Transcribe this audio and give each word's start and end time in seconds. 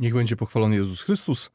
Niech 0.00 0.14
będzie 0.14 0.36
pochwalony 0.36 0.76
Jezus 0.76 1.02
Chrystus. 1.02 1.50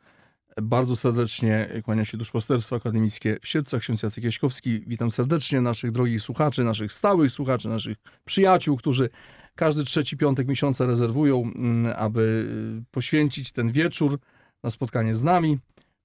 Bardzo 0.62 0.96
serdecznie 0.96 1.70
kłania 1.84 2.06
się 2.06 2.18
Duszpasterstwo 2.18 2.76
Akademickie 2.76 3.38
w 3.42 3.48
Siedlcach, 3.48 3.82
ksiądz 3.82 4.04
Jacek 4.04 4.24
Jaśkowski. 4.24 4.84
Witam 4.88 5.12
serdecznie 5.12 5.62
naszych 5.62 5.92
drogich 5.92 6.22
słuchaczy, 6.22 6.64
naszych 6.64 6.94
stałych 6.94 7.32
słuchaczy, 7.32 7.70
naszych 7.70 7.98
przyjaciół, 8.26 8.78
którzy 8.78 9.10
każdy 9.56 9.84
trzeci 9.84 10.18
piątek 10.18 10.48
miesiąca 10.48 10.86
rezerwują, 10.86 11.44
mm, 11.56 11.94
aby 11.98 12.50
poświęcić 12.92 13.52
ten 13.52 13.72
wieczór 13.72 14.20
na 14.64 14.72
spotkanie 14.72 15.16
z 15.16 15.24
nami. 15.24 15.60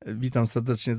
Witam 0.07 0.46
serdecznie 0.46 0.96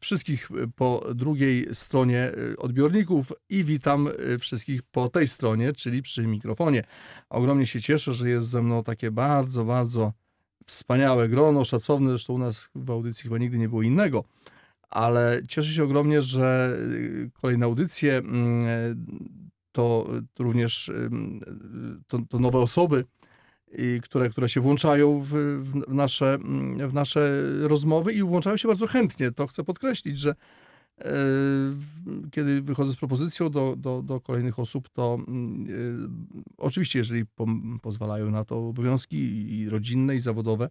wszystkich 0.00 0.48
po 0.76 1.06
drugiej 1.14 1.66
stronie 1.72 2.32
odbiorników 2.58 3.32
i 3.48 3.64
witam 3.64 4.08
wszystkich 4.40 4.82
po 4.82 5.08
tej 5.08 5.28
stronie, 5.28 5.72
czyli 5.72 6.02
przy 6.02 6.26
mikrofonie. 6.26 6.84
Ogromnie 7.30 7.66
się 7.66 7.80
cieszę, 7.80 8.14
że 8.14 8.30
jest 8.30 8.48
ze 8.48 8.62
mną 8.62 8.84
takie 8.84 9.10
bardzo, 9.10 9.64
bardzo 9.64 10.12
wspaniałe 10.68 11.28
grono, 11.28 11.64
szacowne, 11.64 12.10
zresztą 12.10 12.32
u 12.32 12.38
nas 12.38 12.68
w 12.74 12.90
audycji 12.90 13.22
chyba 13.22 13.38
nigdy 13.38 13.58
nie 13.58 13.68
było 13.68 13.82
innego, 13.82 14.24
ale 14.90 15.42
cieszę 15.48 15.72
się 15.72 15.84
ogromnie, 15.84 16.22
że 16.22 16.76
y, 16.92 17.30
kolejne 17.40 17.66
audycje 17.66 18.16
mm, 18.16 19.06
to 19.72 20.10
również 20.38 20.92
to, 22.06 22.18
to 22.28 22.38
nowe 22.38 22.58
osoby, 22.58 23.04
które, 24.02 24.30
które 24.30 24.48
się 24.48 24.60
włączają 24.60 25.20
w, 25.22 25.32
w, 25.62 25.88
nasze, 25.88 26.34
mm, 26.34 26.88
w 26.88 26.94
nasze 26.94 27.42
rozmowy 27.60 28.12
i 28.12 28.22
włączają 28.22 28.56
się 28.56 28.68
bardzo 28.68 28.86
chętnie. 28.86 29.32
To 29.32 29.46
chcę 29.46 29.64
podkreślić, 29.64 30.18
że 30.18 30.34
kiedy 32.30 32.62
wychodzę 32.62 32.92
z 32.92 32.96
propozycją 32.96 33.50
do, 33.50 33.76
do, 33.76 34.02
do 34.02 34.20
kolejnych 34.20 34.58
osób, 34.58 34.88
to 34.88 35.18
y, 35.68 35.96
oczywiście, 36.56 36.98
jeżeli 36.98 37.26
po, 37.26 37.46
pozwalają 37.82 38.30
na 38.30 38.44
to 38.44 38.68
obowiązki 38.68 39.16
i 39.58 39.68
rodzinne, 39.68 40.16
i 40.16 40.20
zawodowe, 40.20 40.68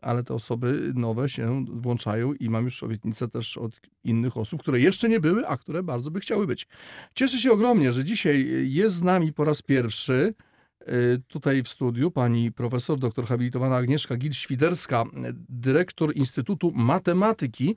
ale 0.00 0.24
te 0.24 0.34
osoby 0.34 0.92
nowe 0.94 1.28
się 1.28 1.64
włączają 1.68 2.34
i 2.34 2.50
mam 2.50 2.64
już 2.64 2.82
obietnicę 2.82 3.28
też 3.28 3.58
od 3.58 3.80
innych 4.04 4.36
osób, 4.36 4.60
które 4.60 4.80
jeszcze 4.80 5.08
nie 5.08 5.20
były, 5.20 5.46
a 5.46 5.56
które 5.56 5.82
bardzo 5.82 6.10
by 6.10 6.20
chciały 6.20 6.46
być. 6.46 6.66
Cieszę 7.14 7.38
się 7.38 7.52
ogromnie, 7.52 7.92
że 7.92 8.04
dzisiaj 8.04 8.64
jest 8.70 8.96
z 8.96 9.02
nami 9.02 9.32
po 9.32 9.44
raz 9.44 9.62
pierwszy 9.62 10.34
y, 10.82 11.22
tutaj 11.28 11.62
w 11.62 11.68
studiu 11.68 12.10
pani 12.10 12.52
profesor 12.52 12.98
doktor 12.98 13.26
habilitowana 13.26 13.76
Agnieszka 13.76 14.16
Gil-Świderska, 14.16 15.04
dyrektor 15.48 16.16
Instytutu 16.16 16.72
Matematyki 16.74 17.76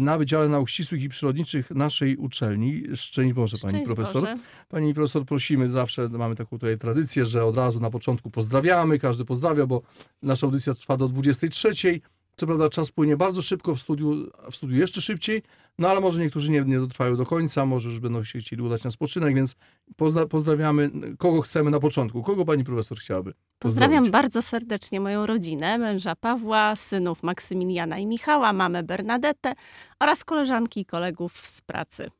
na 0.00 0.18
Wydziale 0.18 0.48
Nauk 0.48 0.68
Ścisłych 0.68 1.02
i 1.02 1.08
Przyrodniczych 1.08 1.70
naszej 1.70 2.16
uczelni. 2.16 2.82
Szczęść 2.94 3.34
Boże, 3.34 3.56
Szczęść 3.56 3.72
Pani 3.72 3.84
Profesor. 3.84 4.22
Boże. 4.22 4.36
Pani 4.68 4.94
Profesor, 4.94 5.24
prosimy, 5.24 5.70
zawsze 5.70 6.08
mamy 6.08 6.36
taką 6.36 6.50
tutaj 6.58 6.78
tradycję, 6.78 7.26
że 7.26 7.44
od 7.44 7.56
razu 7.56 7.80
na 7.80 7.90
początku 7.90 8.30
pozdrawiamy, 8.30 8.98
każdy 8.98 9.24
pozdrawia, 9.24 9.66
bo 9.66 9.82
nasza 10.22 10.46
audycja 10.46 10.74
trwa 10.74 10.96
do 10.96 11.08
23. 11.08 12.00
Co 12.38 12.46
prawda 12.46 12.70
czas 12.70 12.90
płynie 12.90 13.16
bardzo 13.16 13.42
szybko, 13.42 13.74
w 13.74 13.80
studiu, 13.80 14.30
w 14.50 14.56
studiu 14.56 14.76
jeszcze 14.76 15.00
szybciej, 15.00 15.42
no 15.78 15.88
ale 15.88 16.00
może 16.00 16.20
niektórzy 16.20 16.50
nie, 16.50 16.60
nie 16.60 16.78
dotrwają 16.78 17.16
do 17.16 17.26
końca, 17.26 17.66
może 17.66 17.88
już 17.88 18.00
będą 18.00 18.24
się 18.24 18.38
chcieli 18.38 18.62
udać 18.62 18.84
na 18.84 18.90
spoczynek, 18.90 19.34
więc 19.34 19.56
pozna, 19.96 20.26
pozdrawiamy, 20.26 20.90
kogo 21.18 21.40
chcemy 21.40 21.70
na 21.70 21.80
początku. 21.80 22.22
Kogo 22.22 22.44
pani 22.44 22.64
profesor 22.64 22.98
chciałaby? 22.98 23.32
Pozdrawiam 23.58 24.10
bardzo 24.10 24.42
serdecznie 24.42 25.00
moją 25.00 25.26
rodzinę, 25.26 25.78
męża 25.78 26.16
Pawła, 26.16 26.76
synów 26.76 27.22
Maksymiliana 27.22 27.98
i 27.98 28.06
Michała, 28.06 28.52
mamę 28.52 28.82
Bernadetę 28.82 29.54
oraz 30.00 30.24
koleżanki 30.24 30.80
i 30.80 30.84
kolegów 30.84 31.48
z 31.48 31.62
pracy. 31.62 32.10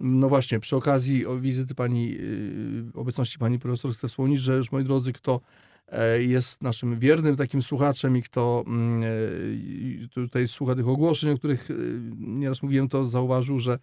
No 0.00 0.28
właśnie, 0.28 0.60
przy 0.60 0.76
okazji 0.76 1.24
wizyty 1.40 1.74
pani, 1.74 2.10
yy, 2.10 2.84
obecności 2.94 3.38
pani 3.38 3.58
profesor 3.58 3.92
chcę 3.92 4.08
wspomnieć, 4.08 4.40
że 4.40 4.56
już 4.56 4.72
moi 4.72 4.84
drodzy, 4.84 5.12
kto 5.12 5.40
jest 6.18 6.62
naszym 6.62 6.98
wiernym 6.98 7.36
takim 7.36 7.62
słuchaczem 7.62 8.16
i 8.16 8.22
kto 8.22 8.64
mm, 8.66 9.02
e, 10.04 10.08
tutaj 10.08 10.48
słucha 10.48 10.74
tych 10.74 10.88
ogłoszeń, 10.88 11.30
o 11.30 11.38
których 11.38 11.70
e, 11.70 11.74
nieraz 12.18 12.62
mówiłem, 12.62 12.88
to 12.88 13.04
zauważył, 13.04 13.60
że 13.60 13.78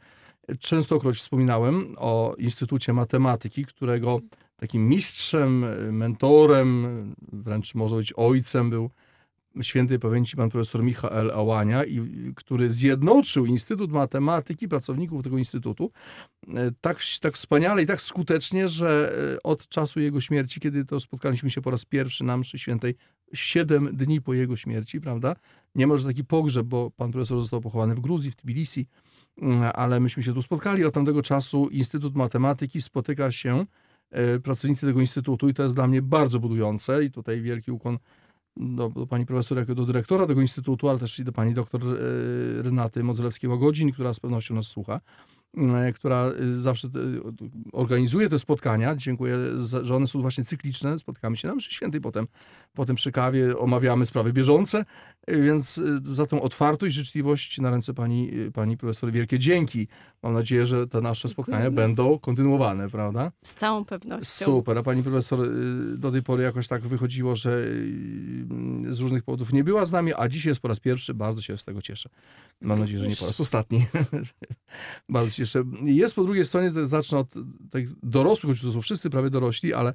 częstokroć 0.60 1.18
wspominałem 1.18 1.96
o 1.98 2.36
Instytucie 2.38 2.94
Matematyki, 2.94 3.66
którego 3.66 4.20
takim 4.58 4.90
mistrzem, 4.90 5.66
mentorem, 5.92 6.88
wręcz 7.34 7.76
może 7.76 7.96
być 7.96 8.14
ojcem 8.16 8.70
był 8.70 8.90
świętej 9.62 10.00
pamięci 10.00 10.38
pan 10.38 10.50
profesor 10.50 10.84
Michał 10.84 11.12
Ałania, 11.34 11.86
i, 11.86 12.02
który 12.36 12.70
zjednoczył 12.70 13.46
Instytut 13.46 13.92
Matematyki, 13.92 14.68
pracowników 14.68 15.24
tego 15.24 15.38
instytutu, 15.38 15.92
e, 16.48 16.72
tak, 16.82 16.98
tak 17.22 17.34
wspaniale 17.34 17.84
i 17.84 17.86
tak 17.86 18.02
skutecznie, 18.02 18.68
że 18.68 19.14
e, 19.36 19.44
od 19.44 19.68
czasu 19.68 20.00
jego 20.00 20.22
śmierci, 20.22 20.60
kiedy 20.60 20.86
to 20.86 21.00
spotkaliśmy 21.00 21.50
się 21.50 21.62
po 21.62 21.72
raz 21.72 21.86
pierwszy 21.86 22.24
na 22.24 22.38
mszy 22.38 22.60
świętej, 22.60 22.96
siedem 23.34 23.90
dni 23.94 24.22
po 24.22 24.34
jego 24.34 24.56
śmierci, 24.56 25.02
prawda? 25.02 25.36
Nie 25.76 25.88
może 25.88 26.08
taki 26.08 26.24
pogrzeb, 26.24 26.66
bo 26.68 26.92
pan 26.92 27.12
profesor 27.12 27.42
został 27.42 27.62
pochowany 27.62 27.96
w 27.96 28.00
Gruzji, 28.00 28.32
w 28.32 28.36
Tbilisi, 28.36 28.88
mm, 29.42 29.72
ale 29.76 30.00
myśmy 30.00 30.24
się 30.24 30.34
tu 30.34 30.42
spotkali. 30.42 30.86
Od 30.86 30.94
tamtego 30.94 31.22
czasu 31.22 31.68
Instytut 31.68 32.16
Matematyki 32.16 32.82
spotyka 32.82 33.32
się, 33.32 33.66
e, 34.12 34.40
pracownicy 34.40 34.88
tego 34.88 35.00
instytutu 35.00 35.50
i 35.50 35.54
to 35.54 35.64
jest 35.64 35.76
dla 35.76 35.88
mnie 35.88 36.02
bardzo 36.02 36.40
budujące 36.40 37.04
i 37.04 37.12
tutaj 37.12 37.42
wielki 37.42 37.72
ukłon 37.72 37.98
do, 38.60 38.90
do, 38.90 39.08
pani 39.08 39.26
profesor 39.26 39.66
do 39.66 39.86
dyrektora 39.86 40.28
tego 40.28 40.42
instytutu, 40.42 40.90
ale 40.90 41.00
też 41.00 41.20
i 41.20 41.24
do 41.24 41.32
pani 41.32 41.54
doktor 41.54 41.82
e, 41.84 42.62
Renaty 42.62 43.04
Modzelewskiej-Łagodzin, 43.04 43.92
która 43.92 44.14
z 44.14 44.20
pewnością 44.20 44.56
nas 44.56 44.66
słucha. 44.68 45.02
E, 45.58 45.94
która 45.94 46.26
e, 46.26 46.56
zawsze 46.56 46.88
organizuje 47.74 48.30
te 48.30 48.40
spotkania. 48.40 48.96
Dziękuję, 48.96 49.38
że 49.82 49.96
one 49.96 50.08
są 50.08 50.22
właśnie 50.22 50.44
cykliczne. 50.44 51.00
Spotykamy 51.00 51.38
się 51.38 51.48
na 51.48 51.56
mszy 51.56 51.72
świętej, 51.74 52.02
potem, 52.02 52.28
potem 52.74 52.96
przy 52.96 53.12
kawie 53.12 53.58
omawiamy 53.58 54.06
sprawy 54.06 54.34
bieżące, 54.34 54.86
więc 55.30 55.82
za 56.04 56.26
tą 56.26 56.42
otwartość, 56.42 56.96
życzliwość 56.96 57.58
na 57.58 57.70
ręce 57.70 57.94
pani, 57.94 58.32
pani 58.54 58.78
profesor 58.78 59.12
wielkie 59.12 59.40
dzięki. 59.40 59.88
Mam 60.24 60.34
nadzieję, 60.34 60.66
że 60.66 60.88
te 60.88 61.02
nasze 61.02 61.30
spotkania 61.30 61.72
będą 61.72 62.20
kontynuowane, 62.20 62.90
prawda? 62.90 63.32
Z 63.44 63.54
całą 63.54 63.86
pewnością. 63.86 64.46
Super, 64.46 64.78
a 64.78 64.84
pani 64.84 65.04
profesor 65.04 65.40
do 65.98 66.12
tej 66.12 66.24
pory 66.24 66.44
jakoś 66.44 66.68
tak 66.68 66.88
wychodziło, 66.88 67.36
że 67.36 67.66
z 68.90 69.00
różnych 69.00 69.24
powodów 69.24 69.54
nie 69.54 69.64
była 69.64 69.86
z 69.86 69.92
nami, 69.92 70.14
a 70.18 70.30
dzisiaj 70.30 70.52
jest 70.52 70.62
po 70.62 70.68
raz 70.68 70.80
pierwszy, 70.80 71.14
bardzo 71.14 71.42
się 71.42 71.58
z 71.58 71.66
tego 71.66 71.82
cieszę. 71.82 72.10
Mam 72.62 72.80
nadzieję, 72.80 73.00
że 73.00 73.08
nie 73.08 73.16
po 73.16 73.26
raz 73.26 73.42
ostatni. 73.42 73.86
bardzo 75.10 75.42
jeszcze 75.42 75.64
jest 75.84 76.16
po 76.16 76.24
drugiej 76.24 76.46
stronie, 76.46 76.72
to 76.72 76.88
zacznę 76.88 77.18
od 77.18 77.34
tych 77.72 77.90
dorosłych, 78.04 78.58
choć 78.58 78.62
to 78.62 78.72
są 78.72 78.82
wszyscy 78.82 79.10
prawie 79.10 79.30
dorośli, 79.30 79.74
ale, 79.74 79.94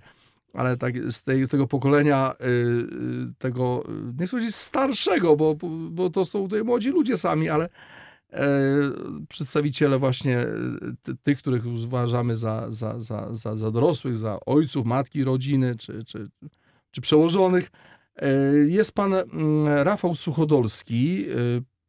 ale 0.55 0.77
tak 0.77 1.13
z, 1.13 1.23
tej, 1.23 1.47
z 1.47 1.49
tego 1.49 1.67
pokolenia 1.67 2.35
yy, 2.41 3.33
tego, 3.39 3.85
nie 4.19 4.27
chcę 4.27 4.53
starszego, 4.53 5.37
bo, 5.37 5.57
bo 5.91 6.11
to 6.11 6.25
są 6.25 6.43
tutaj 6.43 6.65
młodzi 6.65 6.91
ludzie 6.91 7.19
sami, 7.19 7.49
ale 7.49 7.69
yy, 8.33 8.39
przedstawiciele 9.29 9.99
właśnie 9.99 10.47
tych, 11.23 11.39
których 11.39 11.67
uważamy 11.67 12.37
za, 12.37 12.71
za, 12.71 13.01
za, 13.01 13.35
za, 13.35 13.57
za 13.57 13.71
dorosłych, 13.71 14.19
za 14.19 14.39
ojców, 14.47 14.87
matki, 14.87 15.25
rodziny, 15.25 15.77
czy, 15.77 16.05
czy, 16.05 16.29
czy 16.91 17.01
przełożonych. 17.01 17.71
Jest 18.67 18.93
pan 18.93 19.15
mm, 19.15 19.67
Rafał 19.67 20.15
Suchodolski, 20.15 21.27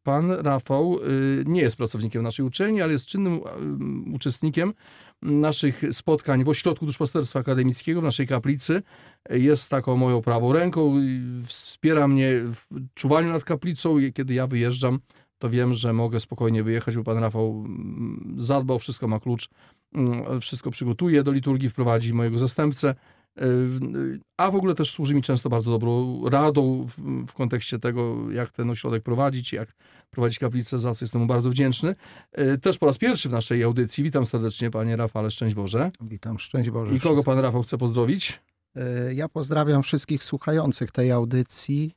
pan 0.05 0.31
Rafał 0.31 0.99
y, 0.99 1.43
nie 1.47 1.61
jest 1.61 1.75
pracownikiem 1.75 2.23
naszej 2.23 2.45
uczelni, 2.45 2.81
ale 2.81 2.93
jest 2.93 3.05
czynnym 3.05 3.33
y, 3.33 3.39
uczestnikiem 4.15 4.73
naszych 5.21 5.81
spotkań 5.91 6.43
w 6.43 6.49
Ośrodku 6.49 6.85
Duszpasterstwa 6.85 7.39
Akademickiego, 7.39 8.01
w 8.01 8.03
naszej 8.03 8.27
kaplicy. 8.27 8.81
Jest 9.29 9.69
taką 9.69 9.97
moją 9.97 10.21
prawą 10.21 10.53
ręką, 10.53 10.95
wspiera 11.45 12.07
mnie 12.07 12.33
w 12.45 12.65
czuwaniu 12.93 13.29
nad 13.29 13.43
kaplicą. 13.43 13.97
Kiedy 14.13 14.33
ja 14.33 14.47
wyjeżdżam, 14.47 14.99
to 15.37 15.49
wiem, 15.49 15.73
że 15.73 15.93
mogę 15.93 16.19
spokojnie 16.19 16.63
wyjechać, 16.63 16.95
bo 16.95 17.03
pan 17.03 17.17
Rafał 17.17 17.63
mm, 17.65 18.35
zadbał, 18.37 18.79
wszystko 18.79 19.07
ma 19.07 19.19
klucz, 19.19 19.49
mm, 19.93 20.41
wszystko 20.41 20.71
przygotuje 20.71 21.23
do 21.23 21.31
liturgii, 21.31 21.69
wprowadzi 21.69 22.13
mojego 22.13 22.37
zastępcę. 22.37 22.95
A 24.37 24.51
w 24.51 24.55
ogóle 24.55 24.75
też 24.75 24.91
służy 24.91 25.15
mi 25.15 25.21
często 25.21 25.49
bardzo 25.49 25.71
dobrą 25.71 26.21
radą 26.29 26.87
w, 26.87 27.25
w, 27.27 27.33
kontekście 27.33 27.79
tego, 27.79 28.31
jak 28.31 28.51
ten 28.51 28.69
ośrodek 28.69 29.03
prowadzić, 29.03 29.53
jak 29.53 29.69
prowadzić 30.11 30.39
kaplicę, 30.39 30.79
za 30.79 30.95
co 30.95 31.05
jestem 31.05 31.21
mu 31.21 31.27
bardzo 31.27 31.49
wdzięczny. 31.49 31.95
E, 32.31 32.57
też 32.57 32.77
po 32.77 32.85
raz 32.85 32.97
pierwszy 32.97 33.29
w 33.29 33.31
naszej 33.31 33.63
audycji. 33.63 34.03
Witam 34.03 34.25
serdecznie 34.25 34.71
panie 34.71 34.95
Rafale, 34.95 35.31
szczęść 35.31 35.55
Boże. 35.55 35.91
Witam, 36.01 36.39
szczęść 36.39 36.69
Boże. 36.69 36.95
I 36.95 36.99
kogo 36.99 37.23
pan 37.23 37.39
Rafał 37.39 37.63
chce 37.63 37.77
pozdrowić? 37.77 38.41
E, 38.75 39.13
ja 39.13 39.29
pozdrawiam 39.29 39.83
wszystkich 39.83 40.23
słuchających 40.23 40.91
tej 40.91 41.11
audycji 41.11 41.91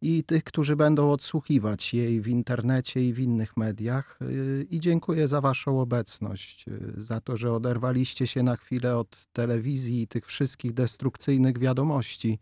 i 0.00 0.24
tych, 0.24 0.44
którzy 0.44 0.76
będą 0.76 1.12
odsłuchiwać 1.12 1.94
jej 1.94 2.20
w 2.20 2.28
internecie 2.28 3.08
i 3.08 3.12
w 3.12 3.18
innych 3.18 3.56
mediach. 3.56 4.18
Y, 4.22 4.66
I 4.70 4.80
dziękuję 4.80 5.28
za 5.28 5.40
Waszą 5.40 5.80
obecność, 5.80 6.64
y, 6.68 7.02
za 7.02 7.20
to, 7.20 7.36
że 7.36 7.52
oderwaliście 7.52 8.26
się 8.26 8.42
na 8.42 8.56
chwilę 8.56 8.96
od 8.96 9.28
telewizji 9.32 10.02
i 10.02 10.08
tych 10.08 10.26
wszystkich 10.26 10.74
destrukcyjnych 10.74 11.58
wiadomości, 11.58 12.38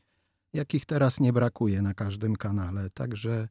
jakich 0.52 0.86
teraz 0.86 1.20
nie 1.20 1.32
brakuje 1.32 1.82
na 1.82 1.94
każdym 1.94 2.36
kanale. 2.36 2.90
Także 2.90 3.48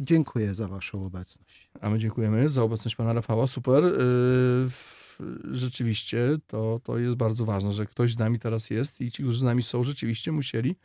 dziękuję 0.00 0.54
za 0.54 0.68
Waszą 0.68 1.06
obecność. 1.06 1.70
A 1.80 1.90
my 1.90 1.98
dziękujemy 1.98 2.48
za 2.48 2.62
obecność 2.62 2.96
Pana 2.96 3.12
Rafała. 3.12 3.46
Super. 3.46 3.84
Y, 3.84 4.68
rzeczywiście 5.50 6.38
to, 6.46 6.80
to 6.84 6.98
jest 6.98 7.16
bardzo 7.16 7.44
ważne, 7.44 7.72
że 7.72 7.86
ktoś 7.86 8.12
z 8.12 8.18
nami 8.18 8.38
teraz 8.38 8.70
jest 8.70 9.00
i 9.00 9.10
ci, 9.10 9.22
którzy 9.22 9.38
z 9.38 9.42
nami 9.42 9.62
są, 9.62 9.84
rzeczywiście 9.84 10.32
musieli 10.32 10.76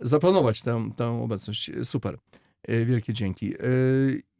zaplanować 0.00 0.62
tę, 0.62 0.90
tę 0.96 1.22
obecność. 1.22 1.70
Super. 1.82 2.18
E, 2.62 2.84
Wielkie 2.84 3.12
dzięki. 3.12 3.54
E, 3.54 3.58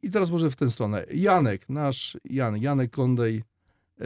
I 0.01 0.11
teraz 0.11 0.31
może 0.31 0.51
w 0.51 0.55
tę 0.55 0.69
stronę. 0.69 1.05
Janek, 1.13 1.69
nasz 1.69 2.17
Jan, 2.25 2.57
Janek 2.57 2.91
Kondej, 2.91 3.43
e, 4.01 4.03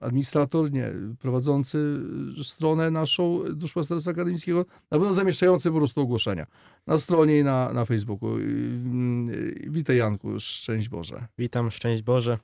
administrator, 0.00 0.72
nie, 0.72 0.92
prowadzący 1.18 2.00
stronę 2.42 2.90
naszą 2.90 3.42
Duszpasterstwa 3.54 4.10
Akademickiego, 4.10 4.66
na 4.90 4.98
pewno 4.98 5.12
zamieszczający 5.12 5.70
po 5.70 5.76
prostu 5.76 6.00
ogłoszenia 6.00 6.46
na 6.86 6.98
stronie 6.98 7.38
i 7.38 7.44
na, 7.44 7.72
na 7.72 7.84
Facebooku. 7.84 8.36
Witaj 9.66 9.96
Janku, 9.96 10.40
szczęść 10.40 10.88
Boże. 10.88 11.26
Witam, 11.38 11.70
szczęść 11.70 12.02
Boże. 12.02 12.38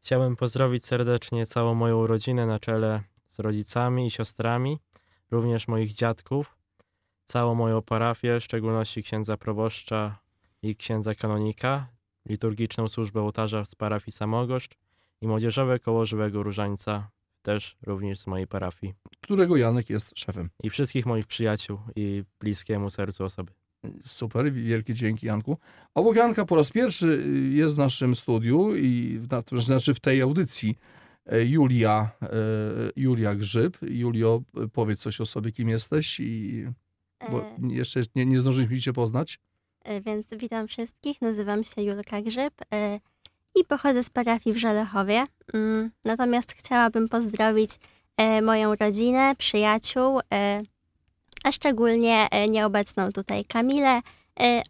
Chciałem 0.00 0.36
pozdrowić 0.36 0.84
serdecznie 0.84 1.46
całą 1.46 1.74
moją 1.74 2.06
rodzinę 2.06 2.46
na 2.46 2.58
czele 2.58 3.00
z 3.26 3.38
rodzicami 3.38 4.06
i 4.06 4.10
siostrami, 4.10 4.78
również 5.30 5.68
moich 5.68 5.92
dziadków, 5.92 6.56
całą 7.24 7.54
moją 7.54 7.82
parafię, 7.82 8.40
w 8.40 8.44
szczególności 8.44 9.02
księdza 9.02 9.36
proboszcza 9.36 10.18
i 10.62 10.76
księdza 10.76 11.14
kanonika, 11.14 11.88
liturgiczną 12.28 12.88
służbę 12.88 13.20
ołtarza 13.20 13.64
z 13.64 13.74
parafii 13.74 14.12
Samogoszcz 14.12 14.72
i 15.20 15.26
młodzieżowe 15.26 15.78
koło 15.78 16.06
Żywego 16.06 16.42
Różańca, 16.42 17.10
też 17.42 17.76
również 17.82 18.20
z 18.20 18.26
mojej 18.26 18.46
parafii. 18.46 18.94
którego 19.20 19.56
Janek 19.56 19.90
jest 19.90 20.18
szefem. 20.18 20.50
I 20.62 20.70
wszystkich 20.70 21.06
moich 21.06 21.26
przyjaciół 21.26 21.78
i 21.96 22.24
bliskiemu 22.40 22.90
sercu 22.90 23.24
osoby. 23.24 23.52
Super, 24.04 24.52
wielkie 24.52 24.94
dzięki 24.94 25.26
Janku. 25.26 25.58
Obok 25.94 26.16
Janka 26.16 26.44
po 26.44 26.56
raz 26.56 26.70
pierwszy 26.70 27.06
y, 27.06 27.48
jest 27.54 27.74
w 27.74 27.78
naszym 27.78 28.14
studiu 28.14 28.76
i 28.76 29.18
w- 29.52 29.60
znaczy 29.62 29.94
w 29.94 30.00
tej 30.00 30.22
audycji 30.22 30.78
e, 31.26 31.44
Julia, 31.44 32.10
e, 32.22 32.28
Julia 32.96 33.34
Grzyb. 33.34 33.78
Julio, 33.82 34.42
powiedz 34.72 35.00
coś 35.00 35.20
o 35.20 35.26
sobie, 35.26 35.52
kim 35.52 35.68
jesteś 35.68 36.20
i 36.20 36.64
bo 37.30 37.40
E, 37.40 37.56
jeszcze 37.68 38.00
nie, 38.14 38.26
nie 38.26 38.40
zdążyliśmy 38.40 38.80
cię 38.80 38.92
poznać. 38.92 39.38
e, 39.84 40.00
Więc 40.00 40.26
witam 40.34 40.68
wszystkich, 40.68 41.22
nazywam 41.22 41.64
się 41.64 41.82
Julka 41.82 42.22
Grzyb 42.22 42.54
e, 42.74 43.00
i 43.54 43.64
pochodzę 43.64 44.02
z 44.04 44.10
parafii 44.10 44.54
w 44.54 44.58
Żelechowie. 44.58 45.26
Mm, 45.54 45.90
Natomiast 46.04 46.52
chciałabym 46.52 47.08
pozdrowić 47.08 47.70
moją 48.42 48.74
rodzinę, 48.74 49.34
przyjaciół, 49.38 50.20
a 51.44 51.52
szczególnie 51.52 52.28
nieobecną 52.48 53.12
tutaj 53.12 53.44
Kamilę 53.44 54.00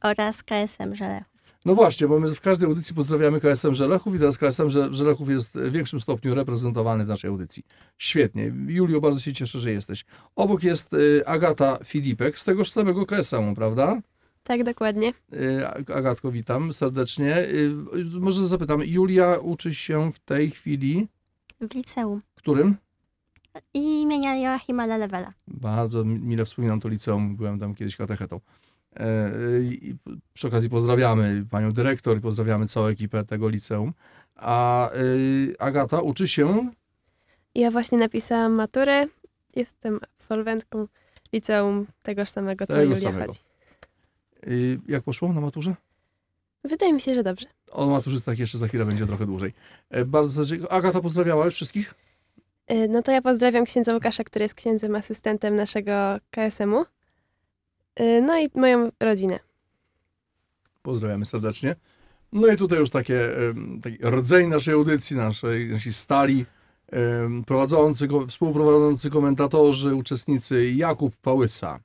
oraz 0.02 0.42
KSM 0.42 0.94
Żelechów. 0.94 1.33
No 1.64 1.74
właśnie, 1.74 2.08
bo 2.08 2.20
my 2.20 2.34
w 2.34 2.40
każdej 2.40 2.68
audycji 2.68 2.94
pozdrawiamy 2.94 3.40
KSM 3.40 3.74
Żelechów 3.74 4.14
i 4.14 4.18
teraz 4.18 4.38
KSM 4.38 4.70
Że- 4.70 4.94
Żelechów 4.94 5.28
jest 5.28 5.58
w 5.58 5.72
większym 5.72 6.00
stopniu 6.00 6.34
reprezentowany 6.34 7.04
w 7.04 7.08
naszej 7.08 7.30
audycji. 7.30 7.62
Świetnie. 7.98 8.52
Julio, 8.66 9.00
bardzo 9.00 9.20
się 9.20 9.32
cieszę, 9.32 9.58
że 9.58 9.72
jesteś. 9.72 10.04
Obok 10.36 10.62
jest 10.62 10.94
y, 10.94 11.22
Agata 11.26 11.78
Filipek 11.84 12.38
z 12.38 12.44
tegoż 12.44 12.70
samego 12.70 13.06
KSM-u, 13.06 13.54
prawda? 13.54 14.00
Tak, 14.42 14.64
dokładnie. 14.64 15.12
Y, 15.32 15.66
Agatko, 15.94 16.32
witam 16.32 16.72
serdecznie. 16.72 17.38
Y, 17.38 17.72
Może 18.20 18.48
zapytam, 18.48 18.82
Julia 18.84 19.38
uczy 19.42 19.74
się 19.74 20.12
w 20.12 20.18
tej 20.18 20.50
chwili, 20.50 21.08
W 21.70 21.74
liceum 21.74 22.22
którym? 22.34 22.76
imienia 23.74 24.36
Joachima 24.36 24.86
Lelewela. 24.86 25.32
Bardzo 25.48 26.04
mi- 26.04 26.18
mile 26.18 26.44
wspominam 26.44 26.80
to 26.80 26.88
liceum, 26.88 27.36
byłem 27.36 27.58
tam 27.58 27.74
kiedyś 27.74 27.96
katechetą. 27.96 28.40
E, 28.96 29.30
i 29.62 29.94
Przy 30.34 30.46
okazji 30.48 30.70
pozdrawiamy 30.70 31.46
panią 31.50 31.72
dyrektor 31.72 32.16
i 32.16 32.20
pozdrawiamy 32.20 32.66
całą 32.68 32.86
ekipę 32.86 33.24
tego 33.24 33.48
liceum. 33.48 33.92
A 34.36 34.90
y, 34.96 35.54
Agata 35.58 36.00
uczy 36.00 36.28
się, 36.28 36.70
Ja 37.54 37.70
właśnie 37.70 37.98
napisałam 37.98 38.52
maturę. 38.52 39.06
Jestem 39.56 40.00
absolwentką 40.16 40.86
liceum 41.32 41.86
tegoż 42.02 42.28
samego, 42.28 42.66
co 42.66 42.72
Tego 42.72 42.84
Julia 42.84 42.96
samego. 42.96 43.26
chodzi. 43.26 43.40
y, 44.46 44.80
jak 44.88 45.02
poszło 45.02 45.32
na 45.32 45.40
maturze? 45.40 45.74
Wydaje 46.64 46.92
mi 46.92 47.00
się, 47.00 47.14
że 47.14 47.22
dobrze. 47.22 47.46
O 47.70 47.86
maturzystach 47.86 48.38
jeszcze 48.38 48.58
za 48.58 48.68
chwilę 48.68 48.84
będzie 48.84 49.06
trochę 49.06 49.26
dłużej. 49.26 49.52
E, 49.90 50.04
Bardzo. 50.04 50.42
Agata 50.70 51.00
pozdrawiała 51.00 51.44
już 51.44 51.54
wszystkich? 51.54 51.94
No 52.88 53.02
to 53.02 53.12
ja 53.12 53.22
pozdrawiam 53.22 53.64
księdza 53.64 53.94
Łukasza, 53.94 54.24
który 54.24 54.42
jest 54.42 54.54
księdzem 54.54 54.94
asystentem 54.96 55.56
naszego 55.56 55.92
KSM-u. 56.30 56.84
Y, 58.00 58.22
No 58.22 58.38
i 58.38 58.50
moją 58.54 58.90
rodzinę. 59.00 59.38
Pozdrawiamy 60.82 61.26
serdecznie. 61.26 61.76
No 62.32 62.46
i 62.46 62.56
tutaj 62.56 62.78
już 62.78 62.90
takie, 62.90 63.20
taki 63.82 63.98
rdzeń 64.04 64.48
naszej 64.48 64.74
audycji, 64.74 65.16
naszej, 65.16 65.68
nasi 65.68 65.92
stali 65.92 66.46
prowadzący, 67.46 68.08
współprowadzący 68.28 69.10
komentatorzy, 69.10 69.94
uczestnicy 69.94 70.72
Jakub 70.72 71.16
Pałysa. 71.16 71.80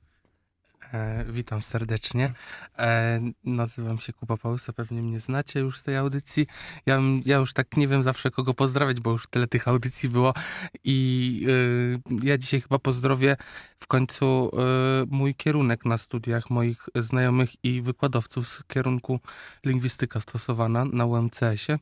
E, 0.94 1.24
witam 1.28 1.62
serdecznie. 1.62 2.32
E, 2.78 3.20
nazywam 3.44 3.98
się 3.98 4.12
Kuba 4.12 4.36
Pałysa, 4.36 4.72
pewnie 4.72 5.02
mnie 5.02 5.20
znacie 5.20 5.60
już 5.60 5.78
z 5.78 5.82
tej 5.82 5.96
audycji. 5.96 6.46
Ja, 6.86 7.00
ja 7.24 7.36
już 7.36 7.52
tak 7.52 7.76
nie 7.76 7.88
wiem 7.88 8.02
zawsze 8.02 8.30
kogo 8.30 8.54
pozdrawiać, 8.54 9.00
bo 9.00 9.10
już 9.10 9.26
tyle 9.26 9.46
tych 9.46 9.68
audycji 9.68 10.08
było 10.08 10.34
i 10.84 11.46
e, 12.20 12.26
ja 12.26 12.38
dzisiaj 12.38 12.60
chyba 12.60 12.78
pozdrowię 12.78 13.36
w 13.78 13.86
końcu 13.86 14.50
mój 15.10 15.34
kierunek 15.34 15.84
na 15.84 15.98
studiach 15.98 16.50
moich 16.50 16.88
znajomych 16.94 17.64
i 17.64 17.82
wykładowców 17.82 18.48
z 18.48 18.64
kierunku 18.64 19.20
lingwistyka 19.64 20.20
stosowana 20.20 20.84
na 20.84 21.06
UMCS-ie, 21.06 21.78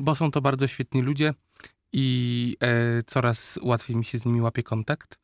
bo 0.00 0.16
są 0.16 0.30
to 0.30 0.40
bardzo 0.40 0.66
świetni 0.66 1.02
ludzie 1.02 1.34
i 1.92 2.56
coraz 3.06 3.58
łatwiej 3.62 3.96
mi 3.96 4.04
się 4.04 4.18
z 4.18 4.24
nimi 4.24 4.40
łapie 4.40 4.62
kontakt 4.62 5.18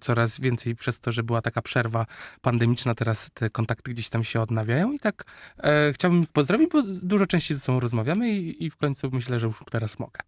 coraz 0.00 0.40
więcej 0.40 0.76
przez 0.76 1.00
to, 1.00 1.12
że 1.12 1.22
była 1.22 1.42
taka 1.42 1.62
przerwa 1.62 2.06
pandemiczna, 2.40 2.94
teraz 2.94 3.30
te 3.34 3.50
kontakty 3.50 3.90
gdzieś 3.90 4.08
tam 4.08 4.24
się 4.24 4.40
odnawiają 4.40 4.92
i 4.92 4.98
tak 4.98 5.24
e, 5.58 5.92
chciałbym 5.92 6.22
ich 6.22 6.28
pozdrowić, 6.32 6.70
bo 6.72 6.82
dużo 6.82 7.26
częściej 7.26 7.56
ze 7.56 7.60
sobą 7.60 7.80
rozmawiamy 7.80 8.30
i, 8.30 8.64
i 8.64 8.70
w 8.70 8.76
końcu 8.76 9.10
myślę, 9.12 9.40
że 9.40 9.46
już 9.46 9.62
teraz 9.70 9.98
mogę. 9.98 10.20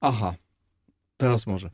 Aha, 0.00 0.34
teraz 1.16 1.46
może. 1.46 1.70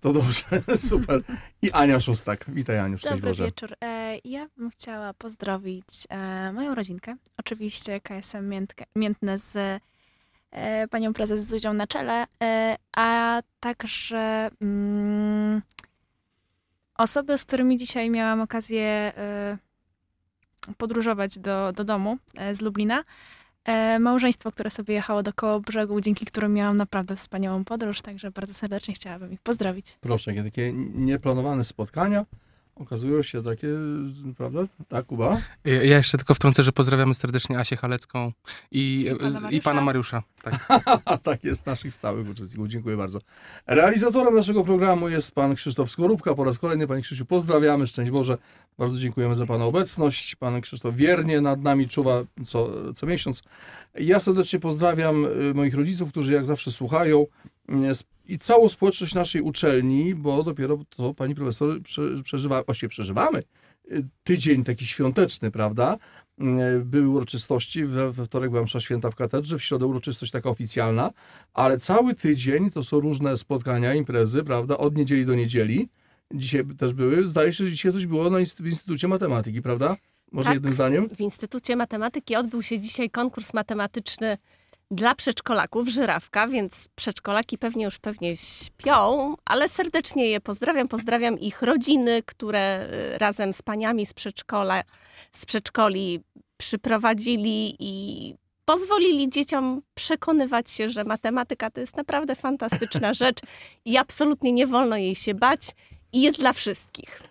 To 0.00 0.12
dobrze, 0.12 0.44
super. 0.90 1.20
I 1.62 1.72
Ania 1.72 2.00
Szostak. 2.00 2.44
Witaj 2.48 2.78
Aniu, 2.78 2.98
szczęść 2.98 3.14
Dobry 3.14 3.30
Boże. 3.30 3.44
wieczór. 3.44 3.76
E, 3.84 4.18
Ja 4.24 4.48
bym 4.56 4.70
chciała 4.70 5.14
pozdrowić 5.14 6.06
e, 6.08 6.52
moją 6.52 6.74
rodzinkę. 6.74 7.16
Oczywiście 7.36 8.00
KSM 8.00 8.48
Miętkę, 8.48 8.84
Miętne 8.96 9.38
z 9.38 9.80
e, 10.50 10.88
panią 10.88 11.12
prezes 11.12 11.46
Zuzią 11.48 11.72
na 11.72 11.86
czele, 11.86 12.26
e, 12.42 12.76
a 12.96 13.40
także 13.60 14.50
mm, 14.60 15.62
osoby, 16.98 17.38
z 17.38 17.44
którymi 17.44 17.76
dzisiaj 17.76 18.10
miałam 18.10 18.40
okazję 18.40 18.82
e, 18.82 19.58
podróżować 20.76 21.38
do, 21.38 21.72
do 21.72 21.84
domu 21.84 22.18
e, 22.34 22.54
z 22.54 22.60
Lublina. 22.60 23.02
E, 23.64 23.98
Małżeństwo, 23.98 24.52
które 24.52 24.70
sobie 24.70 24.94
jechało 24.94 25.22
do 25.22 25.32
koło 25.32 25.60
brzegu, 25.60 26.00
dzięki 26.00 26.26
którym 26.26 26.54
miałam 26.54 26.76
naprawdę 26.76 27.16
wspaniałą 27.16 27.64
podróż, 27.64 28.02
także 28.02 28.30
bardzo 28.30 28.54
serdecznie 28.54 28.94
chciałabym 28.94 29.32
ich 29.32 29.40
pozdrowić. 29.40 29.98
Proszę, 30.00 30.32
takie 30.44 30.72
nieplanowane 30.94 31.64
spotkania 31.64 32.24
okazują 32.76 33.22
się 33.22 33.42
takie, 33.42 33.68
prawda? 34.36 34.60
Tak, 34.88 35.06
Kuba? 35.06 35.40
Ja 35.64 35.82
ja 35.82 35.96
jeszcze 35.96 36.18
tylko 36.18 36.34
wtrącę, 36.34 36.62
że 36.62 36.72
pozdrawiamy 36.72 37.14
serdecznie 37.14 37.58
Asię 37.58 37.76
Halecką 37.76 38.32
i, 38.70 39.08
I 39.12 39.18
pana 39.18 39.30
z- 39.50 39.52
i 39.52 39.60
pana 39.60 39.80
Mariusza. 39.80 40.22
Mariusza. 40.44 40.62
Tak. 40.68 40.82
tak 41.22 41.44
jest, 41.44 41.66
naszych 41.66 41.94
stałych 41.94 42.28
uczestników. 42.30 42.68
Dziękuję 42.68 42.96
bardzo. 42.96 43.18
Realizatorem 43.66 44.34
naszego 44.34 44.64
programu 44.64 45.08
jest 45.08 45.34
pan 45.34 45.54
Krzysztof 45.54 45.90
Skorupka. 45.90 46.34
Po 46.34 46.44
raz 46.44 46.58
kolejny, 46.58 46.86
panie 46.86 47.02
Krzysiu, 47.02 47.26
pozdrawiamy. 47.26 47.86
Szczęść 47.86 48.10
Boże. 48.10 48.38
Bardzo 48.78 48.98
dziękujemy 48.98 49.34
za 49.34 49.46
pana 49.46 49.64
obecność. 49.64 50.36
Pan 50.36 50.60
Krzysztof 50.60 50.94
wiernie 50.94 51.40
nad 51.40 51.62
nami 51.62 51.88
czuwa 51.88 52.22
co, 52.46 52.70
co 52.94 53.06
miesiąc. 53.06 53.42
Ja 53.94 54.20
serdecznie 54.20 54.58
pozdrawiam 54.60 55.24
y, 55.24 55.54
moich 55.54 55.74
rodziców, 55.74 56.10
którzy 56.10 56.32
jak 56.32 56.46
zawsze 56.46 56.70
słuchają 56.72 57.26
y, 57.70 57.74
i 58.28 58.38
całą 58.38 58.68
społeczność 58.68 59.14
naszej 59.14 59.42
uczelni, 59.42 60.14
bo 60.14 60.42
dopiero 60.42 60.78
to 60.96 61.14
pani 61.14 61.34
profesor 61.34 61.82
prze, 61.82 62.02
przeżywa, 62.22 62.62
właściwie 62.62 62.88
przeżywamy 62.90 63.42
y, 63.92 64.04
tydzień 64.24 64.64
taki 64.64 64.86
świąteczny, 64.86 65.50
prawda? 65.50 65.98
Y, 66.78 66.84
Były 66.84 67.08
uroczystości, 67.08 67.84
we, 67.84 68.12
we 68.12 68.24
wtorek 68.24 68.50
była 68.50 68.62
msza 68.62 68.80
święta 68.80 69.10
w 69.10 69.14
katedrze, 69.14 69.58
w 69.58 69.62
środę 69.62 69.86
uroczystość 69.86 70.32
taka 70.32 70.50
oficjalna, 70.50 71.10
ale 71.54 71.78
cały 71.78 72.14
tydzień 72.14 72.70
to 72.70 72.84
są 72.84 73.00
różne 73.00 73.36
spotkania, 73.36 73.94
imprezy, 73.94 74.44
prawda, 74.44 74.78
od 74.78 74.96
niedzieli 74.96 75.26
do 75.26 75.34
niedzieli. 75.34 75.88
Dzisiaj 76.34 76.64
też 76.78 76.92
były, 76.92 77.26
zdaje 77.26 77.52
się, 77.52 77.64
że 77.64 77.70
dzisiaj 77.70 77.92
coś 77.92 78.06
było 78.06 78.30
na 78.30 78.38
inst- 78.38 78.62
w 78.62 78.66
Instytucie 78.66 79.08
Matematyki, 79.08 79.62
prawda? 79.62 79.96
Może 80.32 80.44
Tak. 80.46 80.54
jednym 80.54 80.72
zdaniem? 80.72 81.08
W 81.08 81.20
Instytucie 81.20 81.76
Matematyki 81.76 82.36
odbył 82.36 82.62
się 82.62 82.80
dzisiaj 82.80 83.10
konkurs 83.10 83.54
matematyczny 83.54 84.38
dla 84.90 85.14
przedszkolaków, 85.14 85.88
żyrawka, 85.88 86.48
więc 86.48 86.88
przedszkolaki 86.94 87.58
pewnie 87.58 87.84
już 87.84 87.98
pewnie 87.98 88.36
śpią, 88.36 89.34
ale 89.44 89.68
serdecznie 89.68 90.26
je 90.26 90.40
pozdrawiam. 90.40 90.88
Pozdrawiam 90.88 91.38
ich 91.38 91.62
rodziny, 91.62 92.22
które 92.22 92.88
y, 93.14 93.18
razem 93.18 93.52
z 93.52 93.62
paniami 93.62 94.06
z 94.06 94.14
przedszkola, 94.14 94.82
z 95.32 95.46
przedszkoli 95.46 96.20
przyprowadzili 96.56 97.76
i 97.78 98.34
pozwolili 98.64 99.30
dzieciom 99.30 99.82
przekonywać 99.94 100.70
się, 100.70 100.88
że 100.88 101.04
matematyka 101.04 101.70
to 101.70 101.80
jest 101.80 101.96
naprawdę 101.96 102.36
fantastyczna 102.36 103.14
rzecz 103.14 103.38
i 103.84 103.96
absolutnie 103.96 104.52
nie 104.52 104.66
wolno 104.66 104.96
jej 104.96 105.14
się 105.14 105.34
bać 105.34 105.60
i 106.12 106.22
jest 106.22 106.38
dla 106.38 106.52
wszystkich. 106.52 107.22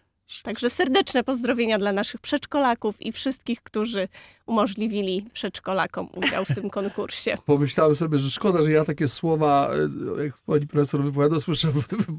Także 0.43 0.69
serdeczne 0.69 1.23
pozdrowienia 1.23 1.79
dla 1.79 1.91
naszych 1.91 2.21
przedszkolaków 2.21 3.01
i 3.01 3.11
wszystkich, 3.11 3.63
którzy 3.63 4.07
umożliwili 4.45 5.25
przedszkolakom 5.33 6.09
udział 6.15 6.45
w 6.45 6.55
tym 6.55 6.69
konkursie. 6.69 7.37
Pomyślałem 7.45 7.95
sobie, 7.95 8.17
że 8.17 8.31
szkoda, 8.31 8.61
że 8.61 8.71
ja 8.71 8.85
takie 8.85 9.07
słowa, 9.07 9.71
e, 10.19 10.23
jak 10.23 10.37
pani 10.37 10.67
profesor 10.67 11.03
wypowiada, 11.03 11.39
słyszę 11.39 11.71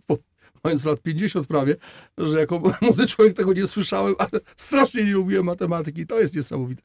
po, 0.07 0.19
mając 0.65 0.85
lat 0.85 1.01
50 1.01 1.47
prawie, 1.47 1.77
że 2.19 2.41
jako 2.41 2.59
młody 2.83 3.07
człowiek 3.07 3.37
tego 3.37 3.53
nie 3.53 3.67
słyszałem, 3.67 4.15
ale 4.19 4.41
strasznie 4.57 5.05
nie 5.05 5.13
lubiłem 5.13 5.47
matematyki. 5.47 6.07
To 6.07 6.21
jest 6.21 6.37
niesamowite. 6.37 6.83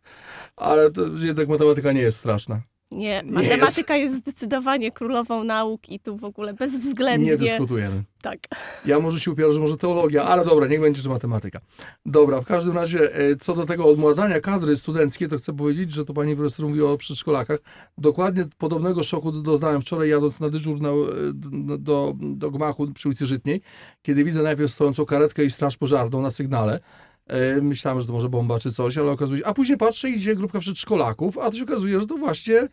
Ale 0.55 0.91
to, 0.91 1.01
jednak 1.07 1.47
matematyka 1.47 1.91
nie 1.91 2.01
jest 2.01 2.17
straszna. 2.17 2.61
Nie, 2.91 3.23
matematyka 3.25 3.95
jest. 3.95 4.13
jest. 4.13 4.25
zdecydowanie 4.25 4.91
królową 4.91 5.43
nauk 5.43 5.89
i 5.89 5.99
tu 5.99 6.17
w 6.17 6.23
ogóle 6.23 6.53
bezwzględnie... 6.53 7.31
Nie 7.31 7.37
dyskutujemy. 7.37 8.03
Tak. 8.21 8.39
Ja 8.85 8.99
może 8.99 9.19
się 9.19 9.31
upieram, 9.31 9.53
że 9.53 9.59
może 9.59 9.77
teologia, 9.77 10.23
ale 10.23 10.45
dobra, 10.45 10.67
niech 10.67 10.81
będzie, 10.81 11.01
że 11.01 11.09
matematyka. 11.09 11.59
Dobra, 12.05 12.41
w 12.41 12.45
każdym 12.45 12.75
razie 12.75 13.15
e, 13.15 13.35
co 13.35 13.53
do 13.53 13.65
tego 13.65 13.85
odmładzania 13.85 14.41
kadry 14.41 14.77
studenckiej, 14.77 15.27
to 15.27 15.37
chcę 15.37 15.53
powiedzieć, 15.53 15.91
że 15.91 16.05
to 16.05 16.13
pani 16.13 16.35
profesor 16.35 16.67
mówi 16.67 16.81
o 16.81 16.97
przedszkolakach. 16.97 17.59
Dokładnie 17.97 18.45
podobnego 18.57 19.03
szoku 19.03 19.31
doznałem 19.31 19.81
wczoraj 19.81 20.09
jadąc 20.09 20.39
na 20.39 20.49
dyżur 20.49 20.81
na, 20.81 20.89
e, 20.89 20.93
do, 21.33 21.77
do, 21.77 22.15
do 22.19 22.51
gmachu 22.51 22.91
przy 22.93 23.07
ulicy 23.07 23.25
Żytniej, 23.25 23.61
kiedy 24.01 24.23
widzę 24.23 24.43
najpierw 24.43 24.71
stojącą 24.71 25.05
karetkę 25.05 25.45
i 25.45 25.51
straż 25.51 25.77
pożarną 25.77 26.21
na 26.21 26.31
sygnale. 26.31 26.79
E, 27.27 27.61
myślałem, 27.61 28.01
że 28.01 28.07
to 28.07 28.13
może 28.13 28.29
bomba 28.29 28.59
czy 28.59 28.71
coś, 28.71 28.97
ale 28.97 29.11
okazuje 29.11 29.39
się, 29.39 29.45
a 29.45 29.53
później 29.53 29.77
patrzę, 29.77 30.09
idzie 30.09 30.35
grupka 30.35 30.59
przedszkolaków, 30.59 31.37
a 31.37 31.51
to 31.51 31.57
się 31.57 31.63
okazuje, 31.63 31.99
że 31.99 32.07
to 32.07 32.17
właśnie 32.17 32.57
e, 32.57 32.69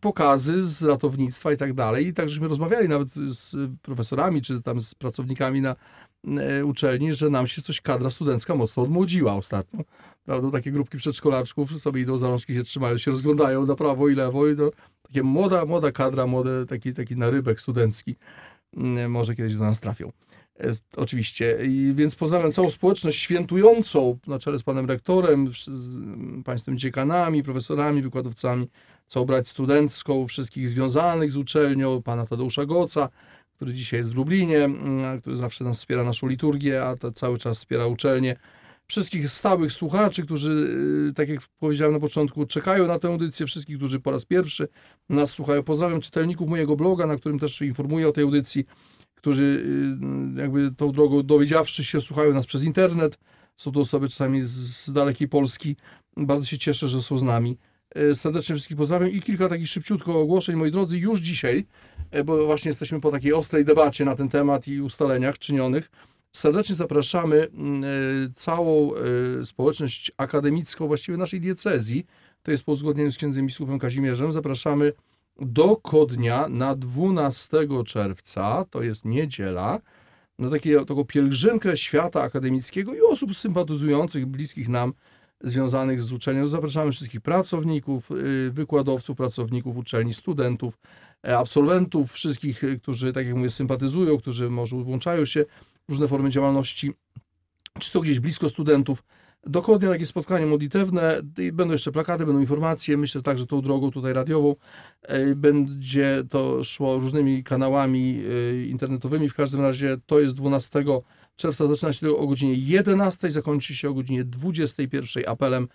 pokazy 0.00 0.66
z 0.66 0.82
ratownictwa 0.82 1.52
i 1.52 1.56
tak 1.56 1.72
dalej. 1.72 2.06
I 2.06 2.14
tak 2.14 2.28
żeśmy 2.28 2.48
rozmawiali 2.48 2.88
nawet 2.88 3.08
z 3.14 3.56
profesorami, 3.82 4.42
czy 4.42 4.62
tam 4.62 4.80
z 4.80 4.94
pracownikami 4.94 5.60
na 5.60 5.76
e, 6.26 6.64
uczelni, 6.64 7.14
że 7.14 7.30
nam 7.30 7.46
się 7.46 7.62
coś 7.62 7.80
kadra 7.80 8.10
studencka 8.10 8.54
mocno 8.54 8.82
odmłodziła 8.82 9.34
ostatnio. 9.34 9.84
Prawda? 10.24 10.50
Takie 10.50 10.70
grupki 10.70 10.98
przedszkolaczków 10.98 11.80
sobie 11.80 12.02
idą 12.02 12.16
za 12.16 12.28
rączki, 12.28 12.54
się 12.54 12.62
trzymają, 12.62 12.98
się 12.98 13.10
rozglądają 13.10 13.66
na 13.66 13.74
prawo 13.74 14.08
i 14.08 14.14
lewo 14.14 14.48
i 14.48 14.56
to 14.56 14.70
takie 15.02 15.22
młoda, 15.22 15.64
młoda 15.64 15.92
kadra, 15.92 16.26
młody 16.26 16.66
taki, 16.66 16.94
taki 16.94 17.16
narybek 17.16 17.60
studencki 17.60 18.16
może 19.08 19.34
kiedyś 19.34 19.54
do 19.54 19.64
nas 19.64 19.80
trafią. 19.80 20.12
Oczywiście. 20.96 21.58
I 21.66 21.92
więc 21.94 22.14
pozdrawiam 22.14 22.52
całą 22.52 22.70
społeczność 22.70 23.18
świętującą 23.18 24.18
na 24.26 24.38
czele 24.38 24.58
z 24.58 24.62
panem 24.62 24.86
rektorem, 24.86 25.52
z 25.72 25.90
państwem 26.44 26.78
dziekanami, 26.78 27.42
profesorami, 27.42 28.02
wykładowcami, 28.02 28.68
całą 29.06 29.26
brać 29.26 29.48
studencką, 29.48 30.26
wszystkich 30.26 30.68
związanych 30.68 31.32
z 31.32 31.36
uczelnią, 31.36 32.02
pana 32.02 32.26
Tadeusza 32.26 32.66
Goca, 32.66 33.08
który 33.56 33.74
dzisiaj 33.74 34.00
jest 34.00 34.12
w 34.12 34.16
Lublinie, 34.16 34.68
który 35.20 35.36
zawsze 35.36 35.64
nas 35.64 35.78
wspiera 35.78 36.04
naszą 36.04 36.26
liturgię, 36.26 36.84
a 36.84 36.96
to 36.96 37.12
cały 37.12 37.38
czas 37.38 37.58
wspiera 37.58 37.86
uczelnię. 37.86 38.36
Wszystkich 38.86 39.30
stałych 39.30 39.72
słuchaczy, 39.72 40.22
którzy, 40.22 40.50
y, 41.10 41.14
tak 41.14 41.28
jak 41.28 41.40
powiedziałem 41.60 41.92
na 41.92 42.00
początku, 42.00 42.46
czekają 42.46 42.86
na 42.86 42.98
tę 42.98 43.08
audycję, 43.08 43.46
wszystkich, 43.46 43.76
którzy 43.76 44.00
po 44.00 44.10
raz 44.10 44.24
pierwszy 44.24 44.68
nas 45.08 45.30
słuchają. 45.30 45.62
Pozdrawiam 45.62 46.00
czytelników 46.00 46.48
mojego 46.48 46.76
bloga, 46.76 47.06
na 47.06 47.16
którym 47.16 47.38
też 47.38 47.62
informuję 47.62 48.08
o 48.08 48.12
tej 48.12 48.24
audycji 48.24 48.64
którzy 49.18 49.64
y, 50.36 50.40
jakby 50.40 50.70
tą 50.76 50.92
drogą 50.92 51.22
dowiedziawszy 51.22 51.84
się, 51.84 52.00
słuchają 52.00 52.34
nas 52.34 52.46
przez 52.46 52.62
internet. 52.62 53.18
Są 53.56 53.72
to 53.72 53.80
osoby 53.80 54.08
czasami 54.08 54.42
z 54.42 54.92
dalekiej 54.92 55.28
Polski. 55.28 55.76
Bardzo 56.16 56.46
się 56.46 56.58
cieszę, 56.58 56.88
że 56.88 57.02
są 57.02 57.18
z 57.18 57.22
nami. 57.22 57.58
E, 57.94 58.14
serdecznie 58.14 58.54
wszystkich 58.54 58.76
pozdrawiam 58.76 59.10
i 59.10 59.20
kilka 59.20 59.48
takich 59.48 59.68
szybciutko 59.68 60.20
ogłoszeń, 60.20 60.56
moi 60.56 60.70
drodzy, 60.70 60.98
już 60.98 61.20
dzisiaj, 61.20 61.66
e, 62.10 62.24
bo 62.24 62.46
właśnie 62.46 62.68
jesteśmy 62.68 63.00
po 63.00 63.10
takiej 63.10 63.32
ostrej 63.32 63.64
debacie 63.64 64.04
na 64.04 64.16
ten 64.16 64.28
temat 64.28 64.68
i 64.68 64.80
ustaleniach 64.80 65.38
czynionych. 65.38 65.90
Serdecznie 66.32 66.74
zapraszamy 66.74 67.48
mm, 67.48 67.84
e, 67.84 67.88
całą 68.34 68.90
społeczność 69.44 70.12
akademicką, 70.16 70.86
właściwie 70.86 71.18
naszej 71.18 71.40
diecezji, 71.40 72.06
to 72.42 72.50
jest 72.50 72.64
po 72.64 72.72
uzgodnieniu 72.72 73.12
z 73.12 73.16
księdzem 73.16 73.46
biskupem 73.46 73.78
Kazimierzem, 73.78 74.32
zapraszamy 74.32 74.92
do 75.38 75.76
Kodnia 75.76 76.48
na 76.48 76.74
12 76.74 77.58
czerwca, 77.86 78.64
to 78.70 78.82
jest 78.82 79.04
niedziela, 79.04 79.80
na 80.38 80.50
takie, 80.50 80.80
taką 80.80 81.04
pielgrzymkę 81.04 81.76
świata 81.76 82.22
akademickiego 82.22 82.94
i 82.94 83.00
osób 83.00 83.34
sympatyzujących, 83.34 84.26
bliskich 84.26 84.68
nam, 84.68 84.92
związanych 85.40 86.02
z 86.02 86.12
uczelnią. 86.12 86.48
Zapraszamy 86.48 86.92
wszystkich 86.92 87.20
pracowników, 87.20 88.10
y, 88.10 88.50
wykładowców, 88.50 89.16
pracowników 89.16 89.76
uczelni, 89.76 90.14
studentów, 90.14 90.78
e, 91.26 91.38
absolwentów, 91.38 92.12
wszystkich, 92.12 92.64
y, 92.64 92.78
którzy, 92.78 93.12
tak 93.12 93.26
jak 93.26 93.36
mówię, 93.36 93.50
sympatyzują, 93.50 94.18
którzy 94.18 94.50
może 94.50 94.76
włączają 94.76 95.24
się 95.24 95.44
w 95.88 95.90
różne 95.90 96.08
formy 96.08 96.30
działalności, 96.30 96.92
czy 97.78 97.90
są 97.90 98.00
gdzieś 98.00 98.20
blisko 98.20 98.48
studentów, 98.48 99.02
Dokładnie 99.46 99.88
takie 99.88 100.06
spotkanie 100.06 100.46
modlitewne, 100.46 101.20
będą 101.52 101.72
jeszcze 101.72 101.92
plakaty, 101.92 102.26
będą 102.26 102.40
informacje, 102.40 102.96
myślę 102.96 103.22
także 103.22 103.46
tą 103.46 103.60
drogą 103.60 103.90
tutaj 103.90 104.12
radiową, 104.12 104.56
e, 105.02 105.34
będzie 105.34 106.24
to 106.30 106.64
szło 106.64 106.98
różnymi 106.98 107.44
kanałami 107.44 108.22
e, 108.52 108.66
internetowymi, 108.66 109.28
w 109.28 109.34
każdym 109.34 109.60
razie 109.60 109.96
to 110.06 110.20
jest 110.20 110.34
12 110.34 110.84
czerwca, 111.36 111.66
zaczyna 111.66 111.92
się 111.92 112.16
o 112.16 112.26
godzinie 112.26 112.54
11, 112.54 113.30
zakończy 113.30 113.74
się 113.74 113.88
o 113.90 113.94
godzinie 113.94 114.24
21 114.24 115.22
apelem 115.26 115.68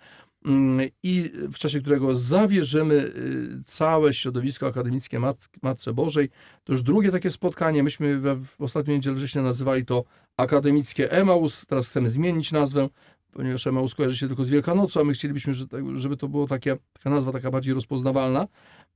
mm, 0.44 0.88
i 1.02 1.30
w 1.34 1.58
czasie 1.58 1.80
którego 1.80 2.14
zawierzymy 2.14 2.94
e, 2.94 3.62
całe 3.64 4.14
środowisko 4.14 4.66
akademickie 4.66 5.18
Mat 5.20 5.48
Matce 5.62 5.92
Bożej. 5.92 6.30
To 6.64 6.72
już 6.72 6.82
drugie 6.82 7.10
takie 7.10 7.30
spotkanie, 7.30 7.82
myśmy 7.82 8.20
w 8.20 8.48
ostatnią 8.58 8.94
niedzielę 8.94 9.16
września 9.16 9.42
nazywali 9.42 9.84
to 9.84 10.04
akademickie 10.36 11.12
Emaus, 11.12 11.66
teraz 11.66 11.88
chcemy 11.88 12.08
zmienić 12.08 12.52
nazwę, 12.52 12.88
ponieważ 13.34 13.66
Emaus 13.66 13.94
kojarzy 13.94 14.16
się 14.16 14.26
tylko 14.26 14.44
z 14.44 14.48
Wielkanocą, 14.48 15.00
a 15.00 15.04
my 15.04 15.12
chcielibyśmy, 15.12 15.52
żeby 15.94 16.16
to 16.16 16.28
była 16.28 16.46
taka 16.46 16.78
nazwa 17.04 17.32
taka 17.32 17.50
bardziej 17.50 17.74
rozpoznawalna. 17.74 18.48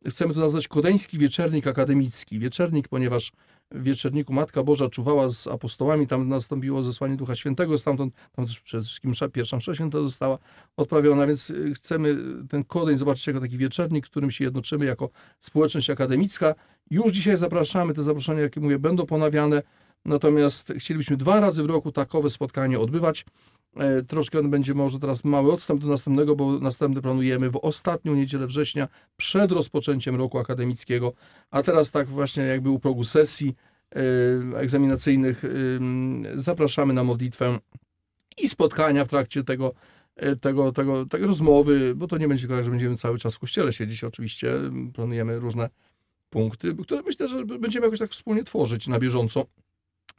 Chcemy 0.09 0.35
to 0.35 0.41
nazwać 0.41 0.69
Kodeński 0.69 1.19
Wieczernik 1.19 1.67
Akademicki. 1.67 2.39
Wieczernik, 2.39 2.89
ponieważ 2.89 3.33
w 3.71 3.83
Wieczerniku 3.83 4.33
Matka 4.33 4.63
Boża 4.63 4.89
czuwała 4.89 5.29
z 5.29 5.47
apostołami, 5.47 6.07
tam 6.07 6.29
nastąpiło 6.29 6.83
zesłanie 6.83 7.17
Ducha 7.17 7.35
Świętego, 7.35 7.79
stamtąd 7.79 8.15
tam 8.33 8.47
przede 8.65 8.83
wszystkim 8.83 9.13
pierwsza 9.33 9.57
msza 9.57 9.75
święta 9.75 9.99
została 10.01 10.39
odprawiona, 10.77 11.27
więc 11.27 11.53
chcemy 11.75 12.17
ten 12.49 12.65
Kodeń 12.65 12.99
zobaczyć 12.99 13.27
jako 13.27 13.41
taki 13.41 13.59
wieczernik, 13.59 14.05
którym 14.07 14.31
się 14.31 14.45
jednoczymy 14.45 14.85
jako 14.85 15.11
społeczność 15.41 15.91
akademicka. 15.91 16.55
Już 16.91 17.13
dzisiaj 17.13 17.37
zapraszamy, 17.37 17.95
te 17.95 18.03
zaproszenia, 18.03 18.41
jakie 18.41 18.61
mówię, 18.61 18.79
będą 18.79 19.07
ponawiane, 19.07 19.63
natomiast 20.05 20.73
chcielibyśmy 20.79 21.17
dwa 21.17 21.41
razy 21.41 21.63
w 21.63 21.67
roku 21.67 21.93
takowe 21.93 22.31
spotkanie 22.31 22.79
odbywać. 22.79 23.25
E, 23.77 24.03
troszkę 24.03 24.43
będzie 24.43 24.75
może 24.75 24.99
teraz 24.99 25.25
mały 25.25 25.53
odstęp 25.53 25.81
do 25.83 25.89
następnego, 25.89 26.37
bo 26.37 26.59
następny 26.59 27.03
planujemy 27.03 27.51
w 27.51 27.57
ostatnią 27.57 28.15
niedzielę 28.15 28.47
września 28.47 28.89
przed 29.17 29.53
rozpoczęciem 29.53 30.17
roku 30.17 30.39
akademickiego, 30.39 31.13
a 31.51 31.63
teraz 31.63 31.91
tak 31.91 32.09
właśnie 32.09 32.43
jakby 32.43 32.71
u 32.71 32.79
progu 32.79 33.05
sesji 33.05 33.55
e, 34.55 34.59
egzaminacyjnych 34.59 35.45
e, 35.45 35.49
zapraszamy 36.35 36.93
na 36.93 37.05
modlitwę 37.05 37.59
i 38.43 38.49
spotkania 38.49 39.05
w 39.05 39.09
trakcie 39.09 39.45
tego, 39.45 39.75
tego, 40.41 40.73
tego, 40.73 41.07
tego 41.07 41.27
rozmowy, 41.27 41.95
bo 41.95 42.07
to 42.07 42.19
nie 42.19 42.29
będzie 42.29 42.49
tak, 42.49 42.65
że 42.65 42.71
będziemy 42.71 42.97
cały 42.97 43.19
czas 43.19 43.35
w 43.35 43.39
kościele 43.39 43.73
siedzieć. 43.73 44.05
Oczywiście, 44.05 44.55
planujemy 44.95 45.39
różne 45.39 45.71
punkty, 46.31 46.75
które 46.75 47.03
myślę, 47.03 47.29
że 47.29 47.45
będziemy 47.45 47.87
jakoś 47.87 47.99
tak 47.99 48.11
wspólnie 48.11 48.45
tworzyć 48.45 48.89
na 48.89 48.99
bieżąco 48.99 49.47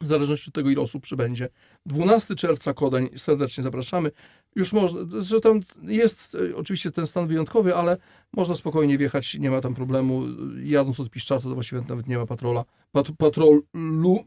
w 0.01 0.07
zależności 0.07 0.49
od 0.49 0.53
tego, 0.53 0.69
ile 0.69 0.81
osób 0.81 1.03
przybędzie. 1.03 1.49
12 1.85 2.35
czerwca 2.35 2.73
Kodeń, 2.73 3.09
serdecznie 3.17 3.63
zapraszamy. 3.63 4.11
Już 4.55 4.73
można, 4.73 5.21
że 5.21 5.41
tam 5.41 5.59
jest 5.81 6.35
e, 6.35 6.55
oczywiście 6.55 6.91
ten 6.91 7.07
stan 7.07 7.27
wyjątkowy, 7.27 7.75
ale 7.75 7.97
można 8.33 8.55
spokojnie 8.55 8.97
wjechać, 8.97 9.35
nie 9.35 9.51
ma 9.51 9.61
tam 9.61 9.75
problemu. 9.75 10.23
Jadąc 10.63 10.99
od 10.99 11.09
Piszczaca, 11.09 11.49
to 11.49 11.53
właściwie 11.53 11.81
nawet 11.89 12.07
nie 12.07 12.17
ma 12.17 12.25
patrola. 12.25 12.65
Pat, 12.91 13.07
patrolu, 13.17 13.63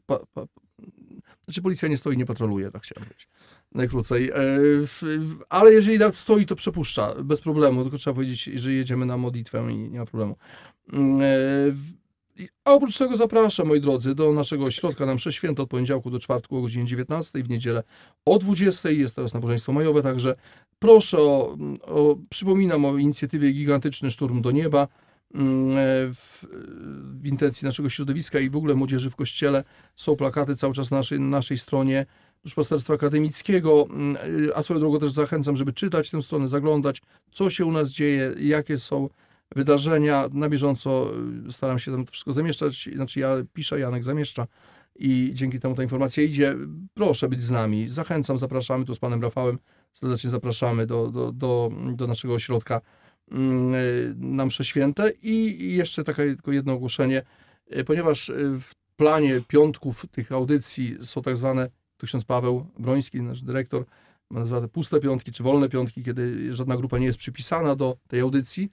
pa, 0.06 0.18
pa, 0.34 0.46
znaczy 1.44 1.62
policja 1.62 1.88
nie 1.88 1.96
stoi, 1.96 2.16
nie 2.16 2.26
patroluje, 2.26 2.70
tak 2.70 2.82
chciałem 2.82 3.04
powiedzieć. 3.04 3.28
Najkrócej. 3.72 4.30
E, 4.30 4.36
ale 5.48 5.72
jeżeli 5.72 5.98
nawet 5.98 6.16
stoi, 6.16 6.46
to 6.46 6.56
przepuszcza 6.56 7.14
bez 7.24 7.40
problemu, 7.40 7.82
tylko 7.82 7.98
trzeba 7.98 8.14
powiedzieć, 8.14 8.44
że 8.44 8.72
jedziemy 8.72 9.06
na 9.06 9.16
modlitwę 9.16 9.72
i 9.72 9.76
nie 9.76 9.98
ma 9.98 10.06
problemu. 10.06 10.36
E, 12.40 12.42
a 12.64 12.72
oprócz 12.72 12.98
tego 12.98 13.16
zapraszam, 13.16 13.66
moi 13.66 13.80
drodzy, 13.80 14.14
do 14.14 14.32
naszego 14.32 14.64
ośrodka 14.64 15.06
na 15.06 15.14
msze 15.14 15.32
święto 15.32 15.62
od 15.62 15.68
poniedziałku 15.68 16.10
do 16.10 16.18
czwartku 16.18 16.56
o 16.56 16.62
godzinie 16.62 16.84
19, 16.84 17.42
w 17.42 17.48
niedzielę 17.48 17.82
o 18.24 18.38
20. 18.38 18.90
Jest 18.90 19.16
teraz 19.16 19.34
nabożeństwo 19.34 19.72
majowe, 19.72 20.02
także 20.02 20.34
proszę 20.78 21.18
o, 21.18 21.56
o 21.82 22.16
przypominam 22.30 22.84
o 22.84 22.98
inicjatywie 22.98 23.52
Gigantyczny 23.52 24.10
Szturm 24.10 24.42
do 24.42 24.50
Nieba 24.50 24.88
mm, 25.34 26.14
w, 26.14 26.46
w 27.20 27.26
intencji 27.26 27.66
naszego 27.66 27.88
środowiska 27.90 28.38
i 28.38 28.50
w 28.50 28.56
ogóle 28.56 28.74
młodzieży 28.74 29.10
w 29.10 29.16
kościele. 29.16 29.64
Są 29.96 30.16
plakaty 30.16 30.56
cały 30.56 30.74
czas 30.74 30.90
na 30.90 30.96
naszej, 30.96 31.20
na 31.20 31.28
naszej 31.28 31.58
stronie 31.58 32.06
duszpasterstwa 32.44 32.94
akademickiego, 32.94 33.86
mm, 33.90 34.16
a 34.54 34.62
swoją 34.62 34.80
drogą 34.80 34.98
też 34.98 35.12
zachęcam, 35.12 35.56
żeby 35.56 35.72
czytać 35.72 36.10
tę 36.10 36.22
stronę, 36.22 36.48
zaglądać, 36.48 37.02
co 37.32 37.50
się 37.50 37.64
u 37.64 37.72
nas 37.72 37.90
dzieje, 37.90 38.34
jakie 38.38 38.78
są 38.78 39.08
wydarzenia. 39.54 40.28
Na 40.32 40.48
bieżąco 40.48 41.10
y, 41.48 41.52
staram 41.52 41.78
się 41.78 41.90
tam 41.90 42.04
to 42.04 42.12
wszystko 42.12 42.32
zamieszczać. 42.32 42.88
Znaczy 42.94 43.20
ja 43.20 43.36
piszę, 43.54 43.80
Janek 43.80 44.04
zamieszcza. 44.04 44.46
i 44.96 45.30
dzięki 45.34 45.60
temu 45.60 45.74
ta 45.74 45.82
informacja 45.82 46.22
idzie. 46.22 46.56
Proszę 46.94 47.28
być 47.28 47.42
z 47.42 47.50
nami. 47.50 47.88
Zachęcam, 47.88 48.38
zapraszamy 48.38 48.84
tu 48.84 48.94
z 48.94 48.98
panem 48.98 49.22
Rafałem. 49.22 49.58
Serdecznie 49.92 50.30
zapraszamy 50.30 50.86
do, 50.86 51.08
do, 51.10 51.32
do, 51.32 51.70
do 51.94 52.06
naszego 52.06 52.34
ośrodka 52.34 52.80
mm, 53.30 53.74
y, 53.74 54.14
na 54.16 54.46
msze 54.46 54.64
święte. 54.64 55.10
I 55.22 55.58
jeszcze 55.76 56.04
takie 56.04 56.24
tylko 56.24 56.52
jedno 56.52 56.72
ogłoszenie, 56.72 57.22
y, 57.76 57.84
ponieważ 57.84 58.32
w 58.36 58.74
planie 58.96 59.40
piątków 59.48 60.06
tych 60.12 60.32
audycji 60.32 60.96
są 61.02 61.22
tak 61.22 61.36
zwane, 61.36 61.68
tu 61.96 62.06
ksiądz 62.06 62.24
Paweł 62.24 62.66
Broński, 62.78 63.22
nasz 63.22 63.42
dyrektor, 63.42 63.84
nazywa 64.30 64.60
te 64.60 64.68
puste 64.68 65.00
piątki 65.00 65.32
czy 65.32 65.42
wolne 65.42 65.68
piątki, 65.68 66.02
kiedy 66.02 66.54
żadna 66.54 66.76
grupa 66.76 66.98
nie 66.98 67.06
jest 67.06 67.18
przypisana 67.18 67.76
do 67.76 67.96
tej 68.08 68.20
audycji 68.20 68.70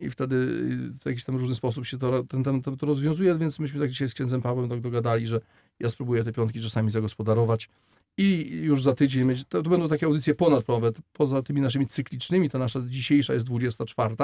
i 0.00 0.10
wtedy 0.10 0.36
y, 0.36 0.98
w 1.00 1.06
jakiś 1.06 1.24
tam 1.24 1.36
różny 1.36 1.54
sposób 1.54 1.86
się 1.86 1.98
to, 1.98 2.24
ten, 2.24 2.44
ten, 2.44 2.62
to 2.62 2.86
rozwiązuje, 2.86 3.38
więc 3.38 3.58
myśmy 3.58 3.80
tak 3.80 3.90
dzisiaj 3.90 4.08
z 4.08 4.14
księdzem 4.14 4.42
Pawłem 4.42 4.68
tak 4.68 4.80
dogadali, 4.80 5.26
że 5.26 5.40
ja 5.80 5.90
spróbuję 5.90 6.24
te 6.24 6.32
piątki 6.32 6.60
czasami 6.60 6.90
zagospodarować 6.90 7.68
i 8.16 8.50
już 8.62 8.82
za 8.82 8.94
tydzień 8.94 9.26
będzie, 9.26 9.44
to, 9.44 9.62
to 9.62 9.70
będą 9.70 9.88
takie 9.88 10.06
audycje 10.06 10.34
ponadplanowe, 10.34 10.92
poza 11.12 11.42
tymi 11.42 11.60
naszymi 11.60 11.86
cyklicznymi, 11.86 12.50
ta 12.50 12.58
nasza 12.58 12.80
dzisiejsza 12.86 13.34
jest 13.34 13.46
24, 13.46 14.14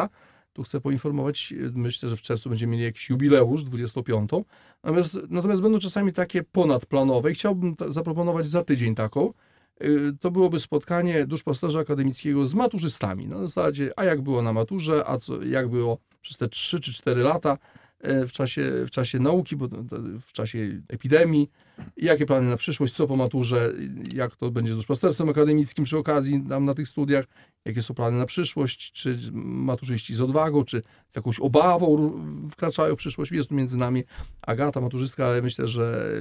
tu 0.52 0.62
chcę 0.62 0.80
poinformować, 0.80 1.52
y, 1.52 1.72
myślę, 1.74 2.08
że 2.08 2.16
w 2.16 2.22
czerwcu 2.22 2.48
będziemy 2.48 2.72
mieli 2.72 2.84
jakiś 2.84 3.10
jubileusz, 3.10 3.64
25, 3.64 4.30
natomiast, 4.84 5.18
natomiast 5.28 5.62
będą 5.62 5.78
czasami 5.78 6.12
takie 6.12 6.42
ponadplanowe 6.42 7.30
i 7.30 7.34
chciałbym 7.34 7.76
zaproponować 7.88 8.46
za 8.46 8.64
tydzień 8.64 8.94
taką, 8.94 9.32
to 10.20 10.30
byłoby 10.30 10.58
spotkanie 10.58 11.26
duszpasterza 11.26 11.80
akademickiego 11.80 12.46
z 12.46 12.54
maturzystami. 12.54 13.28
Na 13.28 13.38
zasadzie, 13.38 13.92
a 13.96 14.04
jak 14.04 14.20
było 14.20 14.42
na 14.42 14.52
maturze, 14.52 15.02
a 15.06 15.18
co, 15.18 15.42
jak 15.42 15.68
było 15.68 15.99
przez 16.22 16.38
te 16.38 16.49
3 16.49 16.80
czy 16.80 16.92
4 16.92 17.22
lata 17.22 17.54
y, 17.54 17.79
w 18.02 18.33
czasie, 18.33 18.73
w 18.87 18.90
czasie 18.90 19.19
nauki, 19.19 19.57
w 20.21 20.33
czasie 20.33 20.83
epidemii, 20.88 21.50
jakie 21.97 22.26
plany 22.26 22.50
na 22.50 22.57
przyszłość, 22.57 22.95
co 22.95 23.07
po 23.07 23.16
maturze, 23.16 23.73
jak 24.14 24.37
to 24.37 24.50
będzie 24.50 24.73
z 24.73 24.76
duszpasterstwem 24.76 25.28
akademickim 25.28 25.85
przy 25.85 25.99
okazji 25.99 26.45
tam 26.49 26.64
na 26.64 26.75
tych 26.75 26.88
studiach, 26.88 27.25
jakie 27.64 27.83
są 27.83 27.95
plany 27.95 28.19
na 28.19 28.26
przyszłość, 28.26 28.92
czy 28.92 29.19
maturzyści 29.33 30.14
z 30.14 30.21
odwagą, 30.21 30.64
czy 30.64 30.83
z 31.11 31.16
jakąś 31.16 31.40
obawą 31.40 32.12
wkraczają 32.50 32.95
w 32.95 32.99
przyszłość. 32.99 33.33
Jest 33.33 33.49
tu 33.49 33.54
między 33.54 33.76
nami 33.76 34.04
Agata, 34.42 34.80
maturzystka, 34.80 35.26
ale 35.26 35.42
myślę, 35.42 35.69
że 35.69 36.12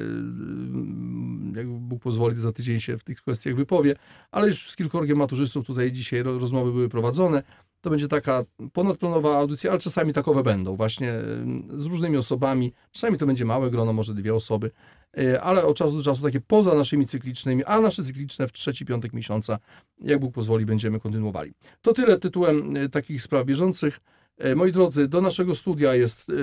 y, 1.54 1.58
jak 1.58 1.68
Bóg 1.68 2.02
pozwoli, 2.02 2.36
za 2.38 2.52
tydzień 2.52 2.80
się 2.80 2.98
w 2.98 3.04
tych 3.04 3.22
kwestiach 3.22 3.56
wypowie, 3.56 3.96
ale 4.32 4.48
już 4.48 4.70
z 4.70 4.76
kilkorgiem 4.76 5.18
maturzystów 5.18 5.66
tutaj 5.66 5.92
dzisiaj 5.92 6.24
ro- 6.24 6.40
rozmowy 6.40 6.72
były 6.72 6.90
prowadzone. 6.90 7.44
To 7.82 7.90
będzie 7.90 8.08
taka 8.08 8.46
ponadplanowa 8.74 9.38
audycja, 9.38 9.72
ale 9.72 9.80
czasami 9.80 10.14
takowe 10.14 10.44
będą, 10.44 10.76
właśnie 10.76 11.14
y, 11.14 11.80
z 11.80 11.86
różnymi 11.86 12.18
osobami. 12.18 12.74
Czasami 12.92 13.18
to 13.18 13.26
będzie 13.26 13.46
małe 13.46 13.72
grono, 13.72 13.94
może 13.94 14.14
dwie 14.14 14.36
osoby, 14.36 14.72
y, 15.20 15.42
ale 15.42 15.66
od 15.66 15.78
czasu 15.78 15.98
do 15.98 16.04
czasu 16.04 16.24
takie 16.24 16.42
poza 16.42 16.76
naszymi 16.76 17.08
cyklicznymi, 17.08 17.64
a 17.64 17.82
nasze 17.82 18.04
cykliczne 18.04 18.48
w 18.48 18.52
trzeci 18.52 18.86
piątek 18.86 19.14
miesiąca, 19.14 19.60
jak 20.02 20.20
Bóg 20.20 20.34
pozwoli, 20.34 20.66
będziemy 20.66 21.00
kontynuowali. 21.00 21.54
To 21.82 21.94
tyle 21.94 22.20
tytułem 22.20 22.78
y, 22.78 22.90
takich 22.90 23.22
spraw 23.22 23.46
bieżących. 23.46 24.00
E, 24.40 24.56
Moi 24.56 24.72
drodzy, 24.72 25.08
do 25.08 25.22
naszego 25.22 25.56
studia 25.56 25.96
jest 25.96 26.30
y, 26.30 26.34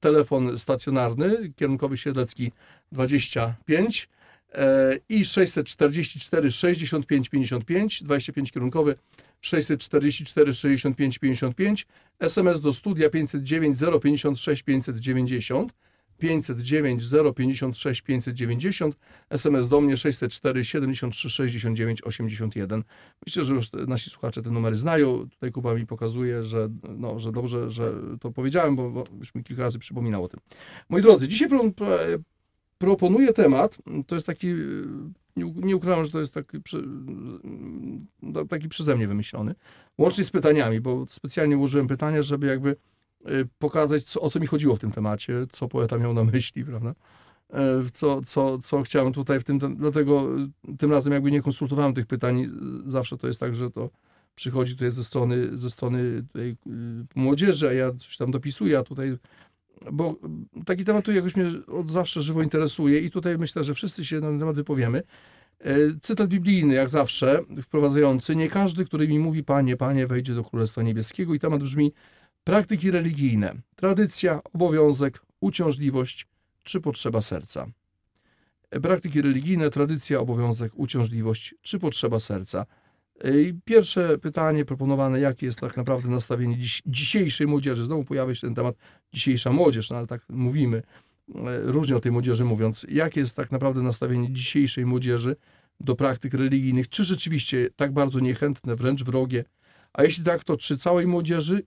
telefon 0.00 0.58
stacjonarny, 0.58 1.52
kierunkowy 1.56 1.96
Siedlecki 1.96 2.52
25 2.92 4.08
e, 4.54 4.98
i 5.08 5.24
644 5.24 6.50
65 6.50 7.28
55, 7.28 8.02
25 8.02 8.52
kierunkowy 8.52 8.96
644 9.40 10.54
65 10.54 11.18
55, 11.18 11.86
SMS 12.20 12.60
do 12.60 12.72
studia 12.72 13.10
509 13.10 13.78
056 14.02 14.62
590, 14.62 15.74
509 16.18 17.02
056 17.36 18.02
590, 18.02 18.96
SMS 19.30 19.68
do 19.68 19.80
mnie 19.80 19.96
604 19.96 20.64
73 20.64 21.30
69 21.30 22.02
81. 22.02 22.84
Myślę, 23.26 23.44
że 23.44 23.54
już 23.54 23.72
nasi 23.72 24.10
słuchacze 24.10 24.42
te 24.42 24.50
numery 24.50 24.76
znają. 24.76 25.28
Tutaj 25.28 25.52
Kuba 25.52 25.74
mi 25.74 25.86
pokazuje, 25.86 26.42
że, 26.42 26.68
no, 26.98 27.18
że 27.18 27.32
dobrze, 27.32 27.70
że 27.70 27.94
to 28.20 28.30
powiedziałem, 28.30 28.76
bo, 28.76 28.90
bo 28.90 29.04
już 29.18 29.34
mi 29.34 29.44
kilka 29.44 29.62
razy 29.62 29.78
przypominał 29.78 30.24
o 30.24 30.28
tym. 30.28 30.40
Moi 30.88 31.02
drodzy, 31.02 31.28
dzisiaj 31.28 31.48
pro, 31.48 31.64
proponuję 32.78 33.32
temat, 33.32 33.78
to 34.06 34.14
jest 34.14 34.26
taki, 34.26 34.54
nie, 35.36 35.52
nie 35.56 35.76
ukrywam, 35.76 36.04
że 36.04 36.10
to 36.10 36.20
jest 36.20 36.34
taki, 36.34 36.58
taki 38.48 38.68
przeze 38.68 38.96
mnie 38.96 39.08
wymyślony, 39.08 39.54
łącznie 39.98 40.24
z 40.24 40.30
pytaniami, 40.30 40.80
bo 40.80 41.06
specjalnie 41.08 41.58
ułożyłem 41.58 41.86
pytania, 41.86 42.22
żeby 42.22 42.46
jakby 42.46 42.76
y, 43.28 43.48
pokazać, 43.58 44.04
co, 44.04 44.20
o 44.20 44.30
co 44.30 44.40
mi 44.40 44.46
chodziło 44.46 44.76
w 44.76 44.78
tym 44.78 44.92
temacie, 44.92 45.46
co 45.52 45.68
poeta 45.68 45.98
miał 45.98 46.14
na 46.14 46.24
myśli, 46.24 46.64
prawda? 46.64 46.94
E, 47.50 47.82
Co, 47.92 48.22
co, 48.22 48.58
co 48.58 48.82
chciałem 48.82 49.12
tutaj 49.12 49.40
w 49.40 49.44
tym, 49.44 49.58
dlatego 49.76 50.28
y, 50.38 50.76
tym 50.76 50.92
razem 50.92 51.12
jakby 51.12 51.30
nie 51.30 51.42
konsultowałem 51.42 51.94
tych 51.94 52.06
pytań, 52.06 52.40
y, 52.40 52.48
zawsze 52.90 53.18
to 53.18 53.26
jest 53.26 53.40
tak, 53.40 53.56
że 53.56 53.70
to 53.70 53.90
przychodzi 54.34 54.72
tutaj 54.72 54.90
ze 54.90 55.04
strony, 55.04 55.58
ze 55.58 55.70
strony 55.70 56.24
młodzieży, 57.14 57.68
a 57.68 57.72
ja 57.72 57.92
coś 57.92 58.16
tam 58.16 58.30
dopisuję, 58.30 58.78
a 58.78 58.82
tutaj 58.82 59.16
bo 59.92 60.16
taki 60.66 60.84
temat 60.84 61.04
tu 61.04 61.12
jakoś 61.12 61.36
mnie 61.36 61.46
od 61.66 61.90
zawsze 61.90 62.22
żywo 62.22 62.42
interesuje 62.42 63.00
i 63.00 63.10
tutaj 63.10 63.38
myślę, 63.38 63.64
że 63.64 63.74
wszyscy 63.74 64.04
się 64.04 64.20
na 64.20 64.28
ten 64.28 64.38
temat 64.38 64.56
wypowiemy. 64.56 65.02
E, 65.60 65.74
Cytat 66.02 66.28
biblijny, 66.28 66.74
jak 66.74 66.90
zawsze, 66.90 67.40
wprowadzający. 67.62 68.36
Nie 68.36 68.50
każdy, 68.50 68.84
który 68.84 69.08
mi 69.08 69.18
mówi, 69.18 69.44
panie, 69.44 69.76
panie, 69.76 70.06
wejdzie 70.06 70.34
do 70.34 70.44
Królestwa 70.44 70.82
Niebieskiego. 70.82 71.34
I 71.34 71.40
temat 71.40 71.62
brzmi 71.62 71.92
praktyki 72.44 72.90
religijne. 72.90 73.54
Tradycja, 73.76 74.40
obowiązek, 74.52 75.22
uciążliwość 75.40 76.26
czy 76.62 76.80
potrzeba 76.80 77.20
serca. 77.20 77.66
E, 78.70 78.80
Praktyki 78.80 79.22
religijne, 79.22 79.70
tradycja, 79.70 80.20
obowiązek, 80.20 80.72
uciążliwość 80.74 81.54
czy 81.62 81.78
potrzeba 81.78 82.18
serca. 82.18 82.66
E, 83.20 83.30
Pierwsze 83.64 84.18
pytanie 84.18 84.64
proponowane, 84.64 85.20
jakie 85.20 85.46
jest 85.46 85.60
tak 85.60 85.76
naprawdę 85.76 86.10
nastawienie 86.10 86.58
dziś, 86.58 86.82
dzisiejszej 86.86 87.46
młodzieży. 87.46 87.84
Znowu 87.84 88.04
pojawia 88.04 88.34
się 88.34 88.40
ten 88.40 88.54
temat 88.54 88.76
dzisiejsza 89.12 89.52
młodzież, 89.52 89.90
no 89.90 89.96
ale 89.96 90.06
tak 90.06 90.22
mówimy, 90.28 90.82
e, 91.34 91.60
różnie 91.62 91.96
o 91.96 92.00
tej 92.00 92.12
młodzieży 92.12 92.44
mówiąc. 92.44 92.86
Jakie 92.88 93.20
jest 93.20 93.36
tak 93.36 93.52
naprawdę 93.52 93.82
nastawienie 93.82 94.32
dzisiejszej 94.32 94.86
młodzieży 94.86 95.36
do 95.80 95.96
praktyk 95.96 96.34
religijnych? 96.34 96.88
Czy 96.88 97.04
rzeczywiście 97.04 97.68
tak 97.76 97.92
bardzo 97.92 98.20
niechętne, 98.20 98.76
wręcz 98.76 99.02
wrogie? 99.02 99.44
A 99.92 100.02
jeśli 100.02 100.24
tak, 100.24 100.44
to 100.44 100.56
czy 100.56 100.78
całej 100.78 101.06
młodzieży, 101.06 101.62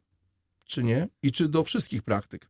czy 0.66 0.84
nie? 0.84 1.08
I 1.24 1.32
czy 1.32 1.48
do 1.48 1.64
wszystkich 1.64 2.04
praktyk? 2.04 2.48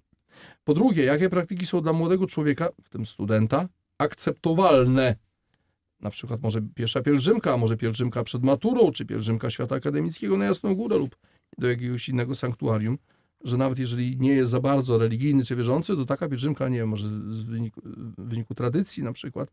Po 0.63 0.73
drugie, 0.73 1.03
jakie 1.03 1.29
praktyki 1.29 1.65
są 1.65 1.81
dla 1.81 1.93
młodego 1.93 2.27
człowieka, 2.27 2.69
w 2.83 2.89
tym 2.89 3.05
studenta, 3.05 3.67
akceptowalne? 3.97 5.15
Na 6.01 6.09
przykład 6.09 6.41
może 6.41 6.61
pierwsza 6.75 7.01
pielgrzymka, 7.01 7.57
może 7.57 7.77
pielgrzymka 7.77 8.23
przed 8.23 8.43
maturą, 8.43 8.91
czy 8.91 9.05
pielgrzymka 9.05 9.49
świata 9.49 9.75
akademickiego 9.75 10.37
na 10.37 10.45
Jasną 10.45 10.75
Górę 10.75 10.97
lub 10.97 11.15
do 11.57 11.69
jakiegoś 11.69 12.09
innego 12.09 12.35
sanktuarium, 12.35 12.97
że 13.43 13.57
nawet 13.57 13.79
jeżeli 13.79 14.17
nie 14.17 14.31
jest 14.31 14.51
za 14.51 14.59
bardzo 14.59 14.97
religijny 14.97 15.45
czy 15.45 15.55
wierzący, 15.55 15.95
to 15.95 16.05
taka 16.05 16.27
pielgrzymka, 16.27 16.69
nie 16.69 16.77
wiem, 16.77 16.89
może 16.89 17.07
z 17.29 17.41
wyniku, 17.41 17.81
w 18.17 18.29
wyniku 18.29 18.55
tradycji 18.55 19.03
na 19.03 19.13
przykład, 19.13 19.51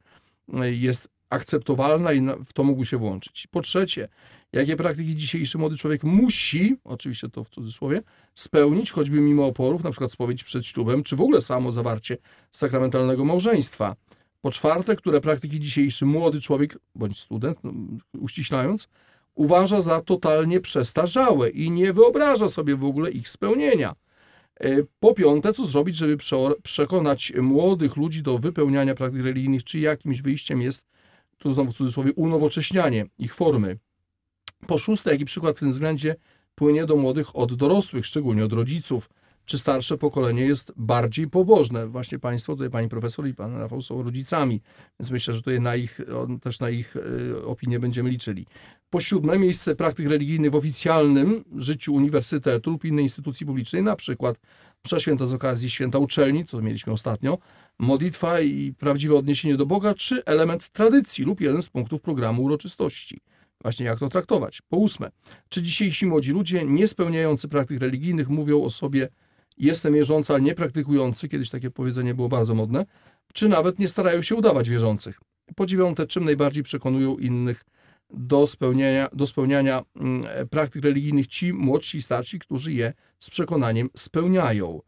e, 0.53 0.73
jest 0.73 1.09
akceptowalna 1.31 2.13
i 2.13 2.21
w 2.45 2.53
to 2.53 2.65
mógł 2.65 2.85
się 2.85 2.97
włączyć. 2.97 3.47
Po 3.51 3.61
trzecie, 3.61 4.09
jakie 4.53 4.77
praktyki 4.77 5.17
dzisiejszy 5.17 5.59
młody 5.59 5.77
człowiek 5.77 6.05
musi, 6.05 6.77
oczywiście 6.85 7.29
to 7.29 7.45
w 7.45 7.49
cudzysłowie, 7.49 8.03
spełnić, 8.35 8.91
choćby 8.91 9.21
mimo 9.21 9.47
oporów, 9.47 9.85
na 9.85 9.91
przykład 9.91 10.13
spowiedź 10.13 10.45
przed 10.45 10.67
ślubem, 10.67 11.03
czy 11.03 11.17
w 11.17 11.21
ogóle 11.21 11.41
samo 11.41 11.73
zawarcie 11.73 12.17
sakramentalnego 12.53 13.25
małżeństwa. 13.25 13.97
Po 14.45 14.51
czwarte, 14.51 14.97
które 14.97 15.21
praktyki 15.21 15.61
dzisiejszy 15.61 16.07
młody 16.07 16.41
człowiek, 16.41 16.79
bądź 16.95 17.21
student, 17.21 17.59
no, 17.65 17.73
uściślając, 18.21 18.89
uważa 19.35 19.83
za 19.83 20.01
totalnie 20.01 20.61
przestarzałe 20.61 21.51
i 21.51 21.71
nie 21.71 21.93
wyobraża 21.93 22.49
sobie 22.49 22.77
w 22.77 22.85
ogóle 22.85 23.11
ich 23.11 23.29
spełnienia. 23.29 23.95
E, 24.61 24.77
Po 25.01 25.15
piąte, 25.15 25.53
co 25.53 25.65
zrobić, 25.65 25.97
żeby 25.97 26.17
prze- 26.17 26.55
przekonać 26.63 27.33
młodych 27.41 27.97
ludzi 27.97 28.23
do 28.23 28.39
wypełniania 28.39 28.95
praktyk 28.95 29.23
religijnych, 29.23 29.65
czy 29.65 29.79
jakimś 29.79 30.23
wyjściem 30.23 30.63
jest, 30.63 30.87
tu 31.39 31.53
znowu 31.53 31.73
w 31.73 31.77
cudzysłowie, 31.77 32.13
unowocześnianie 32.13 33.07
ich 33.19 33.35
formy. 33.35 33.79
Po 34.67 34.79
szóste, 34.79 35.13
jaki 35.13 35.25
przykład 35.25 35.57
w 35.57 35.61
tym 35.61 35.71
względzie 35.71 36.17
płynie 36.55 36.87
do 36.87 36.97
młodych 36.97 37.37
od 37.37 37.55
dorosłych, 37.55 38.07
szczególnie 38.07 38.45
od 38.45 38.53
rodziców, 38.53 39.11
czy 39.45 39.59
starsze 39.59 39.99
pokolenie 39.99 40.43
jest 40.43 40.73
bardziej 40.77 41.29
pobożne. 41.29 41.87
Właśnie 41.87 42.19
Państwo, 42.19 42.53
tutaj 42.53 42.71
Pani 42.71 42.89
Profesor 42.89 43.29
i 43.29 43.35
Pan 43.35 43.57
Rafał 43.57 43.83
są 43.83 44.03
rodzicami, 44.03 44.61
więc 45.01 45.11
myślę, 45.11 45.35
że 45.35 45.41
tutaj 45.41 45.61
na 45.61 45.77
ich, 45.77 46.01
też 46.43 46.61
na 46.61 46.71
ich 46.71 46.97
e, 46.97 47.45
opinię 47.45 47.81
będziemy 47.81 48.11
liczyli. 48.11 48.47
Po 48.91 49.01
siódme, 49.01 49.39
miejsce 49.39 49.77
praktyk 49.77 50.09
religijnych 50.09 50.51
w 50.51 50.55
oficjalnym 50.55 51.45
życiu 51.57 51.95
uniwersytetu 51.95 52.71
lub 52.71 52.85
innej 52.85 53.05
instytucji 53.05 53.47
publicznej, 53.47 53.83
na 53.83 53.97
przykład 53.97 54.37
msza 54.85 55.01
święta 55.01 55.27
z 55.27 55.33
okazji 55.33 55.71
święta 55.71 55.99
uczelni, 55.99 56.45
co 56.45 56.63
mieliśmy 56.63 56.93
ostatnio, 56.93 57.39
modlitwa 57.79 58.41
i 58.41 58.75
prawdziwe 58.79 59.15
odniesienie 59.15 59.57
do 59.57 59.67
Boga, 59.67 59.95
czy 59.95 60.25
element 60.25 60.69
tradycji 60.69 61.25
lub 61.25 61.41
jeden 61.41 61.63
z 61.63 61.69
punktów 61.69 62.03
programu 62.03 62.43
uroczystości. 62.43 63.21
Właśnie 63.63 63.87
jak 63.87 63.99
to 63.99 64.09
traktować. 64.09 64.63
Po 64.69 64.77
ósme, 64.77 65.11
czy 65.49 65.63
dzisiejsi 65.63 66.07
młodzi 66.07 66.33
ludzie 66.33 66.65
niespełniający 66.65 67.49
praktyk 67.49 67.81
religijnych 67.81 68.29
mówią 68.29 68.63
o 68.63 68.71
sobie 68.71 69.09
jestem 69.57 69.95
wierzący, 69.95 70.33
ale 70.33 70.43
nie 70.43 70.55
praktykujący, 70.55 71.29
kiedyś 71.29 71.51
takie 71.51 71.71
powiedzenie 71.71 72.15
było 72.15 72.29
bardzo 72.29 72.55
modne, 72.55 72.87
czy 73.33 73.49
nawet 73.49 73.79
nie 73.79 73.89
starają 73.89 74.23
się 74.23 74.35
udawać 74.35 74.69
wierzących. 74.69 75.21
Po 75.57 75.67
dziewiąte, 75.67 76.07
czym 76.07 76.25
najbardziej 76.25 76.63
przekonują 76.63 77.17
innych 77.17 77.65
do 78.11 78.47
spełniania, 78.47 79.09
do 79.13 79.27
spełniania 79.27 79.83
mm, 79.97 80.49
praktyk 80.49 80.85
religijnych 80.85 81.27
ci 81.27 81.53
młodsi 81.53 81.99
i 81.99 82.03
starsi, 82.03 82.39
którzy 82.39 82.73
je 82.73 82.93
z 83.19 83.31
przekonaniem 83.31 83.91
spełniają. 83.97 84.81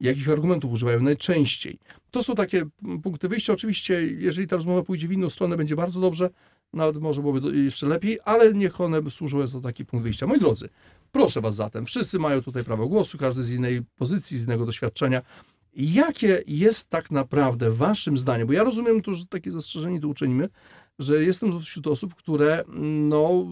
Jakich 0.00 0.30
argumentów 0.30 0.72
używają 0.72 1.00
najczęściej? 1.00 1.78
To 2.10 2.22
są 2.22 2.34
takie 2.34 2.66
mm, 2.84 3.02
punkty 3.02 3.28
wyjścia. 3.28 3.52
Oczywiście, 3.52 4.02
jeżeli 4.02 4.46
ta 4.48 4.56
rozmowa 4.56 4.82
pójdzie 4.82 5.08
w 5.08 5.12
inną 5.12 5.28
stronę, 5.28 5.56
będzie 5.56 5.76
bardzo 5.76 6.00
dobrze, 6.00 6.30
nawet 6.72 6.96
może 6.96 7.20
byłoby 7.20 7.62
jeszcze 7.64 7.86
lepiej, 7.86 8.18
ale 8.24 8.54
niech 8.54 8.80
one 8.80 9.10
służą 9.10 9.40
jako 9.40 9.60
taki 9.60 9.84
punkt 9.84 10.04
wyjścia. 10.04 10.26
Moi 10.26 10.40
drodzy, 10.40 10.68
proszę 11.12 11.40
Was 11.40 11.54
zatem, 11.54 11.86
wszyscy 11.86 12.18
mają 12.18 12.42
tutaj 12.42 12.64
prawo 12.64 12.88
głosu, 12.88 13.18
każdy 13.18 13.42
z 13.42 13.52
innej 13.52 13.82
pozycji, 13.96 14.38
z 14.38 14.44
innego 14.44 14.66
doświadczenia. 14.66 15.22
Jakie 15.74 16.42
jest 16.46 16.88
tak 16.88 17.10
naprawdę 17.10 17.70
Waszym 17.70 18.18
zdaniem, 18.18 18.46
bo 18.46 18.52
ja 18.52 18.64
rozumiem 18.64 19.02
to, 19.02 19.14
że 19.14 19.26
takie 19.26 19.50
zastrzeżenie 19.50 20.00
tu 20.00 20.10
uczynimy, 20.10 20.48
że 20.98 21.24
jestem 21.24 21.60
wśród 21.60 21.86
osób, 21.86 22.14
które 22.14 22.64
no, 23.08 23.46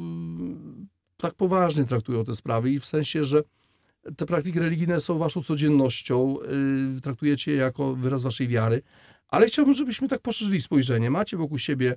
tak 1.16 1.34
poważnie 1.34 1.84
traktują 1.84 2.24
te 2.24 2.34
sprawy 2.34 2.70
i 2.70 2.80
w 2.80 2.86
sensie, 2.86 3.24
że 3.24 3.42
te 4.16 4.26
praktyki 4.26 4.58
religijne 4.58 5.00
są 5.00 5.18
Waszą 5.18 5.42
codziennością, 5.42 6.36
yy, 6.94 7.00
traktujecie 7.00 7.50
je 7.52 7.56
jako 7.56 7.94
wyraz 7.94 8.22
Waszej 8.22 8.48
wiary, 8.48 8.82
ale 9.28 9.46
chciałbym, 9.46 9.74
żebyśmy 9.74 10.08
tak 10.08 10.20
poszerzyli 10.20 10.60
spojrzenie. 10.60 11.10
Macie 11.10 11.36
wokół 11.36 11.58
siebie 11.58 11.96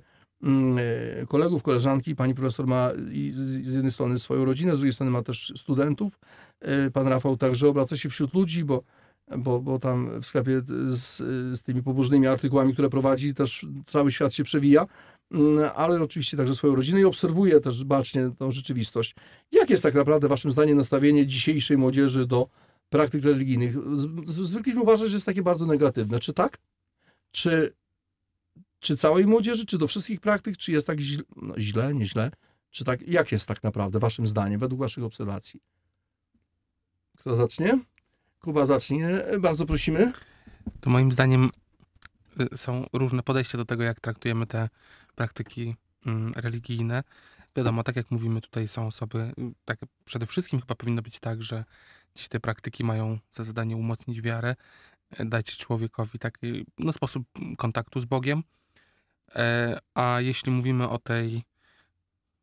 kolegów, 1.28 1.62
koleżanki. 1.62 2.16
Pani 2.16 2.34
profesor 2.34 2.66
ma 2.66 2.90
z 3.34 3.72
jednej 3.72 3.92
strony 3.92 4.18
swoją 4.18 4.44
rodzinę, 4.44 4.74
z 4.76 4.78
drugiej 4.78 4.94
strony 4.94 5.10
ma 5.10 5.22
też 5.22 5.52
studentów. 5.56 6.18
E, 6.60 6.90
Pan 6.90 7.08
Rafał 7.08 7.36
także 7.36 7.68
obraca 7.68 7.96
się 7.96 8.08
wśród 8.08 8.34
ludzi, 8.34 8.64
bo, 8.64 8.82
bo, 9.38 9.60
bo 9.60 9.78
tam 9.78 10.20
w 10.20 10.26
sklepie 10.26 10.62
z, 10.86 11.16
z 11.58 11.62
tymi 11.62 11.82
pobożnymi 11.82 12.26
artykułami, 12.26 12.72
które 12.72 12.90
prowadzi, 12.90 13.34
też 13.34 13.66
cały 13.84 14.12
świat 14.12 14.34
się 14.34 14.44
przewija, 14.44 14.86
Mm, 15.30 15.70
ale 15.74 16.02
oczywiście 16.02 16.36
także 16.36 16.54
swoją 16.54 16.74
rodzinę 16.74 17.00
i 17.00 17.04
obserwuje 17.04 17.60
też 17.60 17.84
bacznie 17.84 18.30
tą 18.38 18.50
rzeczywistość. 18.50 19.14
Jak 19.52 19.70
jest 19.70 19.82
tak 19.82 19.94
naprawdę 19.94 20.28
Waszym 20.28 20.50
zdaniem 20.50 20.76
nastawienie 20.76 21.26
dzisiejszej 21.26 21.78
młodzieży 21.78 22.26
do 22.26 22.48
praktyk 22.88 23.24
religijnych? 23.24 23.76
Zwykliśmy 24.26 24.82
uważać, 24.82 25.10
że 25.10 25.16
jest 25.16 25.26
takie 25.26 25.42
bardzo 25.42 25.66
negatywne. 25.66 26.18
Czy 26.18 26.32
tak? 26.32 26.58
Czy 27.32 27.74
czy 28.80 28.96
całej 28.96 29.26
młodzieży, 29.26 29.66
czy 29.66 29.78
do 29.78 29.88
wszystkich 29.88 30.20
praktyk, 30.20 30.56
czy 30.56 30.72
jest 30.72 30.86
tak 30.86 31.00
źle, 31.00 31.24
no, 31.36 31.54
źle 31.58 31.94
nieźle? 31.94 32.30
Czy 32.70 32.84
tak, 32.84 33.08
jak 33.08 33.32
jest 33.32 33.48
tak 33.48 33.62
naprawdę, 33.62 33.98
waszym 33.98 34.26
zdaniem, 34.26 34.60
według 34.60 34.80
waszych 34.80 35.04
obserwacji? 35.04 35.60
Kto 37.18 37.36
zacznie? 37.36 37.78
Kuba 38.40 38.66
zacznie, 38.66 39.08
bardzo 39.40 39.66
prosimy. 39.66 40.12
To 40.80 40.90
moim 40.90 41.12
zdaniem 41.12 41.50
y, 42.52 42.56
są 42.58 42.86
różne 42.92 43.22
podejścia 43.22 43.58
do 43.58 43.64
tego, 43.64 43.82
jak 43.82 44.00
traktujemy 44.00 44.46
te 44.46 44.68
praktyki 45.14 45.76
mm, 46.06 46.32
religijne. 46.36 47.02
Wiadomo, 47.56 47.82
tak 47.82 47.96
jak 47.96 48.10
mówimy, 48.10 48.40
tutaj 48.40 48.68
są 48.68 48.86
osoby, 48.86 49.18
y, 49.18 49.52
tak 49.64 49.78
przede 50.04 50.26
wszystkim 50.26 50.60
chyba 50.60 50.74
powinno 50.74 51.02
być 51.02 51.20
tak, 51.20 51.42
że 51.42 51.64
te 52.28 52.40
praktyki 52.40 52.84
mają 52.84 53.18
za 53.32 53.44
zadanie 53.44 53.76
umocnić 53.76 54.20
wiarę, 54.20 54.56
y, 55.20 55.24
dać 55.24 55.56
człowiekowi 55.56 56.18
taki 56.18 56.66
no, 56.78 56.92
sposób 56.92 57.26
kontaktu 57.58 58.00
z 58.00 58.04
Bogiem. 58.04 58.42
E, 59.34 59.78
A 59.94 60.20
jeśli 60.20 60.52
mówimy 60.52 60.88
o 60.88 60.98
tej, 60.98 61.34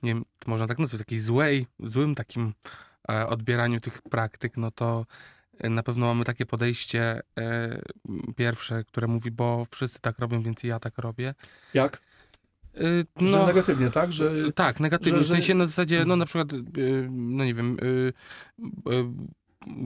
nie 0.04 0.14
wiem, 0.14 0.26
można 0.48 0.68
tak 0.68 0.80
nazwać, 0.80 1.00
takiej 1.00 1.20
złej, 1.20 1.68
złym 1.80 2.16
takim 2.16 2.54
e, 3.10 3.28
odbieraniu 3.28 3.80
tych 3.82 4.02
praktyk, 4.02 4.58
no 4.58 4.72
to 4.72 5.06
e, 5.60 5.70
na 5.70 5.84
pewno 5.84 6.06
mamy 6.06 6.26
takie 6.26 6.46
podejście 6.46 7.22
pierwsze, 8.36 8.84
które 8.84 9.08
mówi, 9.08 9.32
bo 9.32 9.66
wszyscy 9.72 10.00
tak 10.02 10.20
robią, 10.20 10.42
więc 10.42 10.64
i 10.64 10.68
ja 10.68 10.80
tak 10.80 10.98
robię. 10.98 11.34
Jak? 11.74 12.02
Y, 12.78 13.06
Że 13.22 13.38
No, 13.38 13.48
negatywnie, 13.48 13.92
tak? 13.92 14.12
Że, 14.14 14.32
tak, 14.56 14.80
negatywnie. 14.80 15.20
że- 15.20 15.26
W 15.26 15.28
sensie 15.32 15.54
na 15.54 15.66
zasadzie, 15.66 15.96
no 15.96 16.02
Mhm. 16.02 16.20
na 16.20 16.26
przykład, 16.26 16.48
no 17.10 17.46
nie 17.46 17.54
wiem, 17.54 17.78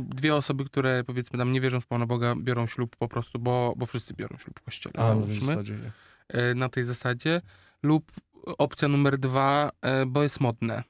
dwie 0.09 0.35
osoby, 0.35 0.65
które 0.65 1.03
powiedzmy 1.03 1.39
tam 1.39 1.51
nie 1.51 1.61
wierzą 1.61 1.79
w 1.81 1.87
Pana 1.87 2.05
Boga, 2.05 2.35
biorą 2.37 2.67
ślub 2.67 2.95
po 2.95 3.07
prostu, 3.07 3.39
bo, 3.39 3.73
bo 3.77 3.85
wszyscy 3.85 4.13
biorą 4.13 4.37
ślub 4.37 4.59
w 4.59 4.63
kościele, 4.63 4.93
A, 4.97 5.07
no, 5.07 5.15
w 5.15 5.19
załóżmy. 5.19 5.47
zasadzie 5.47 5.73
nie. 5.73 5.91
E, 6.31 6.55
na 6.55 6.69
tej 6.69 6.83
zasadzie, 6.83 7.41
lub 7.83 8.11
opcja 8.57 8.87
numer 8.87 9.17
dwa, 9.17 9.71
e, 9.81 10.05
bo 10.05 10.23
jest 10.23 10.39
modne. 10.39 10.83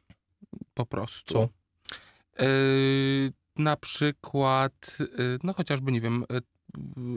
Po 0.74 0.86
prostu. 0.86 1.34
Co? 1.34 1.50
E, 2.40 2.46
Na 3.58 3.76
przykład, 3.76 4.98
no 5.44 5.54
chociażby, 5.54 5.92
nie 5.92 6.02
wiem, 6.02 6.26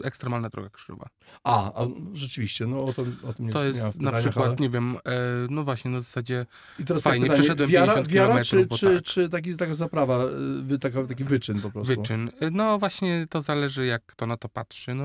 ekstremalna 0.04 0.48
droga 0.48 0.70
krzyżowa. 0.70 1.08
A, 1.44 1.82
a 1.82 1.86
rzeczywiście, 2.12 2.66
no 2.66 2.84
o, 2.84 2.92
to, 2.92 3.02
o 3.28 3.32
tym 3.32 3.46
nie 3.46 3.52
To 3.52 3.64
jest 3.64 4.00
na 4.00 4.12
przykład, 4.12 4.46
ale- 4.46 4.56
nie 4.56 4.70
wiem, 4.70 4.96
no 5.50 5.64
właśnie, 5.64 5.90
na 5.90 6.00
zasadzie 6.00 6.46
I 6.78 6.84
teraz 6.84 7.02
fajnie, 7.02 7.26
tak 7.26 7.30
pytanie, 7.30 7.42
przeszedłem 7.42 7.70
wiara, 7.70 7.94
50 7.94 8.14
wiara 8.14 8.42
kilometrów, 8.44 8.78
czy, 8.80 8.86
czy, 8.86 8.94
tak. 8.94 9.04
czy 9.04 9.28
taki, 9.28 9.56
taka 9.56 9.74
zaprawa, 9.74 10.18
taka, 10.80 11.04
taki 11.04 11.24
wyczyn 11.24 11.60
po 11.60 11.70
prostu? 11.70 11.94
wyczyn. 11.94 12.30
No 12.52 12.78
właśnie, 12.78 13.26
to 13.30 13.40
zależy, 13.40 13.86
jak 13.86 14.02
kto 14.06 14.26
na 14.26 14.36
to 14.36 14.48
patrzy. 14.48 14.94
No, 14.94 15.04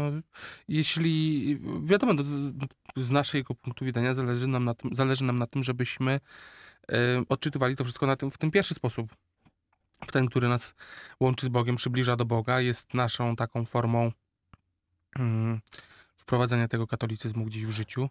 jeśli, 0.67 1.59
wiadomo, 1.83 2.13
no, 2.13 2.23
z, 3.03 3.11
naszego 3.11 3.55
punktu 3.55 3.85
widzenia 3.85 4.13
zależy 4.13 4.47
nam 4.47 4.65
na 4.65 4.73
tym, 4.73 4.95
zależy 4.95 5.23
nam 5.23 5.39
na 5.39 5.47
tym 5.47 5.63
żebyśmy 5.63 6.19
odczytywali 7.29 7.75
to 7.75 7.83
wszystko 7.83 8.07
na 8.07 8.15
tym, 8.15 8.31
w 8.31 8.37
ten 8.37 8.51
pierwszy 8.51 8.73
sposób. 8.73 9.15
W 10.07 10.11
ten, 10.11 10.27
który 10.27 10.47
nas 10.47 10.75
łączy 11.19 11.45
z 11.45 11.49
Bogiem, 11.49 11.75
przybliża 11.75 12.15
do 12.15 12.25
Boga, 12.25 12.61
jest 12.61 12.93
naszą 12.93 13.35
taką 13.35 13.65
formą 13.65 14.11
mm, 15.15 15.59
wprowadzenia 16.17 16.67
tego 16.67 16.87
katolicyzmu 16.87 17.45
gdzieś 17.45 17.65
w 17.65 17.71
życiu. 17.71 18.09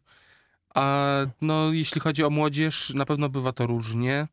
A 0.74 1.16
no, 1.40 1.72
jeśli 1.72 2.00
chodzi 2.00 2.24
o 2.24 2.30
młodzież, 2.30 2.94
na 2.94 3.04
pewno 3.04 3.28
bywa 3.28 3.52
to 3.52 3.66
różnie. 3.66 4.28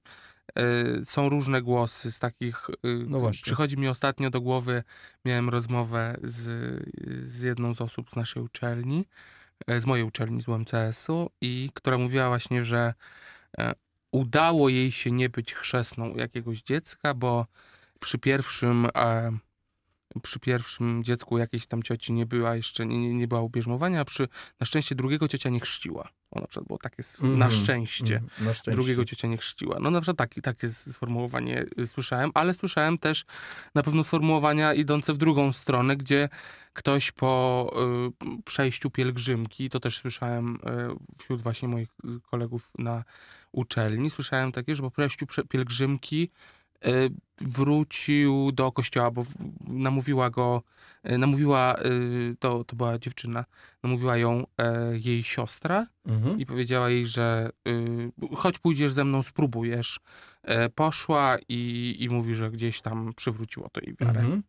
E, 0.56 1.06
Są 1.06 1.30
różne 1.30 1.62
głosy 1.62 2.12
z 2.12 2.20
takich. 2.20 2.70
e, 2.70 2.74
No 3.08 3.20
właśnie. 3.20 3.44
Przychodzi 3.44 3.78
mi 3.78 3.88
ostatnio 3.88 4.30
do 4.30 4.42
głowy, 4.42 4.84
miałem 5.26 5.50
rozmowę 5.50 6.18
z, 6.24 6.44
z 7.28 7.42
jedną 7.42 7.74
z 7.74 7.82
osób 7.82 8.10
z 8.10 8.16
naszej 8.16 8.44
uczelni, 8.44 9.06
z 9.80 9.86
mojej 9.86 10.06
uczelni, 10.06 10.42
z 10.42 10.48
UMCS-u, 10.48 11.30
i 11.42 11.70
która 11.74 11.98
mówiła 11.98 12.28
właśnie, 12.28 12.66
że 12.66 12.94
e, 13.58 13.74
udało 14.12 14.70
jej 14.70 14.92
się 14.92 15.12
nie 15.12 15.30
być 15.30 15.54
chrzestną 15.54 16.16
jakiegoś 16.16 16.62
dziecka, 16.62 17.14
bo 17.14 17.46
przy 18.00 18.18
pierwszym. 18.18 18.88
Przy 20.24 20.40
pierwszym 20.40 21.04
dziecku 21.04 21.38
jakiejś 21.38 21.68
tam 21.68 21.84
cioci 21.84 22.14
nie 22.14 22.26
była 22.26 22.56
jeszcze, 22.56 22.86
nie, 22.86 23.14
nie, 23.16 23.28
była 23.28 23.42
ubierzmowania, 23.42 24.02
a 24.02 24.06
przy, 24.06 24.28
na 24.60 24.66
szczęście 24.66 24.96
drugiego 24.96 25.28
ciocia 25.28 25.50
nie 25.50 25.60
chrzciła. 25.60 26.10
O, 26.32 26.40
na 26.40 26.48
przykład 26.48 26.68
było 26.68 26.80
takie, 26.80 27.00
s- 27.00 27.20
na 27.22 27.28
Mhm, 27.46 27.52
szczęście 27.52 28.16
mhm, 28.16 28.32
Na 28.48 28.54
szczęście. 28.54 28.72
drugiego 28.72 29.06
ciocia 29.06 29.28
nie 29.28 29.38
chrzciła. 29.38 29.78
No 29.82 29.92
na 29.92 30.02
przykład 30.02 30.18
taki, 30.18 30.42
takie 30.42 30.70
sformułowanie 30.70 31.66
y, 31.80 31.88
słyszałem, 31.88 32.32
ale 32.34 32.54
słyszałem 32.54 32.98
też 32.98 33.26
na 33.76 33.84
pewno 33.84 34.04
sformułowania 34.04 34.74
idące 34.74 35.14
w 35.14 35.18
drugą 35.18 35.52
stronę, 35.54 35.98
gdzie 35.98 36.30
ktoś 36.74 37.12
po 37.12 37.72
y, 38.38 38.42
przejściu 38.46 38.90
pielgrzymki, 38.90 39.70
to 39.70 39.80
też 39.80 39.98
słyszałem 39.98 40.56
y, 40.56 40.60
wśród 41.20 41.42
właśnie 41.42 41.68
moich 41.68 41.90
kolegów 42.32 42.72
na 42.78 43.04
uczelni, 43.52 44.10
słyszałem 44.10 44.52
takie, 44.52 44.76
że 44.76 44.84
po 44.84 44.92
przejściu 44.92 45.26
prze- 45.26 45.48
pielgrzymki 45.48 46.30
y, 46.86 47.10
wrócił 47.42 48.52
do 48.52 48.72
kościoła, 48.72 49.12
bo 49.12 49.24
namówiła 49.68 50.30
go, 50.30 50.64
y, 51.12 51.18
namówiła, 51.18 51.76
y, 51.86 52.36
to, 52.40 52.64
to 52.64 52.76
była 52.76 53.00
dziewczyna, 53.00 53.46
namówiła 53.84 54.18
ją 54.18 54.44
e, 54.58 54.98
jej 54.98 55.24
siostra, 55.24 55.88
Mhm. 56.08 56.40
i 56.40 56.46
powiedziała 56.46 56.90
jej, 56.90 57.06
że 57.06 57.50
chodź 58.36 58.60
pójdziesz 58.60 58.94
ze 58.94 59.06
mną, 59.06 59.24
spróbujesz. 59.24 60.00
E, 60.44 60.70
poszła 60.70 61.38
i, 61.50 61.96
i 62.00 62.10
mówi, 62.10 62.36
że 62.36 62.52
gdzieś 62.52 62.82
tam 62.82 63.14
przywróciło 63.16 63.70
to 63.70 63.82
jej 63.82 63.96
wiarę. 64.00 64.20
Mhm. 64.20 64.44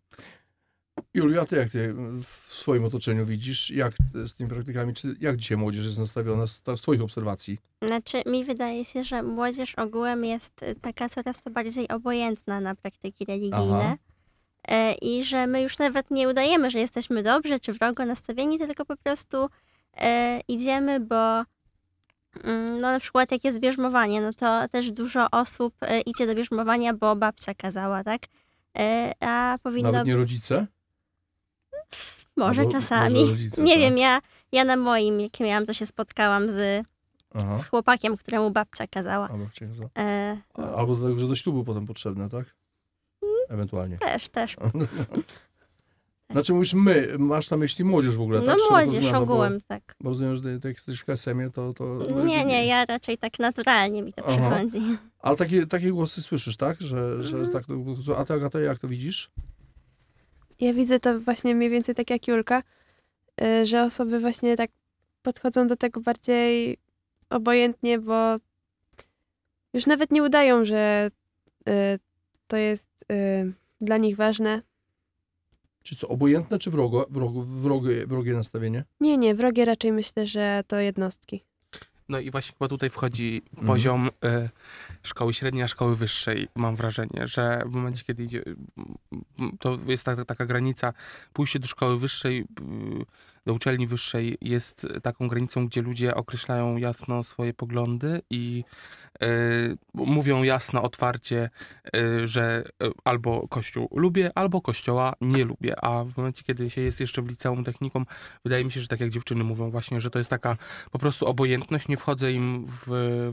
Julia, 1.16 1.46
ty 1.46 1.56
jak 1.56 1.70
ty 1.70 1.94
w 2.22 2.54
swoim 2.54 2.84
otoczeniu 2.84 3.26
widzisz, 3.26 3.70
jak 3.70 3.92
z 4.14 4.34
tymi 4.34 4.50
praktykami, 4.50 4.94
czy 4.94 5.16
jak 5.20 5.36
dzisiaj 5.36 5.58
młodzież 5.58 5.84
jest 5.84 5.98
nastawiona 5.98 6.46
z, 6.46 6.62
z 6.76 6.80
twoich 6.80 7.02
obserwacji? 7.02 7.58
Znaczy, 7.82 8.22
mi 8.26 8.44
wydaje 8.44 8.84
się, 8.84 9.04
że 9.04 9.22
młodzież 9.22 9.74
ogółem 9.74 10.24
jest 10.24 10.62
y, 10.62 10.74
taka 10.80 11.08
coraz 11.08 11.42
to 11.42 11.50
bardziej 11.50 11.88
obojętna 11.88 12.60
na 12.60 12.74
praktyki 12.74 13.24
religijne. 13.24 13.84
Aha. 13.84 13.96
E, 14.68 14.94
I 14.94 15.24
że 15.24 15.46
my 15.46 15.62
już 15.62 15.78
nawet 15.78 16.10
nie 16.10 16.28
udajemy, 16.28 16.70
że 16.70 16.78
jesteśmy 16.78 17.22
dobrze 17.22 17.60
czy 17.60 17.72
wrogo 17.72 18.04
nastawieni, 18.04 18.58
tylko 18.58 18.84
po 18.84 18.96
prostu 18.96 19.48
e, 19.96 20.40
idziemy, 20.48 21.00
bo 21.00 21.44
mm, 22.44 22.78
no 22.80 22.90
na 22.92 23.00
przykład 23.00 23.32
jak 23.32 23.44
jest 23.44 23.60
bierzmowanie, 23.60 24.20
no 24.20 24.32
to 24.32 24.68
też 24.68 24.90
dużo 24.90 25.30
osób 25.30 25.74
idzie 26.06 26.26
do 26.26 26.34
bierzmowania, 26.34 26.94
bo 26.94 27.16
babcia 27.16 27.54
kazała, 27.54 28.04
tak? 28.04 28.22
A 29.20 29.58
powinno... 29.62 29.92
Nawet 29.92 30.06
nie 30.06 30.16
rodzice? 30.16 30.66
Może 32.36 32.60
Albo- 32.60 32.72
czasami. 32.72 33.20
może 33.20 33.30
rodzice, 33.32 33.62
nie 33.62 33.72
tak. 33.72 33.80
wiem, 33.80 33.98
ja, 33.98 34.20
ja 34.52 34.64
na 34.64 34.76
moim, 34.76 35.20
jak 35.20 35.40
miałam, 35.40 35.66
to 35.66 35.72
się 35.72 35.86
spotkałam 35.86 36.48
z, 36.48 36.86
Aha. 37.34 37.58
z 37.58 37.66
chłopakiem, 37.68 38.16
któremu 38.16 38.50
babcia 38.50 38.86
kazała. 38.86 39.28
Albo, 39.28 39.46
chciałem 39.46 39.74
za- 39.74 39.88
E, 39.98 40.36
albo 40.76 40.94
do 40.96 41.08
tego, 41.08 41.18
że 41.20 41.28
do 41.28 41.36
ślubu 41.36 41.64
potem 41.64 41.86
potrzebne, 41.86 42.28
tak? 42.28 42.54
Ewentualnie. 43.48 43.98
też, 43.98 44.28
też. 44.28 44.56
Znaczy 46.30 46.54
mówisz 46.54 46.74
my, 46.74 47.14
masz 47.18 47.50
na 47.50 47.56
myśli 47.56 47.84
młodzież 47.84 48.16
w 48.16 48.20
ogóle, 48.20 48.40
No 48.40 48.46
tak? 48.46 48.58
Szeroko 48.58 48.74
młodzież 48.86 49.12
ogółem, 49.12 49.60
tak. 49.66 49.82
Bo, 49.86 50.04
bo 50.04 50.08
rozumiem, 50.10 50.36
że 50.36 50.50
jak 50.52 50.64
jesteś 50.64 51.00
w 51.00 51.04
KSM-ie, 51.04 51.50
to... 51.50 51.74
to 51.74 51.98
Nie, 52.24 52.44
nie, 52.44 52.66
ja 52.66 52.84
raczej 52.84 53.18
tak 53.18 53.38
naturalnie 53.38 54.02
mi 54.02 54.12
to 54.12 54.22
Aha. 54.26 54.36
przychodzi. 54.50 54.96
Ale 55.18 55.36
takie, 55.36 55.66
takie 55.66 55.90
głosy 55.92 56.22
słyszysz, 56.22 56.56
tak? 56.56 56.80
Że, 56.80 57.22
że 57.24 57.36
Mhm. 57.36 57.52
tak, 57.52 57.64
a 58.18 58.24
ty, 58.24 58.32
Agata, 58.34 58.60
jak 58.60 58.78
to 58.78 58.88
widzisz? 58.88 59.30
Ja 60.60 60.72
widzę 60.72 61.00
to 61.00 61.20
właśnie 61.20 61.54
mniej 61.54 61.70
więcej 61.70 61.94
tak 61.94 62.10
jak 62.10 62.28
Julka, 62.28 62.62
y, 63.42 63.66
że 63.66 63.82
osoby 63.82 64.20
właśnie 64.20 64.56
tak 64.56 64.70
podchodzą 65.22 65.66
do 65.66 65.76
tego 65.76 66.00
bardziej 66.00 66.78
obojętnie, 67.30 67.98
bo 67.98 68.36
już 69.72 69.86
nawet 69.86 70.10
nie 70.10 70.22
udają, 70.22 70.64
że 70.64 71.10
y, 71.68 71.72
to 72.46 72.56
jest 72.56 72.86
y, 73.12 73.52
dla 73.80 73.96
nich 73.96 74.16
ważne. 74.16 74.62
Czy 75.82 75.96
co, 75.96 76.08
obojętne, 76.08 76.58
czy 76.58 76.70
wrogo, 76.70 77.06
wrogo, 77.10 77.42
wrogie, 77.42 78.06
wrogie 78.06 78.32
nastawienie? 78.32 78.84
Nie, 79.00 79.18
nie, 79.18 79.34
wrogie 79.34 79.64
raczej 79.64 79.92
myślę, 79.92 80.26
że 80.26 80.64
to 80.66 80.76
jednostki. 80.80 81.44
No 82.08 82.18
i 82.18 82.30
właśnie 82.30 82.52
chyba 82.52 82.68
tutaj 82.68 82.90
wchodzi 82.90 83.42
Mhm. 83.50 83.66
poziom 83.66 84.10
e, 84.24 84.50
szkoły 85.02 85.34
średniej, 85.34 85.62
a 85.62 85.68
szkoły 85.68 85.96
wyższej. 85.96 86.48
Mam 86.54 86.76
wrażenie, 86.76 87.26
że 87.26 87.62
w 87.66 87.70
momencie, 87.70 88.04
kiedy 88.04 88.24
idzie, 88.24 88.42
to 89.60 89.78
jest 89.86 90.04
ta, 90.04 90.24
taka 90.24 90.46
granica, 90.46 90.92
pójście 91.32 91.58
do 91.58 91.66
szkoły 91.66 91.98
wyższej, 91.98 92.40
y, 92.40 92.44
do 93.46 93.54
uczelni 93.54 93.86
wyższej 93.86 94.38
jest 94.40 94.86
taką 95.02 95.28
granicą, 95.28 95.66
gdzie 95.66 95.82
ludzie 95.82 96.14
określają 96.14 96.76
jasno 96.76 97.22
swoje 97.22 97.54
poglądy 97.54 98.22
i 98.30 98.64
e, 99.22 99.26
mówią 99.94 100.42
jasno, 100.42 100.82
otwarcie, 100.82 101.50
e, 101.94 102.26
że 102.26 102.64
e, 102.82 102.90
albo 103.04 103.48
kościół 103.48 103.88
lubię, 103.92 104.30
albo 104.34 104.60
kościoła 104.60 105.12
nie 105.20 105.44
lubię. 105.44 105.84
A 105.84 106.04
w 106.04 106.16
momencie, 106.16 106.42
kiedy 106.42 106.70
się 106.70 106.80
jest 106.80 107.00
jeszcze 107.00 107.22
w 107.22 107.28
liceum 107.28 107.64
technikum, 107.64 108.06
wydaje 108.44 108.64
mi 108.64 108.72
się, 108.72 108.80
że 108.80 108.88
tak 108.88 109.00
jak 109.00 109.10
dziewczyny 109.10 109.44
mówią 109.44 109.70
właśnie, 109.70 110.00
że 110.00 110.10
to 110.10 110.18
jest 110.18 110.30
taka 110.30 110.56
po 110.90 110.98
prostu 110.98 111.26
obojętność, 111.26 111.88
nie 111.88 111.96
wchodzę 111.96 112.32
im 112.32 112.66
w, 112.66 112.82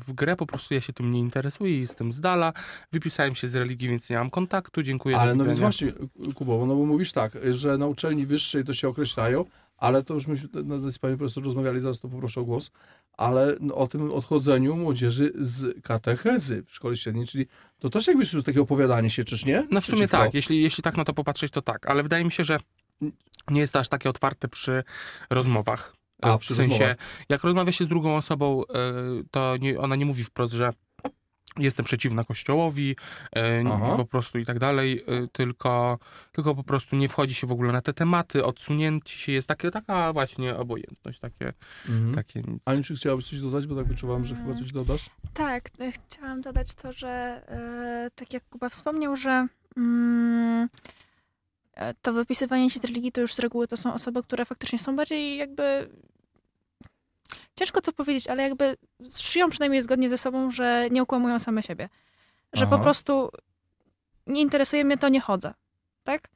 w 0.07 0.13
grę, 0.13 0.35
po 0.35 0.45
prostu 0.45 0.73
ja 0.73 0.81
się 0.81 0.93
tym 0.93 1.11
nie 1.11 1.19
interesuję, 1.19 1.79
jestem 1.79 2.11
z 2.11 2.19
dala, 2.19 2.53
wypisałem 2.91 3.35
się 3.35 3.47
z 3.47 3.55
religii, 3.55 3.89
więc 3.89 4.09
nie 4.09 4.17
mam 4.17 4.29
kontaktu, 4.29 4.83
dziękuję 4.83 5.17
Ale 5.17 5.35
no 5.35 5.43
więc 5.43 5.59
widzenia. 5.59 5.61
właśnie, 5.61 6.33
Kubowo, 6.33 6.65
no 6.65 6.75
bo 6.75 6.85
mówisz 6.85 7.11
tak, 7.11 7.37
że 7.51 7.77
na 7.77 7.87
uczelni 7.87 8.25
wyższej 8.25 8.63
to 8.63 8.73
się 8.73 8.87
określają, 8.87 9.45
ale 9.83 10.03
to 10.03 10.13
już 10.13 10.27
myśmy 10.27 10.49
no, 10.63 10.91
z 10.91 10.99
panią 10.99 11.17
profesor 11.17 11.43
rozmawiali, 11.43 11.79
zaraz 11.79 11.99
to 11.99 12.09
poproszę 12.09 12.41
o 12.41 12.43
głos, 12.43 12.71
ale 13.17 13.55
no, 13.59 13.75
o 13.75 13.87
tym 13.87 14.11
odchodzeniu 14.11 14.75
młodzieży 14.75 15.31
z 15.35 15.83
katechezy 15.83 16.63
w 16.67 16.75
szkole 16.75 16.97
średniej, 16.97 17.27
czyli 17.27 17.45
to 17.79 17.89
też 17.89 18.07
jakby 18.07 18.23
już 18.33 18.43
takie 18.43 18.61
opowiadanie 18.61 19.09
się, 19.09 19.23
czyż 19.23 19.45
nie? 19.45 19.67
No 19.71 19.81
w 19.81 19.85
sumie 19.85 19.97
Przeciwko. 19.97 20.17
tak, 20.17 20.33
jeśli, 20.33 20.61
jeśli 20.61 20.83
tak 20.83 20.97
na 20.97 21.05
to 21.05 21.13
popatrzeć, 21.13 21.51
to 21.51 21.61
tak, 21.61 21.87
ale 21.89 22.03
wydaje 22.03 22.25
mi 22.25 22.31
się, 22.31 22.43
że 22.43 22.59
nie 23.49 23.61
jest 23.61 23.73
to 23.73 23.79
aż 23.79 23.89
takie 23.89 24.09
otwarte 24.09 24.47
przy 24.47 24.83
rozmowach. 25.29 25.95
A, 26.21 26.37
w 26.37 26.45
sensie, 26.45 26.61
rozmowach. 26.61 26.97
jak 27.29 27.43
rozmawia 27.43 27.71
się 27.71 27.85
z 27.85 27.87
drugą 27.87 28.15
osobą, 28.15 28.63
e, 28.63 28.93
to 29.31 29.57
nie, 29.57 29.79
ona 29.79 29.95
nie 29.95 30.05
mówi 30.05 30.23
wprost, 30.23 30.53
że 30.53 30.73
jestem 31.59 31.85
przeciwna 31.85 32.23
kościołowi, 32.23 32.95
e, 33.35 33.63
Aha. 33.71 33.97
po 33.97 34.05
prostu 34.05 34.39
i 34.39 34.45
tak 34.45 34.59
dalej, 34.59 35.03
e, 35.07 35.27
tylko, 35.27 35.99
tylko 36.31 36.55
po 36.55 36.63
prostu 36.63 36.95
nie 36.95 37.09
wchodzi 37.09 37.33
się 37.33 37.47
w 37.47 37.51
ogóle 37.51 37.73
na 37.73 37.81
te 37.81 37.93
tematy, 37.93 38.45
odsunięci 38.45 39.19
się, 39.19 39.31
jest 39.31 39.47
takie, 39.47 39.71
taka 39.71 40.13
właśnie 40.13 40.55
obojętność, 40.55 41.19
takie, 41.19 41.53
Mhm. 41.89 42.15
takie 42.15 42.41
nic. 42.41 42.67
Aniu, 42.67 42.83
czy 42.83 42.95
chciałabyś 42.95 43.29
coś 43.29 43.39
dodać, 43.41 43.67
bo 43.67 43.75
tak 43.75 43.87
wyczuwam, 43.87 44.25
że 44.25 44.35
chyba 44.35 44.53
coś 44.53 44.71
dodasz? 44.71 45.09
Tak, 45.33 45.69
e, 45.79 45.91
chciałam 45.91 46.41
dodać 46.41 46.75
to, 46.75 46.93
że 46.93 47.41
tak 48.15 48.33
jak 48.33 48.43
Kuba 48.49 48.69
wspomniał, 48.69 49.15
że 49.15 49.47
mm, 49.77 50.69
to 52.01 52.13
wypisywanie 52.13 52.69
się 52.69 52.79
z 52.79 52.83
religii 52.83 53.11
to 53.11 53.21
już 53.21 53.33
z 53.33 53.39
reguły 53.39 53.67
to 53.67 53.77
są 53.77 53.93
osoby, 53.93 54.23
które 54.23 54.45
faktycznie 54.45 54.79
są 54.79 54.95
bardziej 54.95 55.37
jakby. 55.37 55.89
Ciężko 57.55 57.81
to 57.81 57.93
powiedzieć, 57.93 58.27
ale 58.27 58.43
jakby 58.43 58.77
żyją 59.31 59.49
przynajmniej 59.49 59.81
zgodnie 59.81 60.09
ze 60.09 60.17
sobą, 60.17 60.51
że 60.51 60.87
nie 60.91 61.01
okłamują 61.01 61.39
same 61.39 61.63
siebie. 61.63 61.89
Że 62.53 62.67
po 62.67 62.75
Aha. 62.75 62.83
prostu 62.83 63.29
nie 64.27 64.41
interesuje 64.41 64.85
mnie 64.85 64.97
to, 64.97 65.09
nie 65.09 65.21
chodzę. 65.21 65.53
Tak? 66.03 66.29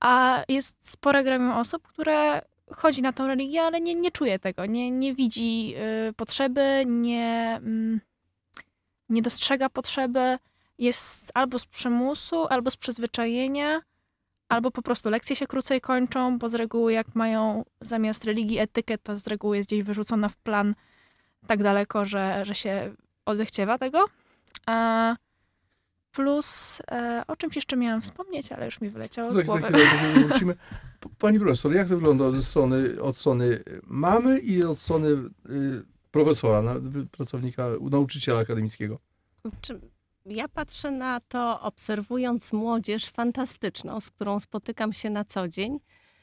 A 0.00 0.42
jest 0.48 0.90
spore 0.90 1.24
gremium 1.24 1.50
osób, 1.50 1.88
które 1.88 2.42
chodzi 2.76 3.02
na 3.02 3.12
tą 3.12 3.26
religię, 3.26 3.62
ale 3.62 3.80
nie, 3.80 3.94
nie 3.94 4.10
czuje 4.10 4.38
tego, 4.38 4.66
nie, 4.66 4.90
nie 4.90 5.14
widzi 5.14 5.74
y, 6.08 6.12
potrzeby, 6.12 6.84
nie, 6.86 7.58
mm, 7.62 8.00
nie 9.08 9.22
dostrzega 9.22 9.68
potrzeby, 9.68 10.38
jest 10.78 11.30
albo 11.34 11.58
z 11.58 11.66
przymusu, 11.66 12.46
albo 12.46 12.70
z 12.70 12.76
przyzwyczajenia, 12.76 13.80
albo 14.50 14.70
po 14.70 14.82
prostu 14.82 15.10
lekcje 15.10 15.36
się 15.36 15.46
krócej 15.46 15.80
kończą, 15.80 16.38
bo 16.38 16.48
z 16.48 16.54
reguły 16.54 16.92
jak 16.92 17.14
mają 17.14 17.64
zamiast 17.80 18.24
religii 18.24 18.58
etykę, 18.58 18.98
to 18.98 19.16
z 19.16 19.26
reguły 19.26 19.56
jest 19.56 19.68
gdzieś 19.68 19.82
wyrzucona 19.82 20.28
w 20.28 20.36
plan 20.36 20.74
tak 21.46 21.62
daleko, 21.62 22.04
że, 22.04 22.44
że 22.44 22.54
się 22.54 22.94
odechciewa 23.24 23.78
tego. 23.78 24.04
A 24.66 25.16
plus, 26.12 26.82
e, 26.90 27.22
o 27.28 27.36
czymś 27.36 27.56
jeszcze 27.56 27.76
miałam 27.76 28.02
wspomnieć, 28.02 28.52
ale 28.52 28.64
już 28.64 28.80
mi 28.80 28.88
wyleciało 28.88 29.30
z 29.30 29.42
głowy. 29.42 29.68
wrócimy. 30.28 30.54
Pani 31.18 31.40
profesor, 31.40 31.72
jak 31.72 31.88
to 31.88 31.94
wygląda 31.94 32.24
od 32.24 32.44
strony, 32.44 33.02
od 33.02 33.16
strony 33.16 33.64
mamy 33.86 34.38
i 34.38 34.62
od 34.62 34.78
strony 34.78 35.08
y, 35.08 35.30
profesora, 36.10 36.62
na, 36.62 36.74
pracownika, 37.10 37.66
nauczyciela 37.90 38.40
akademickiego? 38.40 38.98
Czy 39.60 39.80
ja 40.26 40.48
patrzę 40.48 40.90
na 40.90 41.20
to, 41.28 41.60
obserwując 41.60 42.52
młodzież 42.52 43.06
fantastyczną, 43.06 44.00
z 44.00 44.10
którą 44.10 44.40
spotykam 44.40 44.92
się 44.92 45.10
na 45.10 45.24
co 45.24 45.48
dzień. 45.48 45.80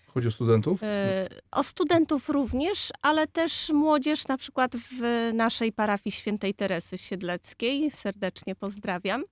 Chodzi 0.08 0.28
o 0.28 0.32
studentów? 0.32 0.80
E, 0.84 1.28
O 1.52 1.64
studentów 1.64 2.30
również, 2.30 2.92
ale 3.02 3.28
też 3.28 3.70
młodzież 3.70 4.28
na 4.28 4.38
przykład 4.38 4.76
w 4.76 5.30
naszej 5.34 5.72
parafii 5.74 6.12
świętej 6.12 6.54
Teresy 6.54 6.98
Siedleckiej, 6.98 7.92
serdecznie 7.92 8.56
pozdrawiam, 8.56 9.24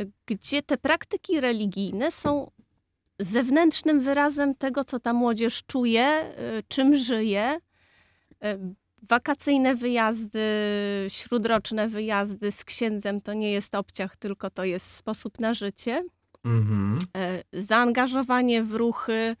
e, 0.00 0.04
gdzie 0.26 0.62
te 0.62 0.76
praktyki 0.76 1.40
religijne 1.40 2.10
są 2.10 2.50
zewnętrznym 3.18 4.00
wyrazem 4.00 4.54
tego, 4.54 4.84
co 4.84 5.00
ta 5.00 5.12
młodzież 5.12 5.62
czuje, 5.66 6.04
e, 6.04 6.34
czym 6.68 6.96
żyje. 6.96 7.58
Wakacyjne 9.08 9.74
wyjazdy, 9.74 10.40
śródroczne 11.08 11.88
wyjazdy 11.88 12.52
z 12.52 12.64
księdzem 12.64 13.20
to 13.20 13.32
nie 13.34 13.52
jest 13.52 13.74
obciach, 13.74 14.16
tylko 14.16 14.50
to 14.50 14.64
jest 14.64 14.90
sposób 14.96 15.40
na 15.40 15.54
życie 15.54 16.04
Mhm. 16.44 16.98
e, 17.16 17.42
zaangażowanie 17.62 18.62
w 18.64 18.72
ruchy 18.72 19.36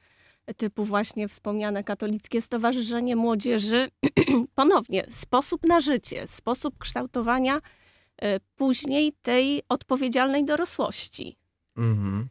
typu 0.56 0.84
właśnie 0.84 1.28
wspomniane 1.28 1.84
katolickie 1.84 2.40
Stowarzyszenie 2.42 3.16
Młodzieży. 3.16 3.88
Ponownie, 4.54 5.06
sposób 5.10 5.68
na 5.68 5.80
życie, 5.80 6.28
sposób 6.28 6.78
kształtowania 6.78 7.60
e, 8.22 8.40
później 8.56 9.12
tej 9.22 9.62
odpowiedzialnej 9.68 10.44
dorosłości. 10.44 11.36
Mhm. 11.76 12.28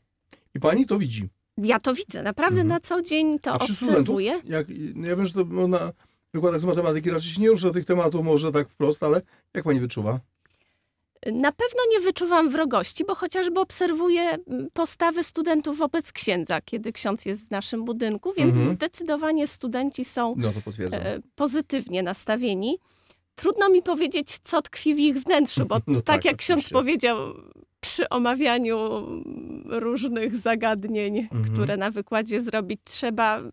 I 0.55 0.59
pani 0.59 0.85
to 0.85 0.99
widzi. 0.99 1.29
Ja 1.57 1.79
to 1.79 1.93
widzę, 1.93 2.23
naprawdę 2.23 2.61
Mhm. 2.61 2.67
na 2.67 2.79
co 2.79 3.01
dzień 3.01 3.39
to 3.39 3.51
A 3.51 3.55
obserwuję. 3.59 4.41
Jak, 4.45 4.67
no 4.95 5.07
ja 5.09 5.15
wiem, 5.15 5.25
że 5.25 5.33
to 5.33 5.43
no, 5.45 5.67
na 5.67 5.91
wykładach 6.33 6.61
z 6.61 6.65
matematyki 6.65 7.09
raczej 7.11 7.31
się 7.31 7.41
nie 7.41 7.49
rusza 7.49 7.71
tych 7.71 7.85
tematów 7.85 8.25
może 8.25 8.51
tak 8.51 8.69
wprost, 8.69 9.03
ale 9.03 9.21
jak 9.53 9.63
pani 9.63 9.79
wyczuwa? 9.79 10.19
Na 11.25 11.51
pewno 11.51 11.79
nie 11.91 11.99
wyczuwam 11.99 12.49
wrogości, 12.49 13.05
bo 13.05 13.15
chociażby 13.15 13.59
obserwuję 13.59 14.21
mm, 14.21 14.67
postawy 14.73 15.23
studentów 15.23 15.77
wobec 15.77 16.11
księdza, 16.11 16.61
kiedy 16.61 16.93
ksiądz 16.93 17.25
jest 17.25 17.47
w 17.47 17.51
naszym 17.51 17.85
budynku, 17.85 18.33
więc 18.37 18.55
Mhm. 18.55 18.75
zdecydowanie 18.75 19.47
studenci 19.47 20.05
są 20.05 20.35
No 20.37 20.51
e, 20.91 21.19
pozytywnie 21.35 22.03
nastawieni. 22.03 22.77
Trudno 23.35 23.69
mi 23.69 23.81
powiedzieć, 23.81 24.37
co 24.43 24.61
tkwi 24.61 24.95
w 24.95 24.99
ich 24.99 25.17
wnętrzu, 25.23 25.65
bo 25.65 25.75
No 25.87 25.95
tak, 25.95 26.03
tak, 26.05 26.25
jak 26.25 26.37
ksiądz 26.37 26.59
oczywiście. 26.59 26.73
powiedział 26.75 27.17
przy 27.81 28.09
omawianiu 28.09 28.77
różnych 29.65 30.37
zagadnień, 30.37 31.17
Mhm. 31.17 31.43
które 31.53 31.77
na 31.77 31.91
wykładzie 31.91 32.41
zrobić 32.41 32.79
trzeba, 32.83 33.37
mm, 33.37 33.51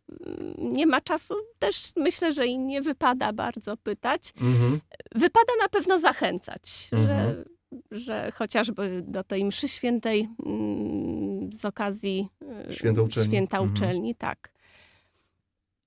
nie 0.58 0.86
ma 0.86 1.00
czasu, 1.00 1.34
też 1.58 1.92
myślę, 1.96 2.32
że 2.32 2.46
i 2.46 2.58
nie 2.58 2.82
wypada 2.82 3.32
bardzo 3.32 3.76
pytać. 3.76 4.32
Mhm. 4.40 4.80
Wypada 5.14 5.52
na 5.62 5.68
pewno 5.68 5.98
zachęcać, 5.98 6.88
Mhm. 6.92 7.08
że, 7.10 7.44
że 7.90 8.32
chociażby 8.32 9.02
do 9.06 9.24
tej 9.24 9.44
mszy 9.44 9.68
świętej 9.68 10.28
mm, 10.46 11.52
z 11.52 11.64
okazji 11.64 12.28
e, 12.68 12.72
Święta 12.72 13.02
uczelni. 13.02 13.28
święta 13.30 13.58
Mhm. 13.58 13.74
uczelni, 13.74 14.14
tak. 14.14 14.50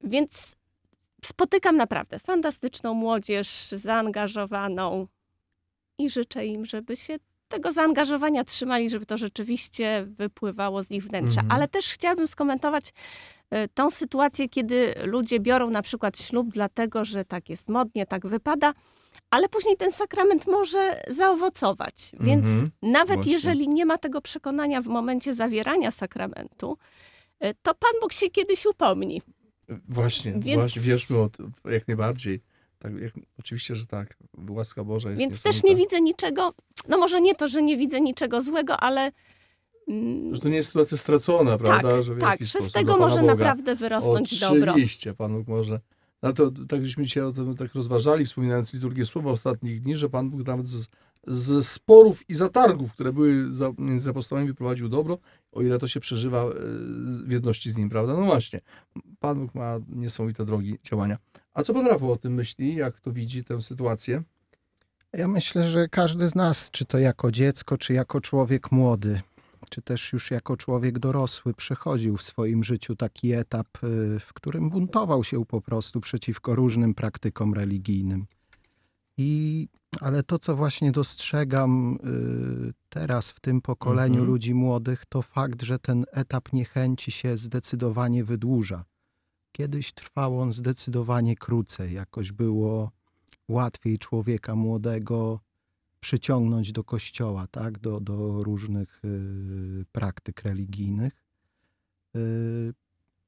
Więc 0.03 0.55
spotykam 1.25 1.77
naprawdę 1.77 2.19
fantastyczną 2.19 2.93
młodzież, 2.93 3.67
zaangażowaną 3.71 5.07
i 5.99 6.09
życzę 6.09 6.45
im, 6.45 6.65
żeby 6.65 6.95
się 6.95 7.15
tego 7.47 7.71
zaangażowania 7.71 8.43
trzymali, 8.43 8.89
żeby 8.89 9.05
to 9.05 9.17
rzeczywiście 9.17 10.05
wypływało 10.07 10.83
z 10.83 10.91
ich 10.91 11.03
wnętrza. 11.03 11.41
Mhm. 11.41 11.51
Ale 11.51 11.67
też 11.67 11.93
chciałabym 11.93 12.27
skomentować 12.27 12.93
e, 13.49 13.67
tą 13.67 13.91
sytuację, 13.91 14.49
kiedy 14.49 14.93
ludzie 15.05 15.39
biorą 15.39 15.69
na 15.69 15.81
przykład 15.81 16.17
ślub 16.17 16.47
dlatego, 16.49 17.05
że 17.05 17.25
tak 17.25 17.49
jest 17.49 17.69
modnie, 17.69 18.05
tak 18.05 18.27
wypada, 18.27 18.73
ale 19.29 19.49
później 19.49 19.77
ten 19.77 19.91
sakrament 19.91 20.47
może 20.47 21.03
zaowocować. 21.07 22.11
Więc 22.19 22.45
Mhm. 22.45 22.71
nawet 22.81 23.15
Właśnie. 23.15 23.33
jeżeli 23.33 23.69
nie 23.69 23.85
ma 23.85 23.97
tego 23.97 24.21
przekonania 24.21 24.81
w 24.81 24.87
momencie 24.87 25.33
zawierania 25.33 25.91
sakramentu, 25.91 26.77
e, 27.39 27.53
to 27.53 27.75
Pan 27.75 27.91
Bóg 28.01 28.13
się 28.13 28.29
kiedyś 28.29 28.65
upomni. 28.65 29.21
Właśnie, 29.89 30.31
Więc- 30.31 30.59
właśnie 30.59 30.81
wierzmy 30.81 31.19
o 31.19 31.29
tym, 31.29 31.51
jak 31.65 31.87
najbardziej. 31.87 32.41
Tak, 32.79 32.93
jak, 33.01 33.13
oczywiście, 33.39 33.75
że 33.75 33.85
tak. 33.85 34.17
Łaska 34.49 34.83
Boża 34.83 35.09
jest 35.09 35.19
Więc 35.19 35.41
też 35.41 35.63
nie 35.63 35.75
widzę 35.75 36.01
niczego, 36.01 36.53
no 36.87 36.97
może 36.97 37.21
nie 37.21 37.35
to, 37.35 37.47
że 37.47 37.61
nie 37.61 37.77
widzę 37.77 38.01
niczego 38.01 38.41
złego, 38.41 38.77
ale 38.77 39.11
mm, 39.87 40.35
Że 40.35 40.41
to 40.41 40.49
nie 40.49 40.55
jest 40.55 40.69
sytuacja 40.69 40.97
stracona, 40.97 41.57
prawda? 41.57 42.01
że 42.01 42.13
w 42.13 42.19
tak, 42.19 42.43
że 42.43 42.61
z 42.61 42.71
tego 42.71 42.97
może 42.97 43.21
Boga. 43.21 43.27
naprawdę 43.33 43.75
wyrosnąć 43.75 44.39
dobro. 44.39 44.71
Oczywiście, 44.71 45.13
Pan 45.13 45.33
Bóg 45.33 45.47
może. 45.47 45.79
No 46.23 46.33
to 46.33 46.51
tak 46.69 46.85
żeśmy 46.85 47.03
dzisiaj 47.03 47.23
o 47.23 47.31
tym 47.31 47.55
tak 47.55 47.73
rozważali, 47.75 48.25
wspominając 48.25 48.73
liturgię 48.73 49.05
słowa 49.05 49.31
ostatnich 49.31 49.81
dni, 49.81 49.95
że 49.95 50.09
Pan 50.09 50.29
Bóg 50.29 50.47
nawet 50.47 50.67
z, 50.67 50.87
ze 51.27 51.63
sporów 51.63 52.29
i 52.29 52.35
zatargów, 52.35 52.93
które 52.93 53.13
były 53.13 53.53
za, 53.53 53.71
między 53.77 54.09
apostołami, 54.09 54.47
wyprowadził 54.47 54.89
dobro, 54.89 55.17
o 55.53 55.61
ile 55.61 55.79
to 55.79 55.87
się 55.87 55.99
przeżywa 55.99 56.43
e, 56.43 56.51
w 57.25 57.31
jedności 57.31 57.71
z 57.71 57.77
Nim, 57.77 57.89
prawda? 57.89 58.13
No 58.13 58.25
właśnie, 58.25 58.61
Pan 59.19 59.39
Bóg 59.39 59.55
ma 59.55 59.79
niesamowite 59.89 60.45
drogi 60.45 60.77
działania. 60.83 61.17
A 61.53 61.63
co 61.63 61.73
Pan 61.73 61.87
Rafał 61.87 62.11
o 62.11 62.17
tym 62.17 62.33
myśli, 62.33 62.75
jak 62.75 62.99
to 62.99 63.11
widzi 63.11 63.43
tę 63.43 63.61
sytuację? 63.61 64.23
Ja 65.13 65.27
myślę, 65.27 65.67
że 65.67 65.87
każdy 65.87 66.27
z 66.27 66.35
nas, 66.35 66.71
czy 66.71 66.85
to 66.85 66.99
jako 66.99 67.31
dziecko, 67.31 67.77
czy 67.77 67.93
jako 67.93 68.21
człowiek 68.21 68.71
młody, 68.71 69.21
czy 69.69 69.81
też 69.81 70.13
już 70.13 70.31
jako 70.31 70.57
człowiek 70.57 70.99
dorosły, 70.99 71.53
przechodził 71.53 72.17
w 72.17 72.23
swoim 72.23 72.63
życiu 72.63 72.95
taki 72.95 73.33
etap, 73.33 73.67
y, 73.83 74.19
w 74.19 74.33
którym 74.33 74.69
buntował 74.69 75.23
się 75.23 75.45
po 75.45 75.61
prostu 75.61 76.01
przeciwko 76.01 76.55
różnym 76.55 76.93
praktykom 76.93 77.53
religijnym. 77.53 78.25
I, 79.17 79.67
ale 80.01 80.23
to, 80.23 80.39
co 80.39 80.55
właśnie 80.55 80.91
dostrzegam 80.91 81.99
y, 82.69 82.73
teraz 82.89 83.31
w 83.31 83.39
tym 83.39 83.61
pokoleniu 83.61 84.13
Mhm. 84.13 84.27
ludzi 84.27 84.53
młodych, 84.53 85.05
to 85.05 85.21
fakt, 85.21 85.61
że 85.61 85.79
ten 85.79 86.05
etap 86.11 86.53
niechęci 86.53 87.11
się 87.11 87.37
zdecydowanie 87.37 88.23
wydłuża. 88.23 88.85
Kiedyś 89.51 89.93
trwał 89.93 90.39
on 90.41 90.53
zdecydowanie 90.53 91.35
krócej, 91.35 91.93
jakoś 91.93 92.31
było 92.31 92.91
łatwiej 93.47 93.97
człowieka 93.97 94.55
młodego 94.55 95.39
przyciągnąć 95.99 96.71
do 96.71 96.83
kościoła, 96.83 97.47
tak? 97.47 97.79
do, 97.79 97.99
do 97.99 98.43
różnych 98.43 99.01
y, 99.05 99.85
praktyk 99.91 100.41
religijnych. 100.41 101.23
Y, 102.15 102.73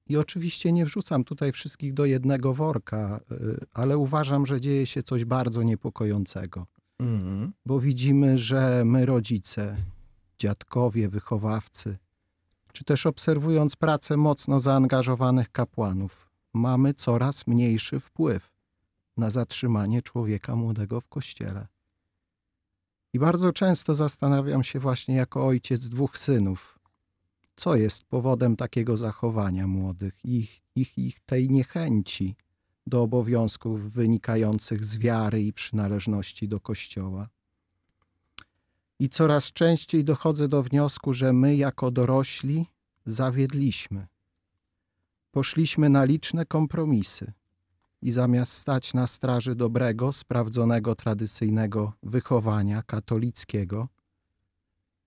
I 0.08 0.18
oczywiście 0.18 0.72
nie 0.72 0.86
wrzucam 0.86 1.24
tutaj 1.24 1.52
wszystkich 1.52 1.94
do 1.94 2.06
jednego 2.06 2.54
worka, 2.54 3.20
y, 3.32 3.66
ale 3.74 3.98
uważam, 3.98 4.46
że 4.46 4.62
dzieje 4.62 4.86
się 4.86 5.04
coś 5.04 5.26
bardzo 5.26 5.64
niepokojącego, 5.64 6.66
Mhm. 7.00 7.54
bo 7.66 7.80
widzimy, 7.80 8.38
że 8.38 8.84
my, 8.86 9.06
rodzice, 9.06 9.78
dziadkowie, 10.40 11.10
wychowawcy, 11.10 11.98
czy 12.74 12.84
też 12.84 13.06
obserwując 13.06 13.76
pracę 13.76 14.18
mocno 14.18 14.60
zaangażowanych 14.60 15.52
kapłanów, 15.52 16.30
mamy 16.54 16.94
coraz 16.94 17.48
mniejszy 17.48 18.00
wpływ 18.00 18.54
na 19.18 19.30
zatrzymanie 19.30 20.02
człowieka 20.02 20.56
młodego 20.56 21.02
w 21.02 21.08
kościele. 21.08 21.68
I 23.14 23.20
bardzo 23.20 23.52
często 23.52 23.96
zastanawiam 23.96 24.64
się 24.64 24.80
właśnie 24.80 25.16
jako 25.16 25.46
ojciec 25.48 25.90
dwóch 25.90 26.18
synów, 26.18 26.75
co 27.56 27.76
jest 27.76 28.04
powodem 28.04 28.56
takiego 28.56 28.98
zachowania 28.98 29.68
młodych, 29.68 30.26
ich, 30.26 30.62
ich, 30.76 30.98
ich 30.98 31.20
tej 31.20 31.50
niechęci 31.50 32.36
do 32.88 33.02
obowiązków 33.02 33.94
wynikających 33.94 34.86
z 34.86 34.98
wiary 34.98 35.44
i 35.44 35.54
przynależności 35.54 36.48
do 36.48 36.60
kościoła. 36.60 37.30
I 39.00 39.10
coraz 39.10 39.52
częściej 39.52 40.04
dochodzę 40.04 40.48
do 40.48 40.64
wniosku, 40.64 41.14
że 41.14 41.34
my 41.34 41.56
jako 41.56 41.92
dorośli 41.92 42.66
zawiedliśmy. 43.06 44.08
Poszliśmy 45.32 45.90
na 45.90 46.06
liczne 46.06 46.46
kompromisy 46.46 47.34
i 48.02 48.12
zamiast 48.12 48.54
stać 48.54 48.94
na 48.94 49.08
straży 49.08 49.56
dobrego, 49.56 50.12
sprawdzonego, 50.12 50.96
tradycyjnego 50.96 51.94
wychowania 52.04 52.84
katolickiego, 52.84 53.88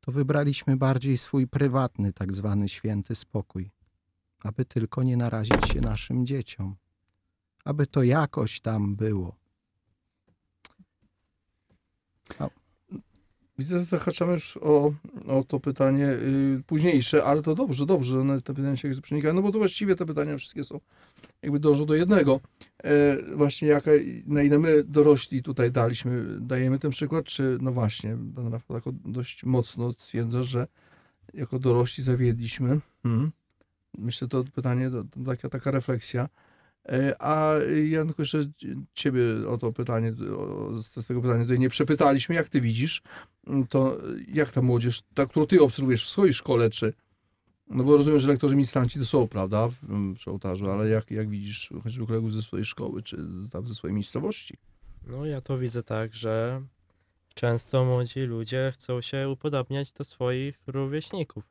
to 0.09 0.13
wybraliśmy 0.13 0.77
bardziej 0.77 1.19
swój 1.19 1.47
prywatny, 1.47 2.13
tak 2.13 2.33
zwany 2.33 2.69
święty 2.69 3.15
spokój, 3.15 3.71
aby 4.43 4.65
tylko 4.65 5.03
nie 5.03 5.17
narazić 5.17 5.69
się 5.69 5.81
naszym 5.81 6.27
dzieciom, 6.27 6.77
aby 7.65 7.87
to 7.87 8.03
jakoś 8.03 8.61
tam 8.61 8.97
było. 8.97 9.37
Widzę, 13.59 13.79
że 13.79 13.85
zahaczamy 13.85 14.33
już 14.33 14.57
o, 14.57 14.93
o 15.27 15.45
to 15.49 15.61
pytanie 15.61 16.07
y, 16.07 16.63
późniejsze, 16.67 17.25
ale 17.25 17.43
to 17.43 17.55
dobrze, 17.55 17.87
dobrze, 17.87 18.21
one- 18.21 18.41
te 18.41 18.55
pytania 18.55 18.77
się 18.77 18.91
przenikają, 19.03 19.35
no 19.35 19.43
bo 19.43 19.53
to 19.53 19.59
właściwie 19.59 19.97
te 19.97 20.07
pytania 20.07 20.37
wszystkie 20.37 20.65
są, 20.65 20.81
jakby 21.43 21.59
dążą 21.61 21.87
do 21.87 21.95
jednego. 21.95 22.41
E, 22.85 23.17
właśnie 23.35 23.69
jaka, 23.69 23.91
na 24.27 24.43
ile 24.43 24.59
my 24.59 24.85
dorośli 24.85 25.43
tutaj 25.43 25.73
daliśmy, 25.73 26.25
dajemy 26.41 26.79
ten 26.79 26.91
przykład, 26.91 27.25
czy 27.25 27.59
no 27.61 27.73
właśnie, 27.73 28.17
pan 28.35 28.53
Rafał 28.53 28.81
tak 28.81 28.95
dość 29.05 29.45
mocno 29.45 29.93
stwierdza, 29.93 30.43
że 30.43 30.67
jako 31.35 31.59
dorośli 31.59 32.05
zawiedliśmy. 32.05 32.81
Hmm. 33.03 33.31
Myślę, 33.99 34.29
to 34.29 34.45
pytanie, 34.55 34.91
to, 34.91 35.05
to 35.05 35.21
taka, 35.27 35.49
taka 35.49 35.71
refleksja. 35.71 36.29
E, 36.89 37.23
A 37.23 37.55
Janku, 37.89 38.23
jeszcze 38.23 38.45
ciebie 38.95 39.23
o 39.49 39.59
to 39.59 39.73
pytanie, 39.73 40.13
o, 40.37 40.73
z 40.75 41.07
tego 41.07 41.23
pytania 41.23 41.43
tutaj 41.43 41.59
nie 41.59 41.69
przepytaliśmy. 41.69 42.35
Jak 42.35 42.49
ty 42.49 42.61
widzisz, 42.61 43.03
to 43.69 43.99
jak 44.33 44.51
ta 44.53 44.63
młodzież, 44.63 45.03
ta, 45.15 45.27
którą 45.27 45.47
ty 45.47 45.63
obserwujesz 45.63 46.05
w 46.05 46.09
swojej 46.09 46.35
szkole, 46.35 46.71
czy 46.71 46.93
no 47.71 47.85
bo 47.85 47.97
rozumiem, 47.97 48.21
że 48.21 48.29
lektorzy 48.29 48.57
ministranci 48.57 48.99
to 48.99 49.05
są, 49.05 49.29
prawda, 49.29 49.69
w, 49.69 49.75
przy 50.15 50.31
ołtarzu, 50.31 50.71
ale 50.71 50.89
jak, 50.89 51.11
jak 51.11 51.29
widzisz 51.29 51.71
choćby 51.83 52.07
kolegów 52.07 52.33
ze 52.33 52.43
swojej 52.43 52.65
szkoły, 52.65 53.03
czy 53.03 53.17
tam 53.53 53.69
ze 53.69 53.75
swojej 53.75 53.95
miejscowości? 53.95 54.57
No 55.07 55.27
ja 55.27 55.41
to 55.41 55.59
widzę 55.59 55.83
tak, 55.83 56.15
że 56.15 56.63
często 57.35 57.85
młodzi 57.85 58.21
ludzie 58.21 58.73
chcą 58.75 59.01
się 59.01 59.29
upodabniać 59.29 59.93
do 59.93 60.05
swoich 60.05 60.59
rówieśników. 60.67 61.45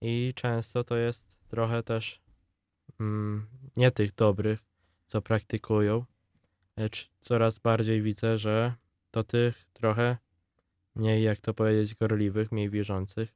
I 0.00 0.32
często 0.34 0.84
to 0.84 0.96
jest 0.96 1.30
trochę 1.48 1.82
też 1.82 2.20
mm, 3.00 3.46
nie 3.76 3.90
tych 3.90 4.14
dobrych, 4.14 4.58
co 5.06 5.22
praktykują, 5.22 6.04
lecz 6.76 7.10
coraz 7.20 7.58
bardziej 7.58 8.02
widzę, 8.02 8.38
że 8.38 8.74
to 9.10 9.22
tych 9.22 9.66
trochę 9.72 10.16
mniej, 10.98 11.22
jak 11.22 11.40
to 11.40 11.54
powiedzieć, 11.54 11.94
gorliwych, 11.94 12.52
mniej 12.52 12.70
wierzących, 12.70 13.34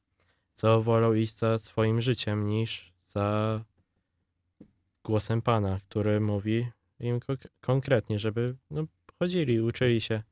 co 0.52 0.82
wolą 0.82 1.12
iść 1.12 1.36
za 1.38 1.58
swoim 1.58 2.00
życiem 2.00 2.46
niż 2.46 2.92
za 3.06 3.60
głosem 5.04 5.42
Pana, 5.42 5.80
który 5.88 6.20
mówi 6.20 6.66
im 7.00 7.20
konk- 7.20 7.48
konkretnie, 7.60 8.18
żeby 8.18 8.56
no, 8.70 8.84
chodzili, 9.18 9.60
uczyli 9.60 10.00
się, 10.00 10.22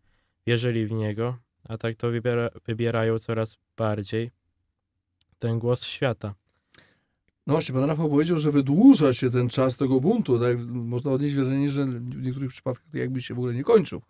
wierzyli 0.47 0.87
w 0.87 0.93
Niego, 0.93 1.37
a 1.69 1.79
tak 1.79 1.97
to 1.97 2.11
wybiera, 2.11 2.49
wybierają 2.67 3.19
coraz 3.19 3.57
bardziej 3.77 4.31
ten 5.39 5.59
głos 5.59 5.85
świata. 5.85 6.35
No 7.47 7.55
właśnie, 7.55 7.75
pan 7.75 7.85
Rafał 7.85 8.11
powiedział, 8.11 8.39
że 8.39 8.53
wydłuża 8.53 9.15
się 9.15 9.31
ten 9.31 9.49
czas 9.49 9.77
tego 9.77 10.01
buntu. 10.01 10.39
Tak? 10.39 10.59
Można 10.69 11.11
odnieść 11.11 11.35
wrażenie, 11.35 11.69
że 11.71 11.87
w 11.87 12.23
niektórych 12.23 12.51
przypadkach 12.51 12.87
to 12.93 12.99
jakby 12.99 13.23
się 13.23 13.35
w 13.35 13.39
ogóle 13.39 13.55
nie 13.55 13.65
kończył. 13.65 14.03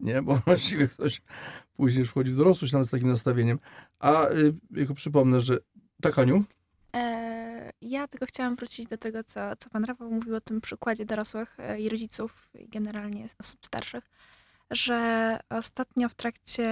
Nie, 0.00 0.22
bo 0.22 0.34
właściwie 0.46 0.88
ktoś 0.88 1.22
później 1.76 2.04
wchodzi 2.04 2.30
w 2.30 2.36
dorosłość 2.36 2.72
nawet 2.72 2.88
z 2.88 2.90
takim 2.90 3.08
nastawieniem. 3.08 3.58
A 3.98 4.28
y, 4.28 4.54
jako 4.70 4.94
przypomnę, 4.94 5.40
że 5.40 5.58
tak 6.02 6.18
Aniu, 6.18 6.44
E, 6.94 7.72
Ja 7.80 8.08
tylko 8.08 8.26
chciałam 8.26 8.56
wrócić 8.56 8.86
do 8.86 8.98
tego, 8.98 9.24
co, 9.24 9.56
co 9.56 9.70
pan 9.70 9.84
Rafał 9.84 10.10
mówił 10.10 10.36
o 10.36 10.40
tym 10.40 10.60
przykładzie 10.60 11.04
dorosłych 11.04 11.60
e, 11.60 11.80
i 11.80 11.88
rodziców, 11.88 12.50
i 12.54 12.68
generalnie 12.68 13.26
osób 13.38 13.66
starszych, 13.66 14.10
że 14.70 15.38
ostatnio 15.50 16.08
w 16.08 16.14
trakcie 16.14 16.68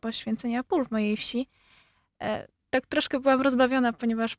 poświęcenia 0.00 0.64
pól 0.64 0.84
w 0.84 0.90
mojej 0.90 1.16
wsi 1.16 1.48
e, 2.22 2.48
tak 2.70 2.86
troszkę 2.86 3.20
byłam 3.20 3.40
rozbawiona, 3.40 3.92
ponieważ 3.92 4.36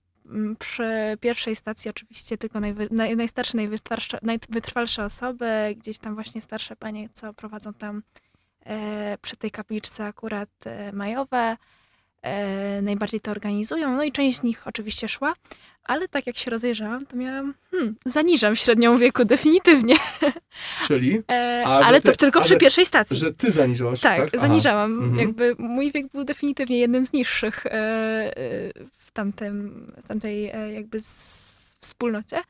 przy 0.59 1.17
pierwszej 1.21 1.55
stacji 1.55 1.89
oczywiście 1.89 2.37
tylko 2.37 2.59
najwy, 2.59 2.87
naj, 2.91 3.15
najstarsze, 3.15 3.57
najwytrwalsze, 3.57 4.17
najwytrwalsze 4.21 5.05
osoby, 5.05 5.75
gdzieś 5.77 5.99
tam 5.99 6.15
właśnie 6.15 6.41
starsze 6.41 6.75
panie, 6.75 7.09
co 7.13 7.33
prowadzą 7.33 7.73
tam 7.73 8.03
e, 8.65 9.17
przy 9.21 9.37
tej 9.37 9.51
kapliczce 9.51 10.05
akurat 10.05 10.49
e, 10.65 10.91
majowe, 10.91 11.57
e, 12.21 12.81
najbardziej 12.81 13.19
to 13.21 13.31
organizują. 13.31 13.95
No 13.95 14.03
i 14.03 14.11
część 14.11 14.37
z 14.37 14.43
nich 14.43 14.67
oczywiście 14.67 15.07
szła, 15.07 15.33
ale 15.83 16.07
tak 16.07 16.27
jak 16.27 16.37
się 16.37 16.51
rozejrzałam, 16.51 17.05
to 17.05 17.17
miałam, 17.17 17.53
hmm, 17.71 17.95
zaniżam 18.05 18.55
średnią 18.55 18.97
wieku 18.97 19.25
definitywnie, 19.25 19.95
czyli, 20.87 21.21
e, 21.31 21.63
ale 21.65 22.01
to 22.01 22.11
ty- 22.11 22.17
tylko 22.17 22.41
przy 22.41 22.57
pierwszej 22.57 22.85
stacji. 22.85 23.17
że 23.17 23.33
ty 23.33 23.51
zaniżałaś, 23.51 24.01
tak, 24.01 24.31
tak? 24.31 24.39
Zaniżałam. 24.41 24.91
Mhm. 24.99 25.19
Jakby 25.19 25.55
mój 25.59 25.91
wiek 25.91 26.07
był 26.07 26.23
definitywnie 26.23 26.79
jednym 26.79 27.05
z 27.05 27.13
niższych 27.13 27.65
e, 27.65 27.69
e, 27.71 28.31
w, 28.97 29.11
tamtym, 29.11 29.87
tamtej 30.07 30.49
e, 30.49 30.73
jakby 30.73 30.99
wspólnocie. 31.81 32.41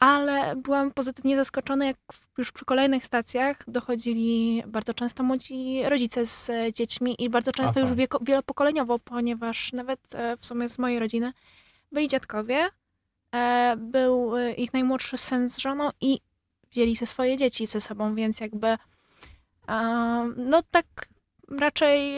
Ale 0.00 0.56
byłam 0.56 0.90
pozytywnie 0.90 1.36
zaskoczona, 1.36 1.86
jak 1.86 1.96
już 2.38 2.52
przy 2.52 2.64
kolejnych 2.64 3.04
stacjach 3.04 3.70
dochodzili 3.70 4.62
bardzo 4.66 4.94
często 4.94 5.22
młodzi 5.22 5.82
rodzice 5.84 6.26
z 6.26 6.50
e, 6.50 6.72
dziećmi 6.72 7.14
i 7.18 7.30
bardzo 7.30 7.52
często 7.52 7.80
Aha. 7.80 7.88
już 7.88 7.98
wieko, 7.98 8.18
wielopokoleniowo, 8.22 8.98
ponieważ 8.98 9.72
nawet 9.72 10.14
e, 10.14 10.36
w 10.36 10.46
sumie 10.46 10.68
z 10.68 10.78
mojej 10.78 10.98
rodziny 10.98 11.32
byli 11.92 12.08
dziadkowie, 12.08 12.68
e, 13.34 13.74
był 13.78 14.32
ich 14.56 14.72
najmłodszy 14.72 15.18
syn 15.18 15.50
z 15.50 15.58
żoną 15.58 15.90
i 16.00 16.20
wzięli 16.70 16.96
ze 16.96 17.06
swoje 17.06 17.36
dzieci 17.36 17.66
ze 17.66 17.80
sobą, 17.80 18.14
więc 18.14 18.40
jakby 18.40 18.78
no 20.36 20.62
tak 20.70 20.86
raczej 21.50 22.14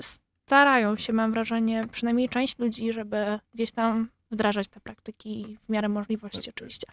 starają 0.00 0.96
się, 0.96 1.12
mam 1.12 1.32
wrażenie, 1.32 1.84
przynajmniej 1.92 2.28
część 2.28 2.58
ludzi, 2.58 2.92
żeby 2.92 3.38
gdzieś 3.54 3.72
tam 3.72 4.08
wdrażać 4.34 4.68
te 4.68 4.80
praktyki 4.80 5.56
w 5.66 5.72
miarę 5.72 5.88
możliwości 5.88 6.50
oczywiście. 6.50 6.86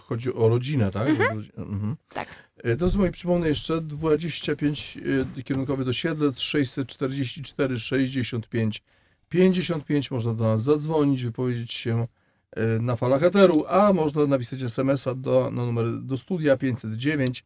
Chodzi 0.00 0.34
o 0.34 0.48
rodzinę, 0.48 0.90
tak? 0.90 1.08
Mhm. 1.08 1.48
Mhm. 1.56 1.96
Tak. 2.08 2.28
E, 2.56 2.76
Drodzy 2.76 2.98
moi, 2.98 3.10
przypomnę 3.10 3.48
jeszcze 3.48 3.80
25 3.80 4.98
e, 5.38 5.42
kierunkowy 5.42 5.84
do 5.84 5.92
Siedlec, 5.92 6.40
644 6.40 7.80
65 7.80 8.82
55. 9.28 10.10
Można 10.10 10.34
do 10.34 10.44
nas 10.44 10.62
zadzwonić, 10.62 11.24
wypowiedzieć 11.24 11.72
się 11.72 12.08
e, 12.52 12.66
na 12.66 12.96
falach 12.96 13.22
eteru, 13.22 13.64
a 13.68 13.92
można 13.92 14.26
napisać 14.26 14.62
SMS-a 14.62 15.14
do, 15.14 15.50
na 15.50 15.66
numer 15.66 16.02
do 16.02 16.16
studia 16.16 16.56
509 16.56 17.44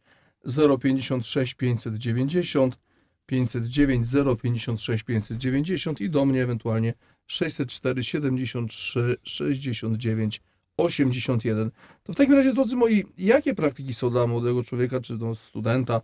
056 0.81 1.55
590 1.55 2.79
509 3.27 4.09
056 4.43 5.05
590 5.05 6.01
i 6.01 6.11
do 6.11 6.25
mnie 6.25 6.43
ewentualnie 6.43 6.95
604 7.31 8.05
73 8.05 9.17
69 9.23 10.41
81. 10.77 11.71
To 12.03 12.13
w 12.13 12.17
takim 12.17 12.35
razie, 12.35 12.55
drodzy 12.55 12.77
moi, 12.77 13.05
jakie 13.19 13.55
praktyki 13.55 13.95
są 13.95 14.11
dla 14.11 14.27
młodego 14.27 14.63
człowieka 14.63 15.01
czy 15.01 15.17
no, 15.17 15.35
studenta 15.35 16.01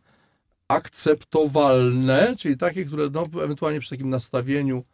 akceptowalne, 0.68 2.34
czyli 2.38 2.56
takie, 2.56 2.84
które 2.84 3.10
no, 3.12 3.26
ewentualnie 3.44 3.80
przy 3.80 3.90
takim 3.90 4.10
nastawieniu, 4.10 4.84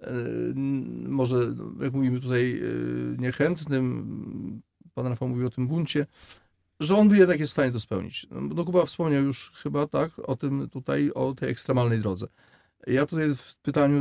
n- 0.00 1.08
może, 1.08 1.36
no, 1.56 1.84
jak 1.84 1.92
mówimy 1.92 2.20
tutaj, 2.20 2.60
e, 2.60 2.62
niechętnym, 3.18 4.62
pan 4.94 5.06
Rafał 5.06 5.28
mówił 5.28 5.46
o 5.46 5.50
tym 5.50 5.68
buncie, 5.68 6.06
że 6.80 6.96
on 6.96 7.08
by 7.08 7.16
jednak 7.16 7.40
jest 7.40 7.50
w 7.50 7.52
stanie 7.52 7.72
to 7.72 7.80
spełnić. 7.80 8.26
No, 8.30 8.40
no 8.40 8.64
Kuba 8.64 8.84
wspomniał 8.84 9.22
już 9.22 9.52
chyba 9.62 9.86
tak 9.86 10.10
o 10.18 10.36
tym 10.36 10.68
tutaj, 10.68 11.10
o 11.14 11.34
tej 11.34 11.50
ekstremalnej 11.50 12.00
drodze. 12.00 12.26
Ja 12.86 13.06
tutaj 13.06 13.34
w 13.34 13.56
pytaniu 13.56 13.98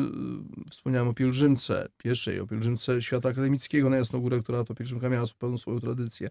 y, 0.67 0.69
wspomniałem 0.71 1.07
o 1.07 1.13
pielgrzymce 1.13 1.88
pierwszej, 1.97 2.39
o 2.39 2.47
pielgrzymce 2.47 3.01
świata 3.01 3.29
akademickiego 3.29 3.89
na 3.89 3.97
Jasnogórę, 3.97 4.39
która 4.39 4.63
to 4.63 4.75
pielgrzymka 4.75 5.09
miała 5.09 5.25
pełną 5.39 5.57
swoją 5.57 5.79
tradycję. 5.79 6.29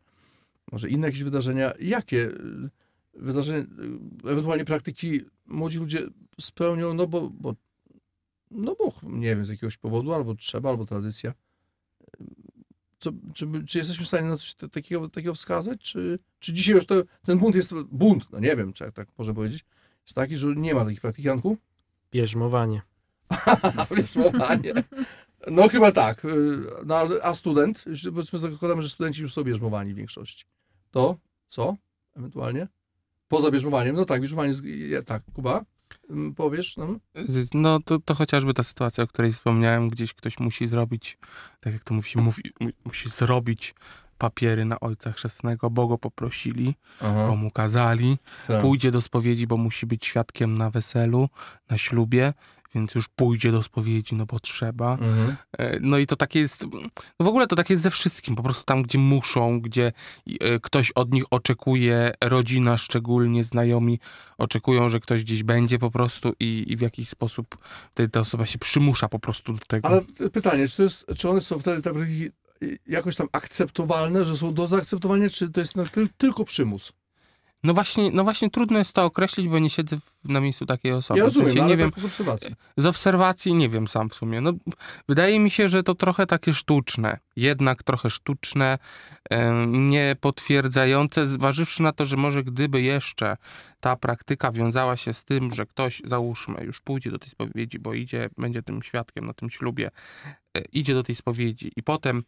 Może 0.72 0.88
inne 0.88 1.06
jakieś 1.06 1.22
wydarzenia. 1.22 1.72
Jakie 1.80 2.26
y, 2.26 2.70
wydarzenia, 3.14 3.58
y, 3.58 4.30
ewentualnie 4.30 4.64
praktyki 4.64 5.20
młodzi 5.46 5.78
ludzie 5.78 6.08
spełnią, 6.40 6.94
no 6.94 7.06
bo, 7.06 7.30
bo 7.30 7.54
no 8.50 8.76
bo 8.78 8.92
nie 9.02 9.36
wiem, 9.36 9.44
z 9.44 9.48
jakiegoś 9.48 9.76
powodu, 9.76 10.12
albo 10.12 10.34
trzeba, 10.34 10.68
albo 10.70 10.86
tradycja. 10.86 11.34
Co, 12.98 13.12
czy, 13.34 13.64
czy 13.66 13.78
jesteśmy 13.78 14.04
w 14.04 14.08
stanie 14.08 14.28
na 14.28 14.36
coś 14.36 14.54
ta- 14.54 14.68
takiego, 14.68 15.08
takiego 15.08 15.34
wskazać? 15.34 15.80
Czy, 15.80 16.18
czy 16.38 16.52
dzisiaj 16.52 16.74
już 16.74 16.86
to, 16.86 17.02
ten 17.22 17.38
bunt 17.38 17.54
jest, 17.54 17.74
bunt, 17.92 18.32
no 18.32 18.38
nie 18.38 18.56
wiem, 18.56 18.72
czy 18.72 18.84
jak 18.84 18.94
tak 18.94 19.08
można 19.18 19.34
powiedzieć, 19.34 19.64
jest 20.04 20.14
taki, 20.14 20.36
że 20.36 20.46
nie 20.56 20.74
ma 20.74 20.84
takich 20.84 21.00
praktyk? 21.00 21.24
Bierzmowanie. 22.14 22.82
Bierzmowanie. 23.96 24.72
No 25.50 25.68
chyba 25.68 25.92
tak. 25.92 26.24
Y, 26.24 26.58
No, 26.86 26.96
a 27.22 27.34
student? 27.34 27.84
Powiedzmy, 28.14 28.38
zakładamy, 28.38 28.82
że 28.82 28.88
studenci 28.90 29.22
już 29.22 29.32
są 29.32 29.44
bierzmowani 29.44 29.94
w 29.94 29.96
większości. 29.96 30.44
To 30.90 31.16
co? 31.46 31.76
Ewentualnie? 32.16 32.68
Poza 33.28 33.50
bierzmowaniem? 33.50 33.96
No 33.96 34.04
tak, 34.04 34.20
bierzmowanie, 34.20 34.48
jest- 34.48 34.64
je- 34.64 35.02
tak. 35.02 35.22
Kuba? 35.34 35.64
Mm, 36.10 36.34
Powiesz 36.34 36.76
nam? 36.76 37.00
No 37.54 37.80
to, 37.80 37.98
to 37.98 38.14
chociażby 38.14 38.54
ta 38.54 38.62
sytuacja, 38.62 39.04
o 39.04 39.06
której 39.06 39.32
wspomniałem, 39.32 39.88
gdzieś 39.88 40.14
ktoś 40.14 40.38
musi 40.38 40.66
zrobić, 40.66 41.18
tak 41.60 41.72
jak 41.72 41.84
to 41.84 41.94
mówi, 41.94 42.10
mówi 42.16 42.42
mu- 42.60 42.70
musi 42.84 43.08
zrobić 43.08 43.74
papiery 44.18 44.64
na 44.64 44.80
ojca 44.80 45.12
chrzestnego, 45.12 45.70
bo 45.70 45.86
go 45.86 45.98
poprosili, 45.98 46.74
bo 47.00 47.36
mu 47.36 47.50
kazali, 47.50 48.18
tak. 48.46 48.62
pójdzie 48.62 48.90
do 48.90 49.00
spowiedzi, 49.00 49.46
bo 49.46 49.56
musi 49.56 49.86
być 49.86 50.06
świadkiem 50.06 50.58
na 50.58 50.70
weselu, 50.70 51.28
na 51.70 51.78
ślubie, 51.78 52.32
więc 52.74 52.94
już 52.94 53.08
pójdzie 53.08 53.52
do 53.52 53.62
spowiedzi, 53.62 54.14
no 54.14 54.26
bo 54.26 54.40
trzeba. 54.40 54.92
Mhm. 54.92 55.36
E, 55.58 55.80
No 55.80 55.98
i 55.98 56.06
to 56.06 56.16
takie 56.16 56.40
jest, 56.40 56.66
no 57.20 57.26
w 57.26 57.28
ogóle 57.28 57.46
to 57.46 57.56
takie 57.56 57.74
jest 57.74 57.82
ze 57.82 57.90
wszystkim, 57.90 58.36
po 58.36 58.42
prostu 58.42 58.64
tam, 58.64 58.82
gdzie 58.82 58.98
muszą, 58.98 59.60
gdzie 59.60 59.92
e, 60.40 60.60
ktoś 60.60 60.90
od 60.90 61.12
nich 61.12 61.24
oczekuje, 61.30 62.12
rodzina 62.20 62.76
szczególnie, 62.76 63.44
znajomi 63.44 64.00
oczekują, 64.38 64.88
że 64.88 65.00
ktoś 65.00 65.24
gdzieś 65.24 65.42
będzie 65.42 65.78
po 65.78 65.90
prostu 65.90 66.32
i, 66.40 66.64
i 66.68 66.76
w 66.76 66.80
jakiś 66.80 67.08
sposób 67.08 67.56
wtedy 67.90 68.08
ta 68.08 68.20
osoba 68.20 68.46
się 68.46 68.58
przymusza 68.58 69.08
po 69.08 69.18
prostu 69.18 69.52
do 69.52 69.64
tego. 69.66 69.88
Ale 69.88 70.02
pytanie, 70.32 70.68
czy, 70.68 70.76
to 70.76 70.82
jest, 70.82 71.06
czy 71.18 71.30
one 71.30 71.40
są 71.40 71.58
wtedy 71.58 71.90
y, 71.90 72.32
jakoś 72.86 73.16
tam 73.16 73.28
akceptowalne, 73.32 74.24
że 74.24 74.36
są 74.36 74.54
do 74.54 74.66
zaakceptowania, 74.66 75.28
czy 75.28 75.50
to 75.50 75.60
jest 75.60 75.74
tylko 76.18 76.44
przymus? 76.44 76.92
No 77.64 77.74
właśnie, 77.74 78.10
no 78.12 78.24
właśnie 78.24 78.50
trudno 78.50 78.78
jest 78.78 78.92
to 78.92 79.04
określić, 79.04 79.48
bo 79.48 79.58
nie 79.58 79.70
siedzę 79.70 79.96
w, 79.96 80.28
na 80.28 80.40
miejscu 80.40 80.66
takiej 80.66 80.92
osoby. 80.92 81.20
Ja 81.20 81.26
W 81.26 81.32
sensie 81.32 81.44
rozumiem, 81.44 81.64
ale 81.64 81.72
nie 81.72 81.76
wiem, 81.76 81.90
tak 81.90 82.00
z 82.00 82.04
obserwacji. 82.04 82.54
Z 82.76 82.86
obserwacji 82.86 83.54
nie 83.54 83.68
wiem 83.68 83.88
sam 83.88 84.08
w 84.08 84.14
sumie. 84.14 84.40
No, 84.40 84.52
wydaje 85.08 85.40
mi 85.40 85.50
się, 85.50 85.68
że 85.68 85.82
to 85.82 85.94
trochę 85.94 86.26
takie 86.26 86.52
sztuczne. 86.52 87.18
Jednak 87.36 87.82
trochę 87.82 88.10
sztuczne, 88.10 88.78
em, 89.30 89.86
nie 89.86 90.16
potwierdzające, 90.20 91.26
zważywszy 91.26 91.82
na 91.82 91.92
to, 91.92 92.04
że 92.04 92.16
może 92.16 92.44
gdyby 92.44 92.82
jeszcze 92.82 93.36
ta 93.80 93.96
praktyka 93.96 94.52
wiązała 94.52 94.96
się 94.96 95.12
z 95.12 95.24
tym, 95.24 95.54
że 95.54 95.66
ktoś, 95.66 96.02
załóżmy, 96.04 96.64
już 96.64 96.80
pójdzie 96.80 97.10
do 97.10 97.18
tej 97.18 97.28
spowiedzi, 97.28 97.78
bo 97.78 97.94
idzie, 97.94 98.30
będzie 98.38 98.62
tym 98.62 98.82
świadkiem 98.82 99.26
na 99.26 99.32
tym 99.32 99.50
ślubie, 99.50 99.90
e, 100.56 100.62
idzie 100.72 100.94
do 100.94 101.02
tej 101.02 101.14
spowiedzi 101.14 101.72
i 101.76 101.82
potem 101.82 102.22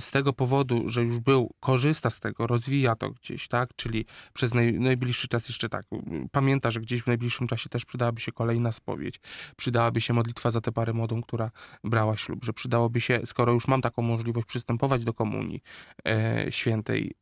z 0.00 0.10
tego 0.10 0.32
powodu, 0.32 0.88
że 0.88 1.02
już 1.02 1.18
był, 1.18 1.54
korzysta 1.60 2.10
z 2.10 2.20
tego, 2.20 2.46
rozwija 2.46 2.96
to 2.96 3.10
gdzieś, 3.10 3.48
tak? 3.48 3.70
Czyli 3.76 4.06
przez 4.32 4.54
naj, 4.54 4.72
najbliższy 4.72 5.28
czas 5.28 5.48
jeszcze 5.48 5.68
tak, 5.68 5.86
pamięta, 6.32 6.70
że 6.70 6.80
gdzieś 6.80 7.02
w 7.02 7.06
najbliższym 7.06 7.46
czasie 7.46 7.68
też 7.68 7.84
przydałaby 7.84 8.20
się 8.20 8.32
kolejna 8.32 8.72
spowiedź, 8.72 9.20
przydałaby 9.56 10.00
się 10.00 10.14
modlitwa 10.14 10.50
za 10.50 10.60
tę 10.60 10.72
parę 10.72 10.92
młodą, 10.92 11.22
która 11.22 11.50
brała 11.84 12.16
ślub, 12.16 12.44
że 12.44 12.52
przydałoby 12.52 13.00
się, 13.00 13.20
skoro 13.26 13.52
już 13.52 13.68
mam 13.68 13.82
taką 13.82 14.02
możliwość 14.02 14.46
przystępować 14.46 15.04
do 15.04 15.14
komunii 15.14 15.62
e, 16.06 16.46
świętej, 16.50 17.14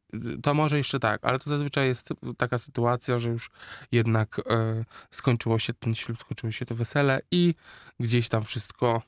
to 0.42 0.54
może 0.54 0.78
jeszcze 0.78 1.00
tak, 1.00 1.24
ale 1.24 1.38
to 1.38 1.50
zazwyczaj 1.50 1.86
jest 1.86 2.08
taka 2.36 2.58
sytuacja, 2.58 3.18
że 3.18 3.28
już 3.28 3.50
jednak 3.92 4.38
e, 4.38 4.84
skończyło 5.10 5.58
się 5.58 5.72
ten 5.74 5.94
ślub, 5.94 6.18
skończyło 6.18 6.50
się 6.50 6.66
to 6.66 6.74
wesele 6.74 7.20
i 7.30 7.54
gdzieś 8.00 8.28
tam 8.28 8.44
wszystko 8.44 9.02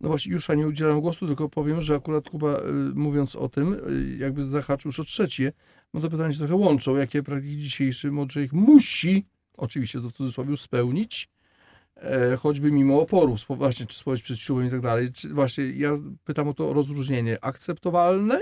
No 0.00 0.08
właśnie, 0.08 0.32
już 0.32 0.48
nie 0.48 0.66
udzielam 0.66 1.00
głosu, 1.00 1.26
tylko 1.26 1.48
powiem, 1.48 1.80
że 1.80 1.94
akurat 1.94 2.30
Kuba, 2.30 2.58
y, 2.58 2.62
mówiąc 2.94 3.36
o 3.36 3.48
tym, 3.48 3.72
y, 3.72 4.16
jakby 4.18 4.44
zahaczył 4.44 4.88
już 4.88 5.00
o 5.00 5.04
trzecie, 5.04 5.52
no 5.94 6.00
to 6.00 6.10
pytanie 6.10 6.32
się 6.32 6.38
trochę 6.38 6.54
łączą, 6.54 6.96
jakie 6.96 7.22
praktyki 7.22 7.56
dzisiejszy 7.56 8.10
człowiek 8.28 8.52
musi, 8.52 9.26
oczywiście 9.56 10.00
to 10.00 10.10
w 10.10 10.12
cudzysłowie, 10.12 10.56
spełnić, 10.56 11.28
e, 11.96 12.36
choćby 12.36 12.72
mimo 12.72 13.00
oporów, 13.00 13.40
właśnie, 13.48 13.86
czy 13.86 13.98
spowiedź 13.98 14.22
przed 14.22 14.38
ślubem 14.38 14.66
i 14.66 14.70
tak 14.70 14.80
dalej. 14.80 15.12
Czy 15.12 15.28
właśnie, 15.28 15.64
ja 15.64 15.98
pytam 16.24 16.48
o 16.48 16.54
to 16.54 16.72
rozróżnienie, 16.72 17.44
akceptowalne, 17.44 18.40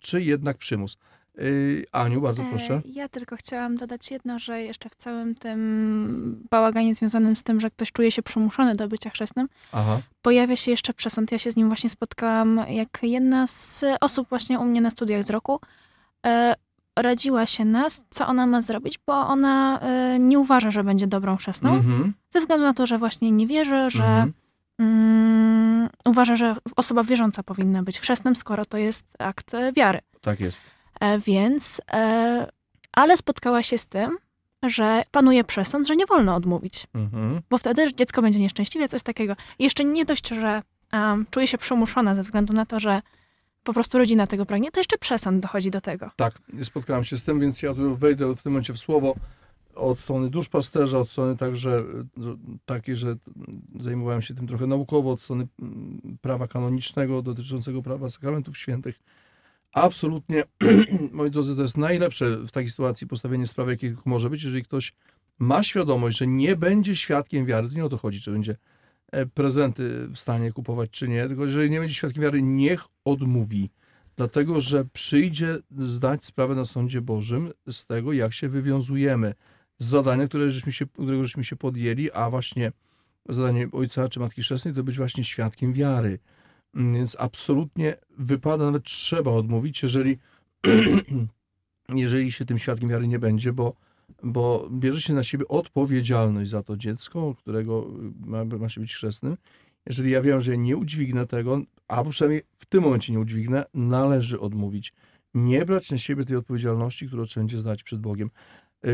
czy 0.00 0.22
jednak 0.22 0.56
przymus? 0.56 0.98
Y, 1.40 1.86
Aniu, 1.92 2.20
bardzo 2.20 2.42
proszę. 2.42 2.74
E, 2.74 2.82
Ja 2.84 3.08
tylko 3.08 3.36
chciałam 3.36 3.76
dodać 3.76 4.10
jedno, 4.10 4.38
że 4.38 4.62
jeszcze 4.62 4.88
w 4.88 4.96
całym 4.96 5.34
tym 5.34 6.46
bałaganie 6.50 6.94
związanym 6.94 7.36
z 7.36 7.42
tym, 7.42 7.60
że 7.60 7.70
ktoś 7.70 7.92
czuje 7.92 8.10
się 8.10 8.22
przymuszony 8.22 8.74
do 8.74 8.88
bycia 8.88 9.10
chrzestnym, 9.10 9.48
Aha, 9.72 10.00
pojawia 10.22 10.56
się 10.56 10.70
jeszcze 10.70 10.94
przesąd. 10.94 11.32
Ja 11.32 11.38
się 11.38 11.50
z 11.50 11.56
nim 11.56 11.68
właśnie 11.68 11.90
spotkałam, 11.90 12.60
jak 12.68 12.98
jedna 13.02 13.46
z 13.46 13.84
osób 14.00 14.28
właśnie 14.28 14.58
u 14.58 14.64
mnie 14.64 14.80
na 14.80 14.90
studiach 14.90 15.24
z 15.24 15.30
roku 15.30 15.60
e, 16.26 16.54
radziła 16.96 17.46
się 17.46 17.64
nas, 17.64 18.04
co 18.10 18.26
ona 18.26 18.46
ma 18.46 18.62
zrobić, 18.62 18.98
bo 19.06 19.12
ona 19.12 19.80
e, 19.80 20.18
nie 20.18 20.38
uważa, 20.38 20.70
że 20.70 20.84
będzie 20.84 21.06
dobrą 21.06 21.36
chrzestną, 21.36 21.74
mhm, 21.74 22.14
ze 22.30 22.40
względu 22.40 22.64
na 22.66 22.74
to, 22.74 22.86
że 22.86 22.98
właśnie 22.98 23.30
nie 23.30 23.46
wierzy, 23.46 23.90
że 23.90 24.04
mhm. 24.04 24.32
mm, 24.78 25.88
uważa, 26.04 26.36
że 26.36 26.56
osoba 26.76 27.04
wierząca 27.04 27.42
powinna 27.42 27.82
być 27.82 28.00
chrzestnym, 28.00 28.36
skoro 28.36 28.64
to 28.64 28.78
jest 28.78 29.06
akt 29.18 29.52
wiary. 29.76 29.98
tak 30.20 30.40
jest. 30.40 30.79
E, 31.00 31.18
więc, 31.18 31.80
e, 31.92 32.46
ale 32.92 33.16
spotkała 33.16 33.62
się 33.62 33.78
z 33.78 33.86
tym, 33.86 34.18
że 34.62 35.02
panuje 35.10 35.44
przesąd, 35.44 35.88
że 35.88 35.96
nie 35.96 36.06
wolno 36.06 36.34
odmówić, 36.34 36.86
Mhm. 36.94 37.40
bo 37.50 37.58
wtedy 37.58 37.94
dziecko 37.94 38.22
będzie 38.22 38.40
nieszczęśliwe, 38.40 38.88
coś 38.88 39.02
takiego. 39.02 39.36
I 39.58 39.64
jeszcze 39.64 39.84
nie 39.84 40.04
dość, 40.04 40.28
że 40.28 40.62
um, 40.92 41.26
czuje 41.30 41.46
się 41.46 41.58
przymuszona 41.58 42.14
ze 42.14 42.22
względu 42.22 42.52
na 42.52 42.66
to, 42.66 42.80
że 42.80 43.02
po 43.64 43.72
prostu 43.72 43.98
rodzina 43.98 44.26
tego 44.26 44.46
pragnie, 44.46 44.70
to 44.70 44.80
jeszcze 44.80 44.98
przesąd 44.98 45.42
dochodzi 45.42 45.70
do 45.70 45.80
tego. 45.80 46.10
Tak, 46.16 46.38
spotkałem 46.62 47.04
się 47.04 47.18
z 47.18 47.24
tym, 47.24 47.40
więc 47.40 47.62
ja 47.62 47.74
tu 47.74 47.96
wejdę 47.96 48.34
w 48.36 48.42
tym 48.42 48.52
momencie 48.52 48.72
w 48.72 48.78
słowo 48.78 49.14
od 49.74 49.98
strony 49.98 50.30
duszpasterza, 50.30 50.98
od 50.98 51.10
strony 51.10 51.36
także 51.36 51.70
e, 51.70 52.36
takiej, 52.66 52.96
że 52.96 53.16
zajmowałem 53.80 54.22
się 54.22 54.34
tym 54.34 54.46
trochę 54.46 54.66
naukowo, 54.66 55.10
od 55.10 55.20
strony 55.22 55.46
mm, 55.62 56.18
prawa 56.20 56.48
kanonicznego 56.48 57.22
dotyczącego 57.22 57.82
prawa 57.82 58.10
sakramentów 58.10 58.58
świętych. 58.58 59.00
Absolutnie, 59.72 60.44
moi 61.12 61.30
drodzy, 61.30 61.56
to 61.56 61.62
jest 61.62 61.76
najlepsze 61.76 62.36
w 62.36 62.50
takiej 62.50 62.70
sytuacji 62.70 63.06
postawienie 63.06 63.46
sprawy, 63.46 63.70
jakie 63.70 63.88
tylko 63.88 64.10
może 64.10 64.30
być, 64.30 64.42
jeżeli 64.42 64.64
ktoś 64.64 64.92
ma 65.38 65.62
świadomość, 65.62 66.18
że 66.18 66.26
nie 66.26 66.56
będzie 66.56 66.96
świadkiem 66.96 67.46
wiary, 67.46 67.68
to 67.68 67.74
nie 67.74 67.84
o 67.84 67.88
to 67.88 67.98
chodzi, 67.98 68.20
czy 68.20 68.32
będzie 68.32 68.56
e, 69.12 69.26
prezenty 69.26 70.08
w 70.08 70.18
stanie 70.18 70.52
kupować, 70.52 70.90
czy 70.90 71.08
nie, 71.08 71.28
tylko 71.28 71.44
jeżeli 71.44 71.70
nie 71.70 71.80
będzie 71.80 71.94
świadkiem 71.94 72.22
wiary, 72.22 72.42
niech 72.42 72.84
odmówi. 73.04 73.70
Dlatego, 74.16 74.60
że 74.60 74.84
przyjdzie 74.84 75.58
zdać 75.78 76.24
sprawę 76.24 76.54
na 76.54 76.64
sądzie 76.64 77.00
Bożym 77.00 77.52
z 77.70 77.86
tego, 77.86 78.12
jak 78.12 78.32
się 78.32 78.48
wywiązujemy 78.48 79.34
z 79.78 79.86
zadania, 79.86 80.28
które 80.28 80.50
żeśmy 80.50 80.72
się, 80.72 80.86
którego 80.86 81.24
żeśmy 81.24 81.44
się 81.44 81.56
podjęli, 81.56 82.10
a 82.10 82.30
właśnie 82.30 82.72
zadanie 83.28 83.68
ojca 83.72 84.08
czy 84.08 84.20
matki 84.20 84.42
chrzestnej 84.42 84.74
to 84.74 84.84
być 84.84 84.96
właśnie 84.96 85.24
świadkiem 85.24 85.72
wiary. 85.72 86.18
Mm, 86.74 86.94
Więc 86.94 87.16
absolutnie 87.18 87.96
wypada, 88.18 88.64
nawet 88.64 88.84
trzeba 88.84 89.30
odmówić, 89.30 89.82
jeżeli, 89.82 90.18
jeżeli 91.88 92.32
się 92.32 92.44
tym 92.44 92.58
świadkiem 92.58 92.88
wiary 92.88 93.08
nie 93.08 93.18
będzie, 93.18 93.52
bo, 93.52 93.74
bo 94.22 94.68
bierze 94.72 95.00
się 95.00 95.12
na 95.14 95.22
siebie 95.22 95.48
odpowiedzialność 95.48 96.50
za 96.50 96.62
to 96.62 96.76
dziecko, 96.76 97.34
którego 97.34 97.86
ma, 98.26 98.44
ma 98.44 98.68
się 98.68 98.80
być 98.80 98.94
chrzestnym. 98.94 99.36
Jeżeli 99.86 100.10
ja 100.10 100.22
wiem, 100.22 100.40
że 100.40 100.58
nie 100.58 100.76
udźwignę 100.76 101.26
tego, 101.26 101.60
a 101.88 102.04
przynajmniej 102.04 102.42
w 102.58 102.66
tym 102.66 102.82
momencie 102.82 103.12
nie 103.12 103.20
udźwignę, 103.20 103.64
należy 103.74 104.40
odmówić. 104.40 104.92
Nie 105.34 105.64
brać 105.64 105.90
na 105.90 105.98
siebie 105.98 106.24
tej 106.24 106.36
odpowiedzialności, 106.36 107.06
którą 107.06 107.24
trzeba 107.24 107.44
będzie 107.44 107.58
zdać 107.58 107.82
przed 107.82 108.00
Bogiem. 108.00 108.30
Yy, 108.84 108.90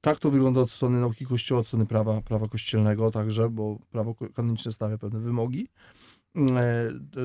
Tak 0.00 0.18
to 0.18 0.30
wygląda 0.30 0.60
od 0.60 0.70
strony 0.70 1.00
nauki 1.00 1.26
Kościoła, 1.26 1.60
od 1.60 1.66
strony 1.66 1.86
prawa, 1.86 2.20
prawa 2.22 2.48
kościelnego 2.48 3.10
także, 3.10 3.50
bo 3.50 3.78
prawo 3.90 4.14
kanoniczne 4.34 4.72
stawia 4.72 4.98
pewne 4.98 5.20
wymogi 5.20 5.68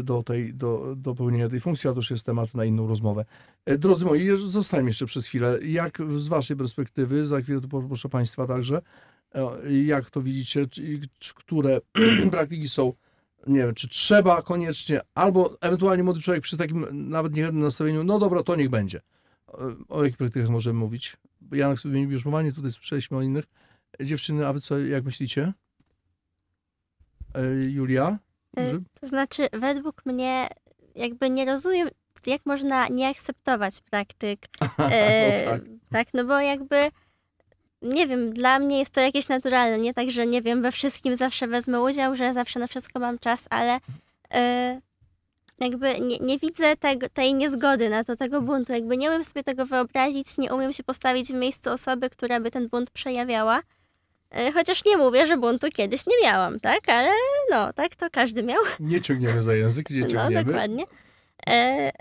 do, 0.03 0.23
tej, 0.23 0.53
do, 0.53 0.95
do 0.97 1.15
pełnienia 1.15 1.49
tej 1.49 1.59
funkcji, 1.59 1.87
ale 1.87 1.93
to 1.93 1.99
już 1.99 2.11
jest 2.11 2.25
temat 2.25 2.53
na 2.53 2.65
inną 2.65 2.87
rozmowę. 2.87 3.25
E, 3.65 3.77
Drodzy 3.77 4.05
moi, 4.05 4.29
zostańmy 4.37 4.89
jeszcze 4.89 5.05
przez 5.05 5.27
chwilę. 5.27 5.59
Jak 5.63 5.97
z 6.17 6.27
waszej 6.27 6.57
perspektywy, 6.57 7.25
za 7.25 7.41
chwilę 7.41 7.61
to 7.61 7.67
proszę 7.67 8.09
państwa 8.09 8.47
także, 8.47 8.81
e, 9.33 9.73
jak 9.83 10.11
to 10.11 10.21
widzicie, 10.21 10.65
które 11.35 11.81
praktyki 12.31 12.69
są, 12.69 12.93
nie 13.47 13.59
wiem, 13.59 13.75
czy 13.75 13.87
trzeba 13.87 14.41
koniecznie, 14.41 15.01
albo 15.15 15.57
ewentualnie 15.61 16.03
młody 16.03 16.21
człowiek 16.21 16.43
przy 16.43 16.57
takim 16.57 17.09
nawet 17.09 17.33
niechętnym 17.33 17.63
nastawieniu, 17.63 18.03
no 18.03 18.19
dobra, 18.19 18.43
to 18.43 18.55
niech 18.55 18.69
będzie. 18.69 19.01
E, 19.47 19.53
O 19.89 20.03
jakich 20.03 20.17
praktykach 20.17 20.49
możemy 20.49 20.79
mówić? 20.79 21.17
Janek 21.51 21.79
sobie 21.79 22.01
już 22.01 22.25
mowanie, 22.25 22.51
tutaj 22.51 22.71
słyszeliśmy 22.71 23.17
o 23.17 23.21
innych. 23.21 23.45
Dziewczyny, 24.03 24.47
a 24.47 24.53
wy 24.53 24.61
co, 24.61 24.79
jak 24.79 25.05
myślicie? 25.05 25.53
E, 27.35 27.55
Julia? 27.55 28.19
E, 28.57 28.67
Grzyb? 28.67 28.83
To 29.01 29.07
znaczy, 29.07 29.47
według 29.53 30.05
mnie, 30.05 30.47
jakby 30.95 31.29
nie 31.29 31.45
rozumiem, 31.45 31.89
jak 32.25 32.45
można 32.45 32.87
nie 32.87 33.07
akceptować 33.07 33.81
praktyk. 33.81 34.39
E, 34.77 35.45
no 35.45 35.51
tak. 35.51 35.61
tak, 35.91 36.07
no 36.13 36.25
bo 36.25 36.39
jakby, 36.39 36.91
nie 37.81 38.07
wiem, 38.07 38.33
dla 38.33 38.59
mnie 38.59 38.79
jest 38.79 38.91
to 38.91 39.01
jakieś 39.01 39.27
naturalne, 39.27 39.77
nie 39.77 39.93
tak, 39.93 40.11
że 40.11 40.27
nie 40.27 40.41
wiem, 40.41 40.61
we 40.61 40.71
wszystkim 40.71 41.15
zawsze 41.15 41.47
wezmę 41.47 41.81
udział, 41.81 42.15
że 42.15 42.33
zawsze 42.33 42.59
na 42.59 42.67
wszystko 42.67 42.99
mam 42.99 43.19
czas, 43.19 43.47
ale 43.49 43.79
e, 44.33 44.81
jakby 45.59 45.99
nie, 45.99 46.17
nie 46.17 46.39
widzę 46.39 46.75
tego, 46.77 47.09
tej 47.09 47.33
niezgody 47.33 47.89
na 47.89 48.03
to, 48.03 48.15
tego 48.15 48.41
buntu, 48.41 48.73
jakby 48.73 48.97
nie 48.97 49.09
umiem 49.09 49.23
sobie 49.23 49.43
tego 49.43 49.65
wyobrazić, 49.65 50.37
nie 50.37 50.53
umiem 50.53 50.73
się 50.73 50.83
postawić 50.83 51.27
w 51.27 51.33
miejscu 51.33 51.69
osoby, 51.71 52.09
która 52.09 52.39
by 52.39 52.51
ten 52.51 52.69
bunt 52.69 52.89
przejawiała. 52.89 53.61
E, 54.33 54.51
Chociaż 54.51 54.85
nie 54.85 54.97
mówię, 54.97 55.27
że 55.27 55.37
buntu 55.37 55.67
kiedyś 55.69 56.05
nie 56.07 56.15
miałam, 56.23 56.59
tak? 56.59 56.89
Ale 56.89 57.09
no, 57.51 57.73
tak 57.73 57.95
to 57.95 58.09
każdy 58.11 58.43
miał. 58.43 58.61
Nie 58.79 59.01
ciągniemy 59.01 59.43
za 59.43 59.55
język, 59.55 59.89
nie 59.89 60.01
No, 60.01 60.07
ciągniemy. 60.07 60.45
dokładnie. 60.45 60.83
E, 61.47 61.51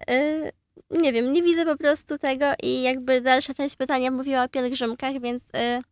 e, 0.09 0.53
nie 0.91 1.13
wiem, 1.13 1.33
nie 1.33 1.43
widzę 1.43 1.65
po 1.65 1.77
prostu 1.77 2.19
tego 2.19 2.47
i 2.63 2.83
jakby 2.83 3.21
dalsza 3.21 3.55
część 3.55 3.77
pytania 3.77 4.11
mówiła 4.11 4.45
o 4.45 4.49
pielgrzymkach, 4.49 5.21
więc 5.21 5.43
e, 5.57 5.83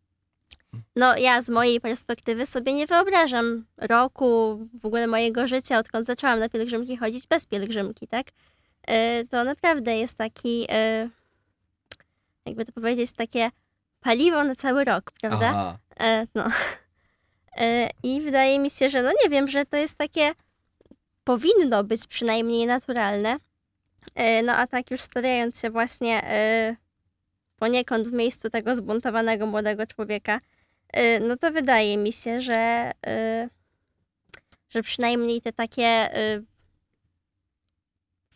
no 0.95 1.17
ja 1.17 1.41
z 1.41 1.49
mojej 1.49 1.81
perspektywy 1.81 2.45
sobie 2.45 2.73
nie 2.73 2.87
wyobrażam 2.87 3.65
roku, 3.77 4.59
w 4.81 4.85
ogóle 4.85 5.07
mojego 5.07 5.47
życia, 5.47 5.77
odkąd 5.77 6.05
zaczęłam 6.07 6.39
na 6.39 6.49
pielgrzymki 6.49 6.97
chodzić 6.97 7.27
bez 7.27 7.45
pielgrzymki, 7.47 8.07
tak? 8.07 8.27
E, 8.87 9.25
to 9.25 9.43
naprawdę 9.43 9.97
jest 9.97 10.17
taki, 10.17 10.65
e, 10.69 11.09
jakby 12.45 12.65
to 12.65 12.71
powiedzieć, 12.71 13.11
takie 13.11 13.49
paliwo 14.01 14.43
na 14.43 14.55
cały 14.55 14.85
rok, 14.85 15.11
prawda? 15.21 15.77
E, 15.99 16.27
no. 16.35 16.47
E, 17.57 17.89
I 18.03 18.21
wydaje 18.21 18.59
mi 18.59 18.69
się, 18.69 18.89
że 18.89 19.01
no 19.03 19.11
nie 19.23 19.29
wiem, 19.29 19.47
że 19.47 19.65
to 19.65 19.77
jest 19.77 19.97
takie 19.97 20.31
powinno 21.23 21.83
być 21.83 22.07
przynajmniej 22.07 22.67
naturalne. 22.67 23.37
E, 24.15 24.43
no 24.43 24.53
a 24.53 24.67
tak 24.67 24.91
już 24.91 25.01
stawiając 25.01 25.61
się 25.61 25.69
właśnie 25.69 26.23
e, 26.23 26.75
poniekąd 27.55 28.07
w 28.07 28.13
miejscu 28.13 28.49
tego 28.49 28.75
zbuntowanego 28.75 29.45
młodego 29.45 29.87
człowieka, 29.87 30.39
e, 30.93 31.19
no 31.19 31.37
to 31.37 31.51
wydaje 31.51 31.97
mi 31.97 32.13
się, 32.13 32.41
że, 32.41 32.91
e, 33.07 33.49
że 34.69 34.83
przynajmniej 34.83 35.41
te 35.41 35.53
takie 35.53 35.85
e, 35.85 36.41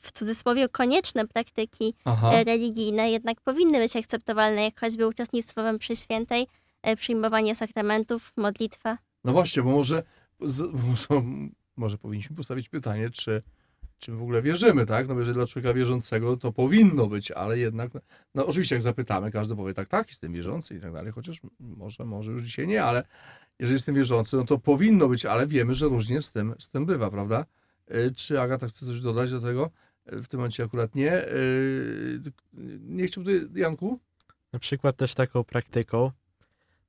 w 0.05 0.11
cudzysłowie 0.11 0.69
konieczne 0.69 1.27
praktyki 1.27 1.93
Aha. 2.05 2.31
e, 2.33 2.43
religijne 2.43 3.11
jednak 3.11 3.41
powinny 3.41 3.79
być 3.79 3.95
akceptowalne, 3.95 4.63
jak 4.63 4.79
choćby 4.79 5.07
uczestnictwo 5.07 5.63
we 5.63 5.73
mszy 5.73 5.95
świętej, 5.95 6.47
e, 6.81 6.95
przyjmowanie 6.95 7.55
sakramentów, 7.55 8.33
modlitwa. 8.37 8.97
No 9.23 9.31
właśnie, 9.33 9.63
bo 9.63 9.69
może, 9.69 10.03
może, 11.77 11.97
powinniśmy 11.97 12.35
postawić 12.35 12.69
pytanie, 12.69 13.09
czy, 13.09 13.41
czy 13.99 14.11
my 14.11 14.17
w 14.17 14.21
ogóle 14.21 14.41
wierzymy, 14.41 14.85
tak? 14.85 15.07
No 15.07 15.19
jeżeli 15.19 15.35
dla 15.35 15.47
człowieka 15.47 15.73
wierzącego 15.73 16.37
to 16.37 16.51
powinno 16.51 17.07
być, 17.07 17.31
ale 17.31 17.59
jednak, 17.59 17.91
no 18.35 18.45
oczywiście 18.45 18.75
jak 18.75 18.81
zapytamy, 18.81 19.31
każdy 19.31 19.55
powie 19.55 19.73
tak, 19.73 19.89
tak, 19.89 20.07
jestem 20.07 20.33
wierzący 20.33 20.75
i 20.75 20.79
tak 20.79 20.93
dalej, 20.93 21.11
chociaż 21.11 21.41
może, 21.59 22.05
może 22.05 22.31
już 22.31 22.43
dzisiaj 22.43 22.67
nie, 22.67 22.83
ale 22.83 23.03
jeżeli 23.59 23.73
jestem 23.73 23.95
wierzący, 23.95 24.37
no 24.37 24.45
to 24.45 24.57
powinno 24.57 25.07
być, 25.07 25.25
ale 25.25 25.47
wiemy, 25.47 25.75
że 25.75 25.85
różnie 25.85 26.21
z 26.21 26.31
tym, 26.31 26.55
z 26.59 26.69
tym 26.69 26.85
bywa, 26.85 27.11
prawda? 27.11 27.45
Y, 27.91 28.13
Czy 28.15 28.41
Agata 28.41 28.67
chce 28.67 28.85
coś 28.85 29.01
dodać 29.01 29.31
do 29.31 29.41
tego? 29.41 29.71
Y, 30.13 30.23
W 30.23 30.27
tym 30.27 30.39
momencie 30.39 30.63
akurat 30.63 30.95
nie. 30.95 31.27
Y, 31.27 32.21
Nie 32.79 33.07
chciałbym 33.07 33.39
tutaj, 33.41 33.61
Janku? 33.61 33.99
Na 34.53 34.59
przykład 34.59 34.97
też 34.97 35.15
taką 35.15 35.43
praktyką 35.43 36.11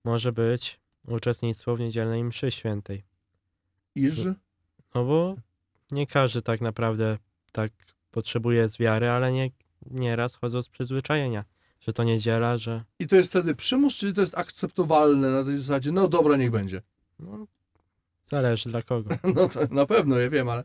może 0.04 0.32
być 0.32 0.80
uczestnictwo 1.08 1.76
w 1.76 1.80
niedzielnej 1.80 2.24
mszy 2.24 2.50
świętej. 2.50 3.04
Iż? 3.94 4.24
No 4.94 5.04
bo 5.04 5.36
nie 5.90 6.06
każdy 6.06 6.42
tak 6.42 6.60
naprawdę 6.60 7.18
tak 7.52 7.72
potrzebuje 8.10 8.68
z 8.68 8.78
wiary, 8.78 9.08
ale 9.08 9.32
nie, 9.32 9.50
nieraz 9.90 10.36
chodzą 10.36 10.62
z 10.62 10.68
przyzwyczajenia, 10.68 11.44
że 11.80 11.92
to 11.92 12.04
niedziela, 12.04 12.56
że 12.56 12.84
I 12.98 13.06
to 13.06 13.16
jest 13.16 13.30
wtedy 13.30 13.54
przymus, 13.54 13.94
czyli 13.94 14.14
to 14.14 14.20
jest 14.20 14.38
akceptowalne 14.38 15.30
na 15.30 15.44
tej 15.44 15.58
zasadzie, 15.58 15.92
no 15.92 16.08
dobra, 16.08 16.36
niech 16.36 16.50
będzie. 16.50 16.82
no, 17.18 17.46
zależy 18.24 18.70
dla 18.70 18.82
kogo. 18.82 19.10
No 19.34 19.48
to 19.48 19.60
na 19.70 19.86
pewno, 19.86 20.18
ja 20.18 20.30
wiem, 20.30 20.48
ale... 20.48 20.64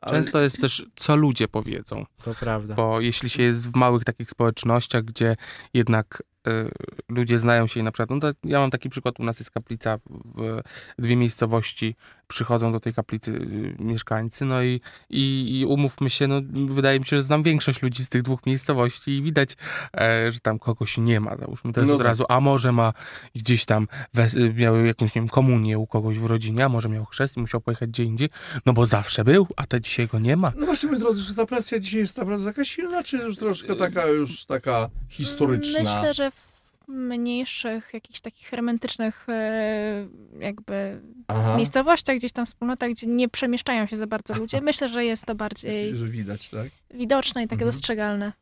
ale 0.00 0.16
Często 0.16 0.40
jest 0.40 0.60
też, 0.60 0.86
co 0.96 1.16
ludzie 1.16 1.48
powiedzą. 1.48 2.06
To 2.24 2.34
prawda. 2.34 2.74
Bo 2.74 3.00
jeśli 3.00 3.30
się 3.30 3.42
jest 3.42 3.68
w 3.70 3.76
małych 3.76 4.04
takich 4.04 4.30
społecznościach, 4.30 5.04
gdzie 5.04 5.36
jednak 5.74 6.22
y, 6.48 6.70
ludzie 7.08 7.38
znają 7.38 7.66
się 7.66 7.80
i 7.80 7.82
na 7.82 7.92
przykład, 7.92 8.22
no 8.22 8.32
ja 8.44 8.60
mam 8.60 8.70
taki 8.70 8.88
przykład, 8.88 9.20
u 9.20 9.24
nas 9.24 9.38
jest 9.38 9.50
kaplica 9.50 9.98
w 10.34 10.62
dwie 10.98 11.16
miejscowości, 11.16 11.96
przychodzą 12.30 12.72
do 12.72 12.80
tej 12.80 12.94
kaplicy 12.94 13.30
y, 13.32 13.76
mieszkańcy, 13.78 14.44
no 14.44 14.62
i, 14.62 14.80
i, 15.10 15.58
i 15.60 15.66
umówmy 15.66 16.10
się, 16.10 16.26
no 16.28 16.40
wydaje 16.74 16.98
mi 17.00 17.06
się, 17.06 17.16
że 17.16 17.22
znam 17.22 17.42
większość 17.42 17.82
ludzi 17.82 18.04
z 18.04 18.08
tych 18.08 18.22
dwóch 18.22 18.46
miejscowości 18.46 19.10
i 19.10 19.22
widać, 19.22 19.56
e, 19.96 20.32
że 20.32 20.40
tam 20.40 20.58
kogoś 20.58 20.98
nie 20.98 21.20
ma, 21.20 21.36
załóżmy, 21.36 21.72
to 21.72 21.80
jest 21.80 21.88
No 21.88 21.94
od 21.94 22.00
tak. 22.00 22.06
razu, 22.06 22.24
a 22.28 22.40
może 22.40 22.72
ma 22.72 22.92
gdzieś 23.34 23.64
tam 23.64 23.88
wes- 24.14 24.54
miał 24.54 24.84
jakąś, 24.84 25.14
nie 25.14 25.20
wiem, 25.20 25.28
komunię 25.28 25.78
u 25.78 25.86
kogoś 25.86 26.18
w 26.18 26.24
rodzinie, 26.24 26.64
a 26.64 26.68
może 26.68 26.88
miał 26.88 27.04
chrzest 27.04 27.36
i 27.36 27.40
musiał 27.40 27.60
pojechać 27.60 27.90
gdzie 27.90 28.04
indziej, 28.04 28.28
no 28.66 28.72
bo 28.72 28.86
zawsze 28.86 29.24
był, 29.24 29.46
a 29.56 29.66
te 29.66 29.80
dzisiaj 29.80 30.06
go 30.08 30.18
nie 30.18 30.36
ma. 30.36 30.52
No 30.56 30.66
właśnie, 30.66 30.90
moi 30.90 30.98
drodzy, 30.98 31.24
czy 31.24 31.34
ta 31.34 31.46
presja 31.46 31.78
dzisiaj 31.80 32.00
jest 32.00 32.16
naprawdę 32.16 32.44
taka 32.44 32.64
silna, 32.64 33.02
czy 33.02 33.16
już 33.16 33.36
troszkę 33.36 33.76
taka, 33.76 34.06
już 34.06 34.44
taka 34.44 34.88
historyczna? 35.08 35.78
Myślę, 35.80 36.14
że 36.14 36.30
w 36.30 36.49
mniejszych, 36.90 37.90
jakichś 37.94 38.20
takich 38.20 38.46
hermetycznych 38.48 39.28
e, 39.28 40.08
jakby 40.40 41.00
Aha, 41.28 41.56
miejscowościach, 41.56 42.16
gdzieś 42.16 42.32
tam 42.32 42.46
wspólnotach, 42.46 42.90
gdzie 42.90 43.06
nie 43.06 43.28
przemieszczają 43.28 43.86
się 43.86 43.96
za 43.96 44.06
bardzo 44.06 44.34
ludzie, 44.34 44.60
myślę, 44.70 44.88
że 44.88 45.04
jest 45.04 45.24
to 45.24 45.34
bardziej 45.34 45.96
że 45.96 46.08
widać, 46.08 46.50
tak? 46.50 46.68
widoczne 46.94 47.42
i 47.42 47.46
takie 47.46 47.54
Mhm. 47.64 47.68
dostrzegalne. 47.70 48.32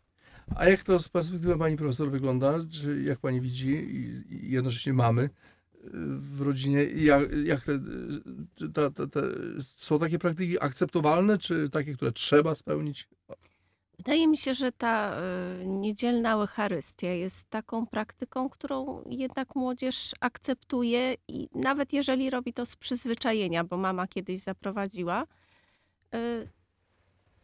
A 0.57 0.69
jak 0.69 0.83
to 0.83 0.99
z 0.99 1.09
perspektywy 1.09 1.59
pani 1.59 1.77
profesor 1.77 2.11
wygląda? 2.11 2.55
Czy 2.83 3.03
jak 3.03 3.19
pani 3.19 3.41
widzi 3.41 3.69
i, 3.69 4.13
jednocześnie 4.51 4.93
mamy 4.93 5.23
y, 5.23 5.31
w 6.19 6.41
rodzinie, 6.41 6.83
jak, 6.85 7.23
jak 7.45 7.65
te, 7.65 7.79
ta, 8.75 8.91
ta, 8.91 9.07
te, 9.07 9.23
są 9.77 9.99
takie 9.99 10.19
praktyki 10.19 10.61
akceptowalne, 10.61 11.39
czy 11.39 11.71
takie, 11.71 11.95
które 11.95 12.13
trzeba 12.13 12.55
spełnić? 12.55 13.09
Wydaje 13.99 14.29
mi 14.29 14.37
się, 14.39 14.55
że 14.55 14.73
ta 14.73 15.17
y, 15.63 15.67
niedzielna 15.67 16.33
Eucharystia 16.33 17.09
jest 17.09 17.51
taką 17.51 17.87
praktyką, 17.87 18.49
którą 18.49 19.03
jednak 19.07 19.55
młodzież 19.57 20.13
akceptuje 20.21 21.15
i 21.29 21.49
nawet 21.55 21.93
jeżeli 21.93 22.31
robi 22.31 22.53
to 22.53 22.67
z 22.67 22.77
przyzwyczajenia, 22.77 23.65
bo 23.65 23.77
mama 23.77 24.07
kiedyś 24.07 24.41
zaprowadziła, 24.41 25.23
y, 26.15 26.49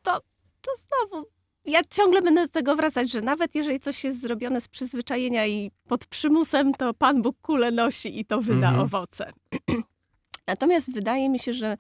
to, 0.03 0.21
to 0.61 0.71
znowu 0.77 1.27
ja 1.67 1.81
ciągle 1.91 2.23
będę 2.23 2.43
do 2.47 2.53
tego 2.53 2.77
wracać, 2.77 3.11
że 3.11 3.21
nawet 3.21 3.55
jeżeli 3.55 3.81
coś 3.81 4.05
jest 4.05 4.21
zrobione 4.21 4.61
z 4.61 4.69
przyzwyczajenia 4.69 5.47
i 5.47 5.71
pod 5.89 6.07
przymusem, 6.07 6.75
to 6.75 6.95
Pan 6.95 7.23
Bóg 7.23 7.37
kulę 7.41 7.71
nosi 7.71 8.21
i 8.21 8.25
to 8.25 8.41
wyda 8.41 8.69
Mhm. 8.69 8.81
owoce. 8.81 9.33
Natomiast 10.47 10.93
wydaje 10.93 11.29
mi 11.29 11.39
się, 11.39 11.53
że 11.55 11.77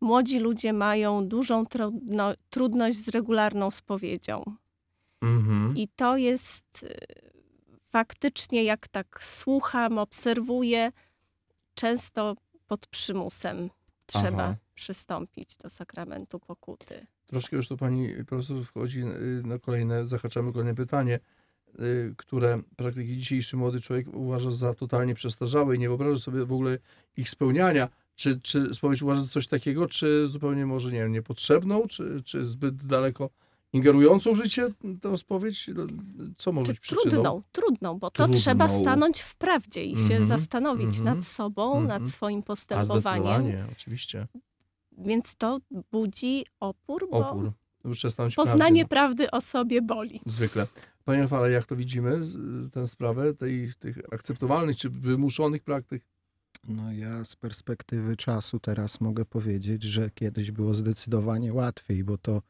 młodzi 0.00 0.38
ludzie 0.38 0.72
mają 0.72 1.28
dużą 1.28 1.66
trudno, 1.66 2.32
trudność 2.50 2.98
z 2.98 3.08
regularną 3.08 3.70
spowiedzią. 3.70 4.42
Mhm. 5.22 5.76
I 5.76 5.88
to 5.88 6.16
jest 6.16 6.82
y, 6.82 6.96
faktycznie, 7.90 8.64
jak 8.64 8.88
tak 8.88 9.24
słucham, 9.24 9.98
obserwuję, 9.98 10.92
często 11.74 12.36
pod 12.66 12.86
przymusem 12.86 13.70
trzeba 14.06 14.44
Aha. 14.44 14.56
przystąpić 14.74 15.56
do 15.56 15.70
sakramentu 15.70 16.38
pokuty. 16.38 17.06
Troszkę 17.26 17.56
już 17.56 17.68
to 17.68 17.76
pani 17.76 18.08
profesor 18.26 18.64
wchodzi 18.64 19.00
y, 19.00 19.42
na 19.44 19.58
kolejne, 19.58 20.06
zahaczamy 20.06 20.52
kolejne 20.52 20.74
pytanie, 20.74 21.20
y, 21.80 22.14
które 22.16 22.62
praktycznie 22.76 23.16
dzisiejszy 23.16 23.56
młody 23.56 23.80
człowiek 23.80 24.06
uważa 24.14 24.50
za 24.50 24.74
totalnie 24.74 25.14
przestarzałe 25.14 25.76
i 25.76 25.78
nie 25.78 25.88
wyobraża 25.88 26.18
sobie 26.18 26.44
w 26.44 26.52
ogóle 26.52 26.78
ich 27.16 27.30
spełniania. 27.30 27.88
Czy, 28.20 28.40
czy 28.40 28.74
spowiedź 28.74 29.02
uważa 29.02 29.20
za 29.20 29.28
coś 29.28 29.46
takiego, 29.46 29.86
czy 29.88 30.28
zupełnie 30.28 30.66
może, 30.66 30.92
nie 30.92 30.98
wiem, 30.98 31.12
niepotrzebną, 31.12 31.86
czy, 31.88 32.22
czy 32.24 32.44
zbyt 32.44 32.86
daleko 32.86 33.30
ingerującą 33.72 34.32
w 34.32 34.36
życie 34.36 34.68
tę 35.00 35.16
spowiedź? 35.16 35.70
Co 36.36 36.52
może 36.52 36.72
być 36.72 36.80
przyczyną? 36.80 37.10
trudną, 37.10 37.42
trudną, 37.52 37.98
bo 37.98 38.10
to 38.10 38.16
Trudną. 38.24 38.38
trzeba 38.40 38.68
stanąć 38.68 39.20
w 39.20 39.36
prawdzie 39.36 39.84
i 39.84 39.96
się 39.96 40.02
Mhm, 40.02 40.26
zastanowić 40.26 40.98
mhm, 40.98 41.04
nad 41.04 41.24
sobą, 41.26 41.78
mhm. 41.78 42.02
nad 42.02 42.10
swoim 42.10 42.38
A 42.38 42.42
postępowaniem. 42.42 43.02
zdecydowanie, 43.02 43.66
oczywiście. 43.72 44.26
Więc 44.98 45.36
to 45.36 45.58
budzi 45.92 46.44
opór, 46.60 47.08
bo 47.10 47.30
Opór. 47.30 47.52
Poznanie 48.36 48.86
prawdy 48.86 49.30
o 49.30 49.40
sobie 49.40 49.82
boli. 49.82 50.20
Zwykle. 50.26 50.66
Panie 51.04 51.22
Rafale, 51.22 51.50
jak 51.50 51.66
to 51.66 51.76
widzimy, 51.76 52.20
tę 52.72 52.88
sprawę 52.88 53.34
tej, 53.34 53.72
tych 53.78 53.98
akceptowalnych 54.12 54.76
czy 54.76 54.90
wymuszonych 54.90 55.62
praktyk? 55.62 56.02
No 56.68 56.92
ja 56.92 57.24
z 57.24 57.36
perspektywy 57.36 58.16
czasu 58.16 58.60
teraz 58.60 59.00
mogę 59.00 59.24
powiedzieć, 59.24 59.82
że 59.82 60.10
kiedyś 60.10 60.50
było 60.50 60.74
zdecydowanie 60.74 61.52
łatwiej, 61.52 62.04
bo 62.04 62.18
to 62.18 62.42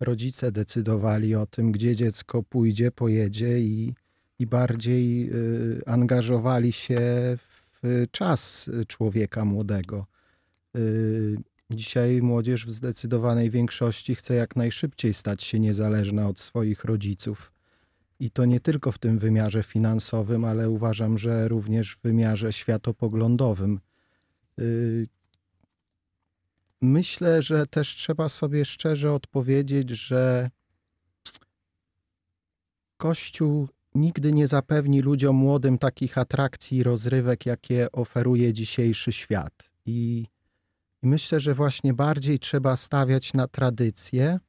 rodzice 0.00 0.52
decydowali 0.52 1.34
o 1.34 1.46
tym, 1.46 1.72
gdzie 1.72 1.96
dziecko 1.96 2.42
pójdzie, 2.42 2.90
pojedzie 2.90 3.60
i, 3.60 3.94
i 4.38 4.46
bardziej 4.46 5.30
y, 5.32 5.82
angażowali 5.86 6.72
się 6.72 7.00
w 7.36 8.06
czas 8.10 8.70
człowieka 8.86 9.44
młodego. 9.44 10.06
Y, 10.76 11.36
Dzisiaj 11.70 12.22
młodzież 12.22 12.66
w 12.66 12.70
zdecydowanej 12.70 13.50
większości 13.50 14.14
chce 14.14 14.34
jak 14.34 14.56
najszybciej 14.56 15.14
stać 15.14 15.42
się 15.42 15.60
niezależna 15.60 16.28
od 16.28 16.40
swoich 16.40 16.84
rodziców. 16.84 17.52
I 18.20 18.30
to 18.30 18.44
nie 18.44 18.60
tylko 18.60 18.92
w 18.92 18.98
tym 18.98 19.18
wymiarze 19.18 19.62
finansowym, 19.62 20.44
ale 20.44 20.70
uważam, 20.70 21.18
że 21.18 21.48
również 21.48 21.96
w 21.96 22.02
wymiarze 22.02 22.52
światopoglądowym. 22.52 23.80
Y, 24.58 25.08
Myślę, 26.80 27.42
że 27.42 27.66
też 27.66 27.94
trzeba 27.94 28.28
sobie 28.28 28.64
szczerze 28.64 29.12
odpowiedzieć, 29.12 29.90
że 29.90 30.50
Kościół 32.96 33.68
nigdy 33.94 34.32
nie 34.32 34.46
zapewni 34.46 35.00
ludziom 35.00 35.36
młodym 35.36 35.78
takich 35.78 36.18
atrakcji 36.18 36.78
i 36.78 36.82
rozrywek, 36.82 37.46
jakie 37.46 37.92
oferuje 37.92 38.52
dzisiejszy 38.52 39.12
świat. 39.12 39.70
I, 39.86 40.26
i 41.02 41.06
myślę, 41.06 41.40
że 41.40 41.54
właśnie 41.54 41.94
bardziej 41.94 42.38
trzeba 42.38 42.76
stawiać 42.76 43.34
na 43.34 43.48
tradycję 43.48 44.40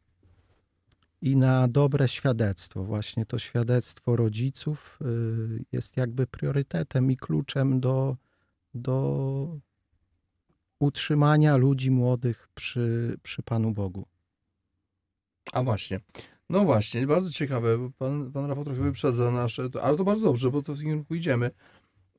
i 1.22 1.36
na 1.36 1.68
dobre 1.68 2.08
świadectwo. 2.08 2.84
Właśnie 2.84 3.26
to 3.26 3.40
świadectwo 3.40 4.16
rodziców 4.16 5.00
y, 5.02 5.66
jest 5.72 5.98
jakby 5.98 6.28
priorytetem 6.28 7.12
i 7.12 7.18
kluczem 7.18 7.80
do, 7.80 8.18
do 8.74 9.60
utrzymania 10.80 11.58
ludzi 11.58 11.92
młodych 11.92 12.50
przy, 12.56 13.18
przy 13.24 13.44
Panu 13.44 13.72
Bogu. 13.72 14.06
A 15.54 15.64
właśnie. 15.64 16.00
No 16.50 16.66
właśnie, 16.66 17.08
bardzo 17.08 17.32
ciekawe. 17.32 17.78
bo 17.78 17.90
Pan, 17.98 18.32
pan 18.32 18.46
Rafał 18.46 18.64
trochę 18.64 18.82
wyprzedza 18.82 19.32
nasze, 19.32 19.70
ale 19.82 19.98
to 19.98 20.04
bardzo 20.04 20.26
dobrze, 20.26 20.52
bo 20.52 20.62
to 20.62 20.74
w 20.74 20.78
tym 20.78 20.88
kierunku 20.88 21.16
idziemy. 21.16 21.52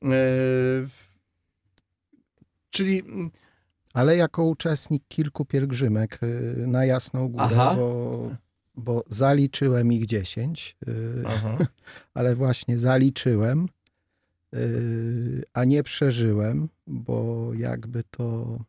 E, 0.03 0.13
czyli 2.69 2.99
mm, 2.99 3.31
Ale 3.93 4.17
jako 4.17 4.43
uczestnik 4.43 5.03
kilku 5.07 5.45
pielgrzymek 5.45 6.19
y, 6.23 6.63
na 6.67 6.85
Jasną 6.85 7.27
Górę, 7.27 7.45
Aha. 7.51 7.75
bo, 7.75 8.29
bo 8.75 9.03
zaliczyłem 9.09 9.93
ich 9.93 10.05
10, 10.05 10.77
y, 10.87 11.23
aha, 11.27 11.57
ale 12.13 12.35
właśnie 12.35 12.77
zaliczyłem, 12.77 13.67
y, 14.53 15.43
a 15.53 15.65
nie 15.65 15.83
przeżyłem, 15.83 16.69
bo 16.87 17.49
jakby 17.53 18.03
to 18.11 18.59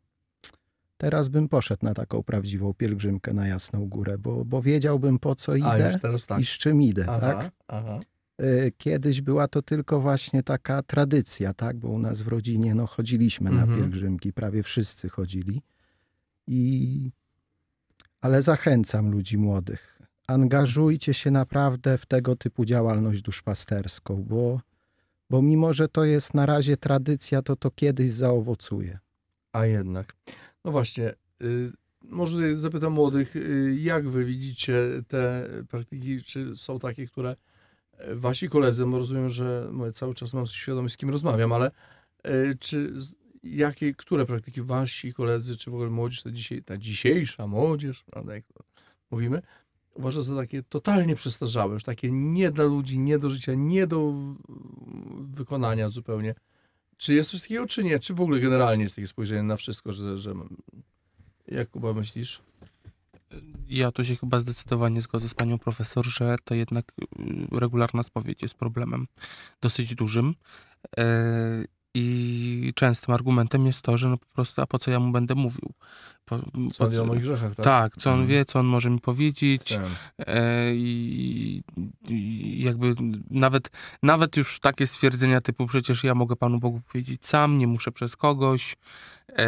teraz 0.96 1.28
bym 1.28 1.48
poszedł 1.48 1.84
na 1.84 1.94
taką 1.94 2.22
prawdziwą 2.22 2.74
pielgrzymkę 2.74 3.32
na 3.32 3.46
Jasną 3.46 3.88
Górę, 3.88 4.18
bo, 4.18 4.44
bo 4.44 4.62
wiedziałbym 4.62 5.18
po 5.18 5.34
co 5.34 5.56
idę 5.56 5.98
tak. 6.26 6.40
i 6.40 6.44
z 6.44 6.48
czym 6.58 6.82
idę, 6.82 7.04
Aha, 7.08 7.20
tak? 7.20 7.52
aha. 7.68 8.00
Y, 8.42 8.72
Kiedyś 8.78 9.20
była 9.20 9.48
to 9.48 9.62
tylko 9.62 10.00
właśnie 10.00 10.42
taka 10.42 10.82
tradycja, 10.82 11.54
tak? 11.54 11.76
Bo 11.76 11.88
u 11.88 11.98
nas 11.98 12.22
w 12.22 12.28
rodzinie 12.28 12.74
no, 12.74 12.86
chodziliśmy 12.86 13.50
na 13.50 13.62
Mhm. 13.62 13.78
pielgrzymki, 13.80 14.32
prawie 14.32 14.62
wszyscy 14.62 15.08
chodzili. 15.08 15.62
I... 16.46 17.10
Ale 18.20 18.42
zachęcam 18.42 19.10
ludzi 19.10 19.38
młodych. 19.38 19.91
Angażujcie 20.26 21.14
się 21.14 21.30
naprawdę 21.30 21.98
w 21.98 22.06
tego 22.06 22.36
typu 22.36 22.64
działalność 22.64 23.22
duszpasterską, 23.22 24.24
bo, 24.28 24.60
bo 25.30 25.42
mimo, 25.42 25.72
że 25.72 25.88
to 25.88 26.04
jest 26.04 26.34
na 26.34 26.46
razie 26.46 26.76
tradycja, 26.76 27.42
to 27.42 27.56
to 27.56 27.70
kiedyś 27.70 28.10
zaowocuje. 28.10 28.98
A 29.52 29.66
jednak. 29.66 30.16
No 30.64 30.72
właśnie, 30.72 31.14
y, 31.42 31.72
może 32.02 32.56
zapytam 32.56 32.92
młodych, 32.92 33.36
y, 33.36 33.76
jak 33.80 34.08
wy 34.08 34.24
widzicie 34.24 34.74
te 35.08 35.48
praktyki, 35.68 36.22
czy 36.22 36.56
są 36.56 36.78
takie, 36.78 37.06
które 37.06 37.36
e, 37.92 38.14
wasi 38.14 38.48
koledzy, 38.48 38.86
bo 38.86 38.98
rozumiem, 38.98 39.30
że 39.30 39.72
cały 39.94 40.14
czas 40.14 40.34
mam 40.34 40.46
świadomość, 40.46 40.94
z 40.94 40.96
kim 40.96 41.10
rozmawiam, 41.10 41.52
ale 41.52 41.70
e, 42.22 42.54
czy 42.54 42.94
jakie, 43.42 43.94
które 43.94 44.26
praktyki 44.26 44.62
wasi 44.62 45.14
koledzy, 45.14 45.56
czy 45.56 45.70
w 45.70 45.74
ogóle 45.74 45.90
młodzież, 45.90 46.22
ta, 46.22 46.30
dzisiaj, 46.30 46.62
ta 46.62 46.78
dzisiejsza 46.78 47.46
młodzież, 47.46 48.04
prawda, 48.04 48.34
jak 48.34 48.44
to 48.46 48.64
mówimy, 49.10 49.42
uważa 49.94 50.22
za 50.22 50.36
takie 50.36 50.62
totalnie 50.62 51.16
przestarzałe, 51.16 51.74
już 51.74 51.84
takie 51.84 52.10
nie 52.10 52.50
dla 52.50 52.64
ludzi, 52.64 52.98
nie 52.98 53.18
do 53.18 53.30
życia, 53.30 53.54
nie 53.54 53.86
do 53.86 54.14
wykonania 55.20 55.88
zupełnie. 55.88 56.34
Czy 56.96 57.14
jest 57.14 57.30
coś 57.30 57.42
takiego, 57.42 57.66
czy 57.66 57.84
nie? 57.84 57.98
Czy 57.98 58.14
w 58.14 58.20
ogóle 58.20 58.40
generalnie 58.40 58.82
jest 58.82 58.96
takie 58.96 59.08
spojrzenie 59.08 59.42
na 59.42 59.56
wszystko, 59.56 59.92
że, 59.92 60.18
że 60.18 60.34
jak 61.48 61.70
Kuba 61.70 61.92
myślisz? 61.92 62.42
Ja 63.68 63.92
tu 63.92 64.04
się 64.04 64.16
chyba 64.16 64.40
zdecydowanie 64.40 65.00
zgodzę 65.00 65.28
z 65.28 65.34
panią 65.34 65.58
profesor, 65.58 66.06
że 66.06 66.36
to 66.44 66.54
jednak 66.54 66.92
y, 67.02 67.60
regularna 67.60 68.02
spowiedź 68.02 68.42
jest 68.42 68.54
problemem 68.54 69.06
dosyć 69.60 69.94
dużym. 69.94 70.34
I 71.94 72.72
częstym 72.74 73.14
argumentem 73.14 73.66
jest 73.66 73.82
to, 73.82 73.98
że 73.98 74.08
no 74.08 74.16
po 74.16 74.26
prostu, 74.26 74.62
a 74.62 74.66
po 74.66 74.78
co 74.78 74.90
ja 74.90 75.00
mu 75.00 75.12
będę 75.12 75.34
mówił? 75.34 75.72
Po, 76.24 76.38
Co 76.72 76.84
po 76.84 76.90
wie 76.90 77.02
o 77.02 77.06
moich 77.06 77.22
grzechach, 77.22 77.54
tak? 77.54 77.64
tak, 77.64 77.96
co 77.96 78.10
on 78.10 78.20
Mhm. 78.20 78.28
wie, 78.28 78.44
co 78.44 78.58
on 78.58 78.66
może 78.66 78.90
mi 78.90 79.00
powiedzieć. 79.00 79.78
E, 80.18 80.74
I, 80.74 81.62
I 82.08 82.62
jakby 82.62 82.94
nawet, 83.30 83.70
nawet 84.02 84.36
już 84.36 84.60
takie 84.60 84.86
stwierdzenia 84.86 85.40
typu 85.40 85.66
przecież 85.66 86.04
ja 86.04 86.14
mogę 86.14 86.36
Panu 86.36 86.58
Bogu 86.58 86.80
powiedzieć 86.80 87.26
sam, 87.26 87.58
nie 87.58 87.66
muszę 87.66 87.92
przez 87.92 88.16
kogoś. 88.16 88.76
E, 89.28 89.44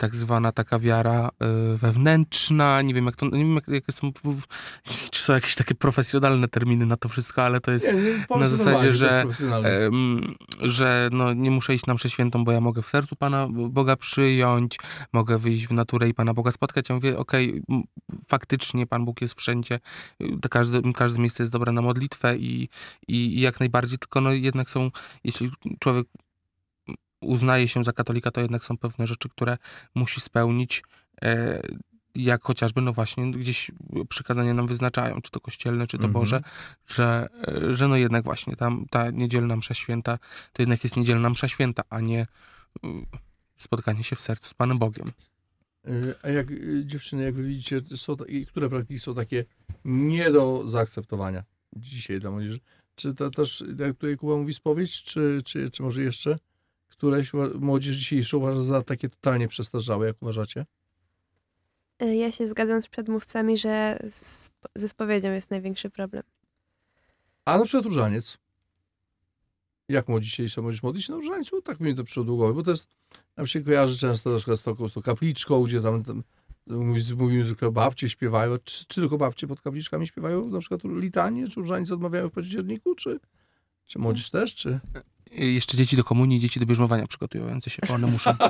tak 0.00 0.16
zwana 0.16 0.52
taka 0.52 0.78
wiara 0.78 1.28
e, 1.28 1.76
wewnętrzna, 1.76 2.82
nie 2.82 2.94
wiem 2.94 3.06
jak 3.06 3.16
to, 3.16 3.26
nie 3.26 3.44
wiem 3.44 3.54
jak, 3.54 3.68
jakie 3.68 3.92
są, 3.92 4.12
czy 5.10 5.22
są 5.22 5.32
jakieś 5.32 5.54
takie 5.54 5.74
profesjonalne 5.74 6.48
terminy 6.48 6.86
na 6.86 6.96
to 6.96 7.08
wszystko, 7.08 7.42
ale 7.42 7.60
to 7.60 7.70
jest 7.70 7.86
Nie, 7.86 8.36
na 8.36 8.48
zasadzie, 8.48 8.92
że, 8.92 9.24
że 10.60 11.08
no, 11.12 11.32
nie 11.32 11.50
muszę 11.50 11.74
iść 11.74 11.86
na 11.86 11.94
mszę 11.94 12.10
świętą, 12.10 12.44
bo 12.44 12.52
ja 12.52 12.60
mogę 12.60 12.82
w 12.82 12.88
sercu 12.88 13.16
Pana 13.16 13.48
Boga 13.50 13.96
przyjąć, 13.96 14.76
mogę 15.12 15.38
wyjść 15.38 15.66
w 15.66 15.72
naturę 15.72 16.08
i 16.08 16.14
Pana 16.14 16.34
Boga 16.34 16.52
spotkać. 16.52 16.88
Ja 16.88 16.94
mówię, 16.94 17.18
okej, 17.18 17.62
m, 17.68 17.82
faktycznie 18.28 18.86
Pan 18.86 19.04
Bóg 19.04 19.20
jest 19.20 19.34
wszędzie, 19.34 19.80
y, 20.22 20.38
to 20.42 20.48
każde, 20.48 20.92
każde 20.92 21.18
miejsce 21.18 21.42
jest 21.42 21.52
dobre 21.52 21.72
na 21.72 21.82
modlitwę 21.82 22.36
i, 22.36 22.68
i, 23.08 23.16
i 23.38 23.40
jak 23.40 23.60
najbardziej, 23.60 23.98
tylko 23.98 24.20
no 24.20 24.32
jednak 24.32 24.70
są, 24.70 24.90
jeśli 25.24 25.50
człowiek 25.78 26.06
uznaje 27.20 27.68
się 27.68 27.84
za 27.84 27.92
katolika, 27.92 28.30
to 28.30 28.40
jednak 28.40 28.64
są 28.64 28.78
pewne 28.78 29.06
rzeczy, 29.06 29.28
które 29.28 29.58
musi 29.94 30.20
spełnić, 30.20 30.82
e, 31.22 31.60
jak 32.14 32.42
chociażby, 32.42 32.80
no 32.80 32.92
właśnie, 32.92 33.30
gdzieś 33.30 33.70
przykazania 34.08 34.54
nam 34.54 34.66
wyznaczają, 34.66 35.22
czy 35.22 35.30
to 35.30 35.40
kościelne, 35.40 35.86
czy 35.86 35.98
to 35.98 36.04
Mhm. 36.04 36.12
Boże, 36.12 36.42
że, 36.86 37.28
e, 37.48 37.74
że 37.74 37.88
no 37.88 37.96
jednak 37.96 38.24
właśnie 38.24 38.56
tam 38.56 38.86
ta 38.90 39.10
niedzielna 39.10 39.56
msza 39.56 39.74
święta 39.74 40.18
to 40.52 40.62
jednak 40.62 40.84
jest 40.84 40.96
niedzielna 40.96 41.30
msza 41.30 41.48
święta, 41.48 41.82
a 41.90 42.00
nie 42.00 42.22
y, 42.22 42.88
spotkanie 43.56 44.04
się 44.04 44.16
w 44.16 44.20
sercu 44.20 44.48
z 44.48 44.54
Panem 44.54 44.78
Bogiem. 44.78 45.12
Y, 45.88 46.14
A 46.22 46.28
jak 46.28 46.46
dziewczyny, 46.84 47.22
jak 47.22 47.34
wy 47.34 47.42
widzicie, 47.42 47.80
są, 47.96 48.16
które 48.48 48.68
praktyki 48.68 49.00
są 49.00 49.14
takie 49.14 49.44
nie 49.84 50.30
do 50.30 50.68
zaakceptowania 50.68 51.44
dzisiaj 51.76 52.20
dla 52.20 52.30
młodzieży? 52.30 52.60
Czy 52.94 53.14
to 53.14 53.30
też, 53.30 53.64
jak 53.78 53.92
tutaj 53.96 54.16
Kuba 54.16 54.36
mówi, 54.36 54.54
spowiedź, 54.54 55.02
czy, 55.02 55.42
czy, 55.44 55.70
czy 55.70 55.82
może 55.82 56.02
jeszcze 56.02 56.38
któreś 57.00 57.32
młodzież 57.60 57.96
dzisiejsza 57.96 58.36
uważa 58.36 58.60
za 58.60 58.82
takie 58.82 59.08
totalnie 59.08 59.48
przestarzałe, 59.48 60.06
jak 60.06 60.16
uważacie? 60.22 60.66
Y, 62.02 62.16
Ja 62.16 62.32
się 62.32 62.46
zgadzam 62.46 62.82
z 62.82 62.88
przedmówcami, 62.88 63.58
że 63.58 63.98
z, 64.10 64.50
ze 64.76 64.88
spowiedzią 64.88 65.32
jest 65.32 65.50
największy 65.50 65.90
problem. 65.90 66.22
A 67.44 67.58
na 67.58 67.64
przykład 67.64 67.84
różaniec. 67.84 68.38
Jak 69.88 70.08
młodzi 70.08 70.26
dzisiejsza 70.26 70.62
młodzież 70.62 70.82
modli 70.82 71.02
się 71.02 71.12
na 71.12 71.18
różańcu? 71.18 71.62
Tak 71.62 71.80
mi 71.80 71.94
to 71.94 72.04
przyszło 72.04 72.24
do 72.24 72.34
głowy, 72.36 72.54
bo 72.54 72.62
to 72.62 72.70
jest, 72.70 72.88
nam 73.36 73.46
się 73.46 73.60
kojarzy 73.60 73.98
często 73.98 74.30
na 74.30 74.36
przykład 74.36 74.60
z 74.60 74.62
taką, 74.62 74.88
z 74.88 74.92
tą 74.92 75.02
kapliczką, 75.02 75.62
gdzie 75.62 75.80
tam, 75.80 76.04
tam 76.04 76.22
mówi- 76.66 77.14
mówimy 77.16 77.46
zwykle 77.46 77.70
babcie 77.70 78.08
śpiewają. 78.08 78.58
Czy, 78.64 78.86
czy 78.86 79.00
tylko 79.00 79.18
babcie 79.18 79.46
pod 79.46 79.60
kapliczkami 79.60 80.06
śpiewają 80.06 80.48
na 80.48 80.58
przykład 80.60 80.80
litanie, 80.84 81.48
czy 81.48 81.60
różaniec 81.60 81.90
odmawiają 81.90 82.28
w 82.28 82.32
październiku, 82.32 82.94
czy, 82.94 83.20
czy 83.86 83.98
młodzież 83.98 84.30
też, 84.30 84.54
czy... 84.54 84.80
Y, 85.38 85.44
Jeszcze 85.44 85.76
dzieci 85.76 85.96
do 85.96 86.04
komunii, 86.04 86.40
dzieci 86.40 86.60
do 86.60 86.66
bierzmowania 86.66 87.06
przygotowujące 87.06 87.70
się, 87.70 87.82
bo 87.88 87.94
one 87.94 88.06
muszą. 88.06 88.30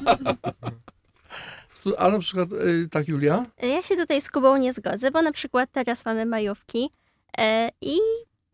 A 1.98 2.08
na 2.10 2.18
przykład 2.18 2.52
y, 2.52 2.88
tak, 2.90 3.08
Julia? 3.08 3.42
Ja 3.62 3.82
się 3.82 3.96
tutaj 3.96 4.20
z 4.20 4.30
Kubą 4.30 4.56
nie 4.56 4.72
zgodzę, 4.72 5.10
bo 5.10 5.22
na 5.22 5.32
przykład 5.32 5.68
teraz 5.72 6.04
mamy 6.04 6.26
majówki 6.26 6.90
i 7.80 7.98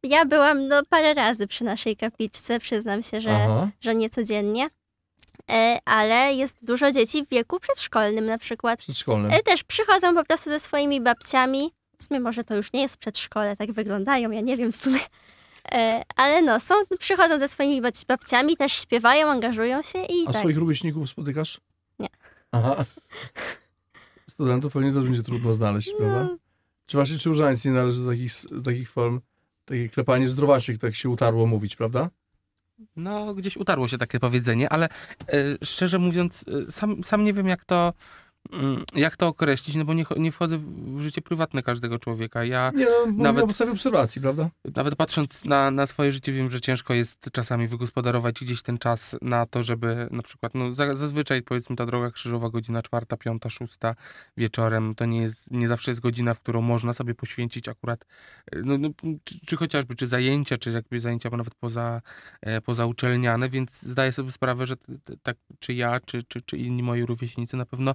ja 0.03 0.25
byłam 0.25 0.69
no, 0.69 0.83
parę 0.89 1.15
razy 1.15 1.47
przy 1.47 1.65
naszej 1.65 1.97
kapliczce, 1.97 2.61
przyznam 2.61 3.03
się, 3.03 3.21
że, 3.21 3.31
Aha. 3.31 3.69
że 3.81 3.95
nie 3.95 4.11
codziennie, 4.11 4.69
e, 5.51 5.79
ale 5.85 6.35
jest 6.35 6.65
dużo 6.65 6.93
dzieci 6.93 7.27
w 7.27 7.29
wieku 7.29 7.61
przedszkolnym 7.61 8.27
na 8.27 8.39
przykład. 8.39 8.79
Przedszkolnym. 8.79 9.33
Też 9.45 9.65
przychodzą 9.65 10.15
po 10.15 10.25
prostu 10.25 10.51
ze 10.51 10.61
swoimi 10.61 11.01
babciami. 11.01 11.71
W 11.99 12.03
sumie 12.03 12.21
może 12.21 12.45
to 12.45 12.57
już 12.57 12.73
nie 12.73 12.83
jest 12.83 12.97
przedszkole, 12.97 13.57
tak 13.57 13.73
wyglądają, 13.73 14.31
ja 14.31 14.41
nie 14.41 14.57
wiem 14.57 14.73
w 14.73 14.77
sumie. 14.77 15.01
E, 15.73 16.03
ale 16.17 16.43
no, 16.43 16.61
są, 16.61 16.75
przychodzą 16.99 17.39
ze 17.39 17.49
swoimi 17.49 17.83
bab- 17.83 18.07
babciami, 18.07 18.57
też 18.57 18.73
śpiewają, 18.73 19.31
angażują 19.31 19.83
się 19.83 19.99
i 19.99 20.23
A 20.29 20.33
tak. 20.33 20.41
swoich 20.41 20.59
rówieśników 20.59 21.11
spotykasz? 21.11 21.61
Nie. 21.99 22.09
Aha. 22.53 22.85
Studentów 24.31 24.73
pewnie 24.73 24.93
też 24.93 25.05
będzie 25.05 25.23
trudno 25.23 25.53
znaleźć, 25.53 25.91
prawda? 25.99 26.23
No, 26.23 26.37
Czy 26.87 26.97
właśnie 26.97 27.19
czy 27.19 27.29
różaniec 27.29 27.65
nie 27.65 27.71
należy 27.73 28.01
do 28.05 28.11
takich, 28.11 28.33
takich 28.65 28.91
form, 28.91 29.21
takie 29.65 29.89
klepanie 29.89 30.29
zdrowaśnych, 30.29 30.79
tak 30.79 30.95
się 30.95 31.09
utarło 31.09 31.47
mówić, 31.47 31.77
prawda? 31.77 32.11
No, 32.97 33.35
gdzieś 33.35 33.57
utarło 33.57 33.89
się 33.89 33.99
takie 33.99 34.21
powiedzenie, 34.21 34.69
ale 34.69 34.89
e, 35.29 35.67
szczerze 35.67 35.99
mówiąc, 35.99 36.45
e, 36.69 36.73
sam, 36.73 37.05
sam 37.05 37.25
nie 37.25 37.33
wiem, 37.33 37.49
jak 37.49 37.65
to, 37.65 37.93
jak 38.95 39.17
to 39.17 39.27
określić, 39.27 39.77
no 39.77 39.85
bo 39.85 39.95
nie, 39.95 40.05
nie 40.17 40.33
wchodzę 40.33 40.59
w 40.59 41.01
życie 41.01 41.23
prywatne 41.23 41.63
każdego 41.63 41.99
człowieka. 41.99 42.45
Ja 42.45 42.73
Nie, 42.75 42.87
no, 43.07 43.23
Nawet- 43.23 43.43
na 43.43 43.47
podstawie 43.47 43.73
obserwacji, 43.73 44.23
prawda? 44.23 44.51
nawet 44.75 44.97
patrząc 44.97 45.45
na, 45.45 45.71
na 45.71 45.87
swoje 45.87 46.13
życie, 46.13 46.33
wiem, 46.33 46.51
że 46.51 46.61
ciężko 46.61 46.95
jest 46.95 47.29
czasami 47.33 47.69
wygospodarować 47.69 48.41
gdzieś 48.41 48.63
ten 48.63 48.79
czas 48.79 49.17
na 49.23 49.47
to, 49.47 49.63
żeby 49.63 50.09
na 50.11 50.23
przykład, 50.23 50.55
no 50.55 50.75
za, 50.75 50.93
zazwyczaj 50.93 51.43
powiedzmy 51.43 51.77
ta 51.77 51.87
droga 51.87 52.11
krzyżowa, 52.11 52.51
godzina 52.51 52.83
czwarta, 52.83 53.17
piąta, 53.17 53.51
szósta 53.51 53.95
wieczorem, 54.37 54.95
to 54.95 55.05
nie 55.05 55.23
jest, 55.23 55.51
nie 55.51 55.69
zawsze 55.69 55.91
jest 55.91 56.01
godzina, 56.01 56.35
w 56.35 56.41
którą 56.41 56.63
można 56.63 56.93
sobie 56.93 57.15
poświęcić 57.15 57.69
akurat, 57.69 58.05
e, 58.53 58.63
no, 58.63 58.79
no, 58.79 58.89
czy, 59.25 59.41
czy 59.47 59.57
chociażby, 59.57 59.95
czy 59.95 60.07
zajęcia, 60.07 60.57
czy 60.57 60.71
jakby 60.71 61.01
zajęcia 61.01 61.31
nawet 61.31 61.55
poza, 61.55 62.01
e, 62.41 62.61
pozauczelniane, 62.61 63.49
więc 63.49 63.83
zdaję 63.83 64.13
sobie 64.13 64.31
sprawę, 64.31 64.67
że 64.67 64.75
tak, 65.23 65.37
czy 65.59 65.75
ja, 65.75 66.01
czy, 66.01 66.23
czy, 66.23 66.41
czy 66.41 66.57
inni 66.59 66.83
moi 66.83 67.07
rówieśnicy 67.07 67.57
na 67.57 67.67
pewno 67.67 67.95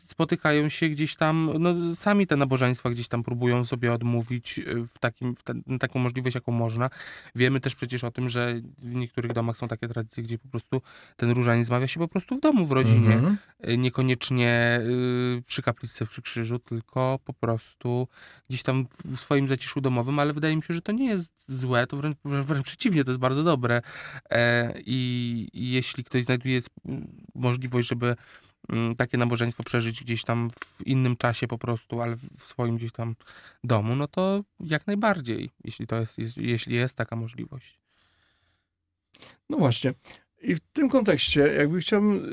spotykają 0.00 0.68
się 0.68 0.88
gdzieś 0.88 1.16
tam, 1.16 1.50
no 1.58 1.96
sami 1.96 2.26
te 2.26 2.36
nabożeństwa 2.36 2.90
gdzieś 2.90 3.08
tam 3.08 3.22
próbują 3.22 3.64
sobie 3.64 3.92
odmówić 3.92 4.58
y, 4.58 4.86
w 4.86 4.98
takim, 4.98 5.36
w 5.36 5.42
ten, 5.42 5.62
taką 5.80 5.98
możliwość, 5.98 6.34
jaką 6.34 6.52
można. 6.52 6.90
Wiemy 7.34 7.60
też 7.60 7.74
przecież 7.74 8.04
o 8.04 8.10
tym, 8.10 8.28
że 8.28 8.60
w 8.78 8.94
niektórych 8.94 9.32
domach 9.32 9.56
są 9.56 9.68
takie 9.68 9.88
tradycje, 9.88 10.22
gdzie 10.22 10.38
po 10.38 10.48
prostu 10.48 10.82
ten 11.16 11.30
różaniec 11.30 11.66
zmawia 11.66 11.86
się 11.86 12.00
po 12.00 12.08
prostu 12.08 12.36
w 12.36 12.40
domu, 12.40 12.66
w 12.66 12.72
rodzinie. 12.72 13.14
Mhm. 13.14 13.38
Y, 13.68 13.78
Niekoniecznie 13.78 14.80
y, 15.38 15.42
przy 15.46 15.62
kaplicy, 15.62 16.06
przy 16.06 16.22
krzyżu, 16.22 16.58
tylko 16.58 17.18
po 17.24 17.32
prostu 17.32 18.08
gdzieś 18.48 18.62
tam 18.62 18.86
w 19.04 19.16
swoim 19.16 19.48
zaciszu 19.48 19.80
domowym, 19.80 20.18
ale 20.18 20.32
wydaje 20.32 20.56
mi 20.56 20.62
się, 20.62 20.74
że 20.74 20.82
to 20.82 20.92
nie 20.92 21.08
jest 21.08 21.32
złe, 21.48 21.86
to 21.86 21.96
wręcz, 21.96 22.18
wręcz 22.24 22.66
przeciwnie, 22.66 23.04
to 23.04 23.10
jest 23.10 23.20
bardzo 23.20 23.42
dobre. 23.42 23.82
E, 24.30 24.74
I, 24.86 25.48
i 25.52 25.70
jeśli 25.70 26.04
ktoś 26.04 26.24
znajduje 26.24 26.60
możliwość, 27.34 27.88
żeby 27.88 28.16
takie 28.96 29.18
nabożeństwo 29.18 29.62
przeżyć 29.62 30.04
gdzieś 30.04 30.24
tam 30.24 30.50
w 30.50 30.86
innym 30.86 31.16
czasie 31.16 31.48
po 31.48 31.58
prostu, 31.58 32.00
ale 32.00 32.16
w 32.16 32.44
swoim 32.46 32.76
gdzieś 32.76 32.92
tam 32.92 33.16
domu, 33.64 33.96
no 33.96 34.08
to 34.08 34.44
jak 34.60 34.86
najbardziej, 34.86 35.50
jeśli 35.64 35.86
to 35.86 35.96
jest, 35.96 36.18
jeśli 36.36 36.74
jest 36.74 36.96
taka 36.96 37.16
możliwość. 37.16 37.78
No 39.48 39.58
właśnie. 39.58 39.94
I 40.42 40.54
w 40.54 40.60
tym 40.60 40.88
kontekście, 40.88 41.40
jakby 41.40 41.80
chciałbym, 41.80 42.24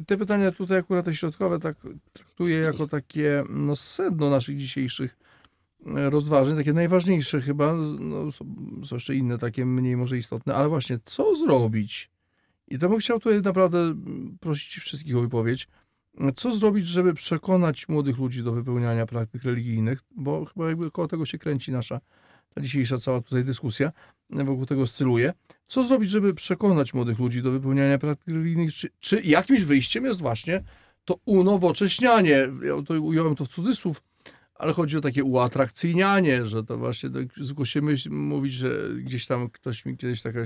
y, 0.00 0.04
te 0.04 0.16
pytania 0.16 0.52
tutaj 0.52 0.78
akurat 0.78 1.04
te 1.04 1.14
środkowe 1.14 1.60
tak 1.60 1.76
traktuję 2.12 2.56
jako 2.56 2.88
takie 2.88 3.44
no, 3.48 3.76
sedno 3.76 4.30
naszych 4.30 4.58
dzisiejszych 4.58 5.16
e, 5.86 6.10
rozważań, 6.10 6.56
takie 6.56 6.72
najważniejsze 6.72 7.40
chyba, 7.40 7.74
no, 7.98 8.32
są 8.32 8.46
jeszcze 8.92 9.14
inne 9.14 9.38
takie 9.38 9.66
mniej 9.66 9.96
może 9.96 10.18
istotne, 10.18 10.54
ale 10.54 10.68
właśnie 10.68 10.98
co 11.04 11.36
zrobić? 11.36 12.10
I 12.68 12.78
to 12.78 12.88
bym 12.88 12.98
chciał 12.98 13.20
tutaj 13.20 13.42
naprawdę 13.42 13.78
mm, 13.78 14.38
prosić 14.40 14.82
wszystkich 14.82 15.16
o 15.16 15.20
wypowiedź. 15.20 15.68
Co 16.36 16.56
zrobić, 16.56 16.86
żeby 16.86 17.14
przekonać 17.14 17.88
młodych 17.88 18.18
ludzi 18.18 18.42
do 18.42 18.52
wypełniania 18.52 19.06
praktyk 19.06 19.44
religijnych, 19.44 20.00
bo 20.10 20.44
chyba 20.44 20.68
jakby 20.68 20.90
koło 20.90 21.08
tego 21.08 21.26
się 21.26 21.38
kręci 21.38 21.72
nasza 21.72 22.00
ta 22.56 22.62
dzisiejsza 22.62 22.98
cała 22.98 23.20
tutaj 23.20 23.44
dyskusja, 23.44 23.92
e, 24.32 24.44
wokół 24.44 24.66
tego 24.66 24.82
oscyluje. 24.82 25.32
Co 25.66 25.82
zrobić, 25.82 26.10
żeby 26.10 26.34
przekonać 26.34 26.94
młodych 26.94 27.18
ludzi 27.18 27.42
do 27.42 27.50
wypełniania 27.50 27.98
praktyk 27.98 28.34
religijnych? 28.34 28.74
Czy, 28.74 28.88
czy 29.00 29.20
jakimś 29.20 29.62
wyjściem 29.62 30.04
jest 30.04 30.20
właśnie 30.20 30.62
to 31.04 31.18
unowocześnianie? 31.24 32.48
Ja 32.62 32.82
to 32.86 33.00
ująłem 33.00 33.36
to 33.36 33.44
w 33.44 33.48
cudzysłów, 33.48 34.02
ale 34.54 34.72
chodzi 34.72 34.96
o 34.96 35.00
takie 35.00 35.24
uatrakcyjnianie, 35.24 36.46
że 36.46 36.64
to 36.64 36.78
właśnie 36.78 37.10
tak 37.10 37.26
myśl, 37.82 38.10
mówić, 38.10 38.52
że 38.52 38.88
gdzieś 38.98 39.26
tam 39.26 39.50
ktoś 39.50 39.84
mi 39.84 39.96
kiedyś 39.96 40.22
taka 40.22 40.40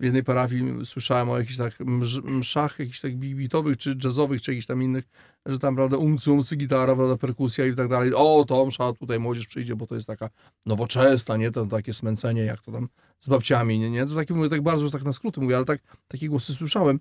w 0.00 0.04
jednej 0.04 0.24
parafii 0.24 0.64
słyszałem 0.84 1.30
o 1.30 1.38
jakichś 1.38 1.56
tak 1.56 1.80
mszach, 2.24 2.78
jakichś 2.78 3.00
tak 3.00 3.16
bitowych, 3.16 3.76
czy 3.76 3.96
jazzowych, 4.04 4.42
czy 4.42 4.50
jakichś 4.50 4.66
tam 4.66 4.82
innych, 4.82 5.04
że 5.46 5.58
tam, 5.58 5.76
prawda, 5.76 5.96
umcy, 5.96 6.32
umcy, 6.32 6.56
gitara, 6.56 6.96
prawda, 6.96 7.16
perkusja 7.16 7.66
i 7.66 7.74
tak 7.74 7.88
dalej. 7.88 8.14
O, 8.14 8.44
to 8.48 8.66
msza, 8.66 8.92
tutaj 8.92 9.20
młodzież 9.20 9.46
przyjdzie, 9.46 9.76
bo 9.76 9.86
to 9.86 9.94
jest 9.94 10.06
taka 10.06 10.30
nowoczesna, 10.66 11.36
nie? 11.36 11.50
To 11.50 11.66
takie 11.66 11.92
smęcenie, 11.92 12.42
jak 12.42 12.60
to 12.60 12.72
tam 12.72 12.88
z 13.20 13.28
babciami, 13.28 13.78
nie? 13.78 13.90
nie? 13.90 14.06
To 14.06 14.14
takie 14.14 14.34
mówię, 14.34 14.48
tak 14.48 14.62
bardzo, 14.62 14.84
że 14.84 14.90
tak 14.90 15.04
na 15.04 15.12
skróty 15.12 15.40
mówię, 15.40 15.56
ale 15.56 15.64
tak, 15.64 15.80
takie 16.08 16.28
głosy 16.28 16.54
słyszałem. 16.54 17.00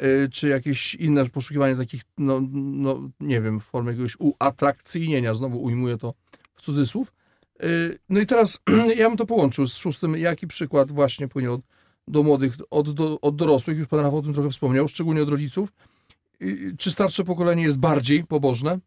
Yy, 0.00 0.28
czy 0.32 0.48
jakieś 0.48 0.94
inne 0.94 1.26
poszukiwanie 1.26 1.76
takich, 1.76 2.02
no, 2.18 2.40
no 2.52 3.10
nie 3.20 3.40
wiem, 3.40 3.60
w 3.60 3.64
formie 3.64 3.90
jakiegoś 3.90 4.16
uatrakcyjnienia, 4.18 5.34
znowu 5.34 5.62
ujmuję 5.62 5.98
to 5.98 6.14
w 6.54 6.62
cudzysłów. 6.62 7.12
Yy, 7.60 7.98
no 8.08 8.20
i 8.20 8.26
teraz 8.26 8.60
ja 8.96 9.08
bym 9.08 9.18
to 9.18 9.26
połączył 9.26 9.66
z 9.66 9.76
szóstym, 9.76 10.16
jaki 10.16 10.46
przykład 10.46 10.92
właśnie 10.92 11.28
płynie 11.28 11.52
od, 11.52 11.60
do 12.08 12.22
młodych, 12.22 12.56
od, 12.70 12.90
do, 12.90 13.20
od 13.20 13.36
dorosłych, 13.36 13.78
już 13.78 13.86
pan 13.86 14.00
Rafał 14.00 14.18
o 14.18 14.22
tym 14.22 14.34
trochę 14.34 14.50
wspomniał, 14.50 14.88
szczególnie 14.88 15.22
od 15.22 15.28
rodziców. 15.28 15.72
Czy 16.78 16.90
starsze 16.90 17.24
pokolenie 17.24 17.62
jest 17.62 17.78
bardziej 17.78 18.24
pobożne? 18.24 18.78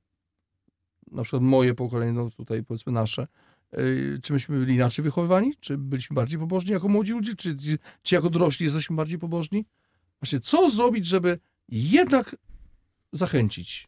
Na 1.11 1.23
przykład 1.23 1.41
moje 1.41 1.73
pokolenie, 1.73 2.13
no 2.13 2.29
tutaj 2.29 2.63
powiedzmy 2.63 2.91
nasze. 2.91 3.27
Yy, 3.71 4.19
Czy 4.23 4.33
myśmy 4.33 4.59
byli 4.59 4.75
inaczej 4.75 5.03
wychowywani? 5.03 5.53
Czy 5.59 5.77
byliśmy 5.77 6.13
bardziej 6.13 6.39
pobożni 6.39 6.71
jako 6.71 6.87
młodzi 6.87 7.11
ludzie? 7.11 7.35
Czy, 7.35 7.57
czy, 7.57 7.77
czy 8.03 8.15
jako 8.15 8.29
dorośli 8.29 8.63
jesteśmy 8.63 8.95
bardziej 8.95 9.19
pobożni? 9.19 9.65
Właśnie, 10.21 10.39
co 10.39 10.69
zrobić, 10.69 11.05
żeby 11.05 11.39
jednak 11.69 12.35
zachęcić? 13.11 13.87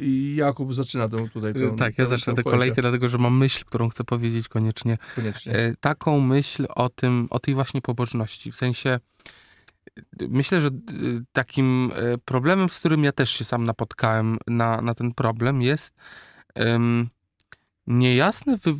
I 0.00 0.34
Jakub 0.36 0.74
zaczyna 0.74 1.08
tę 1.08 1.28
tutaj. 1.28 1.54
Tak, 1.78 1.98
ja 1.98 2.04
tę- 2.04 2.08
zacznę 2.08 2.34
tę 2.34 2.42
kolejkę, 2.42 2.82
dlatego 2.82 3.08
że 3.08 3.18
mam 3.18 3.38
myśl, 3.38 3.64
którą 3.64 3.88
chcę 3.88 4.04
powiedzieć 4.04 4.48
koniecznie. 4.48 4.98
Koniecznie. 5.16 5.52
E, 5.52 5.74
taką 5.80 6.20
myśl 6.20 6.66
o 6.74 6.88
tym, 6.88 7.26
o 7.30 7.40
tej 7.40 7.54
właśnie 7.54 7.82
pobożności. 7.82 8.52
W 8.52 8.56
sensie 8.56 9.00
myślę, 10.20 10.60
że 10.60 10.70
takim 11.32 11.92
e, 11.94 12.18
problemem, 12.18 12.68
z 12.68 12.78
którym 12.78 13.04
ja 13.04 13.12
też 13.12 13.30
się 13.30 13.44
sam 13.44 13.64
napotkałem 13.64 14.38
na, 14.46 14.82
na 14.82 14.94
ten 14.94 15.14
problem 15.14 15.62
jest 15.62 15.94
em, 16.54 17.08
niejasne 17.86 18.56
wy, 18.56 18.74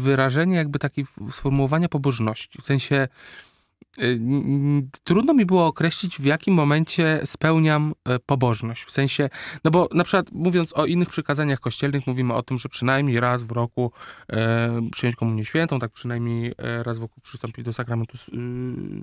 wyrażenie 0.00 0.56
jakby 0.56 0.78
takiej 0.78 1.06
sformułowania 1.30 1.88
pobożności. 1.88 2.58
W 2.62 2.64
sensie 2.64 3.08
trudno 5.04 5.34
mi 5.34 5.46
było 5.46 5.66
określić, 5.66 6.18
w 6.18 6.24
jakim 6.24 6.54
momencie 6.54 7.20
spełniam 7.24 7.94
e, 8.04 8.18
pobożność. 8.18 8.84
W 8.84 8.90
sensie, 8.90 9.28
no 9.64 9.70
bo 9.70 9.88
na 9.94 10.04
przykład 10.04 10.32
mówiąc 10.32 10.72
o 10.76 10.86
innych 10.86 11.08
przykazaniach 11.08 11.60
kościelnych, 11.60 12.06
mówimy 12.06 12.34
o 12.34 12.42
tym, 12.42 12.58
że 12.58 12.68
przynajmniej 12.68 13.20
raz 13.20 13.42
w 13.42 13.50
roku 13.50 13.92
e, 14.32 14.88
przyjąć 14.92 15.16
komunię 15.16 15.44
świętą, 15.44 15.78
tak 15.78 15.92
przynajmniej 15.92 16.54
e, 16.58 16.82
raz 16.82 16.98
w 16.98 17.02
roku 17.02 17.20
przystąpić 17.20 17.64
do 17.64 17.72
sakramentu 17.72 18.18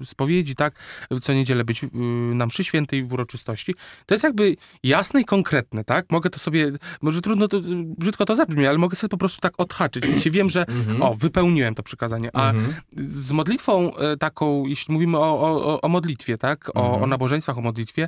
y, 0.02 0.06
spowiedzi, 0.06 0.56
tak, 0.56 0.76
co 1.22 1.34
niedzielę 1.34 1.64
być 1.64 1.84
y, 1.84 1.88
na 2.36 2.46
mszy 2.46 2.64
świętej 2.64 3.04
w 3.04 3.14
uroczystości. 3.14 3.76
To 4.06 4.14
jest 4.14 4.24
jakby 4.24 4.56
jasne 4.84 5.22
i 5.22 5.26
konkretne, 5.26 5.84
tak? 5.84 6.06
Mogę 6.12 6.30
to 6.30 6.40
sobie, 6.40 6.72
może 7.02 7.22
trudno 7.22 7.48
to, 7.48 7.62
brzydko 7.98 8.26
to 8.26 8.36
zabrzmi, 8.36 8.68
ale 8.68 8.78
mogę 8.78 8.96
sobie 8.96 9.10
po 9.10 9.18
prostu 9.18 9.42
tak 9.42 9.54
odhaczyć. 9.58 10.06
W 10.06 10.10
sensie 10.10 10.32
wiem, 10.32 10.50
że 10.50 10.66
Mhm. 10.68 11.02
o, 11.02 11.14
wypełniłem 11.14 11.76
to 11.76 11.84
przykazanie, 11.84 12.30
a 12.36 12.52
Mhm. 12.52 12.74
z 12.98 13.32
modlitwą 13.32 13.96
e, 13.96 14.18
taką 14.18 14.63
jeśli 14.68 14.94
mówimy 14.94 15.18
o, 15.18 15.40
o, 15.42 15.82
o 15.82 15.90
modlitwie, 15.90 16.38
tak? 16.38 16.70
O, 16.76 16.84
Mhm. 16.86 17.04
o 17.04 17.08
nabożeństwach, 17.08 17.58
o 17.58 17.62
modlitwie, 17.62 18.08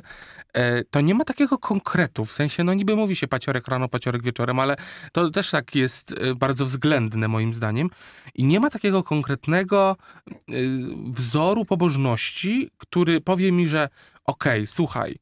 e, 0.52 0.84
to 0.84 1.00
nie 1.00 1.14
ma 1.14 1.24
takiego 1.24 1.58
konkretu. 1.58 2.24
W 2.24 2.32
sensie, 2.32 2.64
no 2.64 2.74
niby 2.74 2.96
mówi 2.96 3.16
się 3.16 3.28
paciorek 3.28 3.68
rano, 3.68 3.88
paciorek 3.88 4.22
wieczorem, 4.22 4.58
ale 4.58 4.76
to 5.12 5.30
też 5.30 5.50
tak 5.50 5.74
jest 5.74 6.12
e, 6.12 6.34
bardzo 6.34 6.64
względne 6.64 7.28
moim 7.28 7.54
zdaniem. 7.54 7.90
I 8.34 8.44
nie 8.44 8.60
ma 8.60 8.70
takiego 8.70 9.02
konkretnego 9.02 9.96
e, 10.30 10.32
wzoru 11.06 11.64
pobożności, 11.64 12.70
który 12.78 13.20
powie 13.20 13.52
mi, 13.52 13.68
że 13.68 13.88
okej, 14.24 14.66
słuchaj, 14.66 15.16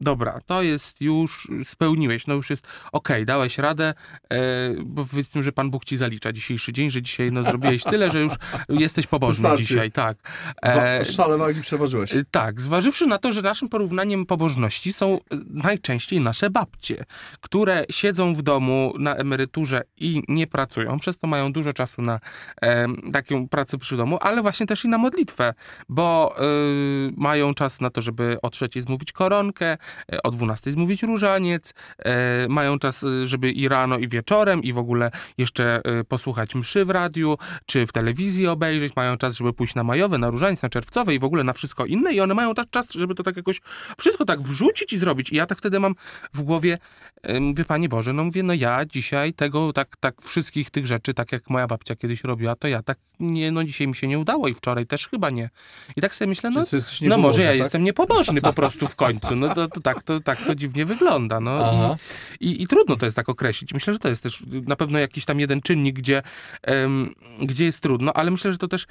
dobra, 0.00 0.40
to 0.46 0.62
jest 0.62 1.00
już, 1.00 1.48
spełniłeś, 1.64 2.26
no 2.26 2.34
już 2.34 2.50
jest 2.50 2.66
okej, 2.92 3.26
dałeś 3.26 3.58
radę, 3.58 3.94
e, 4.30 4.38
bo 4.84 5.06
powiedzmy, 5.06 5.42
że 5.42 5.52
Pan 5.52 5.70
Bóg 5.70 5.84
ci 5.84 5.96
zalicza 5.96 6.32
dzisiejszy 6.32 6.72
dzień, 6.72 6.90
że 6.90 7.02
dzisiaj 7.02 7.32
no, 7.32 7.42
zrobiłeś 7.42 7.84
tyle, 7.84 8.10
że 8.10 8.20
już 8.20 8.32
jesteś 8.68 9.06
pobożny 9.06 9.42
Wystarczy. 9.42 9.64
dzisiaj, 9.64 9.92
tak. 9.92 10.18
E, 10.62 11.04
Szale 11.04 11.38
wagi 11.38 11.60
przeważyłeś. 11.60 12.14
Y, 12.14 12.24
Tak, 12.30 12.60
zważywszy 12.60 13.06
na 13.06 13.18
to, 13.18 13.32
że 13.32 13.42
naszym 13.42 13.68
porównaniem 13.68 14.26
pobożności 14.26 14.92
są 14.92 15.16
y, 15.16 15.20
najczęściej 15.50 16.20
nasze 16.20 16.50
babcie, 16.50 17.04
które 17.40 17.84
siedzą 17.90 18.34
w 18.34 18.42
domu 18.42 18.92
na 18.98 19.14
emeryturze 19.14 19.82
i 19.96 20.22
nie 20.28 20.46
pracują, 20.46 20.98
przez 20.98 21.18
to 21.18 21.26
mają 21.26 21.52
dużo 21.52 21.72
czasu 21.72 22.02
na 22.02 22.20
e, 22.62 22.86
taką 23.12 23.48
pracę 23.48 23.78
przy 23.78 23.96
domu, 23.96 24.18
ale 24.20 24.42
właśnie 24.42 24.66
też 24.66 24.84
i 24.84 24.88
na 24.88 24.98
modlitwę, 24.98 25.54
bo 25.88 26.36
y, 26.38 27.12
mają 27.16 27.54
czas 27.54 27.80
na 27.80 27.90
to, 27.90 28.00
żeby 28.00 28.36
o 28.42 28.50
trzeciej 28.50 28.82
zmówić 28.82 29.12
koronkę, 29.12 29.66
e, 29.72 29.78
o 30.22 30.30
dwunastej 30.30 30.72
zmówić 30.72 31.02
różaniec, 31.02 31.74
e, 31.98 32.48
mają 32.48 32.78
czas, 32.78 33.02
y, 33.02 33.28
żeby 33.28 33.50
i 33.50 33.68
rano, 33.68 33.98
i 33.98 34.08
wieczorem, 34.08 34.62
i 34.62 34.72
w 34.72 34.78
ogóle 34.78 35.10
jeszcze 35.38 35.82
posłuchać 36.08 36.54
mszy 36.54 36.84
w 36.84 36.90
radiu, 36.90 37.38
czy 37.66 37.86
w 37.86 37.92
telewizji 37.92 38.46
obejrzeć, 38.46 38.96
mają 38.96 39.16
czas, 39.16 39.36
żeby 39.36 39.52
pójść 39.52 39.74
na 39.74 39.84
majowe, 39.84 40.18
na 40.18 40.30
różaniec, 40.30 40.62
na 40.62 40.68
czerwcowe 40.68 41.14
i 41.14 41.18
w 41.18 41.24
ogóle 41.24 41.44
na 41.44 41.52
wszystko 41.52 41.86
inne 41.86 42.12
i 42.12 42.20
one 42.20 42.34
mają 42.34 42.54
tak 42.54 42.70
czas, 42.70 42.86
żeby 42.90 43.14
to 43.14 43.22
tak 43.22 43.36
jakoś 43.36 43.60
wszystko 43.98 44.24
tak 44.24 44.42
wrzucić 44.42 44.92
i 44.92 44.98
zrobić. 44.98 45.32
I 45.32 45.36
ja 45.36 45.46
tak 45.46 45.58
wtedy 45.58 45.80
mam 45.80 45.94
w 46.34 46.42
głowie, 46.42 46.78
e, 47.22 47.40
mówię, 47.40 47.64
Panie 47.64 47.88
Boże, 47.88 48.12
no 48.12 48.24
mówię, 48.24 48.42
no 48.42 48.54
ja 48.54 48.84
dzisiaj 48.84 49.32
tego, 49.32 49.72
tak, 49.72 49.96
tak 50.00 50.22
wszystkich 50.22 50.70
tych 50.70 50.86
rzeczy, 50.86 51.14
tak 51.14 51.32
jak 51.32 51.50
moja 51.50 51.66
babcia 51.66 51.96
kiedyś 51.96 52.24
robiła, 52.24 52.56
to 52.56 52.68
ja 52.68 52.82
tak 52.82 52.98
nie, 53.20 53.52
no 53.52 53.64
dzisiaj 53.64 53.88
mi 53.88 53.94
się 53.94 54.06
nie 54.06 54.18
udało 54.18 54.48
i 54.48 54.54
wczoraj 54.54 54.86
też 54.86 55.08
chyba 55.08 55.30
nie. 55.30 55.50
I 55.96 56.00
tak 56.00 56.14
sobie 56.14 56.28
myślę, 56.28 56.50
no, 56.50 56.64
no 57.02 57.18
może 57.18 57.42
ja 57.42 57.50
tak? 57.50 57.58
jestem 57.58 57.84
niepobożny 57.84 58.40
po 58.40 58.52
prostu 58.52 58.88
w 58.88 58.96
końcu. 58.96 59.36
No 59.36 59.54
to, 59.54 59.68
to, 59.76 59.80
tak, 59.80 60.02
to, 60.02 60.20
tak 60.20 60.44
to 60.44 60.54
dziwnie 60.54 60.84
wygląda. 60.84 61.40
No. 61.40 61.96
I, 62.40 62.46
i, 62.46 62.62
I 62.62 62.66
trudno 62.66 62.96
to 62.96 63.06
jest 63.06 63.16
tak 63.16 63.28
określić. 63.28 63.74
Myślę, 63.74 63.92
że 63.92 63.98
to 63.98 64.08
jest 64.08 64.22
też 64.22 64.42
na 64.66 64.76
pewno 64.76 64.98
jakiś 64.98 65.24
tam 65.24 65.40
jeden 65.40 65.60
czynnik, 65.60 65.96
gdzie, 65.96 66.22
em, 66.62 67.14
gdzie 67.40 67.64
jest 67.64 67.80
trudno, 67.80 68.12
ale 68.12 68.30
myślę, 68.30 68.52
że 68.52 68.58
to 68.58 68.68
też 68.68 68.86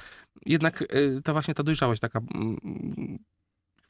jednak 0.45 0.81
e, 0.81 0.85
ta 1.23 1.33
właśnie 1.33 1.53
ta 1.53 1.63
dojrzałość 1.63 2.01
taka 2.01 2.19
mm, 2.19 3.19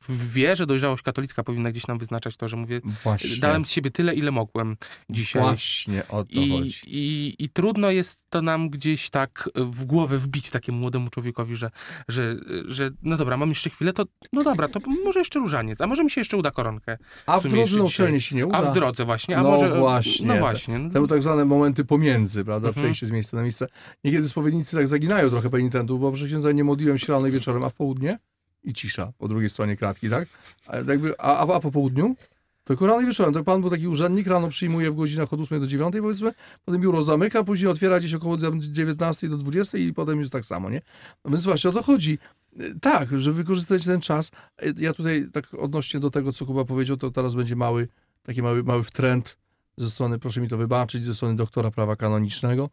w 0.10 0.34
wierze 0.34 0.66
dojrzałość 0.66 1.03
katolicka 1.03 1.43
powinna 1.43 1.72
gdzieś 1.72 1.88
nam 1.88 1.97
wyznaczać 1.97 2.38
to, 2.38 2.47
że 2.47 2.58
mówię, 2.58 2.82
Właśnie. 3.03 3.38
dałem 3.38 3.66
z 3.66 3.70
siebie 3.70 3.91
tyle, 3.91 4.16
ile 4.16 4.32
mogłem 4.32 4.78
dzisiaj. 5.10 5.41
Właśnie 5.41 6.08
o 6.08 6.24
to 6.24 6.30
I, 6.32 6.49
chodzi. 6.49 6.82
i, 6.88 7.36
I 7.39 7.49
trudno 7.49 7.91
jest 7.91 8.24
to 8.30 8.41
nam 8.41 8.70
gdzieś 8.70 9.10
tak 9.10 9.49
w 9.56 9.86
głowę 9.86 10.18
wbić 10.18 10.49
takiemu 10.49 10.78
młodemu 10.78 11.10
człowiekowi, 11.10 11.56
że, 11.56 11.72
że, 12.08 12.36
że 12.66 12.91
no 13.03 13.18
dobra, 13.18 13.38
mam 13.38 13.49
jeszcze 13.49 13.70
chwilę, 13.70 13.93
to 13.93 14.06
no 14.34 14.43
dobra, 14.43 14.68
to 14.68 14.80
może 15.03 15.20
jeszcze 15.20 15.39
różaniec, 15.39 15.82
a 15.82 15.88
może 15.88 16.03
mi 16.03 16.12
się 16.12 16.22
jeszcze 16.22 16.38
uda 16.38 16.51
koronkę. 16.51 16.97
A 17.26 17.39
w 17.39 17.41
sumie 17.41 17.68
drodze 17.68 18.20
się 18.22 18.36
nie 18.36 18.47
uda. 18.47 18.58
A 18.58 18.72
w 18.72 18.74
drodze 18.74 19.06
właśnie, 19.06 19.38
a 19.38 19.43
No 19.43 19.51
może... 19.51 19.80
właśnie. 19.80 20.28
No 20.28 20.38
właśnie. 20.38 20.80
To 20.80 20.89
były 20.93 21.08
tak 21.08 21.22
zwane 21.22 21.45
momenty 21.45 21.86
pomiędzy, 21.86 22.45
prawda? 22.45 22.68
Mhm. 22.68 22.84
Przejście 22.84 23.08
z 23.08 23.12
miejsca 23.12 23.38
na 23.38 23.43
miejsce. 23.43 23.68
Niekiedy 24.03 24.30
spowiednicy 24.30 24.76
tak 24.76 24.88
zaginają 24.88 25.30
trochę 25.30 25.49
penitentów, 25.49 26.01
bo 26.01 26.12
księdza 26.12 26.51
nie 26.51 26.64
modliłem 26.64 26.97
się 26.97 27.14
rano 27.14 27.28
i 27.28 27.32
wieczorem, 27.32 27.64
a 27.64 27.70
w 27.70 27.74
południe? 27.74 28.20
I 28.66 28.74
cisza 28.74 29.11
po 29.18 29.28
drugiej 29.28 29.49
stronie 29.49 29.78
klatki, 29.78 30.09
tak? 30.09 30.28
A, 30.68 30.78
jakby, 30.78 31.20
a, 31.20 31.38
a, 31.47 31.55
a 31.55 31.59
po 31.59 31.72
południu? 31.72 32.16
Tylko 32.63 32.88
rano 32.88 33.01
i 33.01 33.05
wieczorem. 33.05 33.34
To 33.34 33.43
pan 33.43 33.61
był 33.61 33.70
taki 33.70 33.88
urzędnik, 33.88 34.28
rano 34.28 34.47
przyjmuje 34.47 34.91
w 34.91 34.95
godzinach 34.95 35.34
od 35.34 35.39
8 35.39 35.59
do 35.59 35.68
9 35.68 35.95
powiedzmy, 36.01 36.34
potem 36.66 36.82
biuro 36.82 37.03
zamyka, 37.03 37.43
później 37.43 37.70
otwiera 37.72 37.99
gdzieś 37.99 38.13
około 38.13 38.38
19 38.59 39.30
do 39.30 39.38
20 39.38 39.78
i 39.78 39.93
potem 39.93 40.20
jest 40.20 40.32
tak 40.32 40.45
samo, 40.45 40.70
nie? 40.70 40.82
No 41.26 41.32
więc 41.32 41.45
właśnie 41.45 41.70
o 41.70 41.74
to 41.74 41.84
chodzi. 41.84 42.20
Y, 42.61 42.80
Tak, 42.82 43.20
żeby 43.20 43.38
wykorzystać 43.38 43.86
ten 43.86 44.01
czas. 44.01 44.32
Y, 44.63 44.74
Ja 44.78 44.93
tutaj 44.93 45.28
tak 45.34 45.53
odnośnie 45.53 45.99
do 45.99 46.11
tego, 46.11 46.34
co 46.34 46.45
Kuba 46.45 46.66
powiedział, 46.66 46.97
to 46.97 47.11
teraz 47.11 47.36
będzie 47.36 47.55
mały, 47.55 47.88
taki 48.24 48.41
mały, 48.41 48.63
mały 48.63 48.84
trend 48.84 49.38
ze 49.78 49.89
strony, 49.91 50.20
proszę 50.20 50.41
mi 50.41 50.47
to 50.47 50.57
wybaczyć, 50.57 51.03
ze 51.05 51.16
strony 51.16 51.36
doktora 51.36 51.72
prawa 51.72 51.95
kanonicznego. 51.95 52.70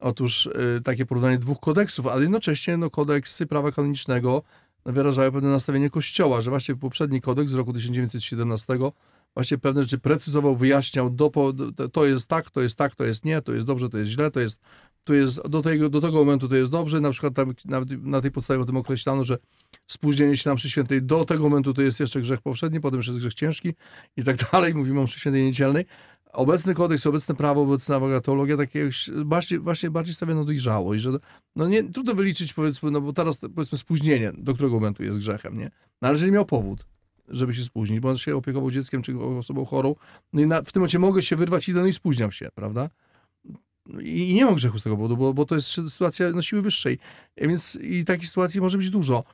Otóż 0.00 0.46
y, 0.46 0.80
takie 0.84 1.06
porównanie 1.06 1.38
dwóch 1.38 1.60
kodeksów, 1.60 2.06
ale 2.06 2.22
jednocześnie 2.22 2.76
no, 2.76 2.90
kodeksy 2.90 3.46
prawa 3.46 3.72
kanonicznego 3.72 4.42
wyrażają 4.86 5.32
pewne 5.32 5.50
nastawienie 5.50 5.90
Kościoła, 5.90 6.42
że 6.42 6.50
właśnie 6.50 6.76
poprzedni 6.76 7.20
kodeks 7.20 7.50
z 7.52 7.54
roku 7.54 7.72
1917 7.72 8.78
właśnie 9.34 9.58
pewne 9.58 9.82
rzeczy 9.82 9.98
precyzował, 9.98 10.56
wyjaśniał, 10.56 11.10
do, 11.10 11.30
to 11.92 12.06
jest 12.06 12.28
tak, 12.28 12.50
to 12.50 12.60
jest 12.60 12.76
tak, 12.76 12.94
to 12.94 13.04
jest 13.04 13.24
nie, 13.24 13.42
to 13.42 13.52
jest 13.52 13.66
dobrze, 13.66 13.88
to 13.88 13.98
jest 13.98 14.10
źle, 14.10 14.30
to 14.30 14.40
jest, 14.40 14.60
to 15.04 15.14
jest 15.14 15.48
do, 15.48 15.62
tego, 15.62 15.88
do 15.88 16.00
tego 16.00 16.18
momentu 16.18 16.48
to 16.48 16.56
jest 16.56 16.70
dobrze, 16.70 17.00
na 17.00 17.10
przykład 17.10 17.34
tam, 17.34 17.54
na, 17.64 17.80
na 18.02 18.20
tej 18.20 18.30
podstawie 18.30 18.60
o 18.60 18.64
tym 18.64 18.76
określano, 18.76 19.24
że 19.24 19.38
spóźnienie 19.86 20.36
się 20.36 20.50
na 20.50 20.54
mszy 20.54 20.70
świętej 20.70 21.02
do 21.02 21.24
tego 21.24 21.42
momentu 21.42 21.74
to 21.74 21.82
jest 21.82 22.00
jeszcze 22.00 22.20
grzech 22.20 22.40
powszedni, 22.40 22.80
potem 22.80 22.96
już 22.96 23.06
jest 23.06 23.18
grzech 23.18 23.34
ciężki 23.34 23.74
i 24.16 24.24
tak 24.24 24.36
dalej, 24.52 24.74
mówimy 24.74 25.00
o 25.00 25.02
mszy 25.02 25.20
świętej 25.20 25.44
niedzielnej. 25.44 25.84
Obecny 26.32 26.74
kodeks, 26.74 27.06
obecne 27.06 27.34
prawo, 27.34 27.62
obecna 27.62 28.00
w 28.00 28.02
ogóle 28.02 28.56
takie 28.56 28.90
właśnie, 29.24 29.58
właśnie 29.58 29.90
bardziej 29.90 30.14
stawia 30.14 30.34
na 30.34 30.44
dojrzałość, 30.44 31.02
że 31.02 31.10
no 31.56 31.68
nie, 31.68 31.84
trudno 31.84 32.14
wyliczyć 32.14 32.52
powiedzmy, 32.52 32.90
no 32.90 33.00
bo 33.00 33.12
teraz 33.12 33.36
powiedzmy 33.36 33.78
spóźnienie, 33.78 34.32
do 34.38 34.54
którego 34.54 34.74
momentu 34.74 35.02
jest 35.02 35.18
grzechem, 35.18 35.58
nie? 35.58 35.70
No 36.02 36.08
ale 36.08 36.12
jeżeli 36.12 36.32
miał 36.32 36.44
powód, 36.44 36.86
żeby 37.28 37.54
się 37.54 37.64
spóźnić, 37.64 38.00
bo 38.00 38.08
on 38.08 38.16
się 38.16 38.36
opiekował 38.36 38.70
dzieckiem 38.70 39.02
czy 39.02 39.18
osobą 39.18 39.64
chorą, 39.64 39.94
no 40.32 40.40
i 40.40 40.46
na, 40.46 40.62
w 40.62 40.72
tym 40.72 40.80
momencie 40.80 40.98
mogę 40.98 41.22
się 41.22 41.36
wyrwać 41.36 41.68
i 41.68 41.74
no 41.74 41.86
i 41.86 41.92
spóźniam 41.92 42.32
się, 42.32 42.48
prawda? 42.54 42.90
I, 44.02 44.30
I 44.30 44.34
nie 44.34 44.44
mam 44.44 44.54
grzechu 44.54 44.78
z 44.78 44.82
tego 44.82 44.96
powodu, 44.96 45.16
bo, 45.16 45.34
bo 45.34 45.44
to 45.44 45.54
jest 45.54 45.68
sytuacja 45.68 46.30
no, 46.30 46.42
siły 46.42 46.62
wyższej. 46.62 46.98
Więc 47.36 47.78
i 47.82 48.04
takich 48.04 48.28
sytuacji 48.28 48.60
może 48.60 48.78
być 48.78 48.90
dużo. 48.90 49.24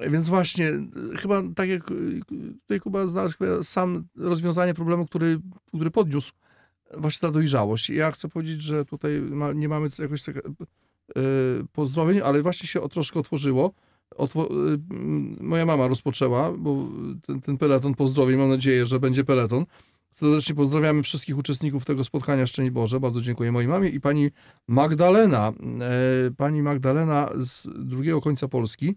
Więc 0.00 0.28
właśnie, 0.28 0.72
chyba 1.16 1.42
tak 1.56 1.68
jak 1.68 1.90
y, 1.90 2.20
tutaj 2.62 2.80
Kuba 2.80 3.06
znalazł 3.06 3.36
sam 3.62 4.04
rozwiązanie 4.16 4.74
problemu, 4.74 5.06
który, 5.06 5.38
który 5.74 5.90
podniósł, 5.90 6.32
właśnie 6.94 7.28
ta 7.28 7.32
dojrzałość. 7.32 7.90
Ja 7.90 8.10
chcę 8.10 8.28
powiedzieć, 8.28 8.62
że 8.62 8.84
tutaj 8.84 9.20
ma, 9.20 9.52
nie 9.52 9.68
mamy 9.68 9.88
jakoś 9.98 10.22
tak, 10.22 10.36
y, 10.36 10.42
pozdrowień, 11.72 12.20
ale 12.20 12.42
właśnie 12.42 12.68
się 12.68 12.80
o, 12.80 12.88
troszkę 12.88 13.20
otworzyło. 13.20 13.72
Otwo, 14.16 14.50
y, 14.50 14.78
m, 14.90 15.36
moja 15.40 15.66
mama 15.66 15.88
rozpoczęła, 15.88 16.52
bo 16.52 16.88
ten, 17.26 17.40
ten 17.40 17.58
peleton 17.58 17.94
pozdrowień, 17.94 18.38
mam 18.38 18.48
nadzieję, 18.48 18.86
że 18.86 19.00
będzie 19.00 19.24
peleton. 19.24 19.66
Serdecznie 20.12 20.54
pozdrawiamy 20.54 21.02
wszystkich 21.02 21.38
uczestników 21.38 21.84
tego 21.84 22.04
spotkania 22.04 22.46
Szczęść 22.46 22.70
Boże. 22.70 23.00
Bardzo 23.00 23.20
dziękuję 23.20 23.52
mojej 23.52 23.68
mamie 23.68 23.88
i 23.88 24.00
pani 24.00 24.30
Magdalena, 24.68 25.52
e, 25.80 26.30
pani 26.36 26.62
Magdalena 26.62 27.28
z 27.36 27.68
drugiego 27.88 28.20
końca 28.20 28.48
Polski, 28.48 28.96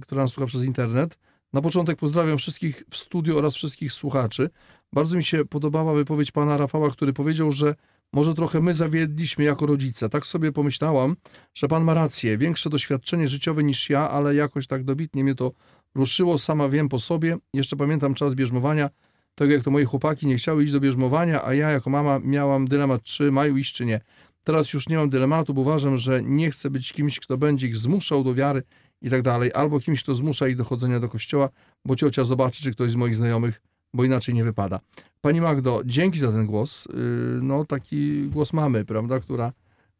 która 0.00 0.22
nas 0.22 0.30
słucha 0.30 0.46
przez 0.46 0.64
internet. 0.64 1.18
Na 1.52 1.62
początek 1.62 1.98
pozdrawiam 1.98 2.38
wszystkich 2.38 2.82
w 2.90 2.96
studiu 2.96 3.38
oraz 3.38 3.54
wszystkich 3.54 3.92
słuchaczy. 3.92 4.50
Bardzo 4.92 5.16
mi 5.16 5.24
się 5.24 5.44
podobała 5.44 5.94
wypowiedź 5.94 6.32
pana 6.32 6.56
Rafała, 6.56 6.90
który 6.90 7.12
powiedział, 7.12 7.52
że 7.52 7.74
może 8.12 8.34
trochę 8.34 8.60
my 8.60 8.74
zawiedliśmy 8.74 9.44
jako 9.44 9.66
rodzice. 9.66 10.08
Tak 10.08 10.26
sobie 10.26 10.52
pomyślałam, 10.52 11.16
że 11.54 11.68
pan 11.68 11.84
ma 11.84 11.94
rację. 11.94 12.38
Większe 12.38 12.70
doświadczenie 12.70 13.28
życiowe 13.28 13.64
niż 13.64 13.90
ja, 13.90 14.10
ale 14.10 14.34
jakoś 14.34 14.66
tak 14.66 14.84
dobitnie 14.84 15.24
mnie 15.24 15.34
to 15.34 15.52
ruszyło. 15.94 16.38
Sama 16.38 16.68
wiem 16.68 16.88
po 16.88 16.98
sobie. 16.98 17.36
Jeszcze 17.54 17.76
pamiętam 17.76 18.14
czas 18.14 18.34
bierzmowania. 18.34 18.90
Tego 19.34 19.52
jak 19.52 19.62
to 19.62 19.70
moje 19.70 19.84
chłopaki 19.84 20.26
nie 20.26 20.36
chciały 20.36 20.64
iść 20.64 20.72
do 20.72 20.80
bierzmowania, 20.80 21.44
a 21.44 21.54
ja 21.54 21.70
jako 21.70 21.90
mama 21.90 22.18
miałam 22.18 22.68
dylemat, 22.68 23.02
czy 23.02 23.32
mają 23.32 23.56
iść, 23.56 23.74
czy 23.74 23.86
nie. 23.86 24.00
Teraz 24.44 24.72
już 24.72 24.88
nie 24.88 24.96
mam 24.96 25.10
dylematu, 25.10 25.54
bo 25.54 25.60
uważam, 25.60 25.96
że 25.96 26.22
nie 26.22 26.50
chcę 26.50 26.70
być 26.70 26.92
kimś, 26.92 27.20
kto 27.20 27.36
będzie 27.36 27.66
ich 27.66 27.76
zmuszał 27.76 28.24
do 28.24 28.34
wiary 28.34 28.62
i 29.02 29.10
tak 29.10 29.22
dalej, 29.22 29.50
albo 29.54 29.80
kimś, 29.80 30.02
kto 30.02 30.14
zmusza 30.14 30.48
ich 30.48 30.56
do 30.56 30.64
chodzenia 30.64 31.00
do 31.00 31.08
kościoła, 31.08 31.48
bo 31.84 31.96
ciocia 31.96 32.24
zobaczy, 32.24 32.62
czy 32.62 32.72
ktoś 32.72 32.90
z 32.90 32.96
moich 32.96 33.16
znajomych, 33.16 33.60
bo 33.94 34.04
inaczej 34.04 34.34
nie 34.34 34.44
wypada. 34.44 34.80
Pani 35.20 35.40
Magdo, 35.40 35.82
dzięki 35.84 36.18
za 36.18 36.32
ten 36.32 36.46
głos. 36.46 36.86
Yy, 36.86 36.94
No, 37.42 37.64
taki 37.64 38.22
głos 38.22 38.52
mamy, 38.52 38.84
prawda, 38.84 39.20
która, 39.20 39.52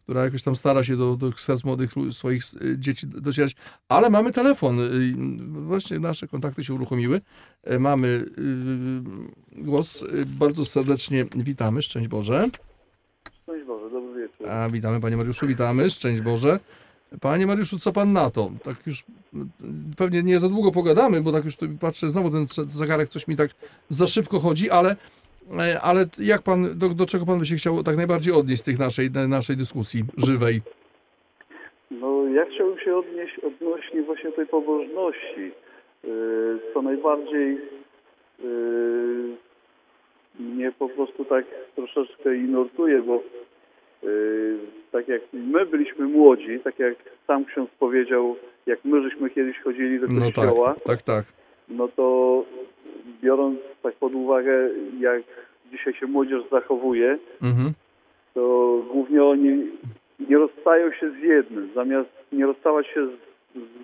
która 0.02 0.24
jakoś 0.24 0.42
tam 0.42 0.56
stara 0.56 0.84
się 0.84 0.96
do, 0.96 1.16
do 1.16 1.32
serc 1.32 1.64
młodych 1.64 1.90
swoich 2.10 2.42
y, 2.62 2.78
dzieci 2.78 3.06
docierać, 3.06 3.56
ale 3.88 4.10
mamy 4.10 4.32
telefon. 4.32 4.80
Y, 4.80 5.14
Właśnie 5.48 5.98
nasze 5.98 6.28
kontakty 6.28 6.64
się 6.64 6.74
uruchomiły. 6.74 7.20
Y, 7.72 7.78
Mamy 7.78 8.06
y, 9.58 9.62
głos. 9.62 10.02
Y, 10.02 10.26
Bardzo 10.26 10.64
serdecznie 10.64 11.24
witamy. 11.36 11.82
Szczęść 11.82 12.08
Boże. 12.08 12.48
Szczęść 13.42 13.66
Boże, 13.66 13.90
dobry 13.90 14.20
wieczór. 14.28 14.50
A 14.50 14.68
witamy 14.68 15.00
Panie 15.00 15.16
Mariuszu, 15.16 15.46
witamy. 15.46 15.90
Szczęść 15.90 16.22
Boże. 16.22 16.60
Panie 17.20 17.46
Mariuszu, 17.46 17.78
co 17.78 17.92
Pan 17.92 18.12
na 18.12 18.30
to? 18.30 18.50
Tak 18.64 18.76
już 18.86 19.04
pewnie 19.96 20.22
nie 20.22 20.38
za 20.38 20.48
długo 20.48 20.72
pogadamy, 20.72 21.20
bo 21.20 21.32
tak 21.32 21.44
już 21.44 21.54
patrzę, 21.80 22.08
znowu 22.08 22.30
ten 22.30 22.46
zegarek 22.68 23.08
coś 23.08 23.28
mi 23.28 23.36
tak 23.36 23.50
za 23.88 24.06
szybko 24.06 24.38
chodzi, 24.38 24.70
ale, 24.70 24.96
e, 25.58 25.80
ale 25.80 26.06
jak 26.18 26.42
Pan, 26.42 26.78
do, 26.78 26.88
do 26.88 27.06
czego 27.06 27.26
Pan 27.26 27.38
by 27.38 27.46
się 27.46 27.56
chciał 27.56 27.82
tak 27.82 27.96
najbardziej 27.96 28.34
odnieść 28.34 28.62
z 28.62 28.64
tych 28.64 28.78
naszej, 28.78 29.10
naszej 29.28 29.56
dyskusji 29.56 30.04
żywej? 30.16 30.60
No 31.90 32.24
ja 32.34 32.46
chciałbym 32.54 32.78
się 32.78 32.96
odnieść 32.96 33.38
odnośnie 33.38 34.02
właśnie 34.02 34.32
tej 34.32 34.46
pobożności. 34.46 35.52
Y, 36.04 36.58
Co 36.74 36.82
najbardziej 36.82 37.58
y, 38.44 39.36
mnie 40.38 40.72
po 40.72 40.88
prostu 40.88 41.24
tak 41.24 41.44
troszeczkę 41.76 42.36
i 42.36 42.40
nurtuje, 42.40 43.02
bo 43.02 43.22
tak 44.92 45.08
jak 45.08 45.20
my 45.32 45.66
byliśmy 45.66 46.06
młodzi, 46.06 46.60
tak 46.64 46.78
jak 46.78 46.94
sam 47.26 47.44
ksiądz 47.44 47.70
powiedział, 47.78 48.36
jak 48.66 48.84
my 48.84 49.02
żeśmy 49.02 49.30
kiedyś 49.30 49.58
chodzili 49.60 50.00
do 50.00 50.06
No 50.06 50.20
kościoła, 50.20 50.74
tak, 50.74 50.84
tak, 50.84 51.02
tak. 51.02 51.24
no 51.68 51.88
to 51.88 52.44
biorąc 53.22 53.58
tak 53.82 53.94
pod 53.94 54.14
uwagę, 54.14 54.70
jak 55.00 55.22
dzisiaj 55.72 55.94
się 55.94 56.06
młodzież 56.06 56.42
zachowuje, 56.50 57.18
Mhm. 57.42 57.72
to 58.34 58.40
głównie 58.92 59.24
oni 59.24 59.70
nie 60.28 60.38
rozstają 60.38 60.92
się 60.92 61.10
z 61.10 61.22
jednym. 61.22 61.68
Zamiast 61.74 62.08
nie 62.32 62.46
rozstawać 62.46 62.86
się 62.86 63.06
z, 63.06 63.10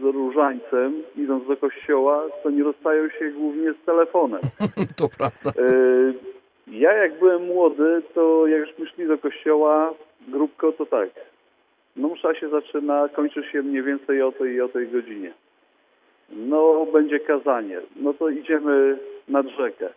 z 0.00 0.02
różańcem, 0.02 0.94
idąc 1.16 1.46
do 1.48 1.56
kościoła, 1.56 2.24
to 2.42 2.50
nie 2.50 2.62
rozstają 2.62 3.08
się 3.08 3.30
głównie 3.30 3.72
z 3.72 3.84
telefonem. 3.86 4.40
To 4.96 5.08
prawda. 5.18 5.50
E, 5.50 6.34
Ja 6.66 6.92
jak 6.92 7.18
byłem 7.18 7.46
młody, 7.46 8.02
to 8.14 8.46
jak 8.46 8.78
już 8.78 8.88
szli 8.90 9.06
do 9.08 9.18
kościoła, 9.18 9.94
grupko, 10.28 10.72
to 10.72 10.86
tak. 10.86 11.08
No 11.96 12.08
msza 12.08 12.34
się 12.34 12.48
zaczyna, 12.48 13.08
kończy 13.08 13.42
się 13.52 13.62
mniej 13.62 13.82
więcej 13.82 14.22
o 14.22 14.32
tej 14.32 14.52
i 14.54 14.60
o 14.60 14.68
tej 14.68 14.88
godzinie. 14.88 15.32
No 16.30 16.86
będzie 16.92 17.20
kazanie. 17.20 17.80
No 17.96 18.14
to 18.14 18.28
idziemy 18.28 18.98
nad 19.28 19.46
rzekę. 19.48 19.88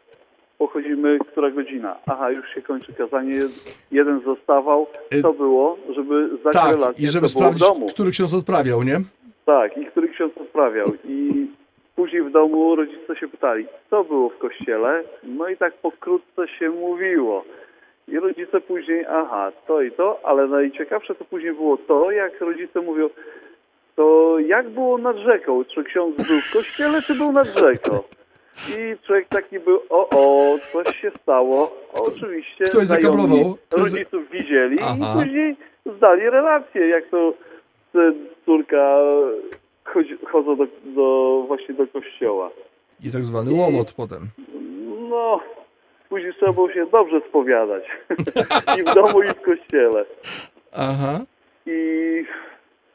Pochodzimy, 0.57 1.17
która 1.31 1.51
godzina? 1.51 1.95
Aha, 2.05 2.31
już 2.31 2.49
się 2.53 2.61
kończy 2.61 2.93
kazanie. 2.93 3.35
Jeden 3.91 4.21
zostawał. 4.25 4.87
Y, 5.13 5.21
Co 5.21 5.33
było? 5.33 5.77
Żeby 5.95 6.29
zdać 6.41 6.53
Tak, 6.53 6.71
relację, 6.71 7.05
i 7.05 7.07
żeby 7.07 7.27
sprawdzić, 7.27 7.67
domu. 7.67 7.87
który 7.87 8.11
ksiądz 8.11 8.33
odprawiał, 8.33 8.83
nie? 8.83 8.99
Tak, 9.45 9.77
i 9.77 9.85
który 9.85 10.09
ksiądz 10.09 10.37
odprawiał. 10.37 10.87
I 11.05 11.47
później 11.97 12.23
w 12.23 12.31
domu 12.31 12.75
rodzice 12.75 13.15
się 13.15 13.27
pytali, 13.27 13.65
co 13.89 14.03
było 14.03 14.29
w 14.29 14.37
kościele. 14.37 15.03
No 15.23 15.49
i 15.49 15.57
tak 15.57 15.73
pokrótce 15.73 16.47
się 16.47 16.69
mówiło. 16.69 17.43
I 18.07 18.19
rodzice 18.19 18.61
później, 18.61 19.05
aha, 19.09 19.51
to 19.67 19.81
i 19.81 19.91
to, 19.91 20.19
ale 20.23 20.47
najciekawsze 20.47 21.15
to 21.15 21.25
później 21.25 21.53
było 21.53 21.77
to, 21.77 22.11
jak 22.11 22.41
rodzice 22.41 22.81
mówią, 22.81 23.09
to 23.95 24.35
jak 24.39 24.69
było 24.69 24.97
nad 24.97 25.17
rzeką? 25.17 25.65
Czy 25.65 25.83
ksiądz 25.83 26.27
był 26.27 26.39
w 26.39 26.53
kościele, 26.53 27.01
czy 27.01 27.15
był 27.15 27.31
nad 27.31 27.47
rzeką? 27.47 27.99
I 28.69 28.95
człowiek 29.05 29.27
taki 29.27 29.59
był, 29.59 29.79
o, 29.89 30.09
o, 30.09 30.55
coś 30.71 31.01
się 31.01 31.11
stało. 31.21 31.77
Oczywiście 31.93 32.65
Ktoś 32.65 32.87
zakablował. 32.87 33.57
Rodziców 33.71 34.29
widzieli 34.31 34.77
Aha. 34.81 34.95
i 34.95 35.19
później 35.19 35.55
zdali 35.97 36.29
relację, 36.29 36.87
jak 36.87 37.07
to 37.07 37.33
e, 37.95 38.13
córka 38.45 38.97
chodzą 40.31 40.55
do, 40.55 40.67
do, 40.85 41.43
właśnie 41.47 41.75
do 41.75 41.87
kościoła. 41.87 42.49
I 43.03 43.11
tak 43.11 43.25
zwany 43.25 43.53
łomot 43.53 43.93
potem. 43.93 44.19
No, 45.09 45.39
później 46.09 46.33
trzeba 46.33 46.53
było 46.53 46.71
się 46.71 46.85
dobrze 46.85 47.21
spowiadać. 47.29 47.83
I 48.79 48.83
w 48.83 48.93
domu, 48.95 49.23
i 49.23 49.27
w 49.27 49.41
kościele. 49.41 50.05
Aha. 50.71 51.19
I 51.65 52.23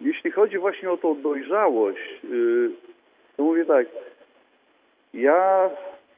jeśli 0.01 0.31
chodzi 0.31 0.59
właśnie 0.59 0.91
o 0.91 0.97
tą 0.97 1.23
dojrzałość, 1.23 2.21
yy, 2.31 2.71
to 3.37 3.43
mówię 3.43 3.65
tak, 3.65 3.87
ja 5.15 5.71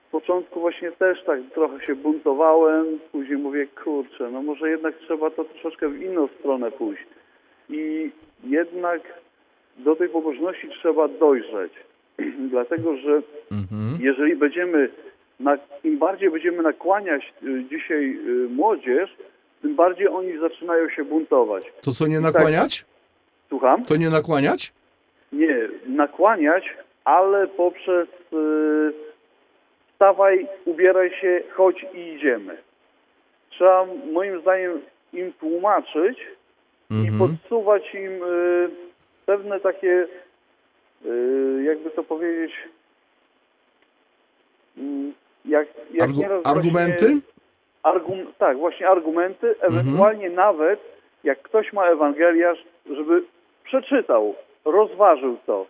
w 0.08 0.10
początku 0.10 0.60
właśnie 0.60 0.92
też 0.92 1.24
tak 1.24 1.40
trochę 1.54 1.86
się 1.86 1.94
buntowałem, 1.94 2.98
później 3.12 3.38
mówię, 3.38 3.66
kurczę, 3.84 4.30
no 4.30 4.42
może 4.42 4.70
jednak 4.70 4.94
trzeba 4.98 5.30
to 5.30 5.44
troszeczkę 5.44 5.88
w 5.88 6.02
inną 6.02 6.28
stronę 6.38 6.70
pójść. 6.70 7.06
I 7.68 8.10
jednak 8.44 9.00
do 9.76 9.96
tej 9.96 10.08
pobożności 10.08 10.68
trzeba 10.68 11.08
dojrzeć. 11.08 11.72
Dlatego, 12.50 12.96
że 12.96 13.22
Mhm. 13.52 13.98
jeżeli 14.00 14.36
będziemy, 14.36 14.88
na, 15.40 15.58
im 15.84 15.98
bardziej 15.98 16.30
będziemy 16.30 16.62
nakłaniać 16.62 17.32
y, 17.42 17.64
dzisiaj 17.70 18.18
y, 18.28 18.48
młodzież, 18.48 19.10
tym 19.62 19.74
bardziej 19.76 20.08
oni 20.08 20.38
zaczynają 20.38 20.90
się 20.90 21.04
buntować. 21.04 21.64
To 21.82 21.92
co, 21.92 22.06
nie 22.06 22.20
nakłaniać? 22.20 22.84
Słucham? 23.48 23.84
To 23.84 23.96
nie 23.96 24.10
nakłaniać? 24.10 24.72
Nie, 25.32 25.56
nakłaniać, 25.86 26.64
ale 27.04 27.46
poprzez 27.46 28.08
y, 28.08 28.92
wstawaj, 29.92 30.46
ubieraj 30.64 31.10
się, 31.20 31.40
chodź 31.52 31.86
i 31.94 31.98
idziemy. 32.14 32.56
Trzeba 33.50 33.86
moim 34.12 34.40
zdaniem 34.40 34.80
im 35.12 35.32
tłumaczyć 35.32 36.18
i 36.90 36.94
Mhm. 36.94 37.18
podsuwać 37.18 37.94
im 37.94 38.22
y, 38.22 38.68
pewne 39.26 39.60
takie, 39.60 40.06
y, 41.06 41.62
jakby 41.66 41.90
to 41.90 42.02
powiedzieć, 42.04 42.52
mm, 44.78 45.12
jak, 45.44 45.68
jak 45.92 46.08
Argu- 46.10 46.16
nieraz 46.18 46.42
właśnie- 46.42 46.58
argumenty? 46.60 47.16
Argum, 47.82 48.18
tak, 48.38 48.58
właśnie 48.58 48.88
argumenty, 48.88 49.54
ewentualnie 49.60 50.30
nawet 50.30 50.80
jak 51.24 51.42
ktoś 51.42 51.72
ma 51.72 51.86
Ewangeliarz, 51.86 52.64
żeby 52.86 53.22
przeczytał, 53.64 54.34
rozważył 54.64 55.36
to. 55.46 55.66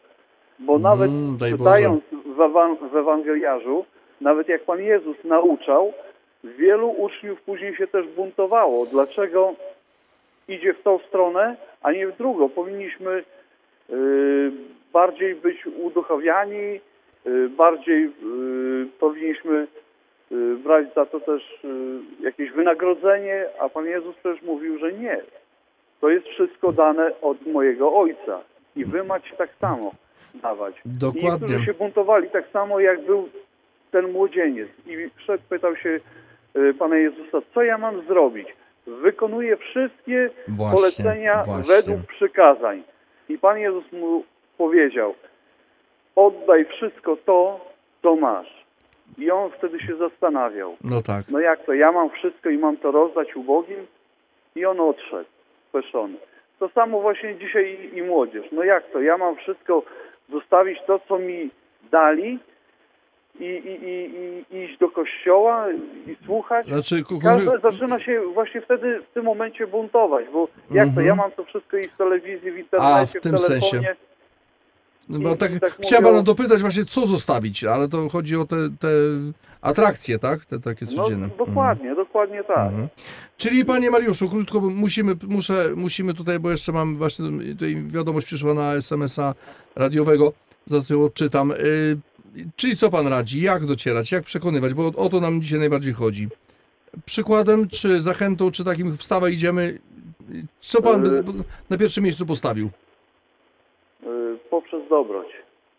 Bo 0.59 0.79
nawet 0.79 1.11
Mm, 1.11 1.39
czytając 1.51 2.05
w, 2.13 2.89
w 2.93 2.97
Ewangeliarzu, 2.97 3.85
nawet 4.21 4.49
jak 4.49 4.63
Pan 4.65 4.81
Jezus 4.83 5.17
nauczał, 5.25 5.93
wielu 6.45 6.89
uczniów 6.91 7.43
później 7.43 7.77
się 7.77 7.87
też 7.87 8.07
buntowało. 8.07 8.87
Dlaczego 8.87 9.55
idzie 10.49 10.75
w 10.75 10.83
tą 10.83 10.99
stronę, 10.99 11.57
a 11.83 11.93
nie 11.93 12.07
w 12.09 12.17
drugą? 12.17 12.49
Powinniśmy 12.49 13.25
bardziej 14.93 15.35
być 15.35 15.66
uduchowiani, 15.66 16.80
y, 17.26 17.49
bardziej 17.49 18.05
y, 18.05 18.11
powinniśmy 19.01 19.66
y, 20.32 20.57
brać 20.57 20.87
za 20.95 21.07
to 21.07 21.20
też 21.20 21.43
y, 21.64 22.24
jakieś 22.24 22.51
wynagrodzenie, 22.51 23.45
a 23.61 23.68
Pan 23.68 23.87
Jezus 23.87 24.16
też 24.22 24.43
mówił, 24.43 24.78
że 24.78 24.93
nie. 24.93 25.20
To 26.01 26.11
jest 26.11 26.26
wszystko 26.26 26.72
dane 26.72 27.20
od 27.20 27.47
mojego 27.47 27.95
Ojca 27.95 28.41
i 28.76 28.85
wy 28.85 29.05
macie 29.05 29.37
tak 29.37 29.51
samo 29.61 29.93
dawać. 30.43 30.74
I 30.87 30.99
Dokładnie. 30.99 31.30
niektórzy 31.30 31.64
się 31.64 31.74
buntowali 31.74 32.30
tak 32.30 32.45
samo, 32.53 32.80
jak 32.80 33.05
był 33.07 33.28
ten 33.91 34.12
młodzieniec 34.12 34.68
i 34.87 35.11
wszedł, 35.16 35.43
pytał 35.49 35.76
się 35.76 36.01
y, 36.57 36.74
Pana 36.74 36.97
Jezusa, 36.97 37.39
co 37.55 37.62
ja 37.62 37.78
mam 37.78 38.03
zrobić? 38.07 38.49
Wykonuję 38.87 39.57
wszystkie 39.57 40.30
Właśnie, 40.49 40.76
polecenia 40.76 41.43
właśnie. 41.45 41.74
według 41.74 42.01
przykazań. 42.07 42.82
I 43.29 43.39
Pan 43.39 43.59
Jezus 43.59 43.93
mu 43.93 44.25
powiedział, 44.59 45.14
oddaj 46.16 46.64
wszystko 46.64 47.16
to, 47.16 47.61
co 48.03 48.16
masz. 48.16 48.64
I 49.18 49.31
on 49.31 49.51
wtedy 49.51 49.81
się 49.81 49.97
zastanawiał, 49.97 50.77
No 50.85 51.03
tak. 51.03 51.25
no 51.29 51.41
jak 51.41 51.64
to, 51.66 51.72
ja 51.72 51.93
mam 51.93 52.11
wszystko 52.11 52.51
i 52.51 52.59
mam 52.59 52.77
to 52.77 52.91
rozdać 52.91 53.37
ubogim? 53.37 53.87
I 54.57 54.64
on 54.66 54.81
odszedł, 54.81 55.29
speszony. 55.68 56.14
To 56.59 56.68
samo 56.68 57.01
właśnie 57.01 57.35
dzisiaj 57.37 57.91
i, 57.93 57.99
i 57.99 58.03
młodzież. 58.03 58.47
No 58.53 58.64
jak 58.64 58.91
to, 58.91 59.01
ja 59.01 59.18
mam 59.18 59.37
wszystko 59.37 59.83
zostawić 60.29 60.79
to, 60.87 60.99
co 61.09 61.18
mi 61.18 61.51
dali 61.91 62.39
i, 63.41 63.45
i, 63.45 63.89
i, 63.89 64.57
i 64.57 64.64
iść 64.64 64.78
do 64.78 64.89
kościoła 64.91 65.66
i 66.07 66.16
słuchać? 66.24 66.66
Znaczy, 66.66 67.03
Każdy 67.22 67.51
zaczyna 67.62 68.01
się 68.01 68.20
właśnie 68.35 68.61
wtedy 68.61 69.01
w 69.11 69.14
tym 69.14 69.24
momencie 69.24 69.66
buntować, 69.66 70.24
bo 70.32 70.49
jak 70.70 70.85
to, 70.87 70.89
Mhm. 70.91 71.07
ja 71.07 71.14
mam 71.14 71.30
to 71.32 71.45
wszystko 71.45 71.76
i 71.76 71.89
w 71.89 71.97
telewizji, 71.97 72.51
w 72.53 72.59
internecie, 72.59 72.95
A, 72.95 73.07
w 73.07 73.11
w, 73.11 73.12
tym 73.12 73.22
telefonie. 73.22 73.61
sensie. 73.61 73.97
No 75.09 75.18
bo 75.18 75.35
I- 75.35 75.37
tak, 75.37 75.51
tak 75.61 75.72
chciałem 75.82 76.05
mówią- 76.05 76.22
dopytać 76.24 76.61
właśnie, 76.61 76.85
co 76.85 77.07
zostawić, 77.07 77.64
ale 77.64 77.89
to 77.89 78.09
chodzi 78.09 78.37
o 78.37 78.45
te, 78.45 78.57
te 78.80 78.89
atrakcje, 79.62 80.18
tak? 80.18 80.47
Te 80.47 80.61
takie 80.61 80.87
No 80.97 81.03
codzienne. 81.03 81.28
dokładnie, 81.39 81.95
dokładnie 81.95 82.45
tak. 82.45 82.59
Mhm. 82.68 82.89
Czyli 83.37 83.64
panie 83.64 83.91
Mariuszu, 83.91 84.28
krótko, 84.28 84.61
musimy, 84.61 85.16
muszę, 85.28 85.64
musimy 85.76 86.14
tutaj, 86.14 86.39
bo 86.39 86.51
jeszcze 86.51 86.72
mam 86.72 86.97
właśnie 86.97 87.26
tutaj 87.53 87.76
wiadomość 87.87 88.26
przyszła 88.26 88.55
na 88.55 88.74
SMS-a 88.74 89.35
radiowego, 89.76 90.32
za 90.66 90.80
co 90.80 90.95
ją 90.95 91.05
odczytam. 91.05 91.51
Y, 91.53 91.57
czyli 92.57 92.76
co 92.76 92.91
pan 92.91 93.07
radzi? 93.07 93.41
Jak 93.43 93.66
docierać? 93.66 94.12
Jak 94.12 94.24
przekonywać? 94.24 94.74
Bo 94.74 94.82
o, 94.82 94.93
o 94.97 95.09
to 95.09 95.20
nam 95.20 95.43
dzisiaj 95.43 95.59
najbardziej 95.59 95.93
chodzi. 95.93 96.28
Przykładem, 97.07 97.68
czy 97.68 98.01
zachętą, 98.01 98.51
czy 98.51 98.64
takim 98.64 98.97
wstawaj 98.97 99.32
idziemy? 99.32 99.78
Co 100.61 100.82
pan 100.82 101.03
by 101.03 101.09
Y- 101.09 101.22
na 101.70 101.78
pierwszym 101.78 102.05
miejscu 102.05 102.26
postawił? 102.26 102.66
Y, 104.03 104.07
poprzez 104.51 104.89
dobroć. 104.89 105.26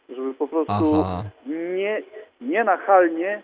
Żeby 0.09 0.33
po 0.33 0.47
prostu 0.47 0.73
Aha. 1.01 1.23
nie, 1.77 2.01
nie 2.41 2.63
nachalnie, 2.63 3.41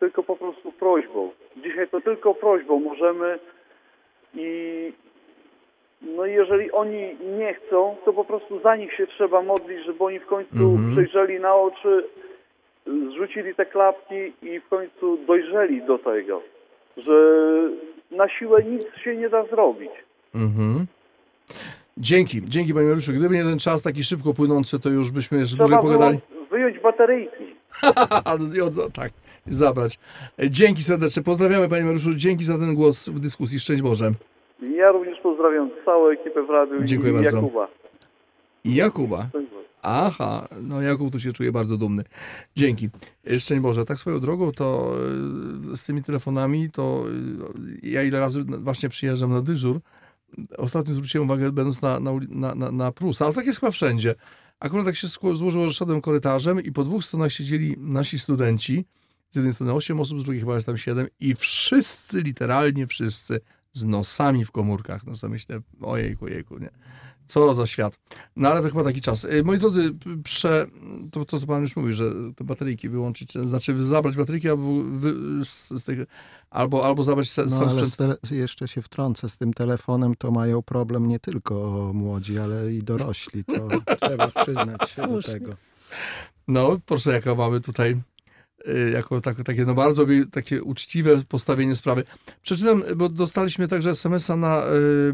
tylko 0.00 0.22
po 0.22 0.36
prostu 0.36 0.72
prośbą. 0.72 1.30
Dzisiaj 1.64 1.88
to 1.88 2.00
tylko 2.00 2.34
prośbą 2.34 2.80
możemy 2.80 3.38
i 4.34 4.92
no 6.02 6.26
i 6.26 6.32
jeżeli 6.32 6.72
oni 6.72 7.16
nie 7.38 7.54
chcą, 7.54 7.96
to 8.04 8.12
po 8.12 8.24
prostu 8.24 8.60
za 8.60 8.76
nich 8.76 8.94
się 8.94 9.06
trzeba 9.06 9.42
modlić, 9.42 9.84
żeby 9.86 10.04
oni 10.04 10.18
w 10.20 10.26
końcu 10.26 10.56
Mhm. 10.56 10.92
przejrzeli 10.92 11.40
na 11.40 11.54
oczy, 11.54 12.04
zrzucili 12.86 13.54
te 13.54 13.66
klapki 13.66 14.32
i 14.42 14.60
w 14.60 14.68
końcu 14.68 15.18
dojrzeli 15.26 15.82
do 15.86 15.98
tego, 15.98 16.42
że 16.96 17.12
na 18.10 18.28
siłę 18.28 18.62
nic 18.64 18.82
się 19.04 19.16
nie 19.16 19.28
da 19.28 19.44
zrobić. 19.44 19.90
Mhm. 20.34 20.86
Dzięki, 21.98 22.42
dzięki 22.44 22.74
Panie 22.74 22.86
Mariuszu. 22.86 23.12
Gdyby 23.12 23.34
nie 23.34 23.44
ten 23.44 23.58
czas 23.58 23.82
taki 23.82 24.04
szybko 24.04 24.34
płynący, 24.34 24.80
to 24.80 24.88
już 24.88 25.10
byśmy 25.10 25.38
jeszcze 25.38 25.56
Trzeba 25.56 25.68
dłużej 25.68 25.82
pogadali. 25.98 26.18
wyjąć 26.50 26.78
bateryjki. 26.78 27.44
Od- 28.64 28.92
tak, 28.92 29.10
zabrać. 29.46 29.98
E, 30.42 30.50
Dzięki 30.50 30.82
serdecznie. 30.82 31.22
Pozdrawiamy 31.22 31.68
Panie 31.68 31.84
Mariuszu. 31.84 32.14
Dzięki 32.14 32.44
za 32.44 32.58
ten 32.58 32.74
głos 32.74 33.08
w 33.08 33.20
dyskusji. 33.20 33.58
Szczęść 33.60 33.82
Boże. 33.82 34.10
Ja 34.76 34.90
również 34.92 35.18
pozdrawiam 35.20 35.70
całą 35.84 36.08
ekipę 36.08 36.42
w 36.42 36.50
radiu 36.50 36.84
Dziękuję 36.84 37.12
i 37.12 37.14
bardzo. 37.14 37.36
Jakuba. 37.36 37.68
Jakuba. 38.64 39.26
Aha, 39.82 40.48
no 40.62 40.82
Jakub 40.82 41.12
tu 41.12 41.20
się 41.20 41.32
czuje 41.32 41.52
bardzo 41.52 41.76
dumny. 41.76 42.04
Dzięki. 42.56 42.88
E, 43.30 43.40
Szczęść 43.40 43.62
Boże. 43.62 43.84
Tak 43.84 44.00
swoją 44.00 44.20
drogą, 44.20 44.52
to 44.52 44.94
e, 45.72 45.76
z 45.76 45.84
tymi 45.84 46.02
telefonami, 46.02 46.70
to 46.70 47.04
e, 47.82 47.88
ja 47.88 48.02
ile 48.02 48.20
razy 48.20 48.44
właśnie 48.44 48.88
przyjeżdżam 48.88 49.30
na 49.30 49.42
dyżur, 49.42 49.80
ostatnio 50.58 50.94
zwróciłem 50.94 51.28
uwagę, 51.28 51.52
będąc 51.52 51.82
na, 51.82 52.00
na, 52.00 52.12
na, 52.28 52.54
na, 52.54 52.72
na 52.72 52.92
Prus, 52.92 53.22
ale 53.22 53.34
tak 53.34 53.46
jest 53.46 53.60
chyba 53.60 53.70
wszędzie. 53.70 54.14
Akurat 54.60 54.86
tak 54.86 54.96
się 54.96 55.08
złożyło, 55.08 55.66
że 55.66 55.72
szedłem 55.72 56.00
korytarzem 56.00 56.64
i 56.64 56.72
po 56.72 56.84
dwóch 56.84 57.04
stronach 57.04 57.32
siedzieli 57.32 57.76
nasi 57.78 58.18
studenci. 58.18 58.84
Z 59.30 59.36
jednej 59.36 59.54
strony 59.54 59.72
8 59.72 60.00
osób, 60.00 60.20
z 60.20 60.24
drugiej 60.24 60.40
chyba 60.40 60.54
jest 60.54 60.66
tam 60.66 60.76
7 60.76 61.06
i 61.20 61.34
wszyscy, 61.34 62.22
literalnie 62.22 62.86
wszyscy, 62.86 63.40
z 63.72 63.84
nosami 63.84 64.44
w 64.44 64.50
komórkach. 64.50 65.06
No 65.06 65.16
sobie 65.16 65.30
myślę, 65.30 65.60
ojejku, 65.82 66.28
jejku, 66.28 66.58
nie. 66.58 66.70
Co 67.26 67.54
za 67.54 67.66
świat. 67.66 67.98
No 68.36 68.48
ale 68.48 68.62
to 68.62 68.68
chyba 68.68 68.84
taki 68.84 69.00
czas. 69.00 69.24
Y, 69.24 69.44
Moi 69.44 69.58
drodzy, 69.58 69.90
prze, 70.24 70.66
to, 71.12 71.24
to 71.24 71.40
co 71.40 71.46
pan 71.46 71.62
już 71.62 71.76
mówił, 71.76 71.92
że 71.92 72.04
te 72.36 72.44
bateryjki 72.44 72.88
wyłączyć, 72.88 73.32
znaczy 73.32 73.84
zabrać 73.84 74.16
bateryki 74.16 74.48
albo, 74.48 74.82
wy, 74.82 75.14
z, 75.44 75.68
z 75.70 75.84
tych, 75.84 75.98
albo, 76.50 76.84
albo 76.86 77.02
zabrać 77.02 77.30
se- 77.30 77.42
No 77.42 77.48
sam 77.48 77.68
ale 77.68 77.86
sprzęt. 77.86 78.30
jeszcze 78.30 78.68
się 78.68 78.82
wtrącę, 78.82 79.28
z 79.28 79.36
tym 79.36 79.52
telefonem 79.52 80.14
to 80.18 80.30
mają 80.30 80.62
problem 80.62 81.08
nie 81.08 81.18
tylko 81.20 81.54
młodzi, 81.94 82.38
ale 82.38 82.72
i 82.72 82.82
dorośli. 82.82 83.44
To 83.44 83.68
trzeba 84.06 84.28
przyznać 84.28 84.90
się 84.90 85.02
do 85.02 85.22
tego. 85.22 85.56
No, 86.48 86.80
proszę, 86.86 87.12
jaka 87.12 87.34
mamy 87.34 87.60
tutaj 87.60 87.96
y, 88.68 88.90
jako 88.92 89.20
tak, 89.20 89.44
takie 89.44 89.64
no 89.64 89.74
bardzo 89.74 90.06
takie 90.32 90.62
uczciwe 90.62 91.22
postawienie 91.28 91.76
sprawy. 91.76 92.04
Przeczytam, 92.42 92.82
bo 92.96 93.08
dostaliśmy 93.08 93.68
także 93.68 93.90
SMS-a 93.90 94.36
na 94.36 94.62
y, 94.66 95.12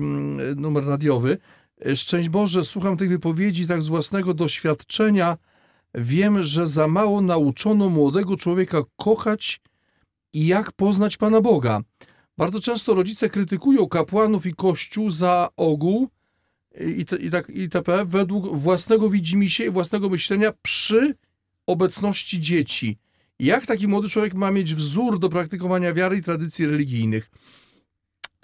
numer 0.56 0.84
radiowy. 0.86 1.38
Szczęść 1.94 2.28
Boże, 2.28 2.64
słucham 2.64 2.96
tych 2.96 3.08
wypowiedzi 3.08 3.66
tak 3.66 3.82
z 3.82 3.88
własnego 3.88 4.34
doświadczenia. 4.34 5.36
Wiem, 5.94 6.42
że 6.42 6.66
za 6.66 6.88
mało 6.88 7.20
nauczono 7.20 7.88
młodego 7.88 8.36
człowieka 8.36 8.82
kochać 8.96 9.60
i 10.32 10.46
jak 10.46 10.72
poznać 10.72 11.16
Pana 11.16 11.40
Boga. 11.40 11.80
Bardzo 12.38 12.60
często 12.60 12.94
rodzice 12.94 13.28
krytykują 13.28 13.86
kapłanów 13.88 14.46
i 14.46 14.54
Kościół 14.54 15.10
za 15.10 15.48
ogół 15.56 16.08
i, 16.80 17.04
i 17.20 17.30
tak 17.30 17.50
itp. 17.50 18.04
według 18.04 18.56
własnego 18.56 19.10
widzimisię 19.10 19.66
i 19.66 19.70
własnego 19.70 20.08
myślenia 20.08 20.52
przy 20.62 21.14
obecności 21.66 22.40
dzieci. 22.40 22.98
Jak 23.38 23.66
taki 23.66 23.88
młody 23.88 24.08
człowiek 24.08 24.34
ma 24.34 24.50
mieć 24.50 24.74
wzór 24.74 25.18
do 25.18 25.28
praktykowania 25.28 25.94
wiary 25.94 26.16
i 26.16 26.22
tradycji 26.22 26.66
religijnych? 26.66 27.30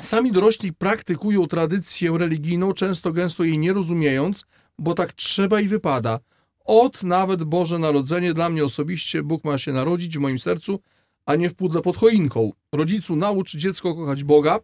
Sami 0.02 0.32
dorośli 0.32 0.72
praktykują 0.72 1.46
tradycję 1.46 2.18
religijną, 2.18 2.72
często 2.72 3.12
gęsto 3.12 3.44
jej 3.44 3.58
nie 3.58 3.72
rozumiejąc, 3.72 4.44
bo 4.78 4.94
tak 4.94 5.12
trzeba 5.12 5.60
i 5.60 5.68
wypada. 5.68 6.20
Od 6.64 7.02
nawet 7.02 7.44
Boże 7.44 7.78
Narodzenie 7.78 8.34
dla 8.34 8.50
mnie 8.50 8.64
osobiście 8.64 9.22
Bóg 9.22 9.44
ma 9.44 9.58
się 9.58 9.72
narodzić 9.72 10.18
w 10.18 10.20
moim 10.20 10.38
sercu, 10.38 10.80
a 11.26 11.34
nie 11.34 11.50
w 11.50 11.54
pudle 11.54 11.82
pod 11.82 11.96
choinką. 11.96 12.52
Rodzicu 12.72 13.16
naucz 13.16 13.56
dziecko 13.56 13.94
kochać 13.94 14.24
Boga, 14.24 14.60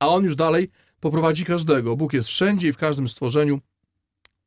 a 0.00 0.08
on 0.08 0.24
już 0.24 0.36
dalej 0.36 0.70
poprowadzi 1.00 1.44
każdego. 1.44 1.96
Bóg 1.96 2.12
jest 2.12 2.28
wszędzie 2.28 2.68
i 2.68 2.72
w 2.72 2.76
każdym 2.76 3.08
stworzeniu. 3.08 3.60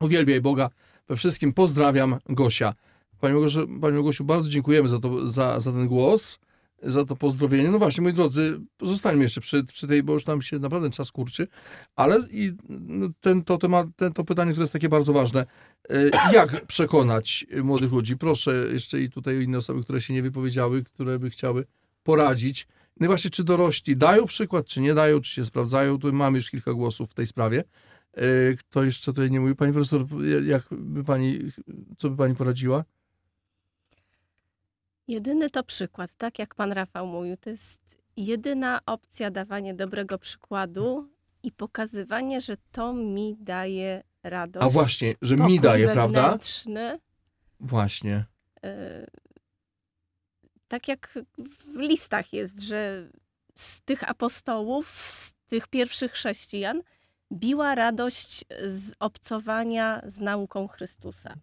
Uwielbiaj 0.02 0.42
Boga 0.42 0.70
we 1.08 1.16
wszystkim. 1.16 1.54
Pozdrawiam, 1.54 2.18
Gosia. 2.30 2.74
Pani 3.20 3.34
Małgosiu, 3.34 3.68
Pani 3.82 3.94
Małgosiu 3.94 4.24
bardzo 4.24 4.50
dziękujemy 4.50 4.88
za, 4.88 5.00
to, 5.00 5.28
za, 5.28 5.60
za 5.60 5.72
ten 5.72 5.88
głos, 5.88 6.40
za 6.84 7.06
to 7.06 7.16
pozdrowienie. 7.16 7.72
No 7.72 7.80
właśnie, 7.80 8.02
moi 8.02 8.14
drodzy, 8.14 8.60
pozostańmy 8.78 9.24
jeszcze 9.24 9.42
przy, 9.42 9.64
przy 9.64 9.88
tej, 9.88 10.04
bo 10.04 10.14
już 10.14 10.26
nam 10.26 10.42
się 10.42 10.60
naprawdę 10.60 10.90
czas 10.90 11.12
kurczy, 11.12 11.48
ale 11.96 12.20
i 12.32 12.52
no, 12.70 13.08
ten, 13.22 13.44
to, 13.44 13.58
temat, 13.58 13.88
ten, 13.96 14.14
to 14.14 14.24
pytanie, 14.24 14.52
które 14.52 14.64
jest 14.64 14.74
takie 14.74 14.90
bardzo 14.90 15.14
ważne. 15.14 15.46
E, 15.90 16.10
Jak 16.34 16.66
przekonać 16.68 17.46
młodych 17.64 17.92
ludzi? 17.92 18.18
Proszę 18.18 18.66
jeszcze 18.74 19.02
i 19.02 19.10
tutaj 19.10 19.44
inne 19.44 19.58
osoby, 19.58 19.84
które 19.84 20.02
się 20.02 20.14
nie 20.14 20.24
wypowiedziały, 20.24 20.84
które 20.84 21.20
by 21.20 21.30
chciały 21.30 21.66
poradzić. 22.04 22.68
No 23.00 23.06
i 23.06 23.08
właśnie, 23.08 23.32
czy 23.32 23.44
dorośli 23.44 23.98
dają 23.98 24.26
przykład, 24.26 24.66
czy 24.66 24.82
nie 24.82 24.94
dają, 24.94 25.22
czy 25.22 25.32
się 25.32 25.46
sprawdzają? 25.46 26.00
Tu 26.00 26.14
mamy 26.14 26.38
już 26.38 26.50
kilka 26.50 26.74
głosów 26.74 27.12
w 27.12 27.14
tej 27.14 27.28
sprawie. 27.28 27.64
E, 28.14 28.24
Kto 28.60 28.84
jeszcze 28.84 29.06
tutaj 29.14 29.32
nie 29.32 29.40
mówił? 29.40 29.56
Pani 29.56 29.74
profesor, 29.74 30.06
jak 30.46 30.68
by 30.72 31.04
pani, 31.04 31.40
co 31.98 32.10
by 32.10 32.18
pani 32.18 32.36
poradziła? 32.36 32.84
Jedyny 35.08 35.50
to 35.50 35.64
przykład, 35.64 36.16
tak 36.16 36.40
jak 36.40 36.56
pan 36.56 36.72
Rafał 36.72 37.08
mówił, 37.08 37.38
to 37.38 37.50
jest 37.50 37.98
jedyna 38.18 38.80
opcja 38.86 39.32
dawanie 39.32 39.74
dobrego 39.74 40.18
przykładu 40.18 41.10
i 41.44 41.52
pokazywanie, 41.52 42.42
że 42.42 42.58
to 42.72 42.94
mi 42.94 43.38
daje 43.40 44.04
radość. 44.24 44.66
A 44.66 44.70
właśnie, 44.70 45.14
że 45.22 45.38
mi 45.38 45.60
daje, 45.60 45.90
prawda? 45.90 46.38
Właśnie. 47.60 48.26
E, 48.64 49.06
tak 50.68 50.88
jak 50.88 51.20
w 51.38 51.76
listach 51.76 52.34
jest, 52.34 52.60
że 52.60 53.10
z 53.56 53.82
tych 53.82 54.10
apostołów, 54.10 54.90
z 55.10 55.34
tych 55.48 55.68
pierwszych 55.68 56.12
chrześcijan, 56.12 56.82
biła 57.32 57.76
radość 57.76 58.46
z 58.68 58.94
obcowania 59.00 60.02
z 60.06 60.20
nauką 60.20 60.68
Chrystusa. 60.68 61.36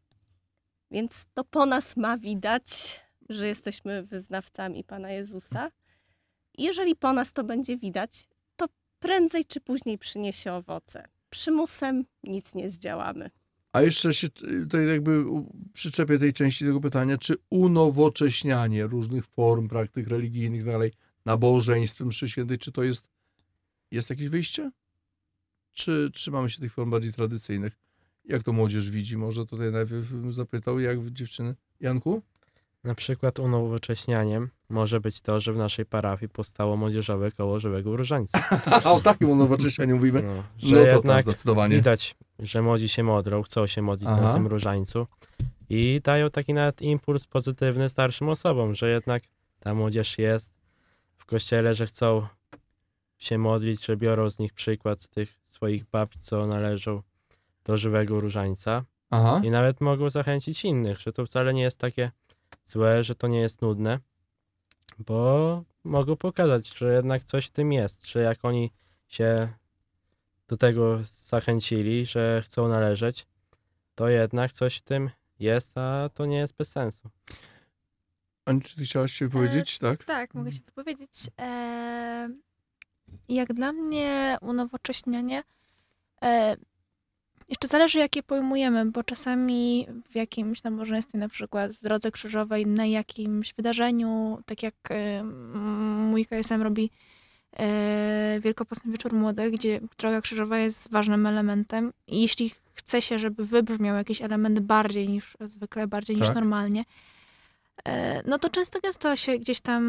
Więc 0.90 1.26
to 1.34 1.44
po 1.44 1.66
nas 1.66 1.96
ma 1.96 2.18
widać, 2.18 3.00
że 3.29 3.49
jesteśmy 3.49 4.03
wyznawcami 4.03 4.85
Pana 4.85 5.11
Jezusa. 5.11 5.70
Jeżeli 6.59 6.97
po 6.97 7.12
nas 7.12 7.33
to 7.33 7.45
będzie 7.45 7.76
widać, 7.76 8.29
to 8.57 8.66
prędzej 8.99 9.45
czy 9.45 9.61
później 9.61 9.99
przyniesie 9.99 10.53
owoce. 10.53 11.09
Przymusem 11.31 12.05
nic 12.22 12.55
nie 12.55 12.70
zdziałamy. 12.70 13.31
A 13.72 13.83
jeszcze 13.83 14.14
się 14.14 14.29
tutaj 14.31 14.87
jakby 14.89 15.24
przyczepię 15.72 16.18
tej 16.18 16.33
części 16.33 16.64
tego 16.64 16.81
pytania, 16.81 17.18
czy 17.18 17.35
unowocześnianie 17.51 18.87
różnych 18.87 19.26
form, 19.26 19.68
praktyk 19.68 20.09
religijnych, 20.09 20.64
tak 20.64 20.72
dalej, 20.72 20.93
nabożeństw, 21.24 22.01
mszy 22.01 22.29
świętej, 22.29 22.59
czy 22.59 22.72
to 22.72 22.83
jest, 22.83 23.09
jest 23.91 24.11
jakieś 24.11 24.29
wyjście? 24.29 24.70
Czy 25.72 26.11
trzymamy 26.14 26.51
się 26.51 26.61
tych 26.61 26.72
form 26.72 26.91
bardziej 26.91 27.12
tradycyjnych? 27.12 27.79
Jak 28.24 28.43
to 28.43 28.53
młodzież 28.53 28.91
widzi? 28.91 29.16
Może 29.16 29.47
tutaj 29.47 29.72
najpierw 29.72 30.11
bym 30.11 30.33
zapytał, 30.33 30.81
jak 30.81 31.11
dziewczyny? 31.11 31.55
Janku? 31.81 32.22
Na 32.85 32.95
przykład 32.95 33.39
unowocześnianiem 33.39 34.51
może 34.68 35.01
być 35.01 35.20
to, 35.20 35.41
że 35.41 35.53
w 35.53 35.57
naszej 35.57 35.87
parafii 35.87 36.29
powstało 36.29 36.76
młodzieżowe 36.76 37.33
koło 37.33 37.61
żywego 37.61 37.97
różańca. 37.97 38.45
A 38.85 38.85
o 38.93 39.01
takim 39.01 39.31
unowocześnianiu 39.31 39.96
mówimy? 39.96 40.22
No, 40.22 40.42
że 40.59 40.76
No 40.76 40.80
to 40.80 40.87
tak, 40.87 40.95
jednak 40.95 41.22
zdecydowanie. 41.25 41.76
widać, 41.76 42.17
że 42.38 42.63
młodzi 42.63 42.88
się 42.88 43.03
modlą, 43.03 43.42
chcą 43.42 43.67
się 43.67 43.83
modlić 43.83 44.09
Aha. 44.13 44.22
na 44.22 44.34
tym 44.34 44.46
różańcu 44.46 45.07
i 45.71 46.00
dają 46.05 46.30
taki 46.30 46.55
nawet 46.55 46.83
impuls 46.83 47.26
pozytywny 47.26 47.88
starszym 47.88 48.29
osobom, 48.29 48.75
że 48.75 48.91
jednak 48.91 49.22
ta 49.61 49.75
młodzież 49.75 50.18
jest 50.18 50.55
w 51.17 51.25
kościele, 51.25 51.75
że 51.75 51.87
chcą 51.87 52.26
się 53.18 53.38
modlić, 53.38 53.87
że 53.87 53.96
biorą 53.96 54.30
z 54.30 54.38
nich 54.38 54.53
przykład 54.53 55.03
z 55.03 55.09
tych 55.09 55.41
swoich 55.45 55.84
babci, 55.84 56.18
co 56.21 56.46
należą 56.46 57.03
do 57.64 57.76
żywego 57.76 58.21
różańca 58.21 58.84
Aha. 59.11 59.41
i 59.45 59.50
nawet 59.50 59.80
mogą 59.80 60.11
zachęcić 60.11 60.64
innych, 60.64 61.00
że 61.00 61.13
to 61.13 61.26
wcale 61.26 61.55
nie 61.55 61.63
jest 61.63 61.79
takie 61.79 62.11
złe, 62.68 63.04
że 63.04 63.14
to 63.14 63.28
nie 63.28 63.40
jest 63.40 63.62
nudne, 63.62 63.99
bo 64.99 65.64
mogą 65.84 66.16
pokazać, 66.16 66.78
że 66.78 66.95
jednak 66.95 67.24
coś 67.24 67.46
w 67.46 67.50
tym 67.50 67.72
jest, 67.72 68.07
że 68.07 68.20
jak 68.20 68.45
oni 68.45 68.72
się 69.08 69.49
do 70.49 70.57
tego 70.57 70.99
zachęcili, 71.04 72.07
że 72.07 72.42
chcą 72.46 72.68
należeć, 72.68 73.26
to 73.95 74.08
jednak 74.08 74.53
coś 74.53 74.76
w 74.76 74.82
tym 74.82 75.11
jest, 75.38 75.78
a 75.78 76.11
to 76.14 76.26
nie 76.26 76.36
jest 76.36 76.57
bez 76.57 76.68
sensu. 76.68 77.11
Ani, 78.45 78.61
czy 78.61 78.76
ty 78.76 78.84
chciałaś 78.84 79.12
się 79.12 79.28
wypowiedzieć? 79.28 79.78
tak? 79.78 80.04
Tak, 80.04 80.34
mogę 80.34 80.53
się 80.53 80.61
wypowiedzieć. 80.66 81.30
E, 81.40 82.28
jak 83.28 83.53
dla 83.53 83.72
mnie 83.72 84.38
unowocześnianie 84.40 85.42
e, 86.22 86.57
jeszcze 87.49 87.68
zależy, 87.68 87.99
jakie 87.99 88.22
pojmujemy, 88.22 88.84
bo 88.84 89.03
czasami 89.03 89.87
w 90.11 90.14
jakimś 90.14 90.62
nabożeństwie, 90.62 91.18
na 91.18 91.29
przykład 91.29 91.72
w 91.72 91.80
drodze 91.80 92.11
krzyżowej, 92.11 92.66
na 92.66 92.87
jakimś 92.87 93.54
wydarzeniu, 93.54 94.38
tak 94.46 94.62
jak 94.62 94.75
e, 94.91 95.25
mój 96.11 96.26
KSM 96.26 96.62
robi 96.62 96.91
Wielkopostny 98.41 98.92
Wieczór 98.92 99.12
Młodych, 99.12 99.53
gdzie 99.53 99.80
droga 99.99 100.20
krzyżowa 100.20 100.58
jest 100.58 100.91
ważnym 100.91 101.26
elementem. 101.26 101.92
I 102.07 102.22
jeśli 102.22 102.50
chce 102.75 103.03
się, 103.03 103.18
żeby 103.18 103.45
wybrzmiał 103.45 103.96
jakiś 103.96 104.22
element 104.22 104.61
bardziej 104.61 105.08
niż 105.08 105.37
zwykle, 105.41 105.87
bardziej 105.87 106.16
niż 106.16 106.26
Tak. 106.26 106.34
normalnie, 106.34 106.80
e, 106.80 106.84
no 108.26 108.38
to 108.38 108.50
często 108.50 108.80
gęsto 108.80 109.17
się 109.17 109.38
gdzieś 109.38 109.61
tam 109.61 109.83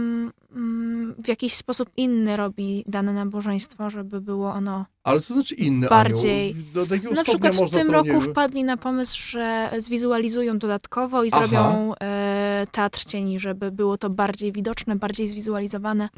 mm, 0.52 1.16
w 1.24 1.28
jakiś 1.28 1.54
sposób 1.54 1.90
inny 1.98 2.38
robi 2.38 2.84
dane 2.88 3.14
nabożeństwo, 3.14 3.90
żeby 3.90 4.22
było 4.22 4.52
ono 4.52 4.86
Ale 5.04 5.22
co 5.22 5.34
znaczy 5.34 5.56
inny 5.56 5.88
Bardziej. 5.88 6.52
anioł? 6.52 6.64
Do 6.74 6.88
takiego 6.88 7.12
Na 7.14 7.24
przykład 7.24 7.56
w 7.56 7.70
tym 7.72 7.88
to 7.88 7.94
roku 7.94 8.08
nie... 8.10 8.22
wpadli 8.22 8.64
na 8.64 8.78
pomysł, 8.78 9.22
że 9.30 9.72
zwizualizują 9.78 10.58
dodatkowo 10.58 11.24
i 11.24 11.30
Aha. 11.32 11.48
zrobią 11.48 11.94
e, 12.02 12.68
teatr 12.72 13.06
cieni, 13.06 13.40
żeby 13.40 13.72
było 13.72 13.98
to 13.98 14.10
bardziej 14.10 14.52
widoczne, 14.52 14.96
bardziej 14.96 15.28
zwizualizowane. 15.28 16.10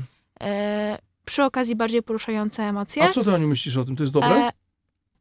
E, 0.41 0.97
przy 1.25 1.43
okazji 1.43 1.75
bardziej 1.75 2.03
poruszające 2.03 2.63
emocje. 2.63 3.03
A 3.03 3.11
co 3.11 3.23
ty, 3.23 3.33
Aniu, 3.33 3.47
myślisz 3.47 3.77
o 3.77 3.85
tym? 3.85 3.95
To 3.95 4.03
jest 4.03 4.13
dobre? 4.13 4.29
E, 4.29 4.51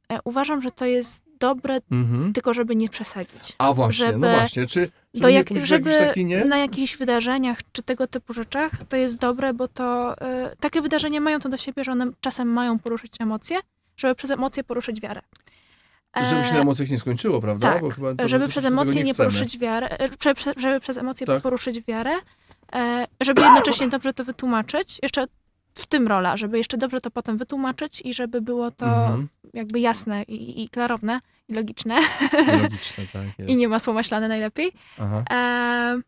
e, 0.08 0.18
uważam, 0.24 0.60
że 0.60 0.70
to 0.70 0.84
jest 0.84 1.29
dobre, 1.40 1.80
Mhm. 1.90 2.32
tylko 2.32 2.54
żeby 2.54 2.76
nie 2.76 2.88
przesadzić. 2.88 3.52
A 3.58 3.72
właśnie, 3.74 4.06
no 4.06 4.12
żeby 4.12 4.30
właśnie. 4.30 4.66
Czy, 4.66 4.80
żeby 4.80 5.22
Do 5.22 5.28
nie 5.28 5.34
jak, 5.34 5.48
żeby 5.64 5.90
taki, 5.98 6.24
nie? 6.24 6.44
na 6.44 6.58
jakichś 6.58 6.96
wydarzeniach 6.96 7.58
czy 7.72 7.82
tego 7.82 8.06
typu 8.06 8.32
rzeczach 8.32 8.70
to 8.88 8.96
jest 8.96 9.18
dobre, 9.18 9.54
bo 9.54 9.68
to 9.68 10.18
e, 10.20 10.56
takie 10.60 10.80
wydarzenia 10.82 11.20
mają 11.20 11.38
to 11.40 11.48
do 11.48 11.56
siebie, 11.56 11.84
że 11.84 11.92
one 11.92 12.06
czasem 12.20 12.48
mają 12.48 12.78
poruszyć 12.78 13.12
emocje, 13.20 13.58
żeby 13.96 14.14
przez 14.14 14.30
emocje 14.30 14.64
poruszyć 14.64 15.00
wiarę. 15.00 15.20
E, 16.16 16.24
Żeby 16.24 16.44
się 16.44 16.52
na 16.54 16.60
emocjach 16.60 16.90
nie 16.90 16.98
skończyło, 16.98 17.40
prawda? 17.40 17.72
tak, 17.72 17.94
chyba 17.94 18.28
żeby 18.28 18.48
przez 18.48 18.64
emocje 18.64 19.04
nie, 19.04 19.12
chcemy. 19.12 19.28
poruszyć 19.28 19.58
wiarę, 19.58 19.88
e, 19.98 20.08
prze, 20.08 20.34
prze, 20.34 20.52
żeby 20.56 20.80
przez 20.80 20.98
emocje 20.98 21.26
Tak. 21.26 21.42
poruszyć 21.42 21.80
wiarę, 21.80 22.10
e, 22.74 23.06
żeby 23.20 23.42
jednocześnie 23.42 23.88
dobrze 23.88 24.12
to 24.12 24.24
wytłumaczyć, 24.24 24.98
jeszcze 25.02 25.26
w 25.74 25.86
tym 25.86 26.08
rola, 26.08 26.36
żeby 26.36 26.58
jeszcze 26.58 26.76
dobrze 26.78 27.00
to 27.00 27.10
potem 27.10 27.36
wytłumaczyć 27.36 28.02
i 28.04 28.14
żeby 28.14 28.40
było 28.40 28.70
to 28.70 28.86
Mhm. 28.86 29.28
jakby 29.54 29.80
jasne 29.80 30.22
i, 30.22 30.62
i 30.62 30.68
klarowne 30.68 31.20
i 31.48 31.54
logiczne 31.54 31.98
Logiczne, 32.62 33.04
tak 33.12 33.38
jest. 33.38 33.50
i 33.50 33.56
nie 33.56 33.68
masło 33.68 33.92
maślane 33.94 34.28
najlepiej. 34.28 34.72
Aha. 34.98 35.24
E, 35.30 36.00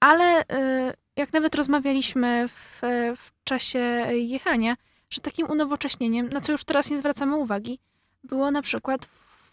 ale 0.00 0.44
e, 0.48 0.94
jak 1.16 1.32
nawet 1.32 1.54
rozmawialiśmy 1.54 2.48
w, 2.48 2.80
w 3.16 3.30
czasie 3.44 3.78
jechania, 4.12 4.76
że 5.10 5.20
takim 5.20 5.46
unowocześnieniem, 5.46 6.28
na 6.28 6.40
co 6.40 6.52
już 6.52 6.64
teraz 6.64 6.90
nie 6.90 6.98
zwracamy 6.98 7.36
uwagi, 7.36 7.78
było 8.24 8.50
na 8.50 8.62
przykład 8.62 9.08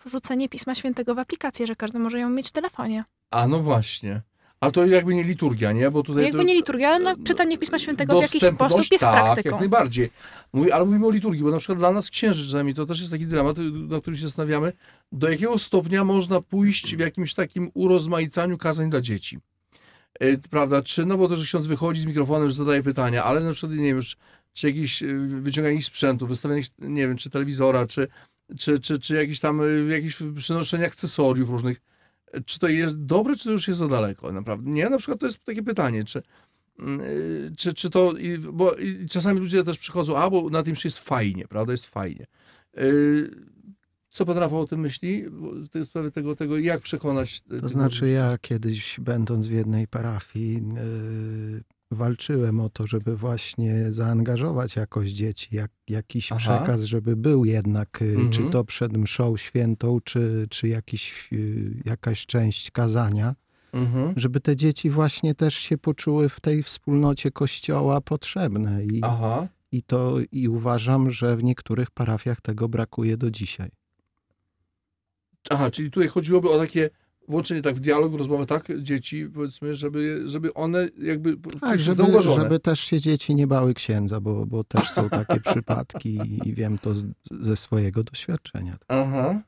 wrzucenie 0.06 0.50
Pisma 0.50 0.76
Świętego 0.76 1.16
w 1.16 1.20
aplikację, 1.20 1.68
że 1.68 1.76
każdy 1.76 2.00
może 2.00 2.20
ją 2.20 2.30
mieć 2.30 2.50
w 2.50 2.52
telefonie. 2.52 3.04
A 3.32 3.48
no 3.48 3.60
właśnie. 3.60 4.22
A 4.66 4.72
to 4.72 4.86
jakby 4.86 5.16
nie 5.16 5.24
liturgia, 5.24 5.72
nie? 5.72 5.92
Bo 5.92 6.04
tutaj 6.04 6.24
Jakby 6.24 6.38
to... 6.38 6.44
nie 6.44 6.54
liturgia, 6.54 6.90
ale 6.90 7.04
na 7.04 7.16
czytanie 7.24 7.58
Pisma 7.58 7.80
Świętego 7.80 8.20
w 8.20 8.22
jakiś 8.22 8.44
sposób 8.44 8.86
jest 8.92 9.04
tak, 9.04 9.24
praktyką. 9.24 9.50
jak 9.50 9.60
najbardziej. 9.60 10.10
Mówi, 10.54 10.72
ale 10.72 10.86
mówimy 10.86 11.08
o 11.08 11.12
liturgii, 11.12 11.44
bo 11.44 11.52
na 11.52 11.58
przykład 11.58 11.78
dla 11.78 11.92
nas 11.92 12.10
księży 12.10 12.46
czasami 12.46 12.74
to 12.74 12.86
też 12.86 13.00
jest 13.00 13.12
taki 13.12 13.28
dramat, 13.28 13.58
na 13.74 14.02
który 14.02 14.18
się 14.18 14.24
zastanawiamy, 14.28 14.74
do 15.12 15.30
jakiego 15.30 15.60
stopnia 15.60 16.04
można 16.04 16.42
pójść 16.42 16.96
w 16.96 17.00
jakimś 17.00 17.34
takim 17.34 17.72
urozmaicaniu 17.74 18.58
kazań 18.58 18.90
dla 18.90 19.02
dzieci. 19.02 19.40
E, 20.20 20.38
Prawda? 20.38 20.82
Czy, 20.82 21.06
no 21.06 21.18
bo 21.18 21.28
to, 21.28 21.36
że 21.36 21.46
ksiądz 21.46 21.68
wychodzi 21.68 22.02
z 22.02 22.06
mikrofonem, 22.06 22.50
że 22.50 22.56
zadaje 22.56 22.84
pytania, 22.84 23.24
ale 23.24 23.42
na 23.42 23.52
przykład, 23.52 23.72
nie 23.72 23.86
wiem, 23.86 23.96
już, 23.96 24.18
czy 24.54 24.68
jakiś 24.68 25.04
e, 25.04 25.08
wyciąganie 25.28 25.82
sprzętu, 25.82 26.28
wystawianie, 26.28 26.62
nie 26.80 27.08
wiem, 27.08 27.18
czy 27.18 27.30
telewizora, 27.30 27.88
czy, 27.88 28.08
czy, 28.58 28.80
czy, 28.80 29.00
czy 29.00 29.16
jakieś 29.16 29.40
tam, 29.40 29.62
e, 29.62 29.66
jakieś 29.94 30.18
przynoszenie 30.38 30.86
akcesoriów 30.86 31.50
różnych, 31.50 31.82
czy 32.46 32.60
to 32.60 32.68
jest 32.68 33.06
dobre, 33.06 33.36
czy 33.36 33.44
to 33.44 33.52
już 33.52 33.68
jest 33.68 33.80
za 33.80 33.88
daleko, 33.88 34.32
naprawdę? 34.32 34.72
Nie, 34.72 34.90
na 34.90 34.98
przykład 34.98 35.20
to 35.20 35.26
jest 35.26 35.44
takie 35.44 35.64
pytanie, 35.64 36.04
czy, 36.04 36.24
mm, 36.80 37.02
y, 37.02 37.52
czy, 37.58 37.74
czy 37.74 37.90
to, 37.90 38.14
bo 38.54 38.76
czasami 39.10 39.40
ludzie 39.40 39.64
też 39.64 39.78
przychodzą, 39.78 40.18
a 40.18 40.30
bo 40.30 40.50
na 40.50 40.64
tym 40.64 40.76
się 40.76 40.88
jest 40.88 41.00
fajnie, 41.00 41.48
prawda, 41.48 41.72
jest 41.74 41.86
fajnie. 41.86 42.26
Y, 42.78 43.30
Co 44.10 44.26
pan 44.26 44.38
Rafał 44.38 44.60
o 44.60 44.68
tym 44.68 44.80
myśli? 44.80 45.24
W 45.30 45.68
tej 45.70 45.86
sprawie 45.86 46.12
tego, 46.12 46.36
tego 46.36 46.58
jak 46.58 46.82
przekonać... 46.82 47.42
y, 47.54 47.62
To 47.62 47.70
znaczy 47.70 48.10
ja 48.10 48.38
kiedyś 48.42 49.00
będąc 49.00 49.48
w 49.48 49.52
jednej 49.52 49.88
parafii 49.88 50.64
walczyłem 51.96 52.60
o 52.60 52.70
to, 52.70 52.88
żeby 52.88 53.16
właśnie 53.18 53.86
zaangażować 53.94 54.76
jakoś 54.76 55.10
dzieci, 55.10 55.56
jak, 55.56 55.72
jakiś 55.90 56.32
Aha. 56.32 56.40
przekaz, 56.40 56.84
żeby 56.84 57.16
był 57.16 57.46
jednak, 57.46 58.00
czy 58.00 58.06
Mhm. 58.42 58.50
to 58.50 58.64
przed 58.64 58.98
mszą 58.98 59.38
świętą, 59.38 60.00
czy, 60.04 60.48
czy 60.50 60.68
jakiś, 60.68 61.28
yy, 61.32 61.72
jakaś 61.86 62.26
część 62.26 62.72
kazania, 62.72 63.36
Mhm. 63.74 64.14
żeby 64.18 64.40
te 64.40 64.56
dzieci 64.56 64.90
właśnie 64.90 65.36
też 65.36 65.56
się 65.56 65.78
poczuły 65.78 66.30
w 66.30 66.40
tej 66.40 66.64
wspólnocie 66.64 67.32
kościoła 67.32 68.02
potrzebne. 68.02 68.86
I, 68.86 69.00
Aha. 69.04 69.48
i 69.72 69.84
to 69.84 70.18
i 70.32 70.48
uważam, 70.48 71.12
że 71.12 71.38
w 71.38 71.44
niektórych 71.44 71.92
parafiach 71.92 72.42
tego 72.42 72.70
brakuje 72.70 73.18
do 73.18 73.32
dzisiaj. 73.32 73.70
Aha, 75.50 75.72
czyli 75.72 75.92
tutaj 75.92 76.08
chodziłoby 76.10 76.50
o 76.50 76.58
takie 76.58 76.90
włączenie 77.28 77.62
tak 77.62 77.76
w 77.76 77.80
dialog, 77.80 78.14
rozmowę 78.14 78.46
tak 78.46 78.82
dzieci, 78.82 79.30
powiedzmy, 79.34 79.76
żeby, 79.76 80.22
żeby 80.26 80.54
one 80.54 80.90
jakby 81.02 81.38
Tak, 81.62 81.80
żeby, 81.80 81.96
zauważone. 81.96 82.44
żeby 82.44 82.60
też 82.60 82.80
się 82.80 83.00
dzieci 83.02 83.36
nie 83.36 83.48
bały 83.48 83.74
księdza, 83.74 84.20
bo, 84.20 84.46
bo 84.46 84.64
też 84.64 84.90
są 84.90 85.10
takie 85.10 85.40
przypadki 85.40 86.20
i 86.46 86.54
wiem 86.54 86.78
to 86.78 86.94
z, 86.94 87.06
ze 87.32 87.56
swojego 87.58 88.04
doświadczenia. 88.04 88.78
Aha. 88.88 89.42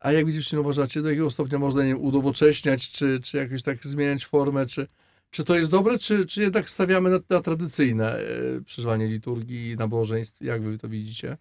A 0.00 0.12
jak 0.12 0.26
widzisz, 0.26 0.52
nie 0.52 0.60
uważacie, 0.60 1.02
do 1.02 1.08
jakiego 1.08 1.30
stopnia 1.30 1.58
można 1.58 1.84
nie 1.84 1.96
udowocześniać, 1.96 2.90
czy, 2.90 3.20
czy 3.20 3.36
jakoś 3.36 3.62
tak 3.62 3.86
zmieniać 3.86 4.26
formę, 4.26 4.66
czy, 4.66 4.86
czy 5.30 5.44
to 5.44 5.56
jest 5.56 5.70
dobre, 5.70 5.98
czy, 5.98 6.26
czy 6.26 6.40
jednak 6.42 6.70
stawiamy 6.70 7.10
na, 7.10 7.18
na 7.30 7.40
tradycyjne 7.40 8.18
e, 8.18 8.22
przeżywanie 8.64 9.06
liturgii 9.06 9.70
i 9.70 9.76
nabożeństw? 9.76 10.42
Jak 10.42 10.62
wy 10.62 10.78
to 10.78 10.88
widzicie? 10.88 11.36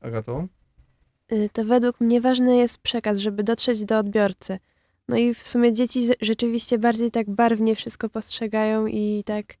Agato? 0.00 0.46
Y, 1.32 1.50
To 1.52 1.64
według 1.64 2.00
mnie 2.00 2.20
ważny 2.20 2.56
jest 2.56 2.78
przekaz, 2.78 3.18
żeby 3.18 3.42
dotrzeć 3.42 3.84
do 3.84 3.98
odbiorcy. 3.98 4.58
No 5.08 5.16
i 5.16 5.34
w 5.34 5.48
sumie 5.48 5.72
dzieci 5.72 6.08
rzeczywiście 6.20 6.78
bardziej 6.78 7.10
tak 7.10 7.30
barwnie 7.30 7.76
wszystko 7.76 8.08
postrzegają 8.08 8.86
i 8.86 9.22
tak 9.26 9.54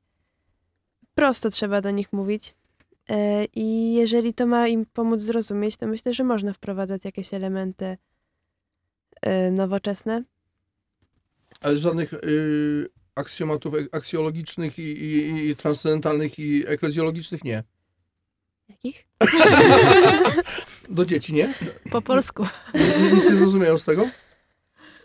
prosto 1.14 1.50
trzeba 1.50 1.80
do 1.80 1.90
nich 1.90 2.12
mówić. 2.12 2.54
E, 3.08 3.44
I 3.44 3.94
jeżeli 3.94 4.34
to 4.34 4.46
ma 4.46 4.68
im 4.68 4.86
pomóc 4.86 5.20
zrozumieć, 5.20 5.76
to 5.76 5.86
myślę, 5.86 6.14
że 6.14 6.24
można 6.24 6.52
wprowadzać 6.52 7.04
jakieś 7.04 7.34
elementy 7.34 7.96
e, 9.22 9.50
nowoczesne. 9.50 10.22
Ale 11.60 11.76
żadnych 11.76 12.12
y, 12.12 12.88
aksjomatów 13.14 13.74
aksjologicznych 13.92 14.78
i, 14.78 14.82
i, 14.82 15.48
i 15.48 15.56
transcendentalnych 15.56 16.38
i 16.38 16.64
eklezjologicznych 16.66 17.44
nie. 17.44 17.62
Jakich? 18.68 19.06
Do 20.92 21.06
dzieci 21.06 21.32
nie? 21.34 21.54
Po 21.90 22.02
polsku. 22.02 22.46
Ni- 22.74 23.12
Nic 23.14 23.30
nie 23.30 23.36
zrozumiałem 23.36 23.78
z 23.78 23.84
tego? 23.84 24.08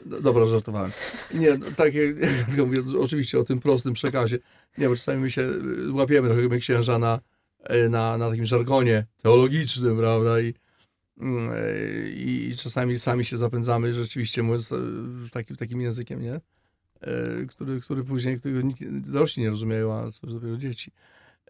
Dobra, 0.05 0.45
żartowałem. 0.45 0.91
Nie, 1.33 1.57
no, 1.57 1.65
tak 1.75 1.93
jak, 1.93 2.05
jak 2.47 2.57
mówię, 2.57 2.83
oczywiście 2.99 3.39
o 3.39 3.43
tym 3.43 3.59
prostym 3.59 3.93
przekazie. 3.93 4.39
Nie, 4.77 4.89
bo 4.89 4.95
czasami 4.95 5.21
my 5.21 5.31
się 5.31 5.41
y, 5.41 5.91
łapiemy 5.91 6.27
trochę 6.27 6.41
my 6.41 6.59
księża 6.59 6.99
na, 6.99 7.19
y, 7.85 7.89
na, 7.89 8.17
na 8.17 8.29
takim 8.29 8.45
żargonie 8.45 9.05
teologicznym, 9.23 9.97
prawda? 9.97 10.41
I, 10.41 10.53
mm, 11.17 11.53
y, 11.53 12.13
i 12.15 12.55
czasami 12.57 12.99
sami 12.99 13.25
się 13.25 13.37
zapędzamy, 13.37 13.93
rzeczywiście 13.93 14.43
mówiąc 14.43 14.73
takim, 15.31 15.55
takim 15.55 15.81
językiem, 15.81 16.21
nie? 16.21 16.41
Który, 17.49 17.81
który 17.81 18.03
później, 18.03 18.37
którego 18.37 18.61
nikt, 18.61 18.83
dorośli 18.89 19.43
nie 19.43 19.49
rozumieją, 19.49 19.93
a 19.93 20.11
co 20.11 20.27
dopiero 20.27 20.57
dzieci. 20.57 20.91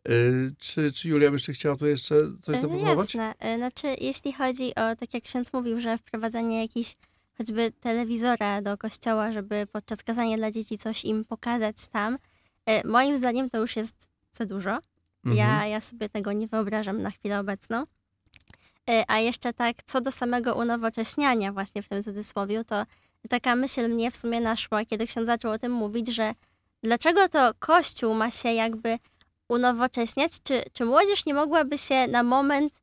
Y, 0.10 0.54
Czy, 0.60 0.92
czy 0.92 1.10
Julia 1.10 1.30
by 1.30 1.36
jeszcze 1.36 1.54
chciała 1.54 1.76
tu 1.76 1.86
jeszcze 1.86 2.16
coś 2.42 2.58
E, 2.58 2.62
zaproponować? 2.62 3.16
Jasne. 3.16 3.34
E, 3.40 3.58
Znaczy, 3.58 3.88
jeśli 4.02 4.34
chodzi 4.34 4.76
o, 4.76 4.96
tak 4.96 5.14
jak 5.14 5.24
ksiądz 5.24 5.54
mówił, 5.54 5.80
że 5.80 5.98
wprowadzanie 5.98 6.62
jakiś 6.62 6.96
choćby 7.38 7.72
telewizora 7.72 8.62
do 8.62 8.78
kościoła, 8.78 9.32
żeby 9.32 9.68
podczas 9.72 10.04
kazania 10.04 10.38
dla 10.38 10.52
dzieci 10.52 10.78
coś 10.78 11.06
im 11.06 11.26
pokazać 11.26 11.76
tam, 11.92 12.18
moim 12.86 13.18
zdaniem 13.18 13.50
to 13.50 13.58
już 13.58 13.76
jest 13.76 14.10
za 14.32 14.46
dużo. 14.46 14.80
Mhm. 15.26 15.36
Ja, 15.36 15.68
ja 15.68 15.82
sobie 15.82 16.10
tego 16.10 16.34
nie 16.34 16.48
wyobrażam 16.48 17.02
na 17.02 17.12
chwilę 17.12 17.40
obecną. 17.40 17.86
A 19.08 19.20
jeszcze 19.20 19.54
tak, 19.54 19.84
co 19.86 20.02
do 20.02 20.12
samego 20.12 20.56
unowocześniania 20.56 21.54
właśnie 21.54 21.84
w 21.84 21.90
tym 21.90 22.04
cudzysłowiu, 22.04 22.64
to 22.64 22.86
taka 23.30 23.56
myśl 23.56 23.90
mnie 23.90 24.12
w 24.12 24.16
sumie 24.16 24.42
naszła, 24.42 24.86
kiedy 24.86 25.08
ksiądz 25.08 25.26
zaczął 25.26 25.52
o 25.52 25.60
tym 25.60 25.72
mówić, 25.72 26.08
że 26.08 26.34
dlaczego 26.84 27.30
to 27.30 27.52
Kościół 27.60 28.14
ma 28.14 28.32
się 28.32 28.54
jakby 28.54 29.00
unowocześniać, 29.50 30.32
czy, 30.44 30.64
czy 30.74 30.86
młodzież 30.86 31.26
nie 31.26 31.34
mogłaby 31.34 31.78
się 31.78 32.08
na 32.08 32.24
moment 32.24 32.74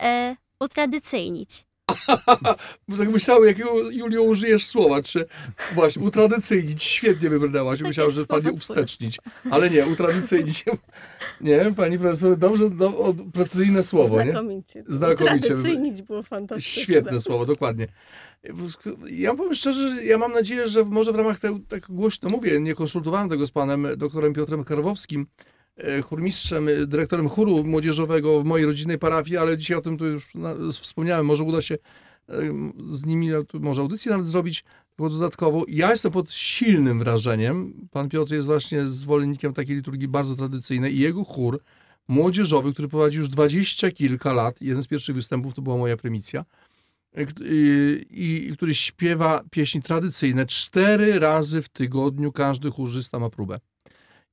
e, 0.00 0.36
utradycyjnić? 0.60 1.66
Bo 2.88 2.96
tak 2.96 3.08
myślałem, 3.08 3.44
jakiego 3.44 3.90
Julio 3.90 4.22
użyjesz 4.22 4.66
słowa, 4.66 5.02
czy 5.02 5.26
właśnie 5.74 6.02
utradycyjnić, 6.02 6.82
świetnie 6.82 7.30
wybrnęłaś, 7.30 7.80
myślałem, 7.80 8.12
że 8.12 8.26
pani 8.26 8.50
uwstecznić, 8.50 9.18
ale 9.50 9.70
nie, 9.70 9.86
utradycyjnić, 9.86 10.64
nie, 11.40 11.74
pani 11.76 11.98
profesor, 11.98 12.36
dobrze, 12.36 12.70
do, 12.70 13.14
precyzyjne 13.32 13.82
słowo, 13.82 14.24
nie? 14.24 14.30
Znakomicie. 14.30 14.84
Znakomicie. 14.88 15.46
Tradycyjnić 15.46 16.02
było 16.02 16.22
fantastyczne. 16.22 16.82
Świetne 16.82 17.20
słowo, 17.20 17.46
dokładnie. 17.46 17.86
Ja 19.10 19.34
powiem 19.34 19.54
szczerze, 19.54 19.88
że 19.88 20.04
ja 20.04 20.18
mam 20.18 20.32
nadzieję, 20.32 20.68
że 20.68 20.84
może 20.84 21.12
w 21.12 21.14
ramach 21.14 21.40
tego, 21.40 21.58
tak 21.68 21.86
głośno 21.88 22.28
mówię, 22.28 22.60
nie 22.60 22.74
konsultowałem 22.74 23.28
tego 23.28 23.46
z 23.46 23.50
panem 23.50 23.86
doktorem 23.96 24.34
Piotrem 24.34 24.64
Karwowskim, 24.64 25.26
chórmistrzem, 26.02 26.68
e, 26.68 26.86
dyrektorem 26.86 27.28
chóru 27.28 27.64
młodzieżowego 27.64 28.40
w 28.40 28.44
mojej 28.44 28.66
rodzinnej 28.66 28.98
parafii, 28.98 29.36
ale 29.36 29.58
dzisiaj 29.58 29.76
o 29.76 29.80
tym 29.80 29.98
tu 29.98 30.06
już 30.06 30.32
wspomniałem, 30.72 31.26
może 31.26 31.42
uda 31.42 31.62
się 31.62 31.74
e, 31.74 32.32
z 32.90 33.04
nimi, 33.06 33.30
może 33.54 33.82
audycję 33.82 34.10
nawet 34.10 34.26
zrobić, 34.26 34.64
dodatkowo, 34.98 35.64
ja 35.68 35.90
jestem 35.90 36.12
pod 36.12 36.32
silnym 36.32 36.98
wrażeniem. 36.98 37.74
Pan 37.90 38.08
Piotr 38.08 38.32
jest 38.32 38.46
właśnie 38.46 38.86
zwolennikiem 38.86 39.54
takiej 39.54 39.76
liturgii 39.76 40.08
bardzo 40.08 40.34
tradycyjnej 40.34 40.94
i 40.94 40.98
jego 40.98 41.24
chór 41.24 41.62
młodzieżowy, 42.08 42.72
który 42.72 42.88
prowadzi 42.88 43.18
już 43.18 43.28
dwadzieścia 43.28 43.90
kilka 43.90 44.32
lat, 44.32 44.62
jeden 44.62 44.82
z 44.82 44.86
pierwszych 44.86 45.14
występów 45.14 45.54
to 45.54 45.62
była 45.62 45.76
moja 45.76 45.96
prymicja, 45.96 46.44
y, 47.40 48.06
i 48.10 48.52
który 48.54 48.74
śpiewa 48.74 49.42
pieśni 49.50 49.82
tradycyjne 49.82 50.46
cztery 50.46 51.18
razy 51.18 51.62
w 51.62 51.68
tygodniu, 51.68 52.32
każdy 52.32 52.70
chórzysta 52.70 53.18
ma 53.18 53.30
próbę. 53.30 53.60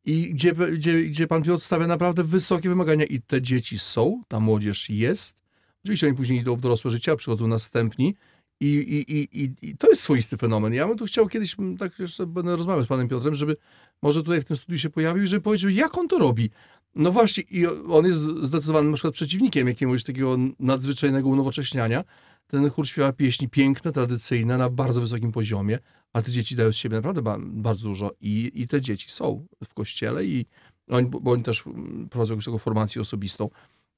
I 0.06 0.34
gdzie, 0.34 0.54
gdzie, 0.54 1.04
gdzie 1.04 1.28
pan 1.28 1.44
Piotr 1.44 1.64
stawia 1.64 1.88
naprawdę 1.88 2.24
wysokie 2.24 2.70
wymagania 2.70 3.06
i 3.06 3.22
te 3.22 3.42
dzieci 3.42 3.80
są, 3.80 4.24
ta 4.28 4.40
młodzież 4.40 4.90
jest. 4.90 5.42
Oczywiście 5.84 6.08
oni 6.08 6.16
później 6.16 6.40
idą 6.40 6.56
w 6.56 6.62
dorosłe 6.62 6.92
życie, 6.92 7.16
przychodzą 7.16 7.48
następni 7.48 8.16
i, 8.60 8.68
i, 8.68 9.14
i, 9.18 9.44
i, 9.44 9.70
i 9.70 9.78
to 9.78 9.90
jest 9.90 10.02
swoisty 10.02 10.38
fenomen. 10.38 10.74
Ja 10.74 10.88
bym 10.88 10.98
tu 10.98 11.06
chciał 11.06 11.28
kiedyś, 11.28 11.56
tak 11.80 12.00
jeszcze 12.00 12.26
będę 12.26 12.56
rozmawiał 12.56 12.84
z 12.84 12.88
panem 12.88 13.08
Piotrem, 13.08 13.34
żeby 13.36 13.58
może 14.02 14.24
tutaj 14.24 14.42
w 14.42 14.46
tym 14.46 14.58
studiu 14.58 14.78
się 14.78 14.90
pojawił 14.90 15.28
żeby 15.28 15.42
powiedział, 15.42 15.70
jak 15.70 15.98
on 15.98 16.08
to 16.08 16.20
robi. 16.20 16.50
No 16.96 17.12
właśnie, 17.12 17.44
i 17.50 17.68
on 17.68 18.06
jest 18.06 18.20
zdecydowanym 18.20 18.92
na 18.92 18.96
przykład 18.96 19.14
przeciwnikiem 19.14 19.68
jakiegoś 19.68 20.04
takiego 20.04 20.38
nadzwyczajnego 20.60 21.30
unowocześniania. 21.30 22.04
Ten 22.52 22.70
chór 22.70 22.88
śpiewa 22.88 23.14
pieśni 23.14 23.50
piękne, 23.50 23.92
tradycyjne, 23.92 24.58
na 24.58 24.70
bardzo 24.70 25.02
wysokim 25.02 25.32
poziomie, 25.32 25.80
a 26.14 26.22
te 26.22 26.32
dzieci 26.32 26.56
dają 26.56 26.72
z 26.72 26.76
siebie 26.76 26.96
naprawdę 26.96 27.22
ba- 27.22 27.38
bardzo 27.42 27.88
dużo. 27.88 28.12
I, 28.22 28.52
I 28.54 28.68
te 28.68 28.82
dzieci 28.82 29.10
są 29.10 29.48
w 29.64 29.74
kościele 29.74 30.26
i 30.26 30.46
oni, 30.90 31.08
bo 31.10 31.32
oni 31.32 31.44
też 31.44 31.68
mm, 31.68 32.10
prowadzą 32.10 32.34
jakąś 32.34 32.46
taką 32.46 32.58
formację 32.58 33.02
osobistą. 33.02 33.50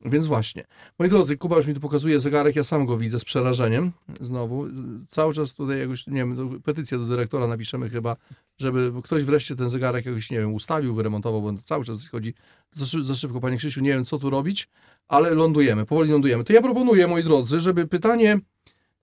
Więc 0.06 0.28
właśnie. 0.28 0.64
Moi 1.00 1.10
drodzy, 1.10 1.38
Kuba 1.38 1.58
już 1.58 1.68
mi 1.68 1.74
tu 1.74 1.80
pokazuje 1.80 2.20
zegarek, 2.20 2.56
ja 2.56 2.64
sam 2.64 2.86
go 2.86 2.98
widzę 2.98 3.20
z 3.20 3.24
przerażeniem. 3.24 3.92
Znowu. 4.20 4.66
Cały 5.08 5.34
czas 5.34 5.54
tutaj 5.54 5.80
jakoś, 5.80 6.08
nie 6.08 6.14
wiem, 6.14 6.62
petycję 6.62 6.98
do 6.98 7.06
dyrektora 7.06 7.48
napiszemy 7.48 7.90
chyba, 7.90 8.16
żeby 8.58 8.92
ktoś 9.04 9.24
wreszcie 9.24 9.56
ten 9.56 9.70
zegarek 9.70 10.06
jakoś, 10.06 10.32
nie 10.32 10.40
wiem, 10.40 10.54
ustawił, 10.54 10.96
wyremontował, 10.96 11.42
bo 11.42 11.54
cały 11.54 11.86
czas 11.86 12.08
chodzi 12.10 12.34
za, 12.72 12.86
szy- 12.86 13.04
za 13.04 13.16
szybko. 13.16 13.40
Panie 13.40 13.58
Krzysiu, 13.58 13.82
nie 13.82 13.90
wiem, 13.90 14.06
co 14.06 14.20
tu 14.20 14.30
robić, 14.30 14.70
ale 15.08 15.34
lądujemy, 15.34 15.86
powoli 15.86 16.12
lądujemy. 16.12 16.44
To 16.44 16.54
ja 16.54 16.62
proponuję, 16.62 17.08
moi 17.08 17.24
drodzy, 17.24 17.60
żeby 17.62 17.88
pytanie 17.88 18.40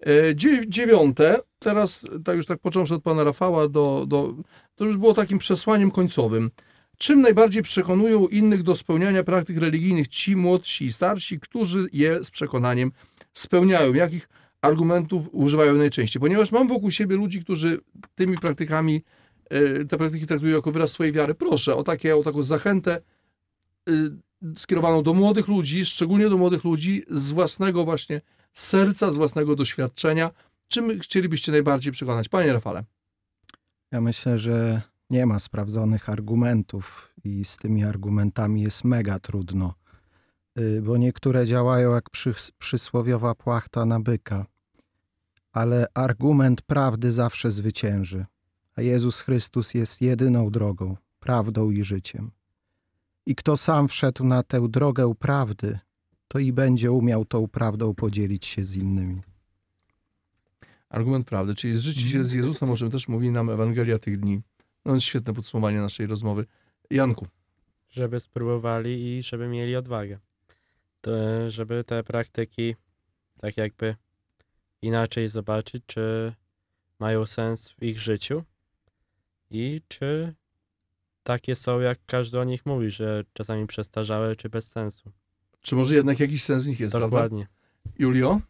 e, 0.00 0.34
dzie- 0.34 0.68
dziewiąte, 0.68 1.40
teraz 1.58 2.06
tak 2.24 2.36
już 2.36 2.46
tak 2.46 2.58
począwszy 2.58 2.94
od 2.94 3.02
pana 3.02 3.24
Rafała, 3.24 3.68
do, 3.68 4.04
do, 4.08 4.34
to 4.74 4.84
już 4.84 4.96
było 4.96 5.14
takim 5.14 5.38
przesłaniem 5.38 5.90
końcowym. 5.90 6.50
Czym 7.02 7.20
najbardziej 7.20 7.62
przekonują 7.62 8.26
innych 8.26 8.62
do 8.62 8.74
spełniania 8.74 9.24
praktyk 9.24 9.56
religijnych 9.56 10.08
ci 10.08 10.36
młodsi 10.36 10.84
i 10.84 10.92
starsi, 10.92 11.40
którzy 11.40 11.86
je 11.92 12.24
z 12.24 12.30
przekonaniem 12.30 12.92
spełniają? 13.32 13.94
Jakich 13.94 14.28
argumentów 14.62 15.28
używają 15.32 15.74
najczęściej? 15.74 16.20
Ponieważ 16.20 16.52
mam 16.52 16.68
wokół 16.68 16.90
siebie 16.90 17.16
ludzi, 17.16 17.40
którzy 17.40 17.78
tymi 18.14 18.38
praktykami, 18.38 19.02
e, 19.50 19.84
te 19.84 19.98
praktyki 19.98 20.26
traktują 20.26 20.56
jako 20.56 20.70
wyraz 20.70 20.90
swojej 20.90 21.12
wiary. 21.12 21.34
Proszę 21.34 21.76
o, 21.76 21.82
takie, 21.82 22.16
o 22.16 22.22
taką 22.22 22.42
zachętę 22.42 23.00
y, 23.88 24.10
skierowaną 24.56 25.02
do 25.02 25.14
młodych 25.14 25.48
ludzi, 25.48 25.84
szczególnie 25.84 26.28
do 26.28 26.38
młodych 26.38 26.64
ludzi 26.64 27.04
z 27.10 27.32
własnego 27.32 27.84
właśnie 27.84 28.20
serca, 28.52 29.12
z 29.12 29.16
własnego 29.16 29.56
doświadczenia. 29.56 30.30
Czym 30.68 31.00
chcielibyście 31.00 31.52
najbardziej 31.52 31.92
przekonać? 31.92 32.28
Panie 32.28 32.52
Rafale. 32.52 32.84
Ja 33.92 34.00
myślę, 34.00 34.38
że 34.38 34.82
nie 35.10 35.26
ma 35.26 35.38
sprawdzonych 35.38 36.08
argumentów 36.08 37.14
i 37.24 37.44
z 37.44 37.56
tymi 37.56 37.84
argumentami 37.84 38.62
jest 38.62 38.84
mega 38.84 39.18
trudno, 39.18 39.74
Y, 40.58 40.82
bo 40.82 40.96
niektóre 40.96 41.46
działają 41.46 41.94
jak 41.94 42.10
przy, 42.10 42.34
przysłowiowa 42.58 43.34
płachta 43.34 43.84
na 43.84 44.00
byka, 44.00 44.46
ale 45.52 45.86
argument 45.94 46.62
prawdy 46.62 47.12
zawsze 47.12 47.50
zwycięży, 47.50 48.26
a 48.76 48.82
Jezus 48.82 49.20
Chrystus 49.20 49.74
jest 49.74 50.00
jedyną 50.00 50.50
drogą, 50.50 50.96
prawdą 51.20 51.70
i 51.70 51.84
życiem. 51.84 52.30
I 53.26 53.34
kto 53.34 53.56
sam 53.56 53.88
wszedł 53.88 54.24
na 54.24 54.42
tę 54.42 54.68
drogę 54.68 55.14
prawdy, 55.18 55.78
to 56.28 56.38
i 56.38 56.52
będzie 56.52 56.92
umiał 56.92 57.24
tą 57.24 57.48
prawdą 57.48 57.94
podzielić 57.94 58.46
się 58.46 58.64
z 58.64 58.76
innymi. 58.76 59.22
Argument 60.88 61.26
prawdy, 61.26 61.54
czyli 61.54 61.76
zżycie 61.76 62.08
się 62.08 62.24
z 62.24 62.32
Jezusem, 62.32 62.70
o 62.70 62.76
czym 62.76 62.90
też 62.90 63.08
mówi 63.08 63.30
nam 63.30 63.50
Ewangelia 63.50 63.98
tych 63.98 64.16
dni. 64.16 64.42
No, 64.84 65.00
świetne 65.00 65.34
podsumowanie 65.34 65.80
naszej 65.80 66.06
rozmowy. 66.06 66.46
Janku, 66.90 67.26
żeby 67.90 68.20
spróbowali 68.20 69.18
i 69.18 69.22
żeby 69.22 69.48
mieli 69.48 69.76
odwagę. 69.76 70.18
To, 71.00 71.10
żeby 71.50 71.84
te 71.84 72.04
praktyki 72.04 72.76
tak 73.40 73.56
jakby 73.56 73.96
inaczej 74.82 75.28
zobaczyć, 75.28 75.82
czy 75.86 76.32
mają 76.98 77.26
sens 77.26 77.68
w 77.70 77.82
ich 77.82 77.98
życiu 77.98 78.44
i 79.50 79.80
czy 79.88 80.34
takie 81.22 81.56
są, 81.56 81.80
jak 81.80 81.98
każdy 82.06 82.40
o 82.40 82.44
nich 82.44 82.66
mówi, 82.66 82.90
że 82.90 83.24
czasami 83.32 83.66
przestarzałe, 83.66 84.36
czy 84.36 84.48
bez 84.48 84.70
sensu. 84.70 85.12
czy 85.60 85.74
może 85.76 85.94
jednak 85.94 86.20
jakiś 86.20 86.42
sens 86.42 86.64
w 86.64 86.66
nich 86.66 86.80
jest, 86.80 86.92
prawda? 86.92 87.06
Dokładnie. 87.06 87.46
Julio? 87.98 88.40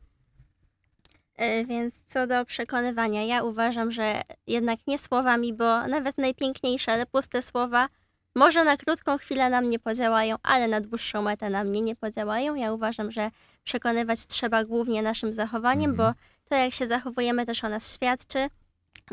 E, 1.41 1.65
Więc 1.65 2.05
co 2.05 2.27
do 2.27 2.45
przekonywania, 2.45 3.25
ja 3.25 3.43
uważam, 3.43 3.91
że 3.93 4.23
jednak 4.47 4.81
nie 4.87 4.99
słowami, 4.99 5.53
bo 5.55 5.87
nawet 5.87 6.19
najpiękniejsze, 6.19 6.93
ale 6.93 7.07
puste 7.07 7.43
słowa 7.43 7.89
może 8.35 8.65
na 8.65 8.77
krótką 8.77 9.19
chwilę 9.19 9.51
nam 9.51 9.71
nie 9.71 9.79
podziałają, 9.79 10.37
ale 10.43 10.69
na 10.69 10.81
dłuższą 10.81 11.23
metę 11.23 11.51
na 11.51 11.65
mnie 11.65 11.81
nie 11.81 11.97
podziałają. 11.97 12.55
Ja 12.55 12.73
uważam, 12.73 13.11
że 13.13 13.31
przekonywać 13.65 14.27
trzeba 14.27 14.65
głównie 14.65 15.03
naszym 15.03 15.33
zachowaniem, 15.33 15.91
Mhm. 15.91 16.13
bo 16.15 16.21
to 16.49 16.55
jak 16.55 16.73
się 16.73 16.87
zachowujemy 16.87 17.47
też 17.47 17.65
o 17.65 17.69
nas 17.69 17.95
świadczy. 17.95 18.49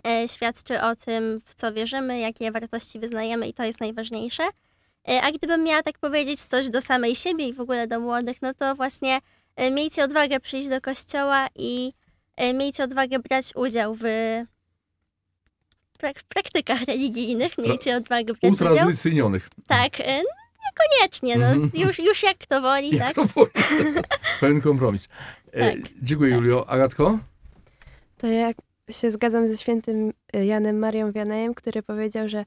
E, 0.07 0.27
Świadczy 0.27 0.81
o 0.81 0.95
tym, 0.95 1.41
w 1.45 1.55
co 1.55 1.73
wierzymy, 1.73 2.19
jakie 2.19 2.51
wartości 2.51 2.99
wyznajemy 2.99 3.47
i 3.47 3.53
to 3.53 3.63
jest 3.63 3.79
najważniejsze. 3.79 4.43
E, 5.09 5.21
A 5.21 5.31
gdybym 5.31 5.63
miała 5.63 5.83
tak 5.83 5.99
powiedzieć 5.99 6.41
coś 6.41 6.69
do 6.69 6.81
samej 6.81 7.15
siebie 7.15 7.47
i 7.47 7.53
w 7.53 7.61
ogóle 7.61 7.87
do 7.87 7.99
młodych, 7.99 8.41
no 8.41 8.53
to 8.53 8.75
właśnie 8.75 9.19
e, 9.55 9.71
miejcie 9.71 10.03
odwagę 10.03 10.39
przyjść 10.39 10.67
do 10.69 10.81
kościoła 10.81 11.47
i 11.55 11.93
miejcie 12.53 12.83
odwagę 12.83 13.19
brać 13.19 13.51
udział 13.55 13.95
w 13.95 14.01
prak- 15.99 16.23
praktykach 16.29 16.81
religijnych, 16.81 17.57
miejcie 17.57 17.95
odwagę 17.95 18.33
brać 18.33 18.53
udział. 18.53 18.67
Utradycyjnionych. 18.67 19.49
Tak, 19.67 19.99
e, 20.01 20.21
niekoniecznie, 20.65 21.37
no, 21.37 21.45
Mhm. 21.45 21.71
już, 21.87 21.99
już 21.99 22.23
jak 22.23 22.37
kto 22.37 22.61
woli, 22.61 22.89
Jak 22.95 22.99
tak? 23.07 23.15
to 23.15 23.25
woli? 23.25 23.51
Pewien 24.39 24.61
kompromis. 24.61 25.07
E, 25.51 25.71
Tak. 25.71 25.79
Dziękuję, 26.01 26.35
Julio. 26.35 26.69
Agatko? 26.69 27.19
To 28.17 28.27
ja 28.27 28.51
się 28.91 29.11
zgadzam 29.11 29.49
ze 29.49 29.57
świętym 29.57 30.13
y, 30.35 30.45
Janem 30.45 30.79
Marią 30.79 31.11
Wianejem, 31.11 31.53
który 31.53 31.83
powiedział, 31.83 32.29
że 32.29 32.45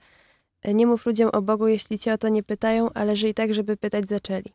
nie 0.64 0.86
mów 0.86 1.06
ludziom 1.06 1.30
o 1.32 1.42
Bogu, 1.42 1.68
jeśli 1.68 1.98
cię 1.98 2.12
o 2.12 2.18
to 2.18 2.28
nie 2.28 2.42
pytają, 2.42 2.92
ale 2.92 3.16
żyj 3.16 3.34
tak, 3.34 3.54
żeby 3.54 3.76
pytać 3.76 4.08
zaczęli. 4.08 4.52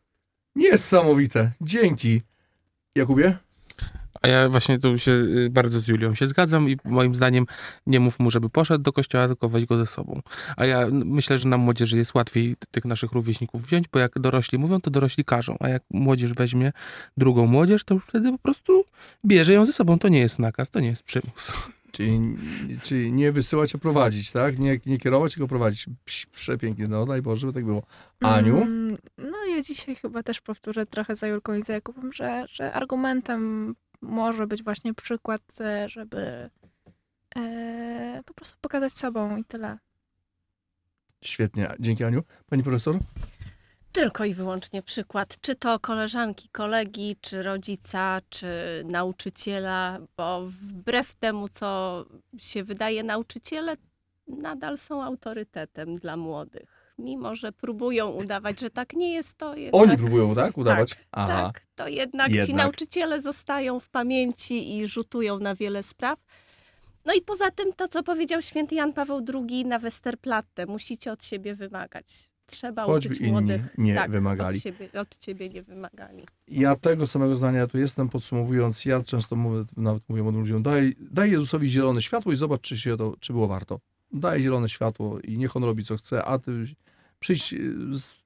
Niesamowite. 0.56 1.52
Dzięki. 1.62 2.22
Jakubie? 2.96 3.38
A 4.26 4.28
ja 4.28 4.50
właśnie 4.50 4.80
tu 4.80 4.98
się 4.98 5.12
y, 5.12 5.50
bardzo 5.52 5.80
z 5.80 5.88
Julią 5.88 6.16
się 6.16 6.28
zgadzam 6.28 6.70
i 6.70 6.78
moim 6.86 7.16
zdaniem 7.16 7.46
nie 7.86 8.00
mów 8.00 8.20
mu, 8.20 8.32
żeby 8.32 8.50
poszedł 8.50 8.84
do 8.84 8.94
kościoła, 8.94 9.28
tylko 9.28 9.50
weź 9.50 9.66
go 9.66 9.78
ze 9.78 9.86
sobą. 9.86 10.22
A 10.58 10.66
ja 10.66 10.88
myślę, 10.92 11.38
że 11.38 11.50
nam 11.50 11.60
młodzieży 11.60 11.98
jest 11.98 12.14
łatwiej 12.14 12.56
tych 12.72 12.86
naszych 12.86 13.12
rówieśników 13.12 13.64
wziąć, 13.64 13.88
bo 13.88 14.00
jak 14.00 14.20
dorośli 14.20 14.58
mówią, 14.58 14.82
to 14.82 14.92
dorośli 14.92 15.26
każą, 15.26 15.56
a 15.60 15.70
jak 15.70 15.84
młodzież 15.92 16.34
weźmie 16.34 16.72
drugą 17.18 17.46
młodzież, 17.48 17.84
to 17.84 17.94
już 17.94 18.06
wtedy 18.06 18.32
po 18.32 18.38
prostu 18.38 18.84
bierze 19.26 19.54
ją 19.54 19.66
ze 19.66 19.74
sobą. 19.74 20.00
To 20.00 20.08
nie 20.08 20.20
jest 20.20 20.40
nakaz, 20.40 20.70
to 20.70 20.80
nie 20.80 20.88
jest 20.88 21.04
przymus. 21.04 21.54
Czyli, 21.92 22.20
czyli 22.82 23.12
nie 23.12 23.32
wysyłać, 23.32 23.76
a 23.76 23.78
prowadzić, 23.78 24.32
tak? 24.32 24.60
Nie, 24.60 24.80
nie 24.86 24.98
kierować, 24.98 25.34
tylko 25.34 25.48
prowadzić. 25.48 25.86
Przepięknie. 26.32 26.88
No 26.88 27.06
daj 27.06 27.22
Boże, 27.22 27.40
żeby 27.40 27.54
tak 27.54 27.66
było. 27.66 27.84
Aniu? 28.22 28.62
Mm, 28.62 28.98
No 29.18 29.46
ja 29.56 29.62
dzisiaj 29.62 29.96
chyba 29.96 30.24
też 30.24 30.42
powtórzę 30.42 30.86
trochę 30.86 31.16
za 31.16 31.28
Julką 31.28 31.54
i 31.54 31.62
za 31.62 31.74
Jakubem, 31.74 32.14
że, 32.14 32.46
że 32.50 32.74
argumentem 32.74 33.76
może 34.02 34.48
być 34.48 34.64
właśnie 34.64 34.94
przykład, 34.94 35.42
e, 35.62 35.90
żeby 35.90 36.50
e, 37.36 38.22
po 38.26 38.34
prostu 38.34 38.58
pokazać 38.62 38.94
sobą 38.94 39.38
i 39.38 39.46
tyle. 39.46 39.78
Świetnie. 41.22 41.74
Dzięki, 41.80 42.04
Aniu. 42.04 42.24
Pani 42.50 42.64
profesor? 42.64 43.00
Tylko 43.92 44.26
i 44.26 44.34
wyłącznie 44.34 44.84
przykład, 44.84 45.38
czy 45.42 45.56
to 45.56 45.80
koleżanki, 45.80 46.50
kolegi, 46.50 47.16
czy 47.22 47.44
rodzica, 47.44 48.22
czy 48.30 48.48
nauczyciela, 48.86 50.00
bo 50.18 50.46
wbrew 50.46 51.16
temu, 51.16 51.48
co 51.48 52.06
się 52.38 52.64
wydaje, 52.64 53.04
nauczyciele 53.04 53.78
nadal 54.28 54.78
są 54.78 55.04
autorytetem 55.04 55.96
dla 55.96 56.18
młodych. 56.18 56.75
Mimo, 56.98 57.36
że 57.36 57.52
próbują 57.52 58.10
udawać, 58.10 58.60
że 58.60 58.70
tak 58.70 58.94
nie 58.94 59.14
jest, 59.14 59.38
to 59.38 59.56
jednak... 59.56 59.82
Oni 59.82 59.98
próbują, 59.98 60.36
tak? 60.36 60.58
Udawać? 60.58 60.90
Tak, 60.90 61.00
Aha. 61.12 61.52
tak, 61.54 61.66
to 61.76 61.88
jednak, 61.88 62.32
ci 62.32 62.38
Jednak. 62.38 62.58
nauczyciele 62.58 63.22
zostają 63.22 63.80
w 63.80 63.90
pamięci 63.90 64.78
i 64.78 64.88
rzutują 64.88 65.40
na 65.40 65.56
wiele 65.56 65.84
spraw. 65.84 66.20
No 67.06 67.14
i 67.14 67.22
poza 67.22 67.52
tym 67.52 67.74
to, 67.74 67.88
co 67.88 68.04
powiedział 68.04 68.42
święty 68.42 68.76
Jan 68.76 68.94
Paweł 68.94 69.26
II 69.34 69.66
na 69.66 69.80
Westerplatte, 69.80 70.66
musicie 70.66 71.12
od 71.12 71.24
siebie 71.24 71.56
wymagać. 71.56 72.32
Trzeba 72.46 72.84
choćby 72.86 73.14
uczyć 73.14 73.28
młodych. 73.32 73.62
nie 73.78 73.96
tak, 73.96 74.12
wymagali. 74.12 74.58
Od, 74.58 74.64
siebie, 74.64 74.90
od 74.94 75.18
ciebie 75.18 75.50
nie 75.50 75.64
wymagali. 75.64 76.26
Ja 76.48 76.76
tego 76.76 77.08
samego 77.08 77.36
zdania 77.36 77.68
tu 77.68 77.78
jestem, 77.78 78.10
podsumowując, 78.10 78.86
ja 78.86 79.04
często 79.04 79.36
mówię, 79.36 79.64
nawet 79.78 80.10
mówię 80.10 80.24
młodym 80.24 80.42
ludziom, 80.42 80.64
daj, 80.64 80.96
daj 81.00 81.32
Jezusowi 81.32 81.70
zielone 81.70 82.02
światło 82.02 82.32
i 82.32 82.36
zobacz, 82.36 82.62
czy, 82.62 82.78
się 82.78 82.98
to, 82.98 83.16
czy 83.20 83.34
było 83.34 83.48
warto. 83.48 83.80
Daj 84.16 84.42
zielone 84.42 84.70
światło 84.70 85.20
i 85.20 85.38
niech 85.38 85.56
on 85.56 85.64
robi, 85.64 85.84
co 85.84 85.98
chce, 85.98 86.26
a 86.26 86.40
ty 86.40 86.66
przyjdź, 87.20 87.54
y, 87.54 87.76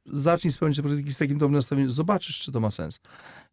zacznij 0.05 0.53
spełniać 0.53 0.77
te 0.77 0.83
praktyki 0.83 1.13
z 1.13 1.17
takim 1.17 1.37
dobrym 1.37 1.55
nastawieniem, 1.55 1.89
zobaczysz, 1.89 2.39
czy 2.39 2.51
to 2.51 2.59
ma 2.59 2.71
sens. 2.71 2.99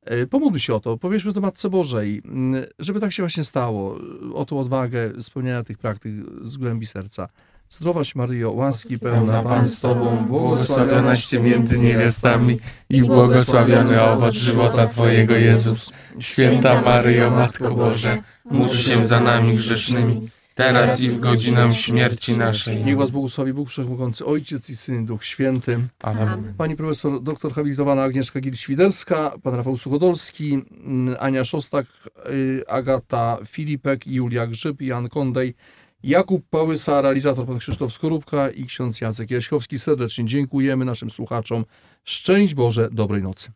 E, 0.02 0.26
Pomódlmy 0.26 0.60
się 0.60 0.74
o 0.74 0.80
to, 0.80 0.96
powiedzmy 0.96 1.32
to 1.32 1.40
Matce 1.40 1.70
Bożej, 1.70 2.22
mm, 2.24 2.64
żeby 2.78 3.00
tak 3.00 3.12
się 3.12 3.22
właśnie 3.22 3.44
stało, 3.44 3.98
o 4.34 4.44
tą 4.44 4.60
odwagę 4.60 5.22
spełniania 5.22 5.64
tych 5.64 5.78
praktyk 5.78 6.12
z 6.42 6.56
głębi 6.56 6.86
serca. 6.86 7.28
Zdrowaś 7.70 8.14
Maryjo, 8.14 8.52
łaski 8.52 8.98
pełna, 8.98 9.42
Pan 9.42 9.66
z 9.66 9.80
Tobą, 9.80 10.16
błogosławionaś 10.28 11.26
Ty 11.26 11.40
między 11.40 11.80
niewiastami 11.80 12.58
i 12.90 13.02
błogosławiony 13.02 14.02
owoc 14.02 14.34
żywota 14.34 14.86
Twojego 14.86 15.34
Jezus. 15.34 15.92
Święta 16.18 16.80
Maryjo, 16.80 17.30
Matko 17.30 17.74
Boże, 17.74 18.22
módl 18.44 18.74
się 18.76 19.06
za 19.06 19.20
nami 19.20 19.56
grzesznymi, 19.56 20.28
teraz 20.56 21.00
i 21.00 21.08
w 21.08 21.20
godzinę 21.20 21.74
śmierci 21.74 22.36
naszej. 22.36 22.84
Niech 22.84 22.96
Was 22.96 23.10
błogosławi 23.10 23.52
Bóg 23.52 23.68
Wszechmogący, 23.68 24.24
Ojciec 24.24 24.70
i 24.70 24.76
Syn, 24.76 25.06
Duch 25.06 25.24
Święty. 25.24 25.80
Amen. 26.02 26.54
Pani 26.58 26.76
profesor 26.76 27.22
doktor 27.22 27.52
habilitowana 27.52 28.02
Agnieszka 28.02 28.40
Gil-Świderska, 28.40 29.38
pan 29.42 29.54
Rafał 29.54 29.76
Suchodolski, 29.76 30.52
mm, 30.52 31.16
Ania 31.20 31.44
Szostak, 31.44 31.86
y, 32.30 32.62
Agata 32.68 33.38
Filipek, 33.46 34.06
Julia 34.06 34.46
Grzyb, 34.46 34.82
Jan 34.82 35.08
Kondej, 35.08 35.54
Jakub 36.02 36.44
Pałysa, 36.50 37.02
realizator 37.02 37.46
pan 37.46 37.58
Krzysztof 37.58 37.92
Skorupka 37.92 38.50
i 38.50 38.66
ksiądz 38.66 39.00
Jacek 39.00 39.30
Jaśkowski. 39.30 39.78
Serdecznie 39.78 40.24
dziękujemy 40.24 40.84
naszym 40.84 41.10
słuchaczom. 41.10 41.64
Szczęść 42.04 42.54
Boże, 42.54 42.88
dobrej 42.92 43.22
nocy. 43.22 43.50